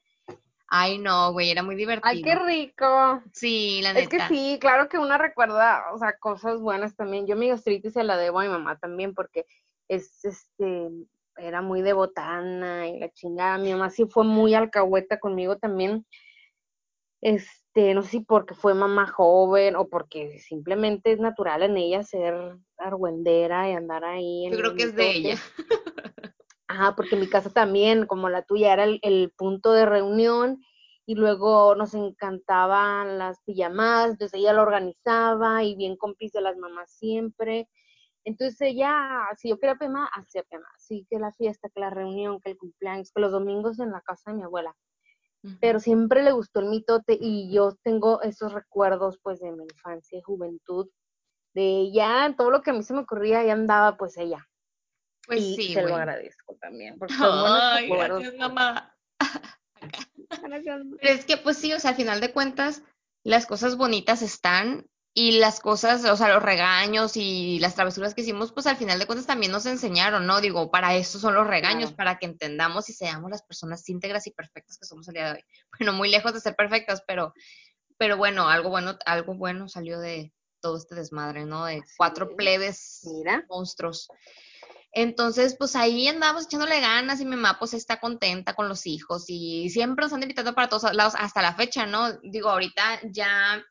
Ay, 0.69 0.99
no, 0.99 1.33
güey, 1.33 1.51
era 1.51 1.62
muy 1.62 1.77
divertido. 1.77 2.09
Ay, 2.11 2.23
qué 2.23 2.35
rico. 2.35 3.23
Sí, 3.35 3.81
la 3.83 3.91
Es 3.91 4.09
que 4.09 4.17
neta. 4.17 4.29
sí, 4.29 4.57
claro 4.61 4.89
que 4.89 4.99
uno 4.99 5.17
recuerda, 5.19 5.93
o 5.93 5.99
sea, 5.99 6.17
cosas 6.19 6.61
buenas 6.61 6.97
también. 6.97 7.27
Yo 7.27 7.37
mi 7.37 7.49
gastritis 7.49 7.93
se 7.93 8.03
la 8.03 8.17
debo 8.17 8.41
a 8.41 8.45
mi 8.45 8.49
mamá 8.49 8.79
también 8.79 9.14
porque 9.14 9.45
es, 9.87 10.25
este, 10.25 10.89
era 11.37 11.61
muy 11.61 11.83
de 11.83 11.93
botana 11.93 12.89
y 12.89 12.99
la 12.99 13.11
chingada. 13.11 13.59
Mi 13.59 13.73
mamá 13.73 13.91
sí 13.91 14.07
fue 14.07 14.25
muy 14.25 14.55
alcahueta 14.55 15.21
conmigo 15.21 15.59
también. 15.59 16.07
Este, 17.77 17.93
no 17.93 18.03
sé 18.03 18.09
si 18.09 18.20
porque 18.20 18.55
fue 18.55 18.72
mamá 18.72 19.07
joven 19.07 19.77
o 19.77 19.87
porque 19.87 20.39
simplemente 20.39 21.12
es 21.12 21.18
natural 21.18 21.62
en 21.62 21.77
ella 21.77 22.03
ser 22.05 22.57
argüendera 22.79 23.68
y 23.68 23.74
andar 23.74 24.03
ahí 24.03 24.47
en 24.47 24.53
Yo 24.53 24.59
creo 24.59 24.74
que 24.74 24.85
es 24.85 24.95
de 24.95 25.11
ella. 25.11 25.39
Ajá, 26.68 26.97
porque 26.97 27.16
en 27.16 27.20
mi 27.20 27.29
casa 27.29 27.51
también, 27.51 28.07
como 28.07 28.31
la 28.31 28.45
tuya, 28.45 28.72
era 28.72 28.85
el, 28.85 28.99
el 29.03 29.31
punto 29.37 29.72
de 29.72 29.85
reunión 29.85 30.64
y 31.05 31.16
luego 31.16 31.74
nos 31.74 31.93
encantaban 31.93 33.18
las 33.18 33.43
pijamadas, 33.43 34.12
entonces 34.12 34.41
ella 34.41 34.55
lo 34.55 34.62
organizaba 34.62 35.62
y 35.62 35.77
bien 35.77 35.97
cómplice 35.97 36.39
de 36.39 36.45
las 36.45 36.57
mamás 36.57 36.91
siempre. 36.91 37.68
Entonces 38.24 38.59
ella, 38.62 39.29
si 39.37 39.51
yo 39.51 39.59
quería 39.59 39.77
pema, 39.77 40.09
hacía 40.14 40.43
pema. 40.45 40.66
Sí, 40.79 41.07
que 41.11 41.18
la 41.18 41.31
fiesta, 41.33 41.68
que 41.68 41.81
la 41.81 41.91
reunión, 41.91 42.41
que 42.41 42.53
el 42.53 42.57
cumpleaños, 42.57 43.12
que 43.12 43.20
los 43.20 43.33
domingos 43.33 43.79
en 43.81 43.93
la 43.93 44.01
casa 44.01 44.31
de 44.31 44.39
mi 44.39 44.45
abuela. 44.45 44.74
Pero 45.61 45.78
siempre 45.78 46.24
le 46.24 46.32
gustó 46.32 46.59
el 46.59 46.66
mitote 46.66 47.16
y 47.20 47.53
yo 47.53 47.76
tengo 47.84 48.20
esos 48.22 48.53
recuerdos 48.53 49.18
pues 49.22 49.39
de 49.39 49.53
mi 49.53 49.62
infancia 49.64 50.18
y 50.18 50.22
juventud. 50.22 50.89
De 51.55 51.62
ella, 51.62 52.34
todo 52.37 52.51
lo 52.51 52.62
que 52.62 52.70
a 52.70 52.72
mí 52.72 52.82
se 52.82 52.95
me 52.95 53.01
ocurría, 53.01 53.41
ahí 53.41 53.51
andaba 53.51 53.97
pues 53.97 54.16
ella 54.18 54.47
Pues 55.26 55.41
y 55.41 55.57
sí, 55.57 55.74
se 55.74 55.82
lo 55.82 55.95
agradezco 55.95 56.57
también, 56.61 56.99
porque 56.99 57.14
Ay, 57.18 57.89
recuerdos. 57.89 58.20
gracias, 58.22 58.41
mamá. 58.41 58.97
Gracias. 60.43 60.82
Pero 61.01 61.14
es 61.14 61.24
que, 61.24 61.37
pues 61.37 61.57
sí, 61.57 61.72
o 61.72 61.80
sea, 61.80 61.91
al 61.91 61.97
final 61.97 62.20
de 62.20 62.32
cuentas, 62.32 62.82
las 63.24 63.47
cosas 63.47 63.76
bonitas 63.76 64.22
están 64.22 64.87
y 65.19 65.39
las 65.39 65.61
cosas, 65.61 66.05
o 66.05 66.14
sea, 66.14 66.29
los 66.29 66.43
regaños 66.43 67.17
y 67.17 67.59
las 67.59 67.75
travesuras 67.75 68.14
que 68.14 68.21
hicimos, 68.21 68.53
pues 68.53 68.67
al 68.67 68.77
final 68.77 68.99
de 68.99 69.07
cuentas 69.07 69.27
también 69.27 69.51
nos 69.51 69.64
enseñaron, 69.64 70.27
¿no? 70.27 70.43
Digo, 70.43 70.71
para 70.71 70.95
eso 70.95 71.19
son 71.19 71.35
los 71.35 71.47
regaños, 71.47 71.85
Claro. 71.89 71.97
para 71.97 72.19
que 72.19 72.27
entendamos 72.27 72.91
y 72.91 72.93
seamos 72.93 73.31
las 73.31 73.43
personas 73.43 73.89
íntegras 73.89 74.27
y 74.27 74.33
perfectas 74.33 74.77
que 74.77 74.85
somos 74.85 75.09
el 75.09 75.14
día 75.14 75.25
de 75.29 75.33
hoy. 75.37 75.45
Bueno, 75.81 75.95
muy 75.95 76.11
lejos 76.11 76.35
de 76.35 76.41
ser 76.41 76.55
perfectas, 76.55 77.03
pero, 77.09 77.33
pero 77.97 78.19
bueno, 78.19 78.47
algo 78.51 78.69
bueno, 78.69 78.99
algo 79.07 79.35
bueno 79.35 79.71
salió 79.71 79.99
de 80.01 80.35
todo 80.61 80.77
este 80.77 80.95
desmadre, 80.95 81.47
¿no? 81.47 81.64
De 81.64 81.83
cuatro 81.97 82.29
es. 82.29 82.37
plebes 82.37 83.01
Mira. 83.05 83.43
monstruos. 83.49 84.09
Entonces, 84.93 85.57
pues 85.59 85.77
ahí 85.77 86.09
andamos 86.09 86.45
echándole 86.45 86.79
ganas 86.81 87.23
y 87.23 87.25
mi 87.25 87.37
mamá 87.37 87.59
pues 87.59 87.73
está 87.73 88.01
contenta 88.01 88.53
con 88.53 88.69
los 88.69 88.87
hijos 88.87 89.25
y 89.29 89.71
siempre 89.71 90.05
nos 90.05 90.12
han 90.12 90.21
invitado 90.23 90.55
para 90.55 90.69
todos 90.69 90.93
lados 90.95 91.14
hasta 91.19 91.41
la 91.41 91.55
fecha, 91.55 91.87
¿no? 91.87 92.12
Digo, 92.23 92.51
ahorita 92.51 93.01
ya 93.11 93.64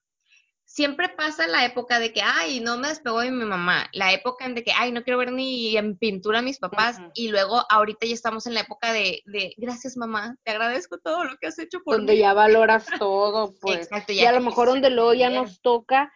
siempre 0.76 1.08
pasa 1.08 1.48
la 1.48 1.64
época 1.64 2.00
de 2.00 2.12
que, 2.12 2.22
ay, 2.22 2.60
no 2.60 2.78
me 2.78 2.90
despegó 2.90 3.22
de 3.22 3.32
mi 3.32 3.46
mamá, 3.46 3.90
la 3.94 4.12
época 4.12 4.46
en 4.46 4.56
de 4.56 4.64
que, 4.66 4.74
ay, 4.74 4.92
no 4.92 5.04
quiero 5.04 5.18
ver 5.18 5.32
ni 5.32 5.78
en 5.78 5.98
pintura 5.98 6.40
a 6.40 6.42
mis 6.42 6.60
papás 6.60 7.00
y 7.14 7.30
luego 7.30 7.64
ahorita 7.70 8.06
ya 8.06 8.14
estamos 8.14 8.46
en 8.46 8.56
la 8.56 8.60
época 8.60 8.92
de, 8.92 9.22
de 9.26 9.54
gracias 9.56 9.96
mamá, 9.96 10.36
te 10.44 10.52
agradezco 10.52 10.98
todo 10.98 11.24
lo 11.24 11.38
que 11.38 11.48
has 11.48 11.58
hecho 11.60 11.80
por 11.82 11.96
donde 11.96 12.14
mí. 12.14 12.20
ya 12.20 12.34
valoras 12.34 12.86
todo, 13.00 13.54
pues. 13.62 13.78
Exacto, 13.84 14.12
y 14.12 14.20
a 14.26 14.34
lo 14.34 14.42
mejor 14.42 14.68
donde 14.68 14.90
luego 14.90 15.14
ya 15.14 15.30
nos 15.30 15.62
toca 15.62 16.12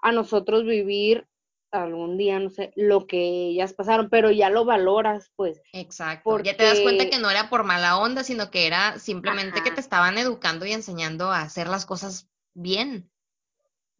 a 0.00 0.10
nosotros 0.10 0.64
vivir 0.64 1.28
algún 1.70 2.18
día, 2.18 2.40
no 2.40 2.50
sé, 2.50 2.72
lo 2.74 3.06
que 3.06 3.20
ellas 3.50 3.72
pasaron, 3.72 4.10
pero 4.10 4.32
ya 4.32 4.50
lo 4.50 4.64
valoras, 4.64 5.30
pues. 5.36 5.62
Exacto. 5.72 6.40
Ya 6.40 6.56
te 6.56 6.64
das 6.64 6.80
cuenta 6.80 7.04
porque- 7.04 7.16
que 7.16 7.22
no 7.22 7.30
era 7.30 7.48
por 7.48 7.62
mala 7.62 7.98
onda, 7.98 8.24
sino 8.24 8.50
que 8.50 8.66
era 8.66 8.98
simplemente 8.98 9.62
que 9.62 9.70
te 9.70 9.80
estaban 9.80 10.18
educando 10.18 10.66
y 10.66 10.72
enseñando 10.72 11.30
a 11.30 11.42
hacer 11.42 11.68
las 11.68 11.86
cosas 11.86 12.28
bien. 12.52 13.08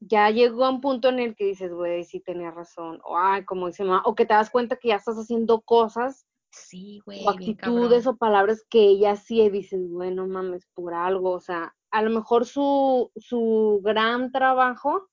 Ya 0.05 0.31
llegó 0.31 0.65
a 0.65 0.71
un 0.71 0.81
punto 0.81 1.09
en 1.09 1.21
el 1.21 1.37
que 1.37 1.45
dices, 1.45 1.73
güey, 1.73 2.05
sí 2.05 2.21
tenía 2.21 2.51
razón, 2.51 3.01
o 3.05 3.17
ay, 3.17 3.45
como 3.45 3.69
dice 3.69 3.85
mamá, 3.85 4.03
o 4.05 4.15
que 4.15 4.27
te 4.27 4.35
das 4.35 4.51
cuenta 4.51 4.77
que 4.77 4.89
ya 4.89 4.97
estás 4.97 5.17
haciendo 5.17 5.61
cosas 5.61 6.27
Sí, 6.51 7.01
güey, 7.07 7.25
o 7.25 7.31
actitudes 7.31 8.07
o 8.07 8.17
palabras 8.17 8.65
que 8.69 8.81
ella 8.81 9.15
y 9.29 9.49
dices, 9.49 9.89
bueno, 9.89 10.27
mames, 10.27 10.67
por 10.75 10.93
algo, 10.93 11.31
o 11.31 11.41
sea, 11.41 11.75
a 11.91 12.03
lo 12.03 12.11
mejor 12.11 12.45
su, 12.45 13.11
su 13.17 13.81
gran 13.83 14.33
trabajo 14.33 15.09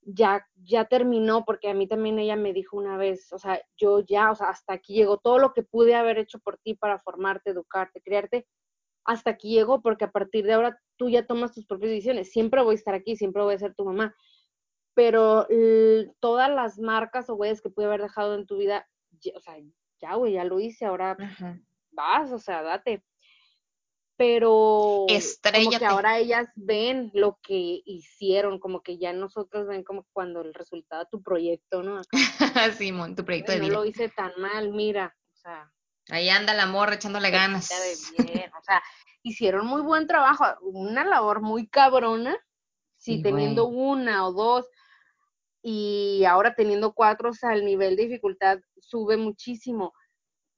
ya, 0.00 0.46
ya 0.56 0.86
terminó, 0.86 1.44
porque 1.44 1.68
a 1.68 1.74
mí 1.74 1.86
también 1.86 2.18
ella 2.18 2.36
me 2.36 2.52
dijo 2.52 2.76
una 2.76 2.96
vez, 2.96 3.32
o 3.32 3.38
sea, 3.38 3.60
yo 3.76 4.00
ya, 4.00 4.30
o 4.30 4.34
sea, 4.34 4.48
hasta 4.48 4.72
aquí 4.72 4.94
llegó 4.94 5.18
todo 5.18 5.38
lo 5.38 5.52
que 5.52 5.62
pude 5.62 5.94
haber 5.94 6.18
hecho 6.18 6.38
por 6.38 6.58
ti 6.58 6.74
para 6.74 6.98
formarte, 7.00 7.50
educarte, 7.50 8.00
criarte, 8.00 8.46
hasta 9.04 9.30
aquí 9.30 9.50
llegó, 9.54 9.80
porque 9.82 10.04
a 10.04 10.10
partir 10.10 10.44
de 10.44 10.52
ahora 10.52 10.78
tú 10.96 11.08
ya 11.08 11.26
tomas 11.26 11.52
tus 11.52 11.66
propias 11.66 11.90
decisiones, 11.90 12.30
siempre 12.30 12.62
voy 12.62 12.72
a 12.74 12.78
estar 12.78 12.94
aquí, 12.94 13.16
siempre 13.16 13.42
voy 13.42 13.54
a 13.54 13.58
ser 13.58 13.74
tu 13.74 13.84
mamá, 13.84 14.14
pero 14.94 15.46
todas 16.20 16.50
las 16.50 16.78
marcas 16.78 17.28
o 17.30 17.34
huellas 17.34 17.60
que 17.62 17.70
pude 17.70 17.86
haber 17.86 18.02
dejado 18.02 18.34
en 18.34 18.46
tu 18.46 18.56
vida, 18.58 18.86
ya- 19.20 19.32
o 19.36 19.40
sea, 19.40 19.56
ya, 20.00 20.14
güey, 20.14 20.34
ya 20.34 20.44
lo 20.44 20.60
hice, 20.60 20.84
ahora 20.84 21.16
Ajá. 21.20 21.58
vas, 21.90 22.30
o 22.32 22.38
sea, 22.38 22.62
date. 22.62 23.04
Pero 24.16 25.06
como 25.54 25.70
que 25.78 25.84
ahora 25.84 26.18
ellas 26.18 26.46
ven 26.54 27.10
lo 27.14 27.38
que 27.42 27.82
hicieron, 27.84 28.58
como 28.60 28.82
que 28.82 28.98
ya 28.98 29.12
nosotros 29.12 29.66
ven 29.66 29.82
como 29.82 30.06
cuando 30.12 30.42
el 30.42 30.54
resultado 30.54 31.04
de 31.04 31.08
tu 31.10 31.22
proyecto, 31.22 31.82
¿no? 31.82 32.00
Simón, 32.78 33.16
tu 33.16 33.24
proyecto 33.24 33.52
"Güey, 33.52 33.58
de 33.58 33.62
no 33.62 33.68
vida. 33.70 33.78
lo 33.78 33.84
hice 33.84 34.08
tan 34.10 34.32
mal, 34.38 34.70
mira, 34.72 35.16
o 35.32 35.36
sea, 35.36 35.72
Ahí 36.10 36.28
anda 36.28 36.54
la 36.54 36.66
morra 36.66 36.94
echándole 36.94 37.30
ganas. 37.30 37.70
bien, 38.16 38.50
o 38.58 38.62
sea, 38.62 38.82
hicieron 39.22 39.66
muy 39.66 39.82
buen 39.82 40.06
trabajo, 40.06 40.44
una 40.62 41.04
labor 41.04 41.40
muy 41.40 41.68
cabrona, 41.68 42.36
si 42.96 43.16
Sí, 43.16 43.22
teniendo 43.22 43.66
una 43.66 44.26
o 44.26 44.32
dos 44.32 44.68
y 45.62 46.24
ahora 46.24 46.54
teniendo 46.54 46.92
cuatro, 46.92 47.30
o 47.30 47.34
sea, 47.34 47.54
el 47.54 47.64
nivel 47.64 47.96
de 47.96 48.04
dificultad 48.04 48.58
sube 48.80 49.16
muchísimo, 49.16 49.94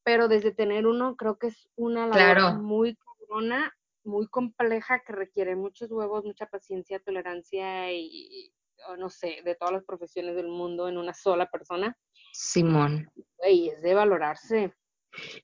pero 0.03 0.28
desde 0.28 0.53
tener 0.53 0.86
uno 0.86 1.16
creo 1.16 1.38
que 1.38 1.49
es 1.49 1.68
una 1.76 2.07
labor 2.07 2.12
Claro. 2.16 2.53
muy 2.55 2.97
cabrona, 2.97 3.74
muy 4.03 4.26
compleja 4.28 5.01
que 5.01 5.12
requiere 5.12 5.57
muchos 5.57 5.90
huevos, 5.90 6.24
mucha 6.24 6.47
paciencia, 6.47 7.01
tolerancia 7.01 7.92
y, 7.92 8.53
o 8.88 8.97
no 8.97 9.11
sé, 9.11 9.40
de 9.45 9.55
todas 9.55 9.74
las 9.74 9.84
profesiones 9.84 10.36
del 10.36 10.49
mundo 10.49 10.88
en 10.88 10.99
una 10.99 11.14
sola 11.14 11.51
persona, 11.51 11.97
Simón. 12.32 13.11
y 13.49 13.68
es 13.70 13.82
de 13.82 13.95
valorarse, 13.95 14.74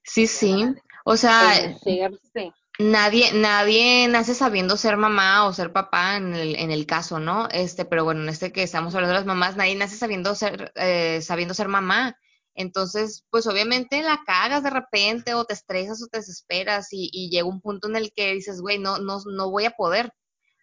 Sí, 0.02 0.26
sí. 0.26 0.74
O 1.04 1.16
sea, 1.16 1.76
conocerse. 1.82 2.52
nadie, 2.78 3.32
nadie 3.32 4.08
nace 4.08 4.34
sabiendo 4.34 4.76
ser 4.76 4.96
mamá 4.96 5.46
o 5.46 5.52
ser 5.52 5.72
papá 5.72 6.16
en 6.16 6.34
el, 6.34 6.56
en 6.56 6.70
el 6.70 6.86
caso, 6.86 7.18
¿no? 7.20 7.48
Este, 7.50 7.84
pero 7.84 8.04
bueno, 8.04 8.22
en 8.22 8.28
este 8.28 8.52
que 8.52 8.62
estamos 8.62 8.94
hablando 8.94 9.14
de 9.14 9.20
las 9.20 9.26
mamás, 9.26 9.56
nadie 9.56 9.74
nace 9.76 9.96
sabiendo 9.96 10.34
ser, 10.34 10.72
eh, 10.76 11.20
sabiendo 11.22 11.54
ser 11.54 11.68
mamá. 11.68 12.16
Entonces, 12.54 13.24
pues 13.30 13.46
obviamente 13.46 14.02
la 14.02 14.22
cagas 14.26 14.62
de 14.62 14.70
repente 14.70 15.34
o 15.34 15.44
te 15.44 15.54
estresas 15.54 16.02
o 16.02 16.08
te 16.08 16.18
desesperas 16.18 16.88
y, 16.92 17.08
y 17.12 17.30
llega 17.30 17.48
un 17.48 17.60
punto 17.60 17.88
en 17.88 17.97
el 17.97 18.12
que 18.12 18.34
dices, 18.34 18.60
güey, 18.60 18.78
no, 18.78 18.98
no, 18.98 19.20
no 19.24 19.51
voy 19.51 19.64
a 19.64 19.70
poder. 19.70 20.12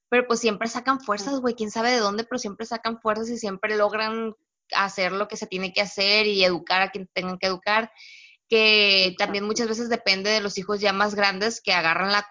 Pero 0.10 0.28
pues 0.28 0.40
siempre 0.40 0.68
sacan 0.70 1.02
fuerzas, 1.02 1.40
güey, 1.40 1.56
quién 1.56 1.72
sabe 1.72 1.92
de 1.92 2.00
dónde, 2.00 2.24
pero 2.24 2.40
siempre 2.40 2.66
sacan 2.66 3.00
fuerzas 3.02 3.30
y 3.30 3.38
siempre 3.38 3.76
logran 3.76 4.34
hacer 4.74 5.12
lo 5.12 5.28
que 5.28 5.38
se 5.38 5.48
tiene 5.48 5.74
que 5.74 5.82
hacer 5.82 6.28
y 6.28 6.44
educar 6.44 6.82
a 6.82 6.92
quien 6.92 7.10
tengan 7.14 7.38
que 7.38 7.48
educar 7.48 7.92
que 8.50 9.16
también 9.18 9.46
muchas 9.46 9.68
veces 9.68 9.90
depende 9.90 10.30
de 10.30 10.42
los 10.42 10.58
hijos 10.58 10.80
ya 10.80 10.94
más 10.94 11.16
grandes 11.16 11.62
que 11.62 11.74
agarran 11.74 12.12
la 12.12 12.28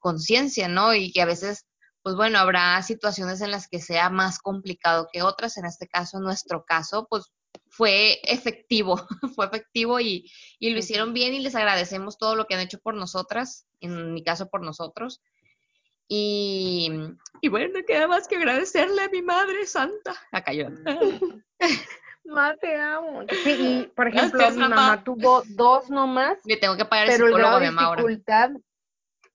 conciencia, 0.00 0.68
¿no? 0.68 0.94
Y 0.94 1.12
que 1.12 1.22
a 1.22 1.26
veces, 1.26 1.66
pues 2.02 2.14
bueno, 2.14 2.38
habrá 2.38 2.80
situaciones 2.82 3.40
en 3.40 3.50
las 3.50 3.68
que 3.68 3.80
sea 3.80 4.08
más 4.10 4.38
complicado 4.38 5.08
que 5.12 5.22
otras. 5.22 5.56
En 5.56 5.64
este 5.64 5.88
caso, 5.88 6.18
en 6.18 6.24
nuestro 6.24 6.64
caso, 6.64 7.06
pues 7.10 7.32
fue 7.68 8.20
efectivo, 8.22 8.96
fue 9.34 9.46
efectivo 9.46 9.98
y, 9.98 10.30
y 10.58 10.70
lo 10.70 10.78
hicieron 10.78 11.12
bien 11.12 11.34
y 11.34 11.40
les 11.40 11.54
agradecemos 11.54 12.16
todo 12.18 12.36
lo 12.36 12.46
que 12.46 12.54
han 12.54 12.60
hecho 12.60 12.78
por 12.78 12.94
nosotras, 12.94 13.66
en 13.80 14.14
mi 14.14 14.22
caso 14.22 14.48
por 14.48 14.62
nosotros. 14.62 15.20
Y, 16.08 16.88
y 17.40 17.48
bueno, 17.48 17.72
no 17.74 17.84
queda 17.84 18.06
más 18.06 18.28
que 18.28 18.36
agradecerle 18.36 19.02
a 19.02 19.08
mi 19.08 19.22
madre 19.22 19.66
santa. 19.66 20.14
Acá 20.30 20.52
yo. 20.52 20.66
Ma, 22.26 22.56
te 22.56 22.74
amo. 22.76 23.22
Sí, 23.44 23.56
y 23.58 23.86
por 23.94 24.08
ejemplo, 24.08 24.38
Gracias, 24.38 24.56
mi 24.56 24.62
mamá. 24.62 24.76
mamá 24.76 25.04
tuvo 25.04 25.42
dos 25.48 25.90
nomás, 25.90 26.38
Le 26.44 26.56
tengo 26.56 26.76
que 26.76 26.84
pagar 26.84 27.06
el 27.06 27.12
pero 27.12 27.26
el 27.26 27.32
psicólogo 27.32 27.58
grado 27.58 27.60
de 27.60 27.70
dificultad, 27.70 28.50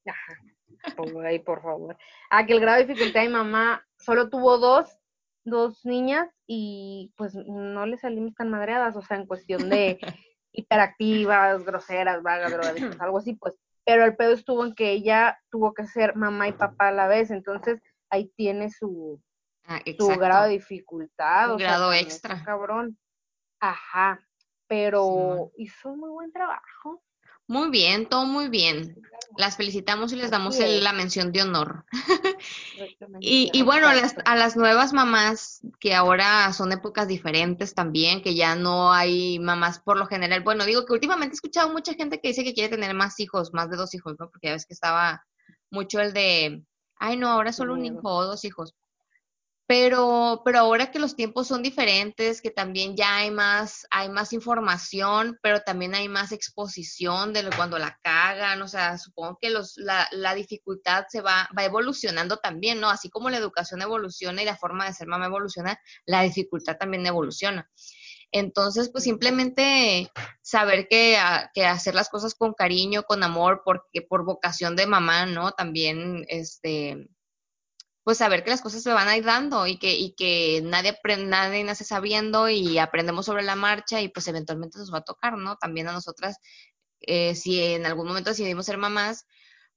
ajá, 0.05 0.95
por 0.95 1.26
ahí, 1.26 1.39
por 1.39 1.61
favor. 1.61 1.97
Ah, 2.30 2.45
que 2.45 2.53
el 2.53 2.59
grado 2.59 2.80
de 2.80 2.85
dificultad 2.85 3.22
de 3.22 3.27
mi 3.27 3.34
mamá 3.34 3.85
solo 3.97 4.30
tuvo 4.30 4.57
dos, 4.57 4.97
dos 5.43 5.85
niñas 5.85 6.30
y 6.47 7.13
pues 7.15 7.34
no 7.35 7.85
le 7.85 7.97
salimos 7.97 8.35
tan 8.35 8.49
madreadas, 8.49 8.95
o 8.95 9.01
sea, 9.01 9.18
en 9.18 9.26
cuestión 9.26 9.69
de 9.69 9.99
hiperactivas, 10.51 11.63
groseras, 11.63 12.22
vagas, 12.23 12.51
drogadictas, 12.51 12.99
algo 12.99 13.19
así, 13.19 13.34
pues. 13.34 13.57
Pero 13.85 14.05
el 14.05 14.15
pedo 14.15 14.34
estuvo 14.34 14.63
en 14.65 14.76
que 14.76 14.91
ella 14.91 15.39
tuvo 15.49 15.73
que 15.73 15.88
ser 15.88 16.15
mamá 16.15 16.47
y 16.47 16.51
papá 16.51 16.89
a 16.89 16.91
la 16.91 17.07
vez, 17.07 17.31
entonces 17.31 17.81
ahí 18.09 18.31
tiene 18.35 18.69
su, 18.69 19.19
ah, 19.65 19.79
su 19.97 20.07
grado 20.07 20.45
de 20.45 20.51
dificultad. 20.51 21.51
Un 21.51 21.57
grado 21.57 21.93
extra. 21.93 22.43
Cabrón. 22.43 22.97
Ajá, 23.59 24.19
pero 24.67 25.51
hizo 25.57 25.95
muy 25.95 26.09
buen 26.09 26.31
trabajo. 26.31 27.03
Muy 27.51 27.69
bien, 27.69 28.07
todo 28.07 28.25
muy 28.25 28.47
bien. 28.47 28.95
Las 29.35 29.57
felicitamos 29.57 30.13
y 30.13 30.15
les 30.15 30.31
damos 30.31 30.57
la 30.57 30.93
mención 30.93 31.33
de 31.33 31.41
honor. 31.41 31.85
y, 33.19 33.49
y, 33.51 33.61
bueno, 33.63 33.88
a 33.89 34.35
las 34.38 34.55
nuevas 34.55 34.93
mamás, 34.93 35.59
que 35.77 35.93
ahora 35.93 36.53
son 36.53 36.71
épocas 36.71 37.09
diferentes 37.09 37.73
también, 37.73 38.21
que 38.21 38.35
ya 38.35 38.55
no 38.55 38.93
hay 38.93 39.38
mamás 39.39 39.79
por 39.79 39.97
lo 39.97 40.05
general. 40.05 40.43
Bueno, 40.43 40.65
digo 40.65 40.85
que 40.85 40.93
últimamente 40.93 41.33
he 41.33 41.35
escuchado 41.35 41.69
mucha 41.73 41.93
gente 41.93 42.21
que 42.21 42.29
dice 42.29 42.45
que 42.45 42.53
quiere 42.53 42.69
tener 42.69 42.93
más 42.93 43.19
hijos, 43.19 43.53
más 43.53 43.69
de 43.69 43.75
dos 43.75 43.93
hijos, 43.95 44.15
¿no? 44.17 44.29
Porque 44.29 44.47
ya 44.47 44.53
ves 44.53 44.65
que 44.65 44.73
estaba 44.73 45.25
mucho 45.69 45.99
el 45.99 46.13
de, 46.13 46.63
ay, 46.95 47.17
no, 47.17 47.27
ahora 47.27 47.51
solo 47.51 47.73
un 47.73 47.83
hijo 47.83 47.99
o 48.03 48.25
dos 48.25 48.45
hijos. 48.45 48.75
Pero, 49.72 50.41
pero 50.43 50.60
ahora 50.60 50.91
que 50.91 50.99
los 50.99 51.15
tiempos 51.15 51.48
son 51.48 51.64
diferentes, 51.64 52.41
que 52.41 52.52
también 52.52 52.98
ya 52.98 53.15
hay 53.15 53.31
más, 53.31 53.88
hay 53.89 54.10
más 54.10 54.34
información, 54.34 55.39
pero 55.41 55.61
también 55.61 55.95
hay 55.95 56.10
más 56.10 56.34
exposición 56.34 57.31
de 57.31 57.49
cuando 57.56 57.80
la 57.80 57.98
cagan, 58.03 58.61
o 58.61 58.68
sea, 58.68 58.98
supongo 58.98 59.38
que 59.39 59.49
los, 59.49 59.77
la, 59.77 60.10
la 60.11 60.35
dificultad 60.35 61.06
se 61.07 61.22
va, 61.22 61.48
va 61.57 61.64
evolucionando 61.64 62.35
también, 62.35 62.81
¿no? 62.81 62.89
Así 62.89 63.10
como 63.10 63.30
la 63.30 63.38
educación 63.38 63.81
evoluciona 63.81 64.41
y 64.41 64.45
la 64.45 64.57
forma 64.57 64.88
de 64.88 64.93
ser 64.93 65.07
mamá 65.07 65.27
evoluciona, 65.27 65.80
la 66.06 66.23
dificultad 66.23 66.76
también 66.76 67.06
evoluciona. 67.06 67.72
Entonces, 68.34 68.89
pues 68.91 69.06
simplemente 69.06 70.11
saber 70.41 70.89
que, 70.89 71.18
que, 71.53 71.65
hacer 71.65 71.95
las 71.95 72.10
cosas 72.10 72.35
con 72.35 72.53
cariño, 72.53 73.03
con 73.03 73.23
amor, 73.23 73.61
porque 73.64 74.02
por 74.02 74.26
vocación 74.26 74.76
de 74.76 74.85
mamá, 74.85 75.26
¿no? 75.27 75.53
También, 75.53 76.26
este, 76.27 77.07
pues 78.03 78.18
saber 78.18 78.44
que 78.44 78.49
las 78.49 78.61
cosas 78.61 78.82
se 78.82 78.91
van 78.91 79.07
a 79.07 79.18
ir 79.18 79.23
dando 79.23 79.68
y 79.68 79.78
que, 79.78 79.94
y 79.94 80.14
que 80.14 80.61
nadie, 80.64 80.98
nadie 81.19 81.64
nace 81.64 81.84
sabiendo 81.84 82.49
y 82.49 82.80
aprendemos 82.80 83.26
sobre 83.26 83.44
la 83.44 83.56
marcha 83.56 84.02
y 84.02 84.10
pues 84.10 84.28
eventualmente 84.28 84.80
nos 84.80 84.94
va 84.94 84.99
a 84.99 85.03
tocar, 85.03 85.38
¿no? 85.38 85.57
También 85.57 85.88
a 85.88 85.94
nosotras, 85.94 86.38
eh, 87.02 87.36
si 87.36 87.61
en 87.61 87.86
algún 87.86 88.07
momento 88.07 88.32
decidimos 88.32 88.65
ser 88.65 88.78
mamás, 88.78 89.28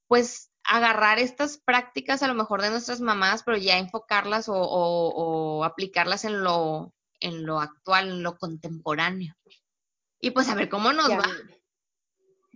pues 0.07 0.51
agarrar 0.65 1.19
estas 1.19 1.59
prácticas 1.59 2.23
a 2.23 2.29
lo 2.29 2.35
mejor 2.35 2.63
de 2.63 2.71
nuestras 2.71 3.01
mamás, 3.01 3.43
pero 3.43 3.59
ya 3.59 3.77
enfocarlas 3.77 4.49
o, 4.49 4.55
o, 4.57 5.65
aplicarlas 5.65 6.25
en 6.25 6.43
lo, 6.43 6.95
en 7.21 7.45
lo 7.45 7.61
actual, 7.61 8.09
en 8.09 8.23
lo 8.23 8.37
contemporáneo. 8.37 9.35
Y 10.19 10.31
pues 10.31 10.49
a 10.49 10.55
ver 10.55 10.71
cómo 10.71 10.95
nos 10.95 11.11
va. 11.11 11.25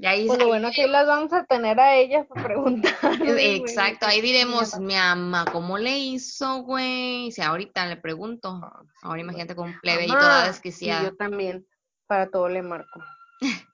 Y 0.01 0.07
ahí, 0.07 0.27
pues 0.29 0.39
lo 0.39 0.47
bueno 0.47 0.71
que 0.73 0.87
las 0.87 1.09
vamos 1.09 1.33
a 1.33 1.45
tener 1.45 1.81
a 1.81 1.97
ellas 1.97 2.25
para 2.29 2.45
preguntar. 2.45 2.95
Exacto, 3.41 4.07
ahí 4.07 4.21
diremos, 4.21 4.79
mi 4.79 4.95
ama, 4.95 5.45
¿cómo 5.51 5.77
le 5.77 5.99
hizo, 5.99 6.63
güey? 6.63 7.33
Si 7.33 7.43
ahorita 7.43 7.85
le 7.87 7.97
pregunto. 7.97 8.61
Ahora 9.03 9.21
imagínate 9.21 9.57
con 9.57 9.71
un 9.71 9.81
plebe 9.81 10.05
y 10.05 10.09
toda 10.09 10.47
desquiciada. 10.47 11.03
yo 11.03 11.17
también, 11.17 11.67
para 12.07 12.31
todo 12.31 12.49
le 12.49 12.63
marco. 12.63 13.01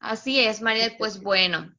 Así 0.00 0.38
es, 0.38 0.62
María, 0.62 0.94
pues 0.96 1.20
bueno. 1.20 1.74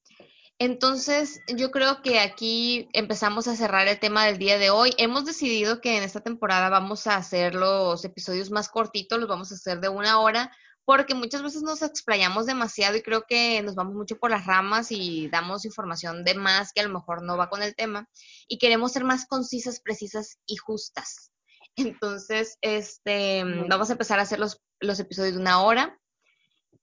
Entonces, 0.59 1.41
yo 1.47 1.71
creo 1.71 2.01
que 2.01 2.19
aquí 2.19 2.89
empezamos 2.91 3.47
a 3.47 3.55
cerrar 3.55 3.87
el 3.87 3.99
tema 3.99 4.25
del 4.25 4.37
día 4.37 4.57
de 4.57 4.69
hoy. 4.69 4.93
Hemos 4.97 5.23
decidido 5.23 5.79
que 5.79 5.97
en 5.97 6.03
esta 6.03 6.19
temporada 6.19 6.69
vamos 6.69 7.07
a 7.07 7.15
hacer 7.15 7.55
los 7.55 8.03
episodios 8.03 8.51
más 8.51 8.67
cortitos, 8.67 9.17
los 9.17 9.29
vamos 9.29 9.51
a 9.51 9.55
hacer 9.55 9.79
de 9.79 9.89
una 9.89 10.19
hora, 10.19 10.51
porque 10.85 11.15
muchas 11.15 11.41
veces 11.43 11.61
nos 11.61 11.81
explayamos 11.81 12.45
demasiado 12.45 12.97
y 12.97 13.01
creo 13.01 13.23
que 13.27 13.61
nos 13.61 13.75
vamos 13.75 13.95
mucho 13.95 14.17
por 14.17 14.31
las 14.31 14.45
ramas 14.45 14.91
y 14.91 15.29
damos 15.29 15.65
información 15.65 16.23
de 16.23 16.35
más 16.35 16.73
que 16.73 16.81
a 16.81 16.87
lo 16.87 16.93
mejor 16.93 17.23
no 17.23 17.37
va 17.37 17.49
con 17.49 17.63
el 17.63 17.75
tema 17.75 18.07
y 18.47 18.57
queremos 18.57 18.91
ser 18.91 19.03
más 19.03 19.25
concisas, 19.25 19.79
precisas 19.79 20.39
y 20.45 20.57
justas. 20.57 21.31
Entonces, 21.75 22.57
este, 22.61 23.43
vamos 23.69 23.89
a 23.89 23.93
empezar 23.93 24.19
a 24.19 24.23
hacer 24.23 24.39
los, 24.39 24.61
los 24.79 24.99
episodios 24.99 25.35
de 25.35 25.41
una 25.41 25.61
hora. 25.63 25.99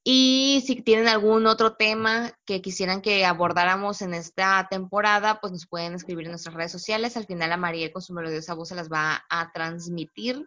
Y 0.02 0.64
si 0.66 0.76
tienen 0.76 1.08
algún 1.08 1.46
otro 1.46 1.76
tema 1.76 2.32
que 2.46 2.62
quisieran 2.62 3.02
que 3.02 3.26
abordáramos 3.26 4.00
en 4.00 4.14
esta 4.14 4.66
temporada, 4.70 5.40
pues 5.40 5.52
nos 5.52 5.66
pueden 5.66 5.92
escribir 5.92 6.24
en 6.24 6.32
nuestras 6.32 6.54
redes 6.54 6.72
sociales. 6.72 7.18
Al 7.18 7.26
final, 7.26 7.52
a 7.52 7.58
María 7.58 7.92
con 7.92 8.00
su 8.00 8.14
melodiosa 8.14 8.54
voz 8.54 8.68
se 8.70 8.74
las 8.74 8.90
va 8.90 9.22
a 9.28 9.52
transmitir. 9.52 10.42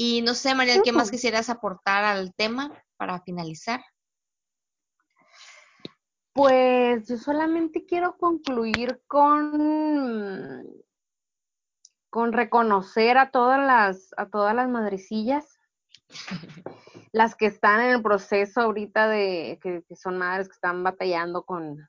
Y 0.00 0.22
no 0.22 0.34
sé, 0.34 0.54
María, 0.54 0.80
¿qué 0.84 0.92
más 0.92 1.10
quisieras 1.10 1.50
aportar 1.50 2.04
al 2.04 2.32
tema 2.32 2.72
para 2.96 3.20
finalizar? 3.20 3.84
Pues 6.32 7.08
yo 7.08 7.16
solamente 7.16 7.84
quiero 7.84 8.16
concluir 8.16 9.02
con, 9.08 10.64
con 12.10 12.32
reconocer 12.32 13.18
a 13.18 13.32
todas 13.32 13.58
las, 13.58 14.14
a 14.16 14.26
todas 14.26 14.54
las 14.54 14.68
madrecillas, 14.68 15.58
las 17.12 17.34
que 17.34 17.46
están 17.46 17.80
en 17.80 17.90
el 17.96 18.02
proceso 18.02 18.60
ahorita 18.60 19.08
de, 19.08 19.58
que, 19.60 19.82
que 19.88 19.96
son 19.96 20.16
madres 20.16 20.46
que 20.46 20.54
están 20.54 20.84
batallando 20.84 21.42
con 21.42 21.88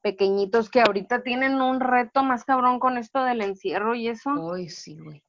pequeñitos 0.00 0.70
que 0.70 0.80
ahorita 0.80 1.22
tienen 1.22 1.60
un 1.60 1.80
reto 1.80 2.22
más 2.22 2.44
cabrón 2.44 2.80
con 2.80 2.96
esto 2.96 3.22
del 3.24 3.42
encierro 3.42 3.94
y 3.94 4.08
eso. 4.08 4.30
Ay, 4.54 4.70
sí, 4.70 4.96
güey. 4.98 5.22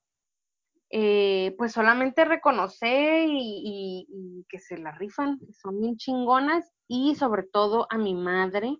Eh, 0.95 1.56
pues 1.57 1.72
solamente 1.72 2.24
reconocer 2.24 3.26
y, 3.28 4.45
que 4.48 4.60
se 4.60 4.78
la 4.78 4.91
rifan, 4.91 5.40
que 5.40 5.52
son 5.52 5.82
bien 5.82 5.98
chingonas, 5.98 6.72
y 6.88 7.15
sobre 7.15 7.41
todo 7.41 7.88
a 7.90 7.98
mi 7.98 8.14
madre, 8.14 8.78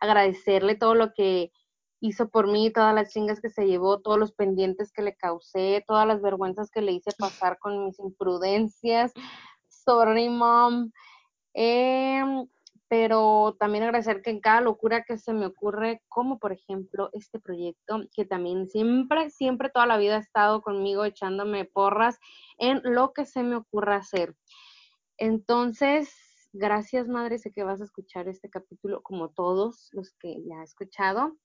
agradecerle 0.00 0.76
todo 0.76 0.94
lo 0.94 1.12
que 1.12 1.50
hizo 2.00 2.28
por 2.28 2.46
mí, 2.46 2.70
todas 2.70 2.94
las 2.94 3.12
chingas 3.12 3.40
que 3.40 3.50
se 3.50 3.66
llevó, 3.66 4.00
todos 4.00 4.16
los 4.16 4.30
pendientes 4.30 4.92
que 4.92 5.02
le 5.02 5.16
causé, 5.16 5.82
todas 5.88 6.06
las 6.06 6.22
vergüenzas 6.22 6.70
que 6.70 6.82
le 6.82 6.92
hice 6.92 7.10
pasar 7.18 7.58
con 7.58 7.84
mis 7.84 7.98
imprudencias. 7.98 9.12
Sorry, 9.66 10.28
mom. 10.28 10.92
Eh, 11.52 12.22
pero 12.88 13.56
también 13.58 13.84
agradecer 13.84 14.22
que 14.22 14.30
en 14.30 14.40
cada 14.40 14.60
locura 14.60 15.04
que 15.04 15.18
se 15.18 15.32
me 15.32 15.46
ocurre, 15.46 16.02
como 16.08 16.38
por 16.38 16.52
ejemplo 16.52 17.10
este 17.12 17.40
proyecto, 17.40 18.02
que 18.14 18.24
también 18.24 18.68
siempre, 18.68 19.30
siempre 19.30 19.70
toda 19.70 19.86
la 19.86 19.96
vida 19.96 20.16
ha 20.16 20.20
estado 20.20 20.62
conmigo 20.62 21.04
echándome 21.04 21.64
porras 21.64 22.18
en 22.58 22.80
lo 22.84 23.12
que 23.12 23.26
se 23.26 23.42
me 23.42 23.56
ocurra 23.56 23.96
hacer. 23.96 24.36
Entonces, 25.18 26.14
gracias 26.52 27.08
madre, 27.08 27.38
sé 27.38 27.52
que 27.52 27.64
vas 27.64 27.80
a 27.80 27.84
escuchar 27.84 28.28
este 28.28 28.48
capítulo 28.48 29.02
como 29.02 29.30
todos 29.30 29.88
los 29.92 30.12
que 30.20 30.36
ya 30.46 30.60
he 30.60 30.64
escuchado. 30.64 31.36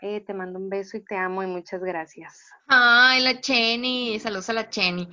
Eh, 0.00 0.20
te 0.20 0.34
mando 0.34 0.58
un 0.58 0.68
beso 0.68 0.96
y 0.96 1.04
te 1.04 1.16
amo 1.16 1.42
y 1.44 1.46
muchas 1.46 1.80
gracias. 1.80 2.50
Ay, 2.66 3.22
la 3.22 3.40
Chenny, 3.40 4.18
saludos 4.18 4.50
a 4.50 4.54
la 4.54 4.68
Chenny. 4.68 5.08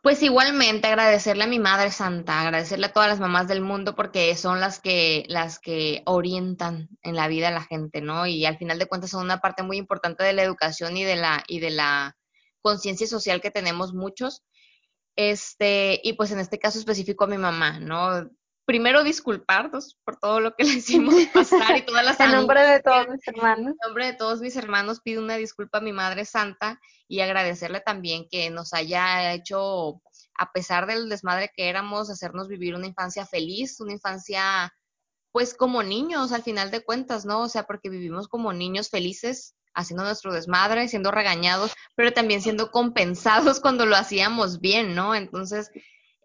Pues 0.00 0.22
igualmente 0.22 0.86
agradecerle 0.86 1.44
a 1.44 1.46
mi 1.48 1.58
Madre 1.58 1.90
Santa, 1.90 2.40
agradecerle 2.40 2.86
a 2.86 2.92
todas 2.92 3.08
las 3.08 3.18
mamás 3.18 3.48
del 3.48 3.60
mundo 3.60 3.96
porque 3.96 4.34
son 4.36 4.60
las 4.60 4.78
que 4.80 5.24
las 5.28 5.58
que 5.58 6.02
orientan 6.06 6.88
en 7.02 7.16
la 7.16 7.26
vida 7.26 7.48
a 7.48 7.50
la 7.50 7.64
gente, 7.64 8.00
¿no? 8.00 8.24
Y 8.26 8.46
al 8.46 8.58
final 8.58 8.78
de 8.78 8.86
cuentas 8.86 9.10
son 9.10 9.24
una 9.24 9.40
parte 9.40 9.64
muy 9.64 9.76
importante 9.76 10.22
de 10.22 10.32
la 10.32 10.44
educación 10.44 10.96
y 10.96 11.04
de 11.04 11.16
la 11.16 11.42
y 11.48 11.58
de 11.60 11.70
la 11.70 12.16
conciencia 12.62 13.06
social 13.08 13.40
que 13.40 13.50
tenemos 13.50 13.92
muchos. 13.92 14.44
Este, 15.16 16.00
y 16.04 16.12
pues 16.12 16.30
en 16.30 16.38
este 16.38 16.60
caso 16.60 16.78
específico 16.78 17.24
a 17.24 17.28
mi 17.28 17.38
mamá, 17.38 17.80
¿no? 17.80 18.30
Primero 18.68 19.02
disculparnos 19.02 19.98
por 20.04 20.18
todo 20.18 20.40
lo 20.40 20.54
que 20.54 20.64
le 20.64 20.74
hicimos 20.74 21.14
pasar 21.32 21.78
y 21.78 21.86
todas 21.86 22.04
las 22.04 22.20
En 22.20 22.32
nombre 22.32 22.62
de 22.62 22.80
todos 22.80 23.08
mis 23.08 23.26
hermanos. 23.26 23.72
En 23.72 23.88
nombre 23.88 24.04
de 24.04 24.12
todos 24.12 24.40
mis 24.42 24.56
hermanos 24.56 25.00
pido 25.00 25.22
una 25.22 25.36
disculpa 25.36 25.78
a 25.78 25.80
mi 25.80 25.94
Madre 25.94 26.26
Santa 26.26 26.78
y 27.08 27.20
agradecerle 27.20 27.80
también 27.80 28.28
que 28.30 28.50
nos 28.50 28.74
haya 28.74 29.32
hecho, 29.32 30.02
a 30.38 30.52
pesar 30.52 30.86
del 30.86 31.08
desmadre 31.08 31.50
que 31.56 31.70
éramos, 31.70 32.10
hacernos 32.10 32.46
vivir 32.46 32.74
una 32.74 32.86
infancia 32.86 33.24
feliz, 33.24 33.80
una 33.80 33.94
infancia 33.94 34.70
pues 35.32 35.54
como 35.54 35.82
niños 35.82 36.32
al 36.32 36.42
final 36.42 36.70
de 36.70 36.84
cuentas, 36.84 37.24
¿no? 37.24 37.40
O 37.44 37.48
sea, 37.48 37.62
porque 37.62 37.88
vivimos 37.88 38.28
como 38.28 38.52
niños 38.52 38.90
felices 38.90 39.54
haciendo 39.72 40.04
nuestro 40.04 40.34
desmadre, 40.34 40.88
siendo 40.88 41.10
regañados, 41.10 41.72
pero 41.94 42.12
también 42.12 42.42
siendo 42.42 42.70
compensados 42.70 43.60
cuando 43.62 43.86
lo 43.86 43.96
hacíamos 43.96 44.60
bien, 44.60 44.94
¿no? 44.94 45.14
Entonces, 45.14 45.70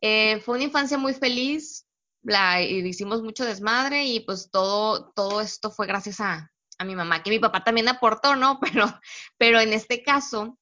eh, 0.01 0.41
fue 0.41 0.55
una 0.55 0.65
infancia 0.65 0.97
muy 0.97 1.13
feliz, 1.13 1.87
la, 2.23 2.61
hicimos 2.61 3.21
mucho 3.21 3.45
desmadre 3.45 4.05
y 4.05 4.21
pues 4.21 4.49
todo, 4.51 5.11
todo 5.13 5.41
esto 5.41 5.71
fue 5.71 5.87
gracias 5.87 6.19
a, 6.19 6.51
a, 6.77 6.85
mi 6.85 6.95
mamá, 6.95 7.23
que 7.23 7.29
mi 7.29 7.39
papá 7.39 7.63
también 7.63 7.87
aportó, 7.87 8.35
¿no? 8.35 8.59
Pero, 8.61 8.87
pero 9.37 9.59
en 9.59 9.73
este 9.73 10.03
caso 10.03 10.57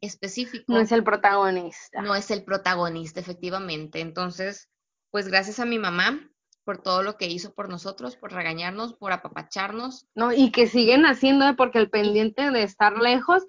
específico. 0.00 0.64
No 0.68 0.80
es 0.80 0.92
el 0.92 1.02
protagonista. 1.02 2.02
No 2.02 2.14
es 2.14 2.30
el 2.30 2.44
protagonista, 2.44 3.20
efectivamente. 3.20 4.00
Entonces, 4.00 4.68
pues 5.10 5.28
gracias 5.28 5.58
a 5.58 5.64
mi 5.64 5.78
mamá 5.78 6.30
por 6.64 6.82
todo 6.82 7.02
lo 7.02 7.16
que 7.16 7.28
hizo 7.28 7.54
por 7.54 7.68
nosotros, 7.68 8.16
por 8.16 8.32
regañarnos, 8.32 8.94
por 8.94 9.12
apapacharnos. 9.12 10.08
No, 10.14 10.32
y 10.32 10.50
que 10.50 10.66
siguen 10.66 11.06
haciendo, 11.06 11.46
¿eh? 11.48 11.54
porque 11.56 11.78
el 11.78 11.90
pendiente 11.90 12.50
de 12.50 12.64
estar 12.64 12.98
lejos 12.98 13.44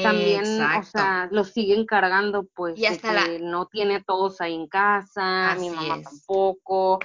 también, 0.00 0.44
o 0.62 0.82
sea, 0.82 1.28
lo 1.30 1.44
siguen 1.44 1.86
cargando, 1.86 2.46
pues, 2.54 2.78
y 2.78 2.86
hasta 2.86 3.24
que 3.24 3.38
no 3.40 3.66
tiene 3.66 4.02
todos 4.02 4.40
ahí 4.40 4.54
en 4.54 4.68
casa, 4.68 5.56
mi 5.58 5.70
mamá 5.70 6.02
tampoco. 6.02 6.98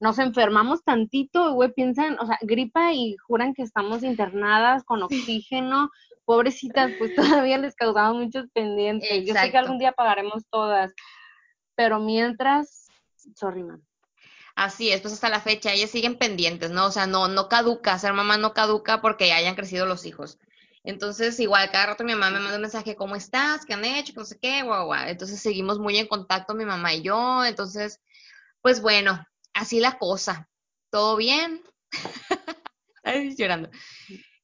nos 0.00 0.18
enfermamos 0.18 0.82
tantito, 0.82 1.52
güey, 1.52 1.72
piensan, 1.72 2.18
o 2.18 2.26
sea, 2.26 2.38
gripa 2.40 2.92
y 2.92 3.16
juran 3.16 3.54
que 3.54 3.62
estamos 3.62 4.02
internadas 4.02 4.84
con 4.84 5.02
oxígeno. 5.02 5.90
Pobrecitas, 6.24 6.90
pues 6.98 7.14
todavía 7.44 7.58
les 7.58 7.74
causamos 7.74 8.22
muchos 8.22 8.46
pendientes. 8.52 9.24
Yo 9.26 9.34
sé 9.34 9.50
que 9.50 9.58
algún 9.58 9.78
día 9.78 9.92
pagaremos 9.92 10.44
todas, 10.50 10.92
pero 11.74 12.00
mientras, 12.00 12.88
sorry, 13.34 13.62
man. 13.62 13.82
Así 14.54 14.90
es, 14.90 15.00
pues 15.00 15.14
hasta 15.14 15.28
la 15.28 15.40
fecha 15.40 15.72
ellas 15.72 15.90
siguen 15.90 16.18
pendientes, 16.18 16.70
¿no? 16.70 16.86
O 16.86 16.90
sea, 16.90 17.06
no, 17.06 17.28
no 17.28 17.48
caduca, 17.48 17.98
ser 17.98 18.12
mamá 18.12 18.36
no 18.36 18.52
caduca 18.52 19.00
porque 19.00 19.32
hayan 19.32 19.54
crecido 19.54 19.86
los 19.86 20.04
hijos. 20.04 20.38
Entonces, 20.84 21.38
igual, 21.38 21.70
cada 21.70 21.86
rato 21.86 22.04
mi 22.04 22.12
mamá 22.12 22.30
me 22.30 22.40
manda 22.40 22.56
un 22.56 22.62
mensaje, 22.62 22.96
¿cómo 22.96 23.14
estás? 23.14 23.64
¿Qué 23.64 23.74
han 23.74 23.84
hecho? 23.84 24.12
No 24.16 24.24
sé 24.24 24.38
qué, 24.40 24.62
guau, 24.62 24.86
guau. 24.86 25.08
Entonces, 25.08 25.40
seguimos 25.40 25.78
muy 25.78 25.96
en 25.98 26.08
contacto 26.08 26.54
mi 26.54 26.64
mamá 26.64 26.94
y 26.94 27.02
yo. 27.02 27.44
Entonces, 27.44 28.00
pues 28.60 28.82
bueno, 28.82 29.24
así 29.54 29.78
la 29.78 29.98
cosa. 29.98 30.48
¿Todo 30.90 31.16
bien? 31.16 31.62
Ay, 33.04 33.34
llorando. 33.36 33.70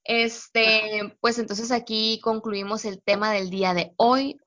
Este, 0.05 1.16
pues 1.20 1.39
entonces 1.39 1.70
aquí 1.70 2.19
concluimos 2.23 2.85
el 2.85 3.02
tema 3.02 3.32
del 3.32 3.51
día 3.51 3.74
de 3.74 3.93
hoy. 3.97 4.40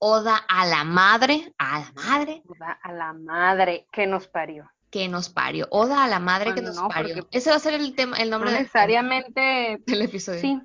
Oda 0.00 0.36
a 0.36 0.64
la 0.64 0.84
madre, 0.84 1.52
a 1.58 1.80
la 1.80 1.92
madre. 1.92 2.42
Oda 2.46 2.78
a 2.82 2.92
la 2.92 3.12
madre 3.14 3.88
que 3.90 4.06
nos 4.06 4.28
parió 4.28 4.70
que 4.90 5.08
nos 5.08 5.28
parió. 5.28 5.66
Oda 5.70 6.04
a 6.04 6.08
la 6.08 6.18
madre 6.18 6.54
que 6.54 6.62
nos 6.62 6.78
parió. 6.78 7.28
Ese 7.30 7.50
va 7.50 7.56
a 7.56 7.60
ser 7.60 7.74
el 7.74 7.94
tema, 7.94 8.16
el 8.16 8.30
nombre 8.30 8.50
no 8.50 8.58
necesariamente 8.58 9.82
del 9.86 10.02
episodio. 10.02 10.40
Sí. 10.40 10.60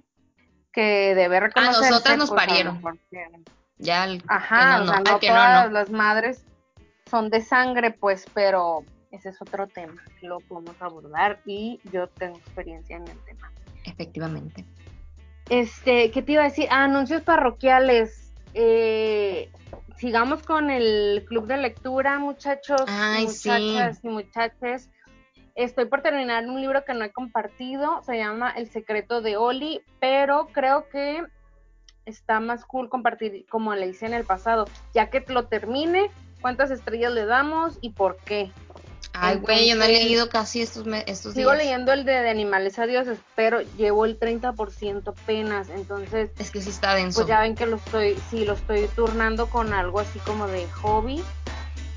Que 0.74 1.14
debe 1.16 1.40
reconocerse. 1.40 1.86
A 1.86 1.90
nosotras 1.92 2.18
nos 2.18 2.30
pues, 2.30 2.46
parieron. 2.46 2.82
Ya 3.78 4.06
el, 4.06 4.24
Ajá, 4.28 4.80
no, 4.80 5.00
no, 5.00 5.20
todas 5.20 5.72
las 5.72 5.90
madres 5.90 6.44
son 7.10 7.30
de 7.30 7.42
sangre, 7.42 7.92
pues, 7.92 8.26
pero 8.34 8.84
ese 9.12 9.30
es 9.30 9.42
otro 9.42 9.68
tema 9.68 10.02
que 10.20 10.28
lo 10.28 10.40
podemos 10.40 10.76
abordar 10.82 11.40
y 11.46 11.80
yo 11.92 12.08
tengo 12.08 12.38
experiencia 12.38 12.98
en 12.98 13.08
el 13.08 13.18
tema. 13.20 13.52
Efectivamente. 13.86 14.66
Este, 15.50 16.10
¿qué 16.12 16.22
te 16.22 16.32
iba 16.32 16.42
a 16.42 16.46
decir? 16.46 16.68
anuncios 16.72 17.22
parroquiales. 17.22 18.32
Eh, 18.54 19.52
sigamos 19.98 20.42
con 20.44 20.70
el 20.70 21.26
club 21.28 21.48
de 21.48 21.58
lectura, 21.58 22.18
muchachos, 22.18 22.82
muchachas 22.82 24.00
y 24.04 24.08
muchaches. 24.08 24.90
Estoy 25.56 25.86
por 25.86 26.02
terminar 26.02 26.46
un 26.48 26.60
libro 26.60 26.84
que 26.84 26.96
no 26.96 27.06
he 27.06 27.12
compartido, 27.12 28.02
se 28.04 28.18
llama 28.18 28.52
El 28.52 28.72
secreto 28.72 29.22
de 29.22 29.38
Oli, 29.38 29.82
pero 30.00 30.48
creo 30.52 30.90
que 30.90 31.24
está 32.06 32.40
más 32.40 32.66
cool 32.66 32.90
compartir 32.90 33.46
como 33.50 33.76
le 33.76 33.88
hice 33.88 34.08
en 34.08 34.16
el 34.16 34.26
pasado, 34.26 34.66
ya 34.96 35.12
que 35.12 35.24
lo 35.28 35.46
termine, 35.46 36.10
cuántas 36.42 36.72
estrellas 36.72 37.14
le 37.14 37.26
damos 37.26 37.78
y 37.82 37.92
por 37.92 38.18
qué. 38.18 38.52
Ay, 39.16 39.38
güey, 39.38 39.70
yo 39.70 39.76
no 39.76 39.84
he 39.84 39.90
leído 39.90 40.28
casi 40.28 40.64
estos, 40.64 40.88
estos 41.06 41.36
sigo 41.36 41.54
leyendo 41.54 41.94
el 41.94 42.04
de, 42.04 42.14
de, 42.14 42.30
Animales 42.32 42.80
a 42.80 42.88
Dioses, 42.88 43.20
pero 43.36 43.62
llevo 43.78 44.06
el 44.06 44.20
30% 44.20 45.08
apenas, 45.08 45.70
entonces... 45.70 46.32
Es 46.40 46.50
que 46.50 46.62
sí 46.62 46.72
está 46.72 46.96
denso. 46.96 47.20
Pues 47.20 47.28
ya 47.28 47.42
ven 47.42 47.54
que 47.54 47.68
lo 47.68 47.76
estoy, 47.76 48.18
sí, 48.32 48.44
lo 48.44 48.54
estoy 48.54 48.88
turnando 48.96 49.52
con 49.52 49.72
algo 49.72 50.00
así 50.00 50.18
como 50.20 50.48
de 50.48 50.66
hobby, 50.82 51.24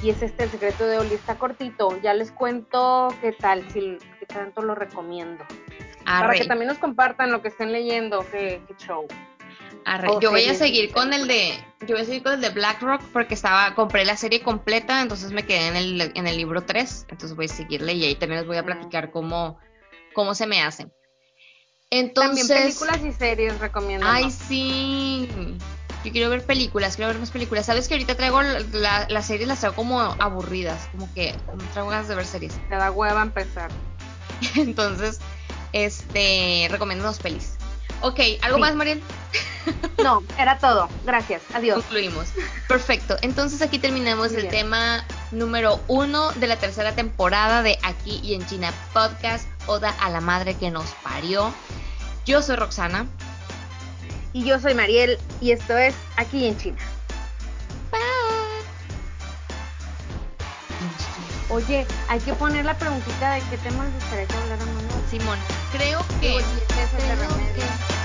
y 0.07 0.11
es 0.11 0.23
este 0.23 0.45
El 0.45 0.51
Secreto 0.51 0.87
de 0.87 0.99
Oli, 0.99 1.15
está 1.15 1.37
cortito, 1.37 2.01
ya 2.01 2.15
les 2.15 2.31
cuento 2.31 3.09
qué 3.20 3.33
tal, 3.33 3.69
si 3.73 3.99
qué 4.20 4.27
tanto 4.27 4.62
lo 4.62 4.74
recomiendo. 4.74 5.45
Para 6.05 6.35
que 6.35 6.45
también 6.45 6.69
nos 6.69 6.78
compartan 6.78 7.33
lo 7.33 7.43
que 7.43 7.49
estén 7.49 7.73
leyendo, 7.73 8.24
qué, 8.31 8.62
qué 8.69 8.74
show 8.77 9.07
yo 10.20 10.31
voy 10.31 10.45
a 10.45 10.55
seguir 10.55 10.93
con 10.93 11.12
el 11.12 11.28
de, 11.28 11.53
yo 11.87 11.95
voy 11.95 12.03
a 12.03 12.05
seguir 12.05 12.23
con 12.23 12.35
el 12.35 12.41
de 12.41 12.51
BlackRock 12.51 13.03
porque 13.12 13.35
estaba, 13.35 13.74
compré 13.74 14.05
la 14.05 14.16
serie 14.16 14.43
completa, 14.43 15.01
entonces 15.01 15.31
me 15.33 15.45
quedé 15.45 15.69
en 15.69 15.77
el, 15.77 16.12
en 16.15 16.27
el 16.27 16.37
libro 16.37 16.65
3, 16.65 17.07
entonces 17.09 17.37
voy 17.37 17.47
a 17.47 17.49
seguirle 17.49 17.93
y 17.95 18.05
ahí 18.05 18.15
también 18.16 18.41
les 18.41 18.49
voy 18.49 18.57
a 18.57 18.65
platicar 18.65 19.11
cómo, 19.11 19.59
cómo 20.12 20.35
se 20.35 20.47
me 20.47 20.61
hacen. 20.61 20.93
Entonces, 21.91 22.49
también 22.49 22.65
películas 22.65 23.05
y 23.05 23.12
series 23.12 23.59
recomiendo. 23.61 24.07
Ay, 24.09 24.31
sí. 24.31 25.57
Yo 26.07 26.12
quiero 26.12 26.31
ver 26.31 26.45
películas, 26.45 26.95
quiero 26.95 27.11
ver 27.11 27.19
más 27.19 27.33
películas. 27.33 27.66
Sabes 27.66 27.89
que 27.89 27.95
ahorita 27.95 28.15
traigo 28.15 28.41
las 28.41 29.27
series, 29.27 29.49
las 29.49 29.59
traigo 29.59 29.74
como 29.74 30.01
aburridas, 30.01 30.89
como 30.93 31.12
que 31.15 31.35
no 31.53 31.65
traigo 31.73 31.91
ganas 31.91 32.07
de 32.07 32.15
ver 32.15 32.24
series. 32.24 32.53
Te 32.69 32.77
da 32.77 32.93
hueva 32.93 33.23
empezar. 33.23 33.73
Entonces, 34.55 35.19
este, 35.73 36.69
recomiendo 36.70 37.05
dos 37.05 37.19
pelis. 37.19 37.55
Ok, 38.03 38.20
¿algo 38.43 38.59
más, 38.59 38.77
Mariel? 38.77 39.03
No, 40.01 40.23
era 40.39 40.59
todo. 40.59 40.89
Gracias. 41.05 41.43
Adiós. 41.53 41.78
Concluimos. 41.78 42.28
Perfecto. 42.69 43.16
Entonces 43.23 43.61
aquí 43.61 43.81
terminamos 43.81 44.33
el 44.33 44.47
tema 44.47 45.05
número 45.33 45.81
uno 45.89 46.31
de 46.33 46.47
la 46.47 46.57
tercera 46.57 46.95
temporada 46.95 47.62
de 47.65 47.77
Aquí 47.83 48.20
y 48.23 48.35
en 48.35 48.47
China 48.47 48.73
Podcast, 48.93 49.49
Oda 49.66 49.91
a 50.01 50.09
la 50.11 50.20
Madre 50.20 50.55
que 50.55 50.70
nos 50.70 50.89
parió. 51.03 51.53
Yo 52.27 52.43
soy 52.43 52.55
Roxana. 52.55 53.07
Y 54.36 54.44
yo 54.44 54.60
soy 54.60 54.74
Mariel 54.74 55.16
y 55.40 55.52
esto 55.52 55.78
es 55.78 55.94
Aquí 56.18 56.44
en 56.44 56.58
China. 56.58 56.76
Oye, 61.48 61.86
hay 62.10 62.20
que 62.20 62.34
poner 62.34 62.66
la 62.66 62.76
preguntita 62.76 63.32
de 63.32 63.40
qué 63.48 63.56
tema 63.56 63.84
les 63.84 63.94
gustaría 63.94 64.26
que 64.26 64.34
habláramos. 64.34 64.82
Simón, 65.10 65.38
creo 65.72 66.04
que... 66.20 66.34
Oye, 66.34 67.95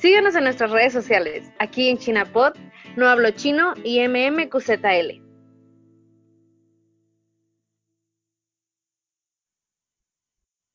Síguenos 0.00 0.34
en 0.34 0.44
nuestras 0.44 0.70
redes 0.70 0.94
sociales, 0.94 1.52
aquí 1.58 1.90
en 1.90 1.98
ChinaPod, 1.98 2.54
No 2.96 3.06
Hablo 3.06 3.32
Chino 3.32 3.74
y 3.84 4.00
MMQZL. 4.08 5.29